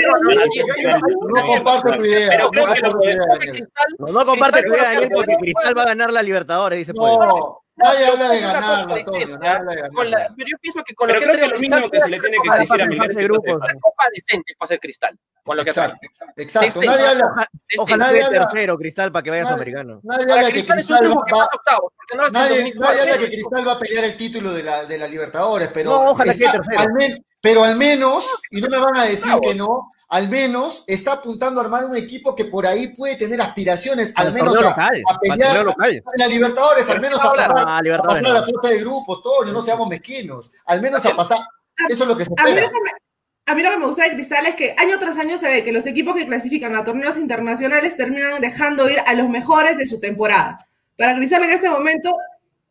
No 1.36 1.46
comparto 1.48 1.98
tu 1.98 2.06
idea. 2.06 2.28
Pero 2.32 2.50
creo 2.50 2.74
que 2.74 2.80
lo. 2.82 4.12
No, 4.12 4.26
comparte 4.26 4.64
tu 4.64 4.74
idea, 4.74 4.84
Daniel, 4.94 5.10
porque 5.14 5.36
Cristal 5.40 5.78
va 5.78 5.84
a 5.84 5.86
ganar 5.86 6.12
la 6.12 6.22
Libertadores, 6.22 6.80
dice 6.80 6.94
pues. 6.94 7.12
No, 7.18 7.62
Nadie 7.84 8.06
habla 8.08 8.30
de 8.30 8.42
ganar, 8.42 8.92
Antonio, 8.92 9.28
de 9.28 9.38
pero 9.38 10.48
yo 10.48 10.58
pienso 10.62 10.84
que 10.84 10.94
con 10.96 11.08
Pero 11.08 11.20
lo 11.20 11.26
que 11.26 11.26
creo 11.26 11.38
que 11.38 11.44
entrega 11.46 11.48
lo 11.54 11.60
mínimo 11.60 11.90
Cristal, 11.90 11.92
que 11.92 12.00
se 12.00 12.10
le 12.10 12.20
tiene 12.20 12.38
que 12.42 12.50
exigir 12.50 12.82
a 12.82 12.86
Melgar 12.88 13.10
es 13.10 13.16
que 13.16 13.22
de 13.24 13.28
no 13.30 13.36
una 13.56 13.74
copa 13.80 14.04
decente 14.14 14.54
para 14.58 14.68
ser 14.68 14.80
Cristal, 14.80 15.20
con 15.44 15.58
lo 15.58 15.64
que. 15.64 15.70
Exacto, 15.70 16.08
exacto. 16.36 16.82
Nadie 16.82 17.08
habla, 17.08 17.50
Ojalá 17.78 18.08
habla- 18.10 18.30
tercero, 18.30 18.78
Cristal, 18.78 19.12
para 19.12 19.24
que 19.24 19.30
vaya 19.30 19.42
a 19.42 19.46
nadie- 19.46 19.54
Sudamericano. 19.54 20.00
nadie 20.04 20.24
habla 20.34 20.48
que 20.48 20.52
Cristal 20.52 20.86
que 20.86 21.08
va, 21.08 21.24
pasa 21.30 21.50
octavos, 21.54 21.94
porque 21.96 22.16
no 22.18 22.24
es 22.24 22.28
el 22.28 22.34
nadie, 22.34 22.56
2004. 22.58 22.82
nadie 22.98 23.02
habla 23.12 23.18
que 23.24 23.28
Cristal 23.32 23.68
va 23.68 23.72
a 23.74 23.80
pelear 23.80 24.04
el 24.04 24.18
título 24.18 24.52
de 24.54 24.64
la, 24.64 24.86
de 24.86 24.98
la 24.98 25.08
Libertadores, 25.08 25.70
pero, 25.74 25.90
No, 25.92 26.12
ojalá 26.12 26.34
quede 26.34 26.52
tercero. 26.52 26.94
pero 27.42 27.64
al 27.64 27.76
menos, 27.76 28.28
y 28.52 28.62
no 28.62 28.68
me 28.70 28.78
van 28.78 28.98
a 28.98 29.04
decir 29.06 29.32
que 29.42 29.56
no, 29.56 29.92
al 30.10 30.28
menos 30.28 30.84
está 30.88 31.14
apuntando 31.14 31.62
a 31.62 31.64
armar 31.64 31.86
un 31.86 31.96
equipo 31.96 32.36
que 32.36 32.46
por 32.46 32.66
ahí 32.66 32.88
puede 32.88 33.16
tener 33.16 33.40
aspiraciones, 33.42 34.12
al 34.16 34.34
menos 34.34 34.58
a, 34.58 34.62
local, 34.62 35.04
a 35.08 35.20
pelear 35.20 35.64
local. 35.64 35.92
en 35.92 36.04
la 36.18 36.28
Libertadores, 36.28 36.90
al 36.90 37.00
menos 37.00 37.24
a 37.24 37.32
pasar, 37.32 37.54
Ah, 37.56 37.78
a 37.78 37.82
Libertadores 37.82 38.24
pasar 38.24 38.38
a 38.38 38.40
la 38.42 38.48
fase 38.48 38.74
de 38.74 38.80
grupos, 38.80 39.22
Toño, 39.22 39.54
no 39.54 39.62
seamos 39.62 39.88
mezquinos, 39.88 40.52
al 40.66 40.82
menos 40.82 41.06
a 41.06 41.16
pasar, 41.16 41.40
eso 41.88 42.04
es 42.04 42.10
lo 42.10 42.18
que 42.18 42.26
se 42.26 42.32
mí, 42.32 42.36
espera. 42.38 42.68
que 42.68 42.82
me, 42.84 42.92
a 43.46 43.56
mí 43.56 43.64
lo 43.64 43.70
que 43.70 43.78
me 43.78 43.86
gusta 43.86 44.04
de 44.04 44.14
Cristal 44.14 44.46
es 44.48 44.56
que 44.56 44.76
año 44.78 44.98
tras 45.00 45.18
año 45.18 45.38
se 45.38 45.50
ve 45.50 45.64
que 45.64 45.72
los 45.72 45.86
equipos 45.86 46.16
que 46.16 46.26
clasifican 46.26 46.76
a 46.76 46.84
torneos 46.84 47.18
internacionales 47.18 47.96
terminan 47.96 48.42
dejando 48.42 48.90
ir 48.90 49.00
a 49.06 49.14
los 49.14 49.30
mejores 49.30 49.78
de 49.78 49.86
su 49.86 50.00
temporada. 50.00 50.68
Para 50.98 51.16
Cristal 51.16 51.44
en 51.44 51.52
este 51.52 51.70
momento 51.70 52.16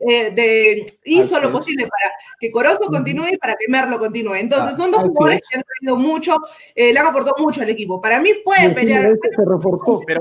eh, 0.00 0.30
de, 0.30 0.98
hizo 1.04 1.34
Así 1.36 1.42
lo 1.42 1.48
es. 1.48 1.54
posible 1.54 1.86
para 1.88 2.12
que 2.38 2.50
Corozo 2.52 2.80
continúe 2.90 3.28
y 3.32 3.36
para 3.36 3.54
que 3.56 3.66
Merlo 3.68 3.98
continúe. 3.98 4.34
Entonces 4.36 4.76
son 4.76 4.90
dos 4.90 5.02
jugadores 5.02 5.40
es. 5.42 5.48
que 5.48 5.56
han 5.58 5.62
traído 5.64 5.96
mucho, 5.96 6.36
eh, 6.74 6.92
le 6.92 6.98
han 7.00 7.06
aportado 7.06 7.36
mucho 7.38 7.62
al 7.62 7.70
equipo. 7.70 8.00
Para 8.00 8.20
mí 8.20 8.30
pueden 8.44 8.74
pelear. 8.74 9.06
eso 9.06 9.18
se 9.34 9.44
reforzó. 9.44 10.02
Pero, 10.06 10.20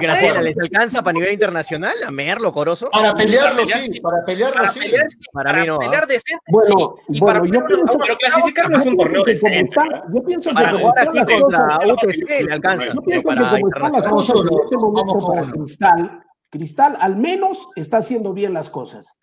Graciela, 0.00 0.42
¿les 0.42 0.58
alcanza 0.58 1.02
para 1.02 1.14
nivel 1.14 1.32
internacional 1.32 1.94
a 2.06 2.10
Merlo, 2.10 2.52
Corozo? 2.52 2.90
Para 2.90 3.14
pelearlo, 3.14 3.62
pelear, 3.62 3.78
sí, 3.80 4.00
para 4.00 4.24
pelearlo, 4.24 4.54
Para 4.56 4.68
sí. 4.68 4.80
pelear, 4.80 5.10
sí, 5.10 5.18
Para 5.32 5.50
para 5.50 5.60
mí 5.62 5.66
no, 5.68 5.78
pelear 5.78 6.02
¿ah? 6.02 6.06
decente, 6.06 6.42
Bueno, 6.48 6.66
sí. 7.06 7.14
Y 7.14 7.20
bueno, 7.20 7.26
para 7.26 7.38
yo 7.38 7.50
pelear 7.50 7.66
pienso- 7.66 7.98
Pero 8.06 8.16
clasificar 8.18 8.70
no 8.70 8.78
es 8.78 8.86
un 8.86 8.96
torneo 8.96 9.18
Yo 9.20 9.24
pienso 9.24 9.46
que 9.46 9.50
decente. 9.50 9.74
como 9.74 9.84
está- 9.84 9.94
¿verdad? 9.94 10.14
yo 10.14 10.22
pienso 10.24 10.48
que 10.50 10.54
Para 10.54 10.70
como 10.72 10.86
jugar 10.86 11.08
aquí 11.08 11.18
contra 11.40 11.78
UTC 11.94 12.44
le 12.46 12.52
alcanza. 12.52 12.84
Yo 12.94 13.02
pienso 13.02 13.28
que 13.28 13.34
como 13.36 13.36
están 13.36 13.52
las 13.52 13.60
internacional. 13.60 14.02
Vamos 14.04 14.30
cosas 14.30 14.36
en 14.36 14.48
uno, 14.54 14.64
este 14.64 14.76
momento 14.76 15.04
vamos 15.06 15.24
para 15.26 15.42
uno. 15.42 15.52
Cristal, 15.64 16.20
Cristal 16.54 16.96
al 17.00 17.16
menos 17.16 17.66
está 17.74 17.96
haciendo 17.96 18.32
bien 18.32 18.54
las 18.54 18.70
cosas. 18.70 19.16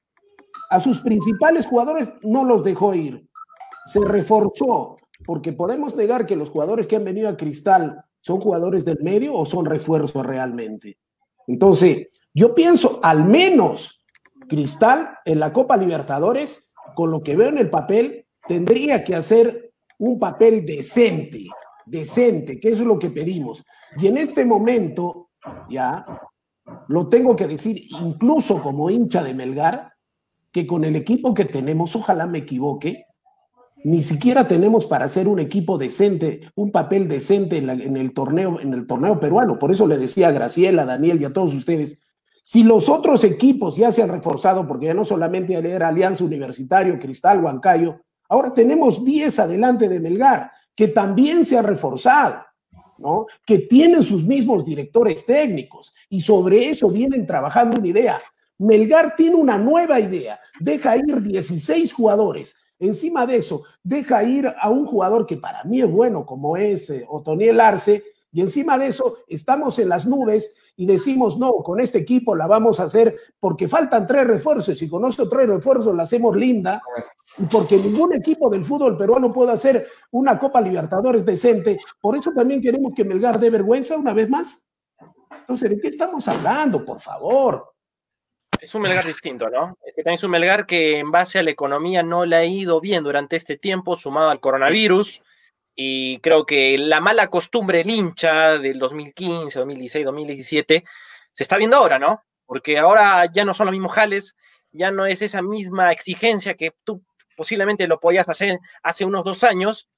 A 0.69 0.81
sus 0.81 0.99
principales 0.99 1.65
jugadores 1.65 2.11
no 2.23 2.43
los 2.43 2.61
dejó 2.61 2.93
ir. 2.93 3.25
Se 3.85 4.01
reforzó, 4.03 4.97
porque 5.25 5.53
podemos 5.53 5.95
negar 5.95 6.25
que 6.25 6.35
los 6.35 6.49
jugadores 6.49 6.87
que 6.87 6.97
han 6.97 7.05
venido 7.05 7.29
a 7.29 7.37
Cristal 7.37 8.03
son 8.19 8.41
jugadores 8.41 8.83
del 8.83 8.97
medio 9.01 9.33
o 9.33 9.45
son 9.45 9.65
refuerzos 9.65 10.25
realmente. 10.25 10.97
Entonces, 11.47 12.09
yo 12.33 12.53
pienso 12.53 12.99
al 13.01 13.23
menos 13.23 14.03
Cristal 14.49 15.11
en 15.23 15.39
la 15.39 15.53
Copa 15.53 15.77
Libertadores, 15.77 16.69
con 16.95 17.11
lo 17.11 17.23
que 17.23 17.37
veo 17.37 17.47
en 17.47 17.59
el 17.59 17.69
papel, 17.69 18.25
tendría 18.45 19.05
que 19.05 19.15
hacer 19.15 19.71
un 19.99 20.19
papel 20.19 20.65
decente, 20.65 21.45
decente, 21.85 22.59
que 22.59 22.71
eso 22.71 22.81
es 22.81 22.87
lo 22.87 22.99
que 22.99 23.09
pedimos. 23.09 23.63
Y 23.97 24.07
en 24.07 24.17
este 24.17 24.43
momento, 24.43 25.29
ya, 25.69 26.05
lo 26.88 27.07
tengo 27.07 27.35
que 27.35 27.48
decir, 27.48 27.88
incluso 27.89 28.61
como 28.61 28.89
hincha 28.89 29.23
de 29.23 29.34
Melgar, 29.34 29.93
que 30.52 30.68
con 30.68 30.84
el 30.84 30.95
equipo 30.95 31.34
que 31.34 31.45
tenemos, 31.45 31.95
ojalá 31.95 32.27
me 32.27 32.39
equivoque, 32.39 33.06
ni 33.84 34.03
siquiera 34.03 34.48
tenemos 34.48 34.85
para 34.85 35.06
hacer 35.06 35.27
un 35.27 35.39
equipo 35.39 35.77
decente, 35.77 36.41
un 36.56 36.72
papel 36.72 37.07
decente 37.07 37.57
en, 37.57 37.98
el 37.98 38.14
torneo, 38.14 38.60
en 38.60 38.73
el 38.73 38.85
torneo 38.85 39.19
peruano. 39.19 39.57
Por 39.57 39.72
eso 39.72 39.88
le 39.88 39.98
decía 39.98 40.27
a 40.27 40.31
Graciela, 40.31 40.84
a 40.84 40.85
Daniel 40.85 41.19
y 41.22 41.26
a 41.26 41.34
todos 41.34 41.53
ustedes, 41.53 41.99
si 42.43 42.64
los 42.64 42.89
otros 42.89 43.23
equipos 43.23 43.76
ya 43.76 43.91
se 43.91 44.03
han 44.03 44.10
reforzado, 44.10 44.68
porque 44.68 44.88
ya 44.88 44.93
no 44.93 45.06
solamente 45.06 45.53
era 45.53 45.88
Alianza 45.88 46.23
Universitario, 46.23 46.99
Cristal, 46.99 47.43
Huancayo, 47.43 48.02
ahora 48.30 48.53
tenemos 48.53 49.03
10 49.03 49.39
adelante 49.39 49.88
de 49.89 49.99
Melgar, 49.99 50.52
que 50.76 50.88
también 50.88 51.45
se 51.45 51.57
ha 51.57 51.61
reforzado. 51.61 52.43
¿No? 53.01 53.25
que 53.45 53.59
tienen 53.59 54.03
sus 54.03 54.23
mismos 54.23 54.65
directores 54.65 55.25
técnicos 55.25 55.93
y 56.09 56.21
sobre 56.21 56.69
eso 56.69 56.89
vienen 56.89 57.25
trabajando 57.25 57.79
una 57.79 57.87
idea. 57.87 58.21
Melgar 58.57 59.15
tiene 59.15 59.35
una 59.35 59.57
nueva 59.57 59.99
idea, 59.99 60.39
deja 60.59 60.95
ir 60.95 61.21
16 61.21 61.91
jugadores. 61.93 62.55
Encima 62.77 63.27
de 63.27 63.37
eso, 63.37 63.63
deja 63.83 64.23
ir 64.23 64.53
a 64.59 64.69
un 64.69 64.85
jugador 64.85 65.25
que 65.25 65.37
para 65.37 65.63
mí 65.63 65.81
es 65.81 65.89
bueno, 65.89 66.25
como 66.25 66.57
es 66.57 66.89
eh, 66.89 67.05
Otoniel 67.07 67.59
Arce, 67.59 68.03
y 68.31 68.41
encima 68.41 68.77
de 68.77 68.87
eso 68.87 69.17
estamos 69.27 69.77
en 69.79 69.89
las 69.89 70.05
nubes 70.05 70.53
y 70.77 70.85
decimos, 70.85 71.37
no, 71.37 71.51
con 71.55 71.79
este 71.79 71.99
equipo 71.99 72.35
la 72.35 72.47
vamos 72.47 72.79
a 72.79 72.83
hacer 72.83 73.15
porque 73.39 73.67
faltan 73.67 74.07
tres 74.07 74.25
refuerzos 74.25 74.81
y 74.81 74.89
con 74.89 75.05
esos 75.05 75.29
tres 75.29 75.47
refuerzos 75.47 75.95
la 75.95 76.03
hacemos 76.03 76.35
linda 76.35 76.81
y 77.37 77.43
porque 77.45 77.77
ningún 77.77 78.13
equipo 78.13 78.49
del 78.49 78.63
fútbol 78.63 78.97
peruano 78.97 79.33
puede 79.33 79.51
hacer 79.51 79.85
una 80.11 80.39
Copa 80.39 80.61
Libertadores 80.61 81.25
decente. 81.25 81.77
Por 81.99 82.15
eso 82.15 82.31
también 82.31 82.61
queremos 82.61 82.93
que 82.95 83.03
Melgar 83.03 83.39
dé 83.39 83.49
vergüenza 83.49 83.97
una 83.97 84.13
vez 84.13 84.29
más. 84.29 84.65
Entonces, 85.31 85.69
¿de 85.69 85.79
qué 85.79 85.89
estamos 85.89 86.27
hablando, 86.27 86.85
por 86.85 86.99
favor? 86.99 87.73
Es 88.59 88.73
un 88.75 88.83
Melgar 88.83 89.05
distinto, 89.05 89.49
¿no? 89.49 89.77
Es 89.85 89.93
que 89.95 90.03
también 90.03 90.15
es 90.15 90.23
un 90.23 90.31
Melgar 90.31 90.65
que 90.65 90.99
en 90.99 91.11
base 91.11 91.39
a 91.39 91.43
la 91.43 91.51
economía 91.51 92.03
no 92.03 92.25
le 92.25 92.35
ha 92.35 92.45
ido 92.45 92.79
bien 92.79 93.03
durante 93.03 93.35
este 93.35 93.57
tiempo, 93.57 93.95
sumado 93.95 94.29
al 94.29 94.39
coronavirus. 94.39 95.21
Y 95.76 96.19
creo 96.19 96.45
que 96.45 96.77
la 96.77 96.99
mala 96.99 97.27
costumbre 97.27 97.80
del 97.80 97.89
hincha 97.89 98.57
del 98.57 98.77
2015, 98.77 99.60
2016, 99.60 100.06
2017 100.06 100.84
se 101.31 101.43
está 101.43 101.57
viendo 101.57 101.77
ahora, 101.77 101.98
¿no? 101.98 102.23
Porque 102.45 102.77
ahora 102.77 103.26
ya 103.31 103.45
no 103.45 103.53
son 103.53 103.68
los 103.68 103.72
mismos 103.72 103.93
jales, 103.93 104.35
ya 104.72 104.91
no 104.91 105.06
es 105.06 105.22
esa 105.22 105.41
misma 105.41 105.91
exigencia 105.91 106.56
que 106.56 106.73
tú 106.84 107.03
posiblemente 107.38 107.88
lo 107.88 107.99
podías 107.99 108.27
hacer 108.30 108.60
hace 108.84 109.06
unos 109.06 109.23
dos 109.23 109.43
años. 109.43 109.89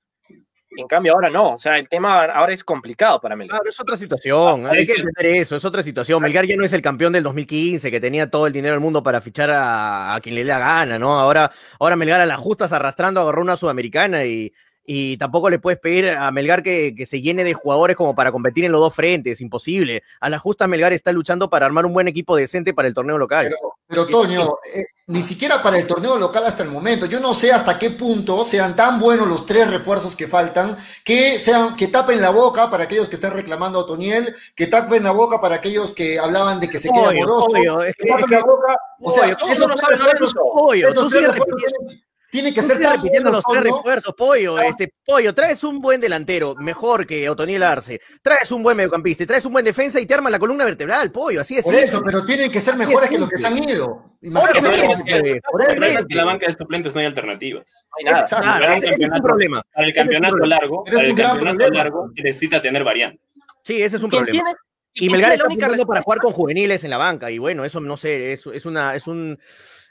En 0.76 0.88
cambio, 0.88 1.14
ahora 1.14 1.30
no. 1.30 1.54
O 1.54 1.60
sea, 1.60 1.78
el 1.78 1.88
tema 1.88 2.26
ahora 2.26 2.54
es 2.54 2.64
complicado 2.64 3.20
para 3.20 3.36
Melgar. 3.36 3.60
Claro, 3.60 3.70
es 3.70 3.80
otra 3.80 3.96
situación. 3.98 4.66
Ah, 4.66 4.72
Hay 4.74 4.88
que 4.88 4.94
entender 4.94 5.26
eso, 5.28 5.56
es 5.56 5.66
otra 5.66 5.84
situación. 5.84 6.22
Melgar 6.22 6.46
ya 6.48 6.56
no 6.56 6.66
es 6.66 6.74
el 6.74 6.82
campeón 6.82 7.14
del 7.14 7.24
2015, 7.24 7.92
que 7.92 8.00
tenía 8.00 8.30
todo 8.30 8.48
el 8.48 8.54
dinero 8.54 8.74
del 8.74 8.82
mundo 8.82 9.04
para 9.04 9.22
fichar 9.22 9.52
a, 9.52 10.16
a 10.16 10.22
quien 10.22 10.34
le 10.36 10.42
dé 10.42 10.48
la 10.48 10.60
gana, 10.60 10.98
¿no? 10.98 11.20
Ahora, 11.20 11.52
ahora 11.80 11.96
Melgar 11.96 12.22
a 12.22 12.26
las 12.26 12.40
justas 12.40 12.72
arrastrando 12.74 13.22
agarró 13.22 13.42
una 13.42 13.58
sudamericana 13.58 14.26
y, 14.26 14.52
y 14.86 15.18
tampoco 15.18 15.50
le 15.50 15.60
puedes 15.60 15.80
pedir 15.80 16.10
a 16.10 16.30
Melgar 16.32 16.62
que, 16.64 16.94
que 16.96 17.06
se 17.06 17.22
llene 17.22 17.44
de 17.44 17.54
jugadores 17.54 17.96
como 17.96 18.14
para 18.16 18.32
competir 18.32 18.66
en 18.66 18.72
los 18.72 18.82
dos 18.82 18.94
frentes, 18.94 19.40
imposible. 19.42 20.04
A 20.20 20.30
las 20.30 20.42
justas 20.42 20.68
Melgar 20.68 20.92
está 20.94 21.12
luchando 21.12 21.50
para 21.50 21.66
armar 21.66 21.86
un 21.86 21.94
buen 21.94 22.08
equipo 22.08 22.36
decente 22.36 22.74
para 22.74 22.88
el 22.88 22.94
torneo 22.94 23.18
local. 23.18 23.46
Pero, 23.48 23.76
pero 23.88 24.08
Toño, 24.08 24.58
eh, 24.76 24.86
ni 25.08 25.22
siquiera 25.22 25.62
para 25.62 25.78
el 25.78 25.86
torneo 25.88 26.18
local 26.18 26.44
hasta 26.46 26.64
el 26.64 26.70
momento. 26.70 27.06
Yo 27.06 27.20
no 27.20 27.34
sé 27.34 27.52
hasta 27.52 27.78
qué 27.80 27.92
punto 27.92 28.44
sean 28.44 28.76
tan 28.76 29.00
buenos 29.00 29.28
los 29.28 29.46
tres 29.46 29.70
refuerzos 29.70 30.16
que 30.16 30.28
faltan, 30.28 30.76
que 31.04 31.40
sean, 31.40 31.76
que 31.76 31.88
tapen 31.88 32.22
la 32.22 32.30
boca 32.32 32.70
para 32.70 32.84
aquellos 32.86 33.08
que 33.08 33.16
están 33.16 33.34
reclamando 33.34 33.80
a 33.80 33.82
Otoniel, 33.84 34.34
que 34.56 34.68
tapen 34.68 35.04
la 35.04 35.12
boca 35.12 35.40
para 35.40 35.56
aquellos 35.56 35.94
que 35.94 36.20
hablaban 36.20 36.60
de 36.60 36.70
que 36.70 36.80
se 36.80 36.90
queda 36.90 37.10
Obvio, 37.10 37.20
moroso, 37.22 37.46
obvio, 37.48 37.84
es 37.84 37.96
que 37.96 38.04
que- 38.04 38.10
tapen 38.10 38.24
es 38.26 38.30
que- 38.30 38.36
la 38.36 38.42
boca. 38.46 38.76
O 39.02 39.12
sea, 39.12 39.24
obvio, 39.24 39.34
lo 39.34 39.46
tres 39.46 39.58
saben, 39.58 40.00
refuerzos- 40.00 40.34
Lorenzo. 40.36 41.02
Tú 41.04 41.10
sigues 41.10 41.28
repitiendo, 41.28 41.94
tienen 42.34 42.52
que 42.52 42.64
ser 42.64 42.80
repitiendo 42.80 43.30
los 43.30 43.44
tres 43.48 43.62
refuerzos, 43.62 44.12
Pollo. 44.18 44.58
Este, 44.58 44.92
Pollo, 45.06 45.36
traes 45.36 45.64
un 45.64 45.80
buen 45.80 46.02
delantero, 46.02 46.56
mejor 46.56 47.06
que 47.06 47.30
Otoniel 47.30 47.62
Arce, 47.62 48.02
traes 48.24 48.52
un 48.52 48.64
buen 48.64 48.76
mediocampista, 48.76 49.24
traes 49.28 49.46
un 49.46 49.54
buen 49.54 49.64
defensa 49.64 50.00
y 50.00 50.08
te 50.08 50.16
arma 50.16 50.32
la 50.32 50.40
columna 50.40 50.66
vertebral, 50.66 51.12
Pollo, 51.12 51.42
así 51.42 51.58
es. 51.60 51.64
Por 51.64 51.76
eso, 51.76 52.02
pero 52.04 52.26
tienen 52.26 52.52
que 52.52 52.60
ser 52.60 52.76
mejores 52.76 53.08
que 53.08 53.20
los 53.20 53.30
que 53.30 53.38
se 53.38 53.46
han 53.46 53.58
ido. 53.70 54.18
Obviamente, 54.24 56.06
que 56.10 56.16
la 56.16 56.26
banca 56.26 56.48
de 56.48 56.54
suplentes 56.54 56.96
no 56.96 57.02
hay 57.02 57.06
alternativas. 57.06 57.86
No 57.92 57.96
hay 58.00 58.06
nada. 58.06 58.22
Exacto. 58.22 58.44
Claro, 58.44 58.60
Para 58.66 58.72
un 58.74 58.78
ese, 58.84 58.90
ese 58.90 59.04
es 59.04 59.10
un 59.12 59.22
problema. 59.22 59.64
Para 59.72 59.86
el 59.88 59.92
Ese 59.92 60.00
es 60.02 60.08
un 60.08 60.14
campeonato 60.14 60.46
largo, 60.48 60.84
para 60.86 61.04
el 61.04 61.16
campeonato 61.16 61.70
largo 61.70 62.10
necesita 62.16 62.62
tener 62.64 62.84
variantes. 62.84 63.40
Sí, 63.64 63.80
ese 63.80 63.98
es 63.98 64.02
un 64.04 64.10
¿Quién 64.10 64.24
problema. 64.24 64.44
tiene- 64.44 64.60
Y 64.96 65.10
Melgar 65.12 65.30
tiene 65.30 65.34
está 65.54 65.68
la 65.68 65.74
única 65.74 65.86
para 65.86 66.02
jugar 66.02 66.20
con 66.20 66.32
juveniles 66.34 66.84
en 66.84 66.90
la 66.90 66.98
banca, 66.98 67.30
y 67.30 67.38
bueno, 67.38 67.64
eso 67.64 67.80
no 67.80 67.96
sé, 67.96 68.34
es, 68.34 68.48
es 68.48 68.66
una, 68.66 68.96
es 68.96 69.06
un, 69.06 69.38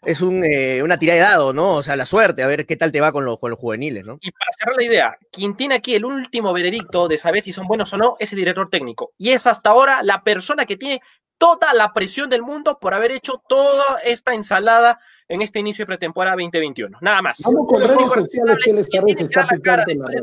es 0.05 0.21
un, 0.21 0.45
eh, 0.45 0.83
una 0.83 0.99
tira 0.99 1.15
de 1.15 1.21
dado, 1.21 1.53
¿no? 1.53 1.77
O 1.77 1.83
sea, 1.83 1.97
la 1.97 2.07
suerte, 2.07 2.43
a 2.43 2.47
ver 2.47 2.67
qué 2.67 2.77
tal 2.77 2.91
te 2.91 3.01
va 3.01 3.13
con 3.13 3.25
los, 3.25 3.39
con 3.39 3.51
los 3.51 3.59
juveniles, 3.59 4.05
¿no? 4.05 4.19
Y 4.21 4.31
para 4.33 4.51
cerrar 4.59 4.77
la 4.77 4.85
idea, 4.85 5.19
quien 5.31 5.57
tiene 5.57 5.77
aquí 5.77 5.95
el 5.95 6.05
último 6.05 6.53
veredicto 6.53 7.09
de 7.09 7.19
saber 7.19 7.43
si 7.43 7.53
son 7.53 7.67
buenos 7.67 7.93
o 7.93 7.99
no 7.99 8.17
es 8.19 8.33
el 8.33 8.39
director 8.39 8.69
técnico. 8.69 9.13
Y 9.17 9.31
es 9.31 9.47
hasta 9.47 9.71
ahora 9.71 10.03
la 10.03 10.23
persona 10.23 10.67
que 10.67 10.77
tiene 10.77 11.01
toda 11.39 11.73
la 11.73 11.93
presión 11.93 12.31
del 12.31 12.43
mundo 12.43 12.79
por 12.81 12.95
haber 12.95 13.13
hecho 13.13 13.43
toda 13.49 13.99
esta 14.05 14.35
ensalada 14.35 15.01
en 15.29 15.43
este 15.43 15.59
inicio 15.59 15.83
de 15.83 15.87
pretemporada 15.87 16.37
2021. 16.37 16.99
Nada 17.01 17.23
más. 17.23 17.41
Vamos 17.45 17.67
con 17.69 17.81
redes 17.81 18.03
sociales, 18.03 18.59
¿qué 18.65 18.73
les 18.73 18.89
parece? 18.89 19.17
que 19.17 19.23
Está 19.25 19.47
la 19.51 19.59
cara 19.61 19.85
después. 19.87 20.15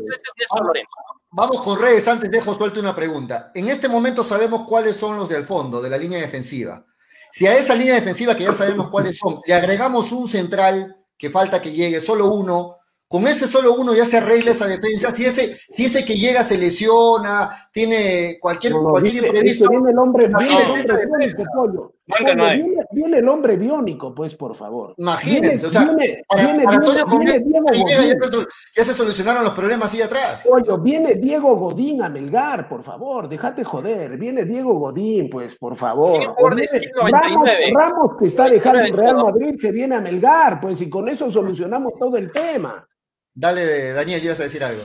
Vamos 1.32 1.60
con 1.62 1.80
redes, 1.80 2.08
antes 2.08 2.30
dejo 2.30 2.54
suelto 2.54 2.80
una 2.80 2.94
pregunta. 2.94 3.50
En 3.54 3.68
este 3.68 3.88
momento 3.88 4.24
sabemos 4.24 4.66
cuáles 4.66 4.96
son 4.96 5.16
los 5.16 5.28
del 5.28 5.44
fondo, 5.44 5.80
de 5.80 5.90
la 5.90 5.98
línea 5.98 6.18
defensiva. 6.18 6.84
Si 7.32 7.46
a 7.46 7.56
esa 7.56 7.74
línea 7.74 7.94
defensiva, 7.94 8.34
que 8.34 8.44
ya 8.44 8.52
sabemos 8.52 8.88
cuáles 8.90 9.18
son, 9.18 9.40
le 9.46 9.54
agregamos 9.54 10.12
un 10.12 10.28
central 10.28 10.96
que 11.16 11.30
falta 11.30 11.60
que 11.60 11.72
llegue, 11.72 12.00
solo 12.00 12.32
uno, 12.32 12.76
Con 13.12 13.26
ese 13.26 13.48
solo 13.48 13.74
uno 13.74 13.92
ya 13.92 14.04
se 14.04 14.18
arregla 14.18 14.52
esa 14.52 14.68
defensa. 14.68 15.10
Si 15.10 15.24
ese, 15.24 15.56
si 15.68 15.86
ese 15.86 16.04
que 16.04 16.14
llega 16.14 16.44
se 16.44 16.56
lesiona, 16.56 17.50
tiene 17.72 18.38
cualquier, 18.40 18.72
No, 18.74 18.82
no, 18.82 18.90
cualquier 18.90 19.24
imprevisto. 19.24 19.68
viene 19.68 19.90
el 19.90 19.98
hombre, 19.98 20.26
esa 20.26 20.96
defensa. 20.96 21.44
pollo. 21.52 21.92
No 22.36 22.44
hay. 22.44 22.62
viene, 22.62 22.84
viene 22.90 23.18
el 23.18 23.28
hombre 23.28 23.56
biónico, 23.56 24.14
pues, 24.14 24.34
por 24.34 24.54
favor. 24.56 24.94
Imagínense, 24.96 25.66
o 25.66 25.70
sea, 25.70 25.84
viene, 25.84 26.22
Para, 26.26 26.44
viene 26.44 26.64
para 26.64 26.76
Antonio 26.76 27.04
Diego 27.06 27.66
ya, 27.72 27.82
Godín. 27.82 27.88
se, 27.88 28.46
ya 28.76 28.84
se 28.84 28.94
solucionaron 28.94 29.44
los 29.44 29.52
problemas 29.54 29.92
ahí 29.94 30.02
atrás. 30.02 30.46
Pollo, 30.48 30.78
viene 30.78 31.14
Diego 31.14 31.56
Godín 31.56 32.02
a 32.02 32.08
Melgar, 32.08 32.68
por 32.68 32.82
favor, 32.82 33.28
déjate 33.28 33.64
joder. 33.64 34.16
Viene 34.16 34.44
Diego 34.44 34.74
Godín, 34.74 35.30
pues, 35.30 35.54
por 35.56 35.76
favor. 35.76 36.22
Skill 36.66 36.90
99. 37.00 37.72
Ramos, 37.72 37.92
Ramos, 37.92 38.16
que 38.18 38.26
está 38.26 38.48
dejando 38.48 38.80
el 38.80 38.90
99 38.92 39.02
Real. 39.02 39.16
Madrid, 39.24 39.60
se 39.60 39.72
viene 39.72 39.94
a 39.96 40.00
Melgar, 40.00 40.60
pues, 40.60 40.80
y 40.80 40.90
con 40.90 41.08
eso 41.08 41.30
solucionamos 41.30 41.92
todo 41.98 42.16
el 42.16 42.30
tema. 42.32 42.86
Dale, 43.32 43.92
Daniel, 43.92 44.24
ibas 44.24 44.40
a 44.40 44.44
decir 44.44 44.62
algo. 44.64 44.82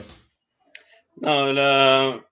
No, 1.17 1.51
la... 1.53 2.24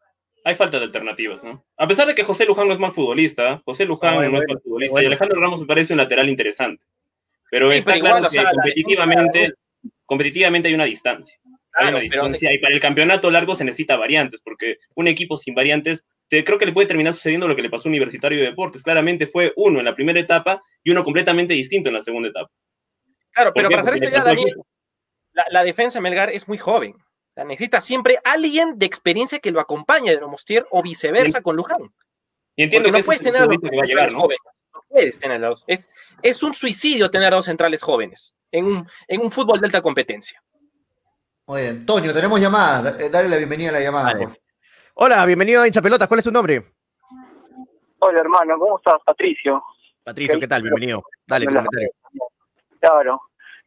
hay 0.44 0.56
falta 0.56 0.78
de 0.80 0.86
alternativas, 0.86 1.44
¿no? 1.44 1.66
A 1.78 1.88
pesar 1.88 2.08
de 2.08 2.16
que 2.16 2.24
José 2.24 2.46
Luján 2.46 2.68
no 2.68 2.74
es 2.74 2.80
mal 2.80 2.92
futbolista, 2.92 3.62
José 3.66 3.86
Luján 3.86 4.14
Ah, 4.14 4.16
bueno, 4.18 4.32
no 4.34 4.42
es 4.42 4.48
mal 4.48 4.60
futbolista 4.62 4.92
bueno. 4.94 5.04
y 5.04 5.08
Alejandro 5.08 5.40
Ramos 5.42 5.62
me 5.62 5.68
parece 5.68 5.94
un 5.94 5.98
lateral 5.98 6.30
interesante. 6.30 6.84
Pero 7.50 7.70
Sí, 7.70 7.78
está 7.78 7.92
pero 7.92 8.02
claro 8.02 8.18
igual, 8.18 8.26
o 8.26 8.30
que 8.30 8.36
sea, 8.36 8.52
competitivamente, 8.52 9.54
competitivamente 10.06 10.68
hay 10.68 10.74
una 10.74 10.86
distancia. 10.86 11.38
Hay 11.74 11.88
una 11.90 12.00
pero 12.00 12.24
distancia 12.24 12.54
y 12.54 12.60
para 12.60 12.74
el 12.74 12.80
campeonato 12.80 13.32
largo 13.32 13.56
se 13.56 13.64
necesita 13.64 13.96
variantes, 13.96 14.42
porque 14.42 14.78
un 14.96 15.08
equipo 15.08 15.38
sin 15.38 15.56
variantes, 15.56 16.08
te, 16.28 16.44
creo 16.44 16.58
que 16.58 16.66
le 16.66 16.74
puede 16.74 16.88
terminar 16.88 17.14
sucediendo 17.14 17.48
lo 17.48 17.56
que 17.56 17.62
le 17.62 17.70
pasó 17.70 17.88
a 17.88 17.92
Universitario 17.92 18.40
de 18.40 18.46
Deportes. 18.46 18.84
Claramente 18.84 19.28
fue 19.28 19.54
uno 19.56 19.80
en 19.80 19.86
la 19.86 19.96
primera 19.96 20.20
etapa 20.20 20.62
y 20.84 20.92
uno 20.92 21.04
completamente 21.04 21.54
distinto 21.54 21.90
en 21.90 21.96
la 21.96 22.02
segunda 22.02 22.30
etapa. 22.30 22.50
Claro, 23.32 23.54
¿Por 23.54 23.62
pero 23.62 23.70
qué? 23.70 23.76
para 23.76 23.82
hacer 23.82 23.98
idea, 23.98 24.24
faltó 24.24 24.28
Daniel, 24.30 24.56
la, 25.34 25.46
la 25.50 25.64
defensa 25.64 25.98
de 26.00 26.04
Melgar 26.04 26.30
es 26.30 26.48
muy 26.48 26.58
joven. 26.58 26.96
O 27.34 27.36
sea, 27.36 27.46
necesita 27.46 27.82
siempre 27.82 28.20
alguien 28.24 28.78
de 28.78 28.86
experiencia 28.86 29.40
que 29.40 29.50
lo 29.50 29.60
acompañe 29.60 30.12
de 30.12 30.20
Romostier 30.20 30.68
o 30.70 30.84
viceversa 30.84 31.42
con 31.42 31.56
Luján. 31.56 31.82
Y 32.56 32.64
entiendo 32.64 32.90
Porque 32.90 32.92
no 32.92 32.98
que 33.00 33.04
puedes 33.06 33.22
tener 33.22 33.42
a 33.42 33.46
los 33.46 33.56
futbolista 33.56 33.70
que 33.72 33.78
va 33.78 33.84
a 33.84 33.86
llegar, 33.88 34.10
centrales 34.10 34.14
¿no? 34.14 34.20
jóvenes. 34.22 34.42
No 34.76 34.82
puedes 34.88 35.20
tener 35.20 35.44
a 35.44 35.50
los. 35.50 35.64
Es, 35.66 35.90
es 36.22 36.44
un 36.44 36.54
suicidio 36.54 37.10
tener 37.10 37.34
a 37.34 37.38
dos 37.38 37.46
centrales 37.46 37.82
jóvenes 37.82 38.36
en 38.52 38.66
un, 38.66 38.88
en 39.08 39.22
un 39.22 39.32
fútbol 39.32 39.60
de 39.60 39.66
alta 39.66 39.82
competencia. 39.82 40.44
Muy 41.48 41.62
bien. 41.62 41.86
Toño, 41.88 42.14
tenemos 42.14 42.40
llamada. 42.40 42.92
Da- 42.92 43.04
eh, 43.04 43.10
Dale 43.10 43.30
la 43.30 43.38
bienvenida 43.38 43.70
a 43.70 43.74
la 43.74 43.80
llamada. 43.82 44.14
Vale. 44.14 44.28
Hola, 44.94 45.26
bienvenido 45.26 45.64
a 45.64 45.68
Hincha 45.68 45.82
Pelotas. 45.82 46.08
¿Cuál 46.08 46.20
es 46.20 46.24
tu 46.26 46.32
nombre? 46.32 46.64
Hola, 47.98 48.20
hermano, 48.20 48.60
¿cómo 48.60 48.78
estás, 48.78 49.02
Patricio? 49.04 49.64
Patricio, 50.04 50.40
¿qué 50.40 50.48
tal? 50.48 50.62
Bienvenido. 50.62 51.02
Dale, 51.26 51.48
Hola. 51.48 51.64
comentario. 51.66 51.90
Claro. 52.80 53.22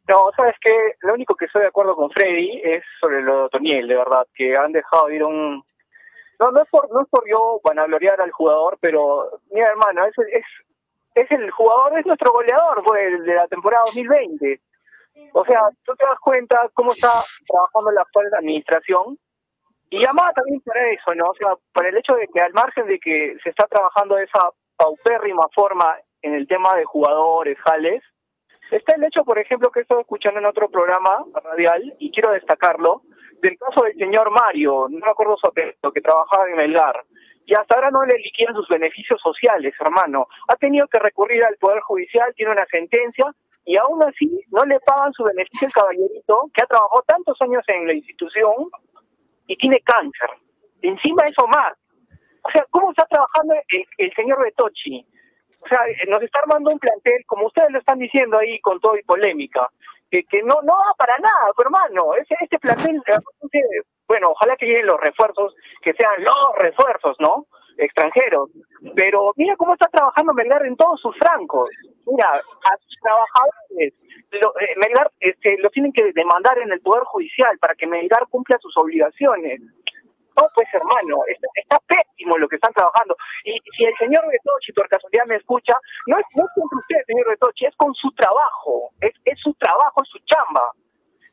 No, 0.09 0.31
sabes 0.37 0.55
que 0.61 0.95
lo 1.01 1.15
único 1.15 1.35
que 1.35 1.47
estoy 1.47 1.63
de 1.63 1.69
acuerdo 1.69 1.97
con 1.97 2.11
Freddy 2.11 2.61
es 2.63 2.85
sobre 3.01 3.23
lo 3.23 3.37
de 3.37 3.43
Otoniel, 3.45 3.89
de 3.89 3.97
verdad, 3.97 4.27
que 4.35 4.57
han 4.57 4.73
dejado 4.73 5.11
ir 5.11 5.25
un... 5.25 5.65
No, 6.39 6.51
no 6.51 6.63
es 6.63 6.69
por, 6.69 6.91
no 6.93 7.01
es 7.01 7.09
por 7.09 7.29
yo 7.29 7.61
vanagloriar 7.65 8.21
al 8.21 8.31
jugador, 8.31 8.79
pero 8.81 9.41
mira, 9.51 9.71
hermano, 9.71 10.05
es, 10.05 10.15
es, 10.33 10.45
es 11.15 11.31
el 11.31 11.51
jugador, 11.51 11.99
es 11.99 12.07
nuestro 12.07 12.31
goleador 12.31 12.85
pues, 12.85 13.25
de 13.25 13.35
la 13.35 13.49
temporada 13.49 13.85
2020. 13.87 14.61
O 15.33 15.45
sea, 15.45 15.63
tú 15.85 15.95
te 15.97 16.05
das 16.05 16.19
cuenta 16.21 16.71
cómo 16.75 16.93
está 16.93 17.25
trabajando 17.49 17.91
la 17.93 18.03
actual 18.03 18.27
administración 18.35 19.19
y 19.89 19.99
llamada 19.99 20.33
también 20.33 20.61
para 20.61 20.91
eso, 20.91 21.15
¿no? 21.15 21.31
O 21.31 21.35
sea, 21.35 21.55
para 21.73 21.89
el 21.89 21.97
hecho 21.97 22.15
de 22.15 22.29
que 22.29 22.41
al 22.41 22.53
margen 22.53 22.87
de 22.87 22.99
que 22.99 23.37
se 23.43 23.49
está 23.49 23.67
trabajando 23.67 24.17
de 24.17 24.25
esa 24.25 24.51
paupérrima 24.77 25.49
forma 25.55 25.97
en 26.23 26.35
el 26.35 26.47
tema 26.47 26.75
de 26.75 26.85
jugadores, 26.85 27.59
jales, 27.61 28.03
está 28.71 28.95
el 28.95 29.05
hecho, 29.05 29.25
por 29.25 29.39
ejemplo, 29.39 29.71
que 29.71 29.81
he 29.81 29.83
estado 29.83 30.01
escuchando 30.01 30.41
en 30.41 30.47
otro 30.47 30.69
programa 30.69 31.25
radial, 31.45 31.95
y 31.99 32.11
quiero 32.11 32.33
destacarlo, 32.33 33.03
del 33.43 33.59
caso 33.59 33.85
del 33.85 33.97
señor 33.97 34.31
Mario, 34.31 34.87
no 34.89 34.99
me 34.99 35.11
acuerdo 35.11 35.37
su 35.37 35.47
apellido, 35.47 35.93
que 35.93 36.01
trabajaba 36.01 36.49
en 36.49 36.57
Melgar, 36.57 37.05
y 37.45 37.55
hasta 37.55 37.77
ahora 37.77 37.91
no 37.91 38.05
le 38.05 38.19
liquidan 38.19 38.55
sus 38.55 38.69
beneficios 38.69 39.21
sociales, 39.21 39.75
hermano. 39.79 40.27
Ha 40.49 40.57
tenido 40.57 40.89
que 40.89 40.99
recurrir 40.99 41.45
al 41.45 41.57
Poder 41.57 41.81
Judicial, 41.81 42.33
tiene 42.35 42.53
una 42.53 42.67
sentencia, 42.67 43.33
y 43.65 43.77
aún 43.77 44.03
así 44.03 44.43
no 44.51 44.65
le 44.65 44.79
pagan 44.81 45.13
su 45.13 45.25
beneficio 45.25 45.67
al 45.67 45.73
caballerito, 45.73 46.51
que 46.55 46.63
ha 46.63 46.67
trabajado 46.67 47.03
tantos 47.07 47.37
años 47.41 47.63
en 47.69 47.87
la 47.87 47.95
institución 47.95 48.71
y 49.47 49.57
tiene 49.57 49.81
cáncer. 49.81 50.31
Encima 50.83 51.25
eso 51.25 51.47
más. 51.49 51.73
O 52.43 52.51
sea, 52.51 52.65
¿cómo 52.71 52.91
está 52.91 53.07
trabajando 53.07 53.55
el, 53.55 53.85
el 53.99 54.15
señor 54.15 54.43
Betochi? 54.43 55.05
O 55.67 55.69
sea, 55.69 55.81
eh, 55.89 56.07
nos 56.09 56.23
está 56.23 56.39
armando 56.39 56.71
un 56.71 56.79
plantel, 56.79 57.25
como 57.27 57.47
ustedes 57.47 57.71
lo 57.73 57.81
están 57.81 57.99
diciendo 57.99 58.39
ahí 58.39 58.61
con 58.61 58.79
todo 58.79 58.97
y 58.97 59.03
polémica, 59.03 59.69
que, 60.09 60.23
que 60.23 60.41
no 60.43 60.63
no 60.63 60.75
va 60.75 60.95
para 60.97 61.19
nada, 61.19 61.51
hermano. 61.59 62.15
Ese, 62.15 62.37
este 62.41 62.59
plantel, 62.61 63.03
realmente, 63.05 63.63
bueno, 64.07 64.31
ojalá 64.31 64.57
que 64.57 64.67
lleguen 64.67 64.87
los 64.87 65.01
refuerzos, 65.01 65.57
que 65.83 65.93
sean 65.95 66.23
los 66.23 66.57
refuerzos, 66.59 67.17
¿no? 67.19 67.47
Extranjeros. 67.79 68.51
Pero 68.95 69.33
mira 69.35 69.57
cómo 69.57 69.75
está 69.75 69.89
trabajando 69.89 70.33
Melgar 70.35 70.65
en 70.65 70.77
todos 70.77 71.01
sus 71.01 71.19
francos. 71.19 71.69
Mira, 72.07 72.31
a 72.31 72.77
sus 72.79 72.97
trabajadores, 73.03 73.95
lo, 74.41 74.51
eh, 74.61 74.75
Melgar 74.77 75.11
este, 75.19 75.59
lo 75.59 75.71
tienen 75.71 75.93
que 75.93 76.13
demandar 76.13 76.59
en 76.59 76.71
el 76.71 76.81
Poder 76.81 77.03
Judicial 77.05 77.59
para 77.59 77.75
que 77.75 77.89
Melgar 77.89 78.29
cumpla 78.31 78.57
sus 78.59 78.77
obligaciones. 78.77 79.61
No, 80.37 80.47
pues 80.55 80.69
hermano, 80.73 81.25
está, 81.29 81.49
está 81.55 81.79
pésimo 81.87 82.37
lo 82.37 82.49
que 82.49 82.57
están 82.57 82.73
trabajando. 82.73 83.17
Y 83.45 83.59
si 83.77 83.85
el 83.87 83.95
señor 83.97 84.25
Betochi, 84.29 84.73
por 84.73 84.89
casualidad 84.89 85.25
me 85.29 85.37
escucha, 85.37 85.75
no 86.07 86.19
es, 86.19 86.27
no 86.37 86.45
es 86.45 86.51
contra 86.55 86.79
usted, 86.79 87.05
señor 87.07 87.29
Betochi, 87.29 87.67
es 87.67 87.77
con 87.77 87.95
su 87.95 88.11
trabajo. 88.13 88.91
Es, 89.01 89.13
es 89.25 89.39
su 89.41 89.55
trabajo, 89.55 90.03
es 90.03 90.09
su 90.09 90.19
chamba. 90.27 90.71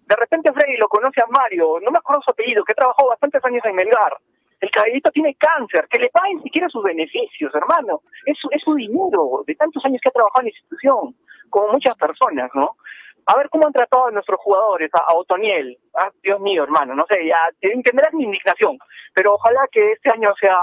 De 0.07 0.15
repente 0.15 0.51
Freddy 0.51 0.77
lo 0.77 0.87
conoce 0.87 1.21
a 1.21 1.27
Mario, 1.27 1.79
no 1.81 1.91
me 1.91 1.97
acuerdo 1.97 2.21
su 2.23 2.31
apellido, 2.31 2.63
que 2.63 2.73
ha 2.73 2.75
trabajado 2.75 3.09
bastantes 3.09 3.43
años 3.43 3.63
en 3.65 3.75
Melgar. 3.75 4.17
El 4.59 4.71
caballito 4.71 5.11
tiene 5.11 5.35
cáncer, 5.35 5.87
que 5.89 5.99
le 5.99 6.09
paguen 6.09 6.41
siquiera 6.41 6.69
sus 6.69 6.83
beneficios, 6.83 7.53
hermano. 7.53 8.01
Es 8.25 8.37
su, 8.39 8.47
es 8.51 8.61
su 8.63 8.75
dinero, 8.75 9.43
de 9.45 9.55
tantos 9.55 9.83
años 9.83 9.99
que 10.01 10.09
ha 10.09 10.11
trabajado 10.13 10.41
en 10.41 10.45
la 10.45 10.51
institución, 10.51 11.15
como 11.49 11.67
muchas 11.73 11.95
personas, 11.95 12.49
¿no? 12.53 12.77
A 13.25 13.37
ver 13.37 13.49
cómo 13.49 13.67
han 13.67 13.73
tratado 13.73 14.07
a 14.07 14.11
nuestros 14.11 14.39
jugadores, 14.39 14.89
a, 14.93 15.11
a 15.11 15.15
Otoniel. 15.15 15.77
Ah, 15.93 16.11
Dios 16.21 16.39
mío, 16.39 16.63
hermano, 16.63 16.95
no 16.95 17.05
sé, 17.07 17.25
ya 17.25 17.37
entenderás 17.61 18.13
mi 18.13 18.23
indignación, 18.23 18.77
pero 19.13 19.35
ojalá 19.35 19.67
que 19.71 19.93
este 19.93 20.09
año 20.09 20.33
sea 20.39 20.57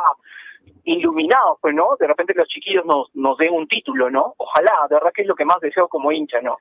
iluminado, 0.84 1.58
pues, 1.60 1.74
¿no? 1.74 1.96
De 1.98 2.06
repente 2.06 2.34
los 2.34 2.48
chiquillos 2.48 2.84
nos, 2.84 3.08
nos 3.14 3.36
den 3.38 3.52
un 3.52 3.66
título, 3.68 4.10
¿no? 4.10 4.34
Ojalá, 4.36 4.72
de 4.88 4.96
verdad 4.96 5.12
que 5.14 5.22
es 5.22 5.28
lo 5.28 5.34
que 5.34 5.44
más 5.44 5.60
deseo 5.60 5.88
como 5.88 6.12
hincha, 6.12 6.40
¿no? 6.40 6.56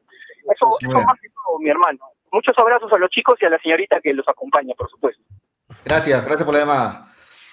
Eso, 0.54 0.68
eso 0.80 0.94
más 1.06 1.20
que 1.22 1.30
todo, 1.30 1.60
mi 1.60 1.70
hermano. 1.70 2.00
Muchos 2.32 2.58
abrazos 2.58 2.92
a 2.94 2.98
los 2.98 3.10
chicos 3.10 3.38
y 3.42 3.46
a 3.46 3.50
la 3.50 3.60
señorita 3.60 4.00
que 4.02 4.14
los 4.14 4.28
acompaña, 4.28 4.74
por 4.76 4.90
supuesto. 4.90 5.22
Gracias, 5.86 6.26
gracias 6.26 6.44
por 6.44 6.54
la 6.54 6.62
llamada. 6.62 7.09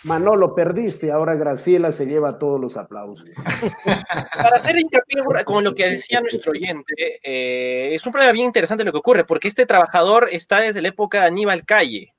Manolo, 0.07 0.55
perdiste, 0.55 1.11
ahora 1.11 1.35
Graciela 1.35 1.91
se 1.91 2.07
lleva 2.07 2.39
todos 2.39 2.61
los 2.61 2.77
aplausos. 2.77 3.29
Para 4.37 4.57
hacer 4.57 4.79
hincapié 4.79 5.21
con 5.45 5.65
lo 5.65 5.75
que 5.75 5.91
decía 5.91 6.21
nuestro 6.21 6.53
oyente, 6.53 7.19
eh, 7.25 7.93
es 7.93 8.07
un 8.07 8.13
problema 8.13 8.33
bien 8.33 8.47
interesante 8.47 8.85
lo 8.85 8.93
que 8.93 8.99
ocurre, 8.99 9.25
porque 9.25 9.49
este 9.49 9.67
trabajador 9.67 10.29
está 10.31 10.61
desde 10.61 10.81
la 10.81 10.89
época 10.89 11.23
de 11.23 11.27
Aníbal 11.27 11.65
Calle. 11.65 12.15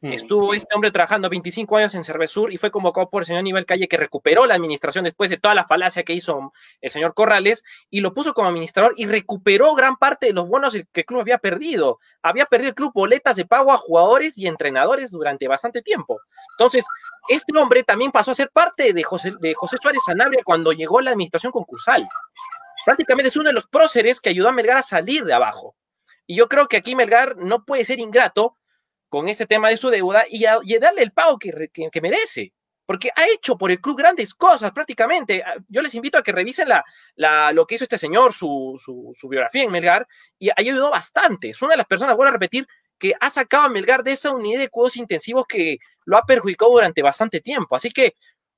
Estuvo 0.00 0.54
este 0.54 0.76
hombre 0.76 0.92
trabajando 0.92 1.28
25 1.28 1.76
años 1.76 1.94
en 1.96 2.04
Cervesur 2.04 2.52
y 2.52 2.56
fue 2.56 2.70
convocado 2.70 3.10
por 3.10 3.22
el 3.22 3.26
señor 3.26 3.40
Aníbal 3.40 3.66
Calle, 3.66 3.88
que 3.88 3.96
recuperó 3.96 4.46
la 4.46 4.54
administración 4.54 5.04
después 5.04 5.28
de 5.28 5.38
toda 5.38 5.56
la 5.56 5.66
falacia 5.66 6.04
que 6.04 6.12
hizo 6.12 6.52
el 6.80 6.90
señor 6.90 7.14
Corrales 7.14 7.64
y 7.90 8.00
lo 8.00 8.14
puso 8.14 8.32
como 8.32 8.48
administrador 8.48 8.94
y 8.96 9.06
recuperó 9.06 9.74
gran 9.74 9.96
parte 9.96 10.26
de 10.26 10.34
los 10.34 10.48
bonos 10.48 10.74
que 10.92 11.00
el 11.00 11.04
club 11.04 11.22
había 11.22 11.38
perdido. 11.38 11.98
Había 12.22 12.46
perdido 12.46 12.68
el 12.68 12.74
club 12.76 12.92
boletas 12.94 13.34
de 13.34 13.44
pago 13.44 13.72
a 13.72 13.76
jugadores 13.76 14.38
y 14.38 14.46
entrenadores 14.46 15.10
durante 15.10 15.48
bastante 15.48 15.82
tiempo. 15.82 16.20
Entonces, 16.52 16.86
este 17.28 17.58
hombre 17.58 17.84
también 17.84 18.10
pasó 18.10 18.30
a 18.30 18.34
ser 18.34 18.50
parte 18.50 18.92
de 18.92 19.02
José, 19.02 19.32
de 19.40 19.54
José 19.54 19.76
Suárez 19.80 20.02
Sanabria 20.04 20.42
cuando 20.44 20.72
llegó 20.72 21.00
la 21.00 21.10
administración 21.10 21.52
concursal. 21.52 22.08
Prácticamente 22.84 23.28
es 23.28 23.36
uno 23.36 23.48
de 23.48 23.54
los 23.54 23.66
próceres 23.66 24.20
que 24.20 24.30
ayudó 24.30 24.48
a 24.48 24.52
Melgar 24.52 24.78
a 24.78 24.82
salir 24.82 25.24
de 25.24 25.34
abajo. 25.34 25.76
Y 26.26 26.36
yo 26.36 26.48
creo 26.48 26.68
que 26.68 26.76
aquí 26.76 26.96
Melgar 26.96 27.36
no 27.36 27.64
puede 27.64 27.84
ser 27.84 28.00
ingrato 28.00 28.56
con 29.08 29.28
ese 29.28 29.46
tema 29.46 29.68
de 29.68 29.76
su 29.76 29.90
deuda 29.90 30.24
y, 30.28 30.44
a, 30.44 30.58
darle 30.80 31.02
el 31.02 31.12
pago 31.12 31.38
que, 31.38 32.00
merece. 32.00 32.52
Porque 32.86 33.10
ha 33.14 33.26
hecho 33.28 33.58
por 33.58 33.70
el 33.70 33.80
club 33.80 33.98
grandes 33.98 34.32
cosas 34.34 34.72
prácticamente. 34.72 35.44
Yo 35.68 35.82
les 35.82 35.94
invito 35.94 36.16
a 36.16 36.22
que 36.22 36.32
revisen 36.32 36.68
la, 36.68 37.52
lo 37.52 37.66
que 37.66 37.74
hizo 37.74 37.84
este 37.84 37.98
señor, 37.98 38.32
su, 38.32 38.80
su, 38.82 39.12
su, 39.14 39.28
biografía 39.28 39.64
en 39.64 39.70
Melgar, 39.70 40.06
y 40.38 40.48
ha 40.48 40.54
ayudado 40.56 40.90
bastante. 40.90 41.50
Es 41.50 41.60
una 41.60 41.72
de 41.72 41.78
las 41.78 41.86
personas, 41.86 42.16
vuelvo 42.16 42.30
a 42.30 42.32
repetir, 42.32 42.66
que 42.98 43.14
ha 43.20 43.30
sacado 43.30 43.64
a 43.64 43.68
Melgar 43.68 44.02
de 44.02 44.12
esa 44.12 44.32
unidad 44.32 44.60
de 44.60 44.68
cuidados 44.68 44.96
intensivos 44.96 45.46
que 45.46 45.78
lo 46.08 46.16
ha 46.16 46.24
perjudicado 46.24 46.72
durante 46.72 47.02
bastante 47.02 47.40
tiempo. 47.40 47.76
Así 47.76 47.90
que, 47.90 48.14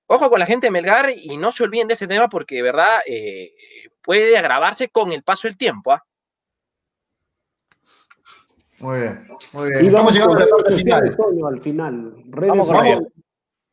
ojo 0.07 0.31
con 0.31 0.39
la 0.39 0.47
gente 0.47 0.69
de 0.69 0.71
Melgar 0.71 1.11
y 1.11 1.37
no 1.37 1.51
se 1.51 1.65
olviden 1.65 1.89
de 1.89 1.95
ese 1.95 2.07
tema 2.07 2.29
porque 2.29 2.55
de 2.55 2.63
verdad 2.63 3.01
eh, 3.07 3.51
puede 4.03 4.39
agravarse 4.39 4.89
con 4.89 5.11
el 5.11 5.25
paso 5.25 5.49
del 5.49 5.57
tiempo. 5.57 5.93
¿ah? 5.93 6.05
Muy 8.79 9.01
bien, 9.01 9.29
muy 9.53 9.71
bien. 9.71 9.85
Estamos 9.85 10.15
llegando 10.15 10.37
a 10.37 10.41
la 10.41 10.47
parte 10.47 10.77
final. 10.77 11.17
Toño, 11.17 11.47
al 11.49 11.61
final. 11.61 12.15
Redes 12.29 12.51
vamos, 12.51 12.67
con 12.69 12.77
vamos, 12.77 13.01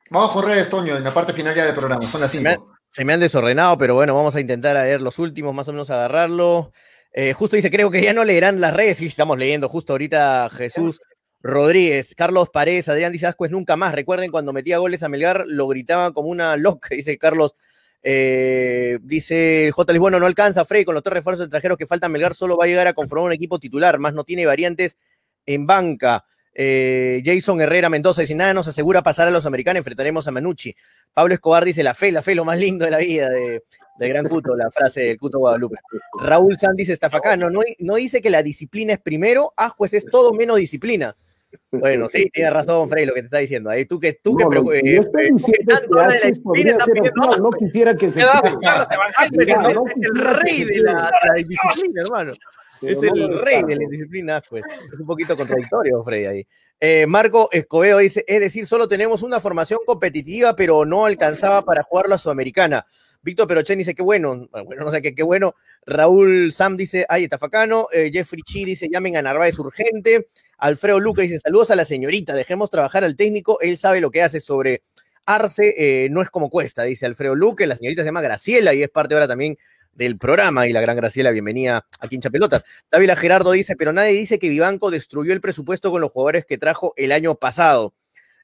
vamos 0.09 0.31
con 0.31 0.45
redes, 0.45 0.69
Toño, 0.69 0.97
en 0.97 1.03
la 1.03 1.13
parte 1.13 1.33
final 1.33 1.53
ya 1.53 1.65
del 1.65 1.75
programa. 1.75 2.07
Son 2.07 2.19
las 2.19 2.31
5. 2.31 2.75
Se, 2.89 3.05
me 3.05 3.13
han 3.13 3.19
desordenado, 3.19 3.77
pero 3.77 3.93
bueno, 3.93 4.15
vamos 4.15 4.35
a 4.35 4.39
intentar 4.39 4.75
a 4.75 4.83
ver 4.83 5.03
los 5.03 5.19
últimos, 5.19 5.53
más 5.53 5.67
o 5.67 5.71
menos 5.71 5.91
agarrarlo. 5.91 6.71
Eh, 7.13 7.33
justo 7.33 7.55
dice, 7.55 7.69
creo 7.69 7.91
que 7.91 8.01
ya 8.01 8.13
no 8.13 8.25
leerán 8.25 8.59
las 8.59 8.73
redes. 8.73 8.97
Sí, 8.97 9.05
estamos 9.05 9.37
leyendo 9.37 9.69
justo 9.69 9.93
ahorita 9.93 10.49
Jesús 10.49 10.99
Rodríguez. 11.41 12.15
Carlos 12.15 12.49
Paredes, 12.49 12.89
Adrián 12.89 13.11
dice, 13.11 13.27
Ascuez 13.27 13.51
nunca 13.51 13.75
más. 13.75 13.93
Recuerden 13.93 14.31
cuando 14.31 14.53
metía 14.53 14.77
goles 14.77 15.03
a 15.03 15.09
Melgar, 15.09 15.45
lo 15.47 15.67
gritaban 15.67 16.13
como 16.13 16.29
una 16.29 16.57
loca, 16.57 16.89
dice 16.95 17.17
Carlos. 17.17 17.55
Eh, 18.03 18.99
dice 19.01 19.71
J. 19.73 19.99
Bueno, 19.99 20.19
no 20.19 20.27
alcanza 20.27 20.63
Frey 20.65 20.85
con 20.85 20.93
los 20.93 21.03
tres 21.03 21.15
refuerzos 21.15 21.45
extranjeros 21.45 21.77
que 21.77 21.87
faltan. 21.87 22.11
Melgar 22.11 22.33
solo 22.33 22.57
va 22.57 22.65
a 22.65 22.67
llegar 22.67 22.87
a 22.87 22.93
conformar 22.93 23.25
un 23.25 23.33
equipo 23.33 23.59
titular, 23.59 23.99
más 23.99 24.13
no 24.13 24.23
tiene 24.23 24.45
variantes 24.45 24.97
en 25.45 25.65
banca. 25.65 26.25
Eh, 26.59 27.21
Jason 27.23 27.61
Herrera 27.61 27.87
Mendoza 27.87 28.21
dice, 28.21 28.33
nada 28.33 28.51
nos 28.51 28.67
asegura 28.67 29.03
pasar 29.03 29.27
a 29.27 29.31
los 29.31 29.45
americanos, 29.45 29.77
enfrentaremos 29.77 30.27
a 30.27 30.31
Manucci. 30.31 30.75
Pablo 31.13 31.35
Escobar 31.35 31.63
dice, 31.63 31.83
la 31.83 31.93
fe, 31.93 32.11
la 32.11 32.23
fe, 32.23 32.33
lo 32.33 32.45
más 32.45 32.57
lindo 32.57 32.83
de 32.83 32.91
la 32.91 32.97
vida 32.97 33.29
de, 33.29 33.61
Gran 33.99 34.25
Cuto, 34.27 34.55
la 34.55 34.71
frase 34.71 35.01
del 35.01 35.19
Cuto 35.19 35.37
Guadalupe. 35.37 35.77
Raúl 36.19 36.57
San 36.57 36.75
dice, 36.75 36.93
Estafacano, 36.93 37.51
no, 37.51 37.61
no 37.79 37.95
dice 37.95 38.21
que 38.21 38.31
la 38.31 38.41
disciplina 38.41 38.93
es 38.93 38.99
primero, 38.99 39.53
pues 39.77 39.93
es 39.93 40.05
todo 40.05 40.33
menos 40.33 40.57
disciplina. 40.57 41.15
Bueno, 41.71 42.09
sí, 42.09 42.29
tiene 42.33 42.49
razón, 42.49 42.89
Frey, 42.89 43.05
lo 43.05 43.13
que 43.13 43.21
te 43.21 43.25
está 43.25 43.37
diciendo. 43.39 43.69
Ahí 43.69 43.85
tú 43.85 43.99
que 43.99 44.13
tú 44.13 44.37
No, 44.37 44.49
que 44.49 44.57
preocu- 44.57 44.81
que 44.81 44.91
yo 44.93 45.01
eh, 45.01 45.05
estoy 45.05 45.25
eh, 45.25 45.29
diciendo 45.33 45.75
que 45.79 45.99
habla 45.99 46.13
de 46.13 46.19
la 46.19 46.27
está 46.27 46.85
opción, 47.23 47.43
no 47.43 47.51
quisiera 47.51 47.95
que 47.95 48.11
se 48.11 48.21
Ah, 48.23 48.41
es 49.31 49.47
no 49.47 49.85
el 50.01 50.25
rey 50.37 50.63
de 50.65 50.81
la, 50.81 51.11
disciplina, 51.37 52.01
hermano. 52.01 52.31
Es 52.81 53.01
no 53.01 53.13
el 53.15 53.39
rey 53.39 53.63
de 53.63 53.75
la 53.75 53.89
disciplina, 53.89 54.41
pues. 54.49 54.63
Es 54.93 54.99
un 54.99 55.07
poquito 55.07 55.35
contradictorio, 55.35 56.03
Freddy, 56.03 56.25
ahí. 56.25 56.47
Eh, 56.79 57.07
Marco 57.07 57.49
Escobedo 57.51 57.97
dice, 57.97 58.23
es 58.27 58.39
decir, 58.39 58.67
solo 58.67 58.87
tenemos 58.87 59.23
una 59.23 59.39
formación 59.39 59.79
competitiva, 59.85 60.55
pero 60.55 60.85
no 60.85 61.05
alcanzaba 61.07 61.63
para 61.65 61.81
jugar 61.81 62.07
la 62.07 62.19
sudamericana. 62.19 62.85
Víctor 63.23 63.47
Perochen 63.47 63.79
dice, 63.79 63.95
qué 63.95 64.03
bueno, 64.03 64.47
bueno, 64.51 64.85
no 64.85 64.91
sé 64.91 65.01
qué, 65.01 65.15
qué 65.15 65.23
bueno. 65.23 65.55
Raúl 65.87 66.51
Sam 66.51 66.77
dice, 66.77 67.05
ay, 67.09 67.23
estafacano. 67.23 67.87
Eh, 67.91 68.11
Jeffrey 68.13 68.43
Chi 68.43 68.63
dice, 68.63 68.87
llamen 68.91 69.17
a 69.17 69.21
Narváez 69.23 69.57
urgente. 69.57 70.27
Alfredo 70.57 70.99
Luca 70.99 71.21
dice, 71.21 71.39
saludos 71.39 71.71
a 71.71 71.75
la 71.75 71.85
señorita, 71.85 72.33
dejemos 72.33 72.69
trabajar 72.69 73.03
al 73.03 73.15
técnico, 73.15 73.59
él 73.61 73.77
sabe 73.77 74.01
lo 74.01 74.11
que 74.11 74.23
hace 74.23 74.39
sobre 74.39 74.83
Arce, 75.25 75.75
eh, 75.77 76.09
no 76.09 76.21
es 76.21 76.29
como 76.29 76.49
cuesta, 76.49 76.83
dice 76.83 77.05
Alfredo 77.05 77.35
Luque, 77.35 77.67
la 77.67 77.75
señorita 77.75 78.01
se 78.01 78.07
llama 78.07 78.21
Graciela 78.21 78.73
y 78.73 78.81
es 78.81 78.89
parte 78.89 79.13
ahora 79.13 79.27
también 79.27 79.57
del 79.93 80.17
programa 80.17 80.67
y 80.67 80.73
la 80.73 80.81
gran 80.81 80.95
Graciela, 80.95 81.31
bienvenida 81.31 81.85
aquí 81.99 82.15
en 82.15 82.21
Chapelotas. 82.21 82.63
Dávila 82.91 83.15
Gerardo 83.15 83.51
dice, 83.51 83.75
pero 83.75 83.93
nadie 83.93 84.13
dice 84.13 84.39
que 84.39 84.49
Vivanco 84.49 84.91
destruyó 84.91 85.33
el 85.33 85.41
presupuesto 85.41 85.91
con 85.91 86.01
los 86.01 86.11
jugadores 86.11 86.45
que 86.45 86.57
trajo 86.57 86.93
el 86.95 87.11
año 87.11 87.35
pasado. 87.35 87.93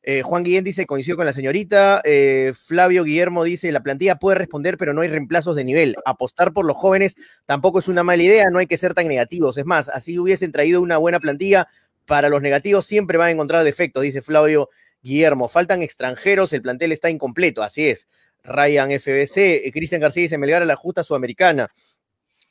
Eh, 0.05 0.21
Juan 0.21 0.43
Guillén 0.43 0.65
dice, 0.65 0.85
coincido 0.85 1.15
con 1.15 1.25
la 1.25 1.31
señorita. 1.31 2.01
Eh, 2.03 2.51
Flavio 2.53 3.05
Guillermo 3.05 3.43
dice, 3.45 3.71
la 3.71 3.81
plantilla 3.81 4.15
puede 4.15 4.37
responder, 4.37 4.77
pero 4.77 4.93
no 4.93 5.01
hay 5.01 5.07
reemplazos 5.07 5.55
de 5.55 5.63
nivel. 5.63 5.95
Apostar 6.05 6.51
por 6.51 6.65
los 6.65 6.75
jóvenes 6.75 7.15
tampoco 7.45 7.79
es 7.79 7.87
una 7.87 8.03
mala 8.03 8.21
idea, 8.21 8.49
no 8.49 8.59
hay 8.59 8.67
que 8.67 8.77
ser 8.77 8.93
tan 8.93 9.07
negativos. 9.07 9.57
Es 9.57 9.65
más, 9.65 9.87
así 9.87 10.19
hubiesen 10.19 10.51
traído 10.51 10.81
una 10.81 10.97
buena 10.97 11.19
plantilla, 11.19 11.69
para 12.05 12.29
los 12.29 12.41
negativos 12.41 12.85
siempre 12.85 13.17
van 13.17 13.29
a 13.29 13.31
encontrar 13.31 13.63
defectos, 13.63 14.03
dice 14.03 14.21
Flavio 14.21 14.69
Guillermo. 15.01 15.47
Faltan 15.47 15.81
extranjeros, 15.81 16.53
el 16.53 16.61
plantel 16.61 16.91
está 16.91 17.09
incompleto, 17.09 17.63
así 17.63 17.89
es. 17.89 18.07
Ryan 18.43 18.91
FBC, 18.91 19.67
eh, 19.67 19.71
Cristian 19.71 20.01
García 20.01 20.23
dice, 20.23 20.37
Melgar 20.37 20.61
a 20.61 20.65
la 20.65 20.75
justa 20.75 21.03
sudamericana. 21.03 21.71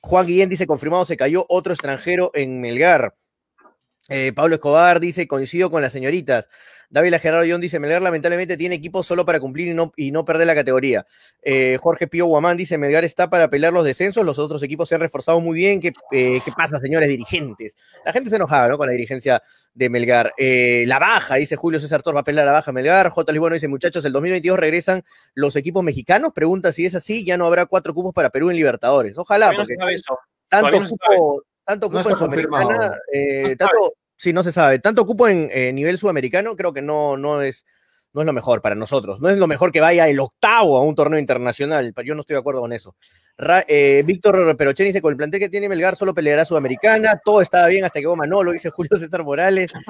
Juan 0.01 0.27
Guillén 0.27 0.49
dice, 0.49 0.66
confirmado, 0.66 1.05
se 1.05 1.16
cayó 1.16 1.45
otro 1.49 1.73
extranjero 1.73 2.31
en 2.35 2.61
Melgar. 2.61 3.15
Eh, 4.09 4.33
Pablo 4.35 4.57
Escobar 4.57 5.01
dice, 5.01 5.29
coincido 5.29 5.70
con 5.70 5.83
las 5.83 5.93
señoritas. 5.93 6.49
David 6.93 7.14
Gerardo 7.14 7.47
John 7.51 7.60
dice, 7.60 7.81
Melgar 7.81 8.02
lamentablemente 8.02 8.59
tiene 8.59 8.74
equipo 8.74 9.02
solo 9.02 9.24
para 9.24 9.40
cumplir 9.40 9.69
y 9.69 9.74
no, 9.74 9.93
y 9.97 10.10
no 10.12 10.27
perder 10.27 10.47
la 10.47 10.55
categoría. 10.55 11.06
Eh, 11.40 11.78
Jorge 11.81 12.06
Pío 12.06 12.27
Guamán 12.27 12.59
dice, 12.59 12.77
Melgar 12.77 13.02
está 13.02 13.31
para 13.31 13.48
pelear 13.48 13.73
los 13.73 13.82
descensos, 13.82 14.27
los 14.27 14.39
otros 14.39 14.62
equipos 14.62 14.90
se 14.90 14.97
han 14.97 15.01
reforzado 15.01 15.40
muy 15.40 15.56
bien. 15.56 15.81
¿Qué, 15.81 15.93
eh, 16.12 16.39
¿qué 16.44 16.52
pasa, 16.55 16.78
señores 16.78 17.09
dirigentes? 17.09 17.77
La 18.05 18.12
gente 18.12 18.28
se 18.28 18.36
enojaba 18.36 18.69
¿no? 18.69 18.77
con 18.77 18.86
la 18.86 18.93
dirigencia 18.93 19.43
de 19.73 19.89
Melgar. 19.89 20.35
Eh, 20.36 20.85
la 20.86 20.98
baja, 20.98 21.36
dice 21.36 21.56
Julio 21.56 21.81
César 21.81 22.02
Torres, 22.02 22.16
va 22.16 22.20
a 22.20 22.24
pelear 22.24 22.44
la 22.44 22.52
baja 22.52 22.73
Melgar. 22.73 23.09
J. 23.09 23.32
Lisbono 23.32 23.55
dice, 23.55 23.69
muchachos, 23.69 24.05
el 24.05 24.12
2022 24.12 24.59
regresan 24.59 25.02
los 25.35 25.56
equipos 25.56 25.82
mexicanos. 25.82 26.32
Pregunta 26.35 26.73
si 26.73 26.85
es 26.85 26.94
así, 26.94 27.24
ya 27.24 27.39
no 27.39 27.47
habrá 27.47 27.64
cuatro 27.64 27.94
cupos 27.94 28.12
para 28.12 28.28
Perú 28.28 28.51
en 28.51 28.56
Libertadores. 28.56 29.16
Ojalá, 29.16 29.51
porque 29.56 29.77
tanto 30.48 30.78
cupo, 30.86 31.43
tanto 31.64 31.86
cupo 31.89 32.10
en 32.10 32.16
Sudamericana, 32.16 32.98
eh, 33.10 33.56
tanto, 33.56 33.94
sí, 34.23 34.32
no 34.32 34.44
se 34.44 34.53
sabe, 34.53 34.78
tanto 34.78 35.05
cupo 35.05 35.27
en 35.27 35.49
eh, 35.53 35.73
nivel 35.73 35.99
sudamericano, 35.99 36.55
creo 36.55 36.73
que 36.73 36.81
no, 36.81 37.16
no 37.16 37.43
es, 37.43 37.66
no 38.15 38.21
es 38.21 38.27
lo 38.27 38.33
mejor 38.33 38.61
para 38.63 38.75
nosotros. 38.75 39.21
No 39.21 39.29
es 39.31 39.39
lo 39.39 39.47
mejor 39.47 39.73
que 39.73 39.81
vaya 39.81 40.09
el 40.09 40.21
octavo 40.21 40.77
a 40.77 40.83
un 40.83 40.95
torneo 40.95 41.19
internacional. 41.19 41.95
Yo 42.05 42.15
no 42.15 42.21
estoy 42.21 42.35
de 42.35 42.41
acuerdo 42.41 42.61
con 42.61 42.73
eso. 42.73 42.95
Ra- 43.39 43.65
eh, 43.67 44.03
Víctor 44.05 44.55
Perochen 44.57 44.87
dice, 44.87 45.01
con 45.01 45.11
el 45.11 45.17
plantel 45.17 45.41
que 45.41 45.49
tiene 45.49 45.67
Melgar 45.69 45.97
solo 45.97 46.13
peleará 46.13 46.45
Sudamericana. 46.45 47.19
Todo 47.25 47.41
estaba 47.41 47.67
bien 47.69 47.85
hasta 47.85 47.95
que 47.99 48.03
llegó 48.03 48.15
Manolo, 48.15 48.53
dice 48.53 48.69
Julio 48.71 48.97
César 48.97 49.23
Morales. 49.25 49.73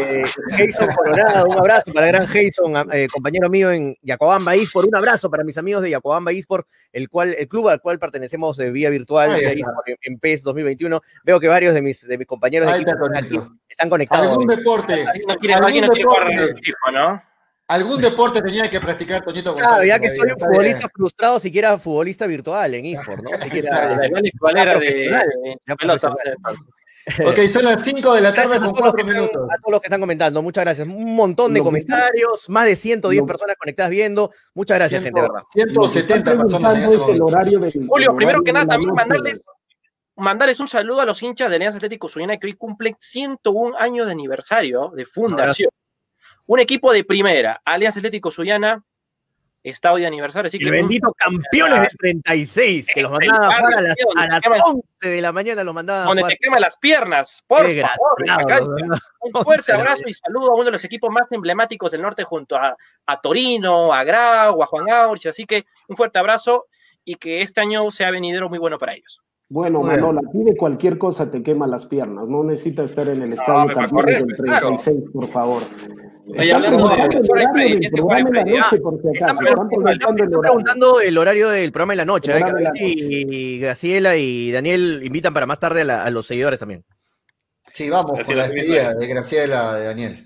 Eh, 0.00 0.22
Jason 0.50 0.88
Colorado, 0.94 1.44
un 1.46 1.58
abrazo 1.58 1.92
para 1.92 2.06
el 2.08 2.12
gran 2.12 2.26
Jason, 2.26 2.74
eh, 2.92 3.06
compañero 3.12 3.48
mío 3.48 3.70
en 3.70 3.94
Yacobamba 4.02 4.56
Ispor. 4.56 4.86
Un 4.86 4.96
abrazo 4.96 5.30
para 5.30 5.44
mis 5.44 5.56
amigos 5.58 5.82
de 5.82 5.90
Yacobamba 5.90 6.32
Ispor, 6.32 6.66
el, 6.92 7.08
cual, 7.08 7.34
el 7.38 7.48
club 7.48 7.68
al 7.68 7.80
cual 7.80 7.98
pertenecemos 7.98 8.58
eh, 8.58 8.70
vía 8.70 8.90
virtual 8.90 9.34
de 9.34 9.52
en, 9.52 9.60
en 10.02 10.18
PES 10.18 10.42
2021. 10.42 11.00
Veo 11.24 11.38
que 11.40 11.48
varios 11.48 11.74
de 11.74 11.82
mis, 11.82 12.06
de 12.06 12.18
mis 12.18 12.26
compañeros 12.26 12.70
de 12.70 12.76
equipo 12.76 12.90
están, 12.92 13.12
Tonito. 13.28 13.40
aquí, 13.42 13.52
están 13.68 13.90
conectados. 13.90 14.30
¿Algún 14.30 14.46
deporte? 14.46 15.04
Alguien 15.06 15.26
no 15.28 15.36
quiere, 15.38 15.54
¿Algún 15.54 15.66
alguien 15.66 15.84
no 15.84 17.22
¿Algún 17.68 18.00
deporte 18.00 18.40
tenía 18.40 18.68
que 18.70 18.80
practicar 18.80 19.22
Toñito 19.22 19.54
Claro, 19.54 19.68
González? 19.68 19.88
ya 19.88 19.98
que 20.00 20.08
soy 20.16 20.20
un 20.24 20.30
Está 20.30 20.46
bien. 20.48 20.56
futbolista 20.56 20.88
frustrado, 20.94 21.38
siquiera 21.38 21.78
futbolista 21.78 22.26
virtual 22.26 22.74
en 22.74 22.86
eSport, 22.86 23.22
¿no? 23.22 23.30
Siquiera- 23.42 23.88
La 23.90 23.98
de, 23.98 25.76
pelota. 25.78 26.14
Ok, 27.26 27.38
son 27.50 27.64
las 27.64 27.82
5 27.82 28.14
de 28.14 28.20
la 28.20 28.34
tarde 28.34 28.48
Gracias 28.50 28.62
a 28.62 28.66
con 28.66 28.74
todos, 28.74 28.84
los 28.84 28.92
4 28.92 28.94
que 28.94 29.00
están, 29.00 29.16
minutos. 29.16 29.42
a 29.50 29.56
todos 29.62 29.72
los 29.72 29.80
que 29.80 29.86
están 29.86 30.00
comentando, 30.00 30.42
muchas 30.42 30.64
gracias. 30.64 30.86
Un 30.88 31.16
montón 31.16 31.54
de 31.54 31.60
Lo 31.60 31.70
que 31.70 31.78
está- 31.78 31.94
comentarios, 31.96 32.48
más 32.50 32.66
de 32.66 32.76
110 32.76 33.20
lo- 33.22 33.26
personas 33.26 33.56
conectadas 33.56 33.90
viendo. 33.90 34.30
Muchas 34.52 34.76
gracias, 34.78 35.02
gente, 35.02 35.18
de 35.18 35.26
verdad. 35.26 35.40
170 35.54 35.78
Lo 35.80 35.90
que 35.90 36.18
están 36.18 36.38
personas 36.38 36.74
en 36.74 36.80
preguntando 36.80 37.02
ese 37.04 37.12
es 37.12 37.16
el 37.16 37.22
horario 37.22 37.58
del- 37.60 37.86
Julio, 37.88 38.10
el 38.10 38.16
primero 38.16 38.42
que 38.42 38.52
nada, 38.52 38.66
también 38.66 38.92
mandarles, 38.94 39.40
mandarles 40.16 40.60
un 40.60 40.68
saludo 40.68 41.00
a 41.00 41.06
los 41.06 41.22
hinchas 41.22 41.48
de 41.48 41.56
Alianza 41.56 41.78
Atlético 41.78 42.08
Suyana 42.08 42.36
que 42.36 42.46
hoy 42.46 42.52
cumplen 42.54 42.94
101 42.98 43.74
años 43.78 44.04
de 44.06 44.12
aniversario 44.12 44.92
de 44.94 45.06
fundación. 45.06 45.70
Un 46.48 46.60
equipo 46.60 46.94
de 46.94 47.04
primera, 47.04 47.60
Alianza 47.62 47.98
Atlético 47.98 48.30
Suyana, 48.30 48.82
está 49.62 49.92
hoy 49.92 50.00
de 50.00 50.06
aniversario, 50.06 50.46
así 50.46 50.58
que 50.58 50.70
bendito 50.70 51.12
campeones 51.12 51.80
del 51.80 51.98
36, 51.98 52.86
que 52.94 53.02
los 53.02 53.12
Este, 53.12 53.26
mandaban 53.26 53.52
a 53.52 53.58
jugar 53.58 53.76
a 53.76 53.80
las, 53.82 53.96
a 54.16 54.26
las 54.26 54.42
donde 54.42 54.62
11 54.64 55.08
de 55.10 55.20
la 55.20 55.32
mañana, 55.32 55.62
los 55.62 55.74
mandaban 55.74 56.06
donde 56.06 56.24
te 56.24 56.38
queman 56.38 56.62
las 56.62 56.78
piernas, 56.78 57.44
por 57.46 57.66
Qué 57.66 57.82
favor. 57.82 58.70
Un 59.20 59.44
fuerte 59.44 59.72
abrazo 59.74 60.04
y 60.06 60.14
saludo 60.14 60.52
a 60.52 60.54
uno 60.54 60.64
de 60.64 60.70
los 60.70 60.84
equipos 60.84 61.10
más 61.10 61.30
emblemáticos 61.30 61.92
del 61.92 62.00
norte 62.00 62.24
junto 62.24 62.56
a, 62.56 62.74
a 63.04 63.20
Torino, 63.20 63.92
a 63.92 64.02
Grau, 64.04 64.62
a 64.62 64.66
Juan 64.66 64.88
Aurich, 64.88 65.26
así 65.26 65.44
que 65.44 65.66
un 65.86 65.96
fuerte 65.96 66.18
abrazo 66.18 66.64
y 67.04 67.16
que 67.16 67.42
este 67.42 67.60
año 67.60 67.90
sea 67.90 68.10
venidero 68.10 68.48
muy 68.48 68.58
bueno 68.58 68.78
para 68.78 68.94
ellos. 68.94 69.20
Bueno, 69.50 69.82
bien. 69.82 70.00
Manola, 70.00 70.20
aquí 70.28 70.42
de 70.44 70.54
cualquier 70.56 70.98
cosa 70.98 71.30
te 71.30 71.42
quema 71.42 71.66
las 71.66 71.86
piernas. 71.86 72.26
No 72.28 72.44
necesitas 72.44 72.90
estar 72.90 73.08
en 73.08 73.22
el 73.22 73.32
estadio 73.32 73.74
campeón 73.74 73.88
correr, 73.90 74.24
del 74.26 74.36
claro. 74.36 74.66
36, 74.76 75.10
por 75.12 75.30
favor. 75.30 75.62
La 76.34 76.58
noche, 78.44 78.78
por 78.82 79.00
si 79.00 79.08
Están 79.12 80.16
preguntando, 80.16 81.00
el 81.00 81.16
horario. 81.18 81.48
del 81.48 81.72
programa 81.72 81.92
de 81.92 81.96
la 81.96 82.04
noche. 82.04 82.32
El 82.32 82.38
¿eh? 82.38 82.40
horario 82.42 82.58
de 82.58 82.66
A 82.66 82.70
ver 82.72 82.78
si 82.82 83.58
Graciela 83.60 84.16
y 84.16 84.50
Daniel 84.52 85.00
invitan 85.02 85.32
para 85.32 85.46
más 85.46 85.58
tarde 85.58 85.80
a, 85.82 85.84
la- 85.84 86.02
a 86.04 86.10
los 86.10 86.26
seguidores 86.26 86.58
también. 86.58 86.84
Sí, 87.72 87.88
vamos 87.90 88.06
con 88.12 88.16
Graciela, 88.16 88.42
la 88.42 88.48
despedida 88.48 88.94
de 88.94 89.06
Graciela 89.06 89.74
de 89.76 89.84
Daniel. 89.86 90.24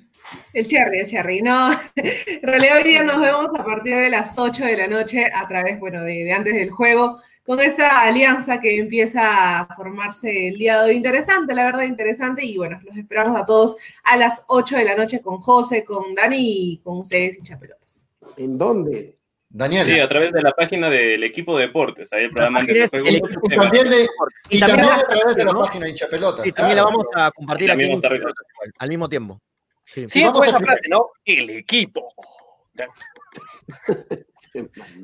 El 0.54 0.66
cherry, 0.66 1.00
el 1.00 1.06
cherry. 1.06 1.42
No, 1.42 1.70
en 1.96 2.42
realidad 2.42 2.78
hoy 2.78 2.84
día 2.84 3.02
nos 3.04 3.20
vemos 3.20 3.48
a 3.56 3.64
partir 3.64 3.96
de 3.96 4.10
las 4.10 4.38
8 4.38 4.64
de 4.64 4.76
la 4.76 4.86
noche 4.88 5.26
a 5.32 5.46
través, 5.46 5.78
bueno, 5.78 6.02
de, 6.02 6.24
de 6.24 6.32
antes 6.32 6.54
del 6.54 6.70
juego, 6.70 7.18
con 7.44 7.58
esta 7.60 8.02
alianza 8.02 8.60
que 8.60 8.78
empieza 8.78 9.60
a 9.60 9.74
formarse 9.74 10.48
el 10.48 10.58
día 10.58 10.80
de 10.82 10.90
hoy. 10.90 10.96
Interesante, 10.96 11.54
la 11.54 11.64
verdad, 11.64 11.82
interesante. 11.82 12.44
Y 12.44 12.56
bueno, 12.56 12.80
los 12.84 12.96
esperamos 12.96 13.36
a 13.40 13.44
todos 13.44 13.76
a 14.04 14.16
las 14.16 14.44
8 14.48 14.76
de 14.76 14.84
la 14.84 14.94
noche 14.96 15.20
con 15.20 15.38
José, 15.40 15.84
con 15.84 16.14
Dani 16.14 16.36
y 16.74 16.78
con 16.78 16.98
ustedes, 16.98 17.38
hinchapelotas. 17.38 18.04
¿En 18.36 18.56
dónde? 18.56 19.16
Daniel. 19.54 19.86
Sí, 19.86 20.00
a 20.00 20.08
través 20.08 20.32
de 20.32 20.40
la 20.40 20.52
página 20.52 20.88
del 20.88 21.22
equipo 21.24 21.58
de 21.58 21.66
deportes. 21.66 22.10
Ahí 22.14 22.24
el 22.24 22.30
programa 22.30 22.60
página 22.60 22.74
de 22.74 22.84
y 22.86 22.88
también, 23.56 23.90
de- 23.90 24.08
y 24.48 24.56
Y 24.56 24.60
también 24.60 24.88
a 24.88 24.98
través 25.00 25.34
de 25.36 25.44
la 25.44 25.52
¿no? 25.52 25.60
página 25.60 25.84
de 25.84 25.90
hinchapelotas. 25.90 26.44
Sí, 26.44 26.52
también 26.52 26.76
la 26.76 26.84
vamos 26.84 27.04
a 27.14 27.30
compartir 27.32 27.68
Y 27.68 27.70
aquí 27.70 27.72
también 27.72 27.90
en- 27.90 28.00
vamos 28.00 28.12
a 28.24 28.28
estar- 28.30 28.72
al 28.78 28.88
mismo 28.88 29.08
tiempo. 29.10 29.40
Sí. 29.84 30.06
Sí, 30.08 30.22
a 30.22 30.30
esa 30.30 30.58
frase, 30.58 30.82
¿no? 30.88 31.10
El 31.24 31.50
equipo. 31.50 32.14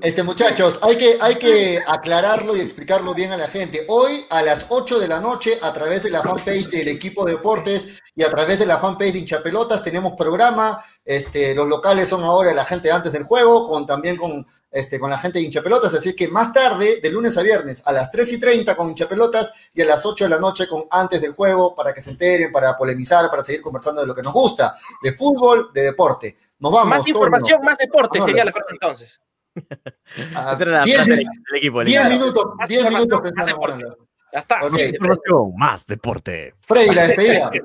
Este, 0.02 0.22
muchachos, 0.22 0.78
hay 0.82 0.96
que, 0.96 1.16
hay 1.20 1.36
que 1.36 1.82
aclararlo 1.86 2.54
y 2.54 2.60
explicarlo 2.60 3.14
bien 3.14 3.32
a 3.32 3.36
la 3.36 3.48
gente. 3.48 3.86
Hoy 3.88 4.26
a 4.28 4.42
las 4.42 4.66
8 4.68 4.98
de 4.98 5.08
la 5.08 5.20
noche, 5.20 5.58
a 5.62 5.72
través 5.72 6.02
de 6.02 6.10
la 6.10 6.22
fanpage 6.22 6.68
del 6.68 6.88
equipo 6.88 7.24
de 7.24 7.32
deportes 7.32 8.02
y 8.14 8.22
a 8.24 8.28
través 8.28 8.58
de 8.58 8.66
la 8.66 8.76
fanpage 8.76 9.12
de 9.14 9.18
hinchapelotas, 9.20 9.82
tenemos 9.82 10.12
programa. 10.18 10.84
Este, 11.02 11.54
los 11.54 11.66
locales 11.66 12.08
son 12.08 12.24
ahora 12.24 12.52
la 12.52 12.66
gente 12.66 12.92
antes 12.92 13.12
del 13.12 13.24
juego, 13.24 13.66
con 13.66 13.86
también 13.86 14.18
con, 14.18 14.46
este, 14.70 15.00
con 15.00 15.08
la 15.08 15.16
gente 15.16 15.38
de 15.38 15.46
hinchapelotas. 15.46 15.94
Así 15.94 16.14
que 16.14 16.28
más 16.28 16.52
tarde, 16.52 17.00
de 17.02 17.10
lunes 17.10 17.38
a 17.38 17.42
viernes, 17.42 17.82
a 17.86 17.92
las 17.92 18.10
3 18.10 18.30
y 18.34 18.40
30 18.40 18.76
con 18.76 18.88
hinchapelotas 18.90 19.70
y 19.72 19.80
a 19.80 19.86
las 19.86 20.04
8 20.04 20.24
de 20.24 20.30
la 20.30 20.38
noche 20.38 20.68
con 20.68 20.84
antes 20.90 21.22
del 21.22 21.32
juego, 21.32 21.74
para 21.74 21.94
que 21.94 22.02
se 22.02 22.10
enteren, 22.10 22.52
para 22.52 22.76
polemizar, 22.76 23.30
para 23.30 23.42
seguir 23.42 23.62
conversando 23.62 24.02
de 24.02 24.06
lo 24.08 24.14
que 24.14 24.22
nos 24.22 24.34
gusta, 24.34 24.76
de 25.02 25.12
fútbol, 25.12 25.70
de 25.72 25.84
deporte. 25.84 26.36
Nos 26.58 26.72
vamos. 26.72 26.88
Más 26.88 27.08
información, 27.08 27.62
más 27.62 27.78
deporte 27.78 28.20
sería 28.20 28.44
la 28.44 28.52
frase 28.52 28.72
entonces. 28.72 29.20
Ah, 30.34 30.56
diez, 30.84 31.06
del 31.06 31.26
equipo. 31.56 31.82
Diez 31.84 32.08
minutos, 32.08 32.44
Más 32.56 32.68
diez 32.68 32.80
información, 32.80 33.08
minutos 33.08 33.20
más 33.20 33.32
pensando 33.32 33.52
deporte. 33.52 33.72
hablando. 33.74 34.08
Ya 34.32 34.38
está. 34.38 34.58
Más 35.56 35.86
deporte. 35.86 36.54
Freddy, 36.60 36.94
la 36.94 37.06
despedida. 37.06 37.50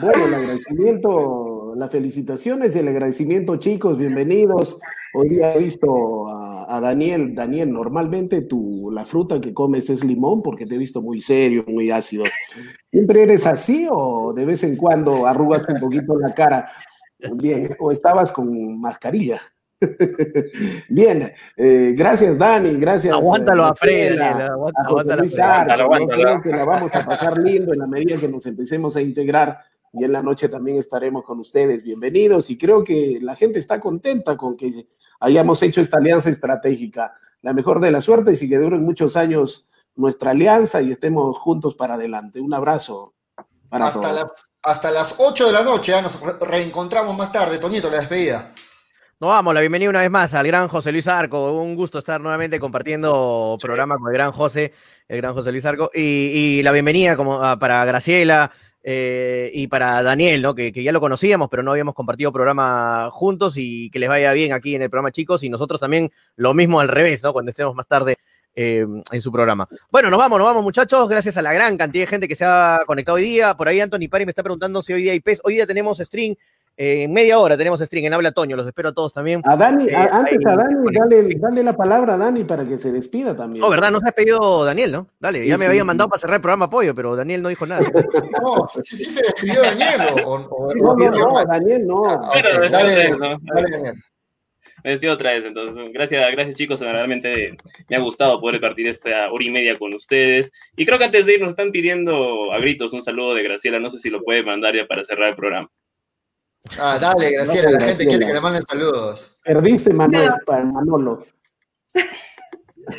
Bueno, 0.00 0.26
el 0.26 0.34
agradecimiento, 0.34 1.72
las 1.76 1.90
felicitaciones 1.90 2.74
y 2.74 2.80
el 2.80 2.88
agradecimiento, 2.88 3.56
chicos, 3.56 3.96
bienvenidos. 3.96 4.80
Hoy 5.14 5.28
día 5.30 5.54
he 5.54 5.60
visto 5.60 6.26
a, 6.28 6.76
a 6.76 6.80
Daniel. 6.80 7.32
Daniel, 7.34 7.72
normalmente 7.72 8.42
tú, 8.42 8.90
la 8.92 9.04
fruta 9.04 9.40
que 9.40 9.54
comes 9.54 9.88
es 9.88 10.02
limón 10.04 10.42
porque 10.42 10.66
te 10.66 10.74
he 10.74 10.78
visto 10.78 11.00
muy 11.00 11.20
serio, 11.20 11.64
muy 11.68 11.90
ácido. 11.92 12.24
¿Siempre 12.90 13.22
eres 13.22 13.46
así 13.46 13.86
o 13.88 14.32
de 14.34 14.44
vez 14.44 14.64
en 14.64 14.76
cuando 14.76 15.26
arrugas 15.26 15.62
un 15.68 15.80
poquito 15.80 16.18
la 16.18 16.34
cara? 16.34 16.70
Bien, 17.34 17.76
o 17.78 17.92
estabas 17.92 18.32
con 18.32 18.80
mascarilla. 18.80 19.40
Bien, 20.88 21.32
eh, 21.56 21.94
gracias 21.96 22.36
Dani, 22.38 22.74
gracias. 22.76 23.12
Aguántalo 23.14 23.64
eh, 23.64 23.68
a 23.70 23.74
Fred, 23.74 24.20
aguántalo 24.20 25.22
creo 26.08 26.42
que 26.42 26.50
la 26.50 26.64
vamos 26.64 26.94
a 26.94 27.04
pasar 27.04 27.38
lindo 27.38 27.72
en 27.72 27.78
la 27.80 27.86
medida 27.86 28.16
que 28.16 28.28
nos 28.28 28.44
empecemos 28.46 28.96
a 28.96 29.00
integrar 29.00 29.58
y 29.92 30.04
en 30.04 30.12
la 30.12 30.22
noche 30.22 30.48
también 30.48 30.76
estaremos 30.78 31.24
con 31.24 31.38
ustedes. 31.40 31.82
Bienvenidos 31.82 32.50
y 32.50 32.58
creo 32.58 32.84
que 32.84 33.18
la 33.22 33.36
gente 33.36 33.58
está 33.58 33.80
contenta 33.80 34.36
con 34.36 34.56
que 34.56 34.86
hayamos 35.20 35.62
hecho 35.62 35.80
esta 35.80 35.98
alianza 35.98 36.28
estratégica. 36.30 37.14
La 37.42 37.52
mejor 37.52 37.80
de 37.80 37.90
las 37.90 38.04
suertes 38.04 38.42
y 38.42 38.48
que 38.48 38.58
duren 38.58 38.82
muchos 38.84 39.16
años 39.16 39.66
nuestra 39.94 40.32
alianza 40.32 40.82
y 40.82 40.90
estemos 40.92 41.38
juntos 41.38 41.74
para 41.74 41.94
adelante. 41.94 42.40
Un 42.40 42.52
abrazo 42.52 43.14
para 43.68 43.86
Hasta 43.86 44.00
todos. 44.00 44.14
las, 44.14 44.32
hasta 44.62 44.90
las 44.90 45.14
8 45.18 45.46
de 45.46 45.52
la 45.52 45.62
noche, 45.62 45.92
ya 45.92 46.02
nos 46.02 46.20
re- 46.20 46.34
reencontramos 46.46 47.16
más 47.16 47.30
tarde. 47.32 47.58
Toñito, 47.58 47.88
la 47.90 47.96
despedida. 47.98 48.52
Nos 49.20 49.30
vamos, 49.30 49.52
la 49.52 49.58
bienvenida 49.58 49.90
una 49.90 50.02
vez 50.02 50.12
más 50.12 50.32
al 50.34 50.46
gran 50.46 50.68
José 50.68 50.92
Luis 50.92 51.08
Arco. 51.08 51.50
Un 51.50 51.74
gusto 51.74 51.98
estar 51.98 52.20
nuevamente 52.20 52.60
compartiendo 52.60 53.58
programa 53.60 53.96
con 53.98 54.06
el 54.06 54.14
gran 54.14 54.30
José, 54.30 54.72
el 55.08 55.16
gran 55.16 55.34
José 55.34 55.50
Luis 55.50 55.64
Arco. 55.64 55.90
Y, 55.92 56.00
y 56.00 56.62
la 56.62 56.70
bienvenida 56.70 57.16
como, 57.16 57.42
ah, 57.42 57.58
para 57.58 57.84
Graciela 57.84 58.52
eh, 58.80 59.50
y 59.52 59.66
para 59.66 60.04
Daniel, 60.04 60.40
¿no? 60.40 60.54
Que, 60.54 60.72
que 60.72 60.84
ya 60.84 60.92
lo 60.92 61.00
conocíamos, 61.00 61.48
pero 61.50 61.64
no 61.64 61.72
habíamos 61.72 61.96
compartido 61.96 62.30
programa 62.30 63.10
juntos 63.10 63.54
y 63.56 63.90
que 63.90 63.98
les 63.98 64.08
vaya 64.08 64.32
bien 64.34 64.52
aquí 64.52 64.76
en 64.76 64.82
el 64.82 64.88
programa, 64.88 65.10
chicos. 65.10 65.42
Y 65.42 65.48
nosotros 65.48 65.80
también 65.80 66.12
lo 66.36 66.54
mismo 66.54 66.78
al 66.78 66.86
revés, 66.86 67.20
¿no? 67.24 67.32
Cuando 67.32 67.50
estemos 67.50 67.74
más 67.74 67.88
tarde 67.88 68.18
eh, 68.54 68.86
en 69.10 69.20
su 69.20 69.32
programa. 69.32 69.68
Bueno, 69.90 70.10
nos 70.10 70.18
vamos, 70.20 70.38
nos 70.38 70.46
vamos, 70.46 70.62
muchachos. 70.62 71.08
Gracias 71.08 71.36
a 71.36 71.42
la 71.42 71.52
gran 71.52 71.76
cantidad 71.76 72.04
de 72.04 72.06
gente 72.06 72.28
que 72.28 72.36
se 72.36 72.44
ha 72.44 72.82
conectado 72.86 73.16
hoy 73.16 73.24
día. 73.24 73.54
Por 73.54 73.66
ahí 73.66 73.80
Anthony 73.80 74.08
Pari 74.08 74.26
me 74.26 74.30
está 74.30 74.44
preguntando 74.44 74.80
si 74.80 74.92
hoy 74.92 75.02
día 75.02 75.10
hay 75.10 75.18
PES. 75.18 75.40
Hoy 75.42 75.54
día 75.54 75.66
tenemos 75.66 75.98
eh, 76.78 77.02
en 77.02 77.12
media 77.12 77.38
hora 77.40 77.56
tenemos 77.58 77.80
string 77.80 78.04
en 78.06 78.14
Habla 78.14 78.32
Toño. 78.32 78.56
Los 78.56 78.66
espero 78.66 78.90
a 78.90 78.92
todos 78.94 79.12
también. 79.12 79.42
A 79.44 79.56
Dani, 79.56 79.88
Eh, 79.88 79.94
a- 79.96 80.18
antes 80.20 80.38
ahí, 80.38 80.52
a 80.52 80.56
Dani, 80.56 80.76
dale, 80.96 81.34
dale 81.38 81.62
la 81.64 81.76
palabra 81.76 82.14
a 82.14 82.16
Dani 82.16 82.44
para 82.44 82.64
que 82.64 82.76
se 82.78 82.92
despida 82.92 83.34
también. 83.36 83.60
No, 83.60 83.68
¿verdad? 83.68 83.90
No 83.90 84.00
se 84.00 84.08
ha 84.08 84.12
pedido 84.12 84.64
Daniel, 84.64 84.92
¿no? 84.92 85.08
Dale, 85.18 85.44
ya 85.46 85.58
me 85.58 85.64
sí, 85.64 85.68
había 85.70 85.80
sí. 85.82 85.86
mandado 85.86 86.08
para 86.08 86.20
cerrar 86.20 86.36
el 86.36 86.40
programa 86.40 86.66
apoyo, 86.66 86.94
pero 86.94 87.16
Daniel 87.16 87.42
no 87.42 87.48
dijo 87.48 87.66
nada. 87.66 87.82
No, 88.42 88.66
sí, 88.68 88.96
sí 88.96 89.04
se 89.04 89.20
despidió 89.22 89.60
Daniel. 89.62 90.00
O, 90.24 90.34
o- 90.34 90.72
No, 90.76 90.94
no, 90.96 91.10
no, 91.10 91.44
Daniel, 91.44 91.86
no. 91.86 92.02
Ah, 92.08 92.30
dale, 92.34 92.68
dale, 92.70 93.10
¿no? 93.10 93.18
dale, 93.42 93.70
Daniel. 93.70 93.94
Me 94.84 94.90
despido 94.92 95.14
otra 95.14 95.32
vez, 95.32 95.44
entonces. 95.44 95.90
Gracias, 95.92 96.30
gracias 96.30 96.54
chicos. 96.54 96.80
Realmente 96.80 97.56
me 97.90 97.96
ha 97.96 97.98
gustado 97.98 98.40
poder 98.40 98.60
partir 98.60 98.86
esta 98.86 99.28
hora 99.32 99.44
y 99.44 99.50
media 99.50 99.76
con 99.76 99.92
ustedes. 99.92 100.52
Y 100.76 100.86
creo 100.86 100.98
que 100.98 101.04
antes 101.06 101.26
de 101.26 101.34
ir 101.34 101.40
nos 101.40 101.48
están 101.50 101.72
pidiendo 101.72 102.52
a 102.52 102.58
gritos 102.60 102.92
un 102.92 103.02
saludo 103.02 103.34
de 103.34 103.42
Graciela. 103.42 103.80
No 103.80 103.90
sé 103.90 103.98
si 103.98 104.08
lo 104.08 104.22
puede 104.22 104.44
mandar 104.44 104.76
ya 104.76 104.86
para 104.86 105.02
cerrar 105.02 105.30
el 105.30 105.34
programa. 105.34 105.68
Ah, 106.78 106.98
dale, 107.00 107.30
Graciela. 107.32 107.70
La 107.72 107.80
gente 107.80 108.06
quiere 108.06 108.26
que 108.26 108.32
le 108.34 108.40
manden 108.40 108.62
saludos. 108.62 109.36
Perdiste, 109.44 109.92
Manuel, 109.92 110.26
No. 110.28 110.36
para 110.44 110.64
Manolo. 110.64 111.26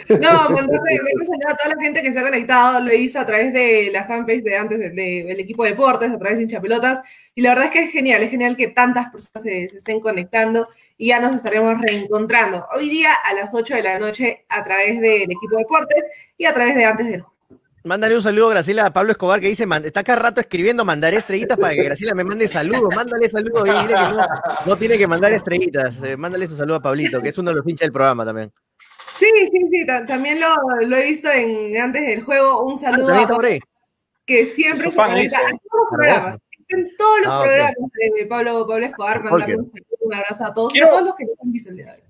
No, 0.08 0.50
mandarle 0.52 1.00
un 1.20 1.26
saludo 1.26 1.48
a 1.50 1.56
toda 1.58 1.76
la 1.76 1.82
gente 1.82 2.04
que 2.04 2.14
se 2.14 2.20
ha 2.20 2.24
conectado. 2.24 2.80
Lo 2.80 2.94
hizo 2.94 3.20
a 3.20 3.26
través 3.26 3.52
de 3.54 3.90
la 3.92 4.06
fanpage 4.06 4.44
de 4.44 4.56
antes 4.56 4.78
de- 4.80 4.90
de- 4.92 5.24
del 5.28 5.40
equipo 5.40 5.64
de 5.64 5.72
deportes, 5.72 6.12
a 6.12 6.20
través 6.20 6.38
de 6.38 6.44
hinchapelotas. 6.44 7.02
Y 7.34 7.42
la 7.42 7.50
verdad 7.50 7.66
es 7.66 7.72
que 7.72 7.84
es 7.86 7.92
genial, 7.92 8.22
es 8.22 8.30
genial 8.30 8.56
que 8.56 8.68
tantas 8.68 9.10
personas 9.12 9.42
se, 9.42 9.68
se 9.68 9.78
estén 9.78 10.00
conectando 10.00 10.68
y 10.96 11.08
ya 11.08 11.20
nos 11.20 11.34
estaremos 11.34 11.82
reencontrando 11.82 12.68
hoy 12.76 12.88
día 12.90 13.14
a 13.14 13.34
las 13.34 13.52
8 13.56 13.74
de 13.76 13.82
la 13.82 13.98
noche 13.98 14.46
a 14.50 14.64
través 14.64 15.02
del 15.02 15.24
equipo 15.24 15.56
de 15.56 15.64
deportes 15.64 16.04
y 16.38 16.46
a 16.46 16.54
través 16.54 16.76
de 16.76 16.86
antes 16.86 17.08
del 17.10 17.24
Mándale 17.84 18.16
un 18.16 18.22
saludo, 18.22 18.50
Graciela, 18.50 18.86
a 18.88 18.94
Pablo 18.94 19.12
Escobar, 19.12 19.40
que 19.40 19.48
dice, 19.48 19.66
está 19.86 20.04
cada 20.04 20.20
rato 20.20 20.42
escribiendo, 20.42 20.84
mandaré 20.84 21.18
estrellitas 21.18 21.58
para 21.58 21.74
que 21.74 21.84
Graciela 21.84 22.14
me 22.14 22.24
mande 22.24 22.48
saludos. 22.48 22.94
Mándale 22.96 23.30
saludos 23.30 23.64
y 23.68 23.72
dile 23.72 23.94
que 23.96 24.02
no, 24.16 24.22
no 24.66 24.78
tiene 24.78 24.98
que 24.98 25.08
mandar 25.08 25.32
estrellitas. 25.34 26.02
Eh, 26.04 26.18
mándale 26.18 26.48
su 26.48 26.58
saludo 26.58 26.78
a 26.78 26.82
Pablito, 26.82 27.22
que 27.22 27.30
es 27.30 27.38
uno 27.38 27.52
de 27.52 27.58
los 27.58 27.68
hinchas 27.68 27.86
del 27.86 27.94
programa 27.94 28.26
también. 28.26 28.52
Sí, 29.18 29.26
sí, 29.52 29.62
sí, 29.72 29.86
ta- 29.86 30.06
también 30.06 30.40
lo, 30.40 30.48
lo 30.88 30.96
he 30.98 31.04
visto 31.06 31.30
en 31.32 31.76
antes 31.82 32.06
del 32.06 32.22
juego. 32.24 32.64
Un 32.66 32.76
Ah, 32.76 32.92
saludo 32.92 33.40
que 34.26 34.46
siempre 34.46 34.84
se 34.90 34.92
fan, 34.92 35.10
conecta 35.10 35.38
a 35.38 35.42
todos 35.42 35.60
los 35.74 35.90
programas. 35.90 36.38
En 36.70 36.98
todos 36.98 37.20
los 37.22 37.28
Ah, 37.30 37.42
programas 37.44 37.76
de 38.18 38.26
Pablo, 38.28 38.68
Pablo 38.68 38.86
Escobar, 38.86 39.24
mandarle 39.24 39.56
un 39.58 39.72
saludo, 39.72 39.98
un 40.02 40.14
abrazo 40.14 40.46
a 40.46 40.54
todos 40.54 40.72
y 40.72 40.74
Quiero- 40.74 40.88
a 40.88 40.92
todos 40.92 41.04
los 41.06 41.16
que 41.16 41.26
nos 41.26 41.40
han 41.42 41.52
visto 41.52 41.70
el 41.72 41.78
día 41.78 41.86
de 41.88 41.92
hoy. 41.94 42.04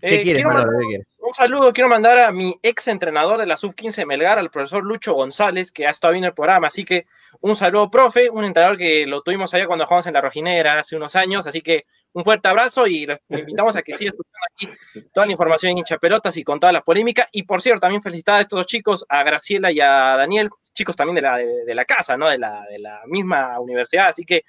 ¿Qué 0.00 0.16
Eh, 0.16 0.22
quieres, 0.22 0.42
quiero 0.42 0.48
Manolo? 0.50 0.66
mandar 0.72 0.80
¿Qué 0.82 0.86
quieres? 0.88 1.06
un 1.18 1.34
saludo, 1.34 1.72
quiero 1.72 1.88
mandar 1.88 2.18
a 2.18 2.32
mi 2.32 2.58
ex 2.62 2.88
entrenador 2.88 3.38
de 3.38 3.46
la 3.46 3.56
Sub-15 3.56 4.04
Melgar, 4.06 4.38
al 4.38 4.50
profesor 4.50 4.82
Lucho 4.84 5.12
González, 5.14 5.70
que 5.70 5.86
ha 5.86 5.90
estado 5.90 6.12
viendo 6.12 6.28
el 6.28 6.34
programa. 6.34 6.66
Así 6.68 6.84
que 6.84 7.06
un 7.40 7.54
saludo, 7.54 7.90
profe, 7.90 8.28
un 8.30 8.44
entrenador 8.44 8.76
que 8.76 9.06
lo 9.06 9.22
tuvimos 9.22 9.52
allá 9.54 9.66
cuando 9.66 9.86
jugamos 9.86 10.06
en 10.06 10.14
la 10.14 10.20
Rojinera 10.20 10.78
hace 10.80 10.96
unos 10.96 11.14
años. 11.16 11.46
Así 11.46 11.60
que 11.60 11.84
un 12.12 12.24
fuerte 12.24 12.48
abrazo 12.48 12.86
y 12.88 13.06
los 13.06 13.18
invitamos 13.28 13.76
a 13.76 13.82
que 13.82 13.94
sigan 13.96 14.14
escuchando 14.14 14.38
aquí 14.56 15.08
toda 15.12 15.26
la 15.26 15.32
información 15.32 15.70
en 15.72 15.78
hinchapelotas 15.78 16.36
y 16.36 16.42
con 16.42 16.58
toda 16.58 16.72
la 16.72 16.82
polémica. 16.82 17.28
Y 17.30 17.44
por 17.44 17.62
cierto, 17.62 17.80
también 17.80 18.02
felicitar 18.02 18.38
a 18.38 18.40
estos 18.40 18.56
dos 18.58 18.66
chicos, 18.66 19.06
a 19.08 19.22
Graciela 19.22 19.70
y 19.70 19.80
a 19.80 20.16
Daniel, 20.16 20.50
chicos 20.72 20.96
también 20.96 21.14
de 21.16 21.22
la, 21.22 21.36
de, 21.36 21.64
de 21.64 21.74
la 21.74 21.84
casa, 21.84 22.16
¿no? 22.16 22.28
De 22.28 22.38
la, 22.38 22.64
de 22.68 22.80
la 22.80 23.00
misma 23.06 23.60
universidad. 23.60 24.08
Así 24.08 24.24
que 24.24 24.42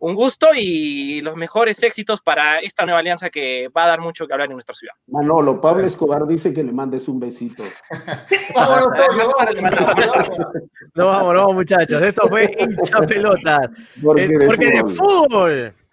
un 0.00 0.14
gusto 0.14 0.48
y 0.56 1.20
los 1.20 1.36
mejores 1.36 1.82
éxitos 1.82 2.20
para 2.20 2.58
esta 2.58 2.84
nueva 2.84 3.00
alianza 3.00 3.30
que 3.30 3.68
va 3.68 3.84
a 3.84 3.88
dar 3.88 4.00
mucho 4.00 4.26
que 4.26 4.32
hablar 4.32 4.48
en 4.48 4.54
nuestra 4.54 4.74
ciudad. 4.74 4.94
Manolo, 5.06 5.60
Pablo 5.60 5.86
Escobar 5.86 6.26
dice 6.26 6.52
que 6.52 6.64
le 6.64 6.72
mandes 6.72 7.06
un 7.06 7.20
besito. 7.20 7.62
Vámonos. 8.54 8.88
No 10.94 11.06
vamos, 11.06 11.34
no 11.34 11.40
vamos, 11.40 11.54
muchachos. 11.54 12.02
Esto 12.02 12.28
fue 12.28 12.50
hincha 12.58 13.00
pelota. 13.06 13.70
Porque 14.02 14.24
Es 14.24 14.28
de 14.30 14.46
porque 14.46 14.66
de 14.66 14.84
fútbol. 14.84 15.74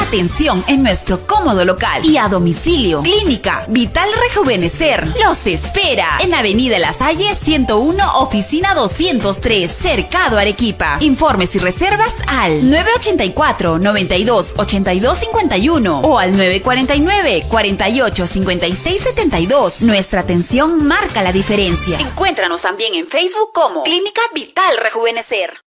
Atención 0.00 0.64
en 0.66 0.82
nuestro 0.82 1.26
cómodo 1.26 1.64
local 1.64 2.04
y 2.04 2.16
a 2.16 2.28
domicilio. 2.28 3.02
Clínica 3.02 3.66
Vital 3.68 4.08
Rejuvenecer 4.28 5.12
los 5.24 5.46
espera 5.46 6.18
en 6.20 6.34
Avenida 6.34 6.78
La 6.78 6.92
Salle 6.92 7.34
101, 7.42 8.18
oficina 8.18 8.74
203, 8.74 9.70
Cercado 9.74 10.38
Arequipa. 10.38 10.98
Informes 11.00 11.54
y 11.56 11.58
reservas 11.58 12.14
al 12.26 12.70
984 12.70 13.78
92 13.78 14.54
82 14.56 15.18
51 15.18 16.00
o 16.00 16.18
al 16.18 16.32
949 16.32 17.46
48 17.48 18.26
56 18.26 19.02
72. 19.02 19.82
Nuestra 19.82 20.20
atención 20.20 20.86
marca 20.86 21.22
la 21.22 21.32
diferencia. 21.32 21.98
Encuéntranos 21.98 22.62
también 22.62 22.94
en 22.94 23.06
Facebook 23.06 23.52
como 23.52 23.82
Clínica 23.82 24.22
Vital 24.34 24.76
Rejuvenecer. 24.82 25.62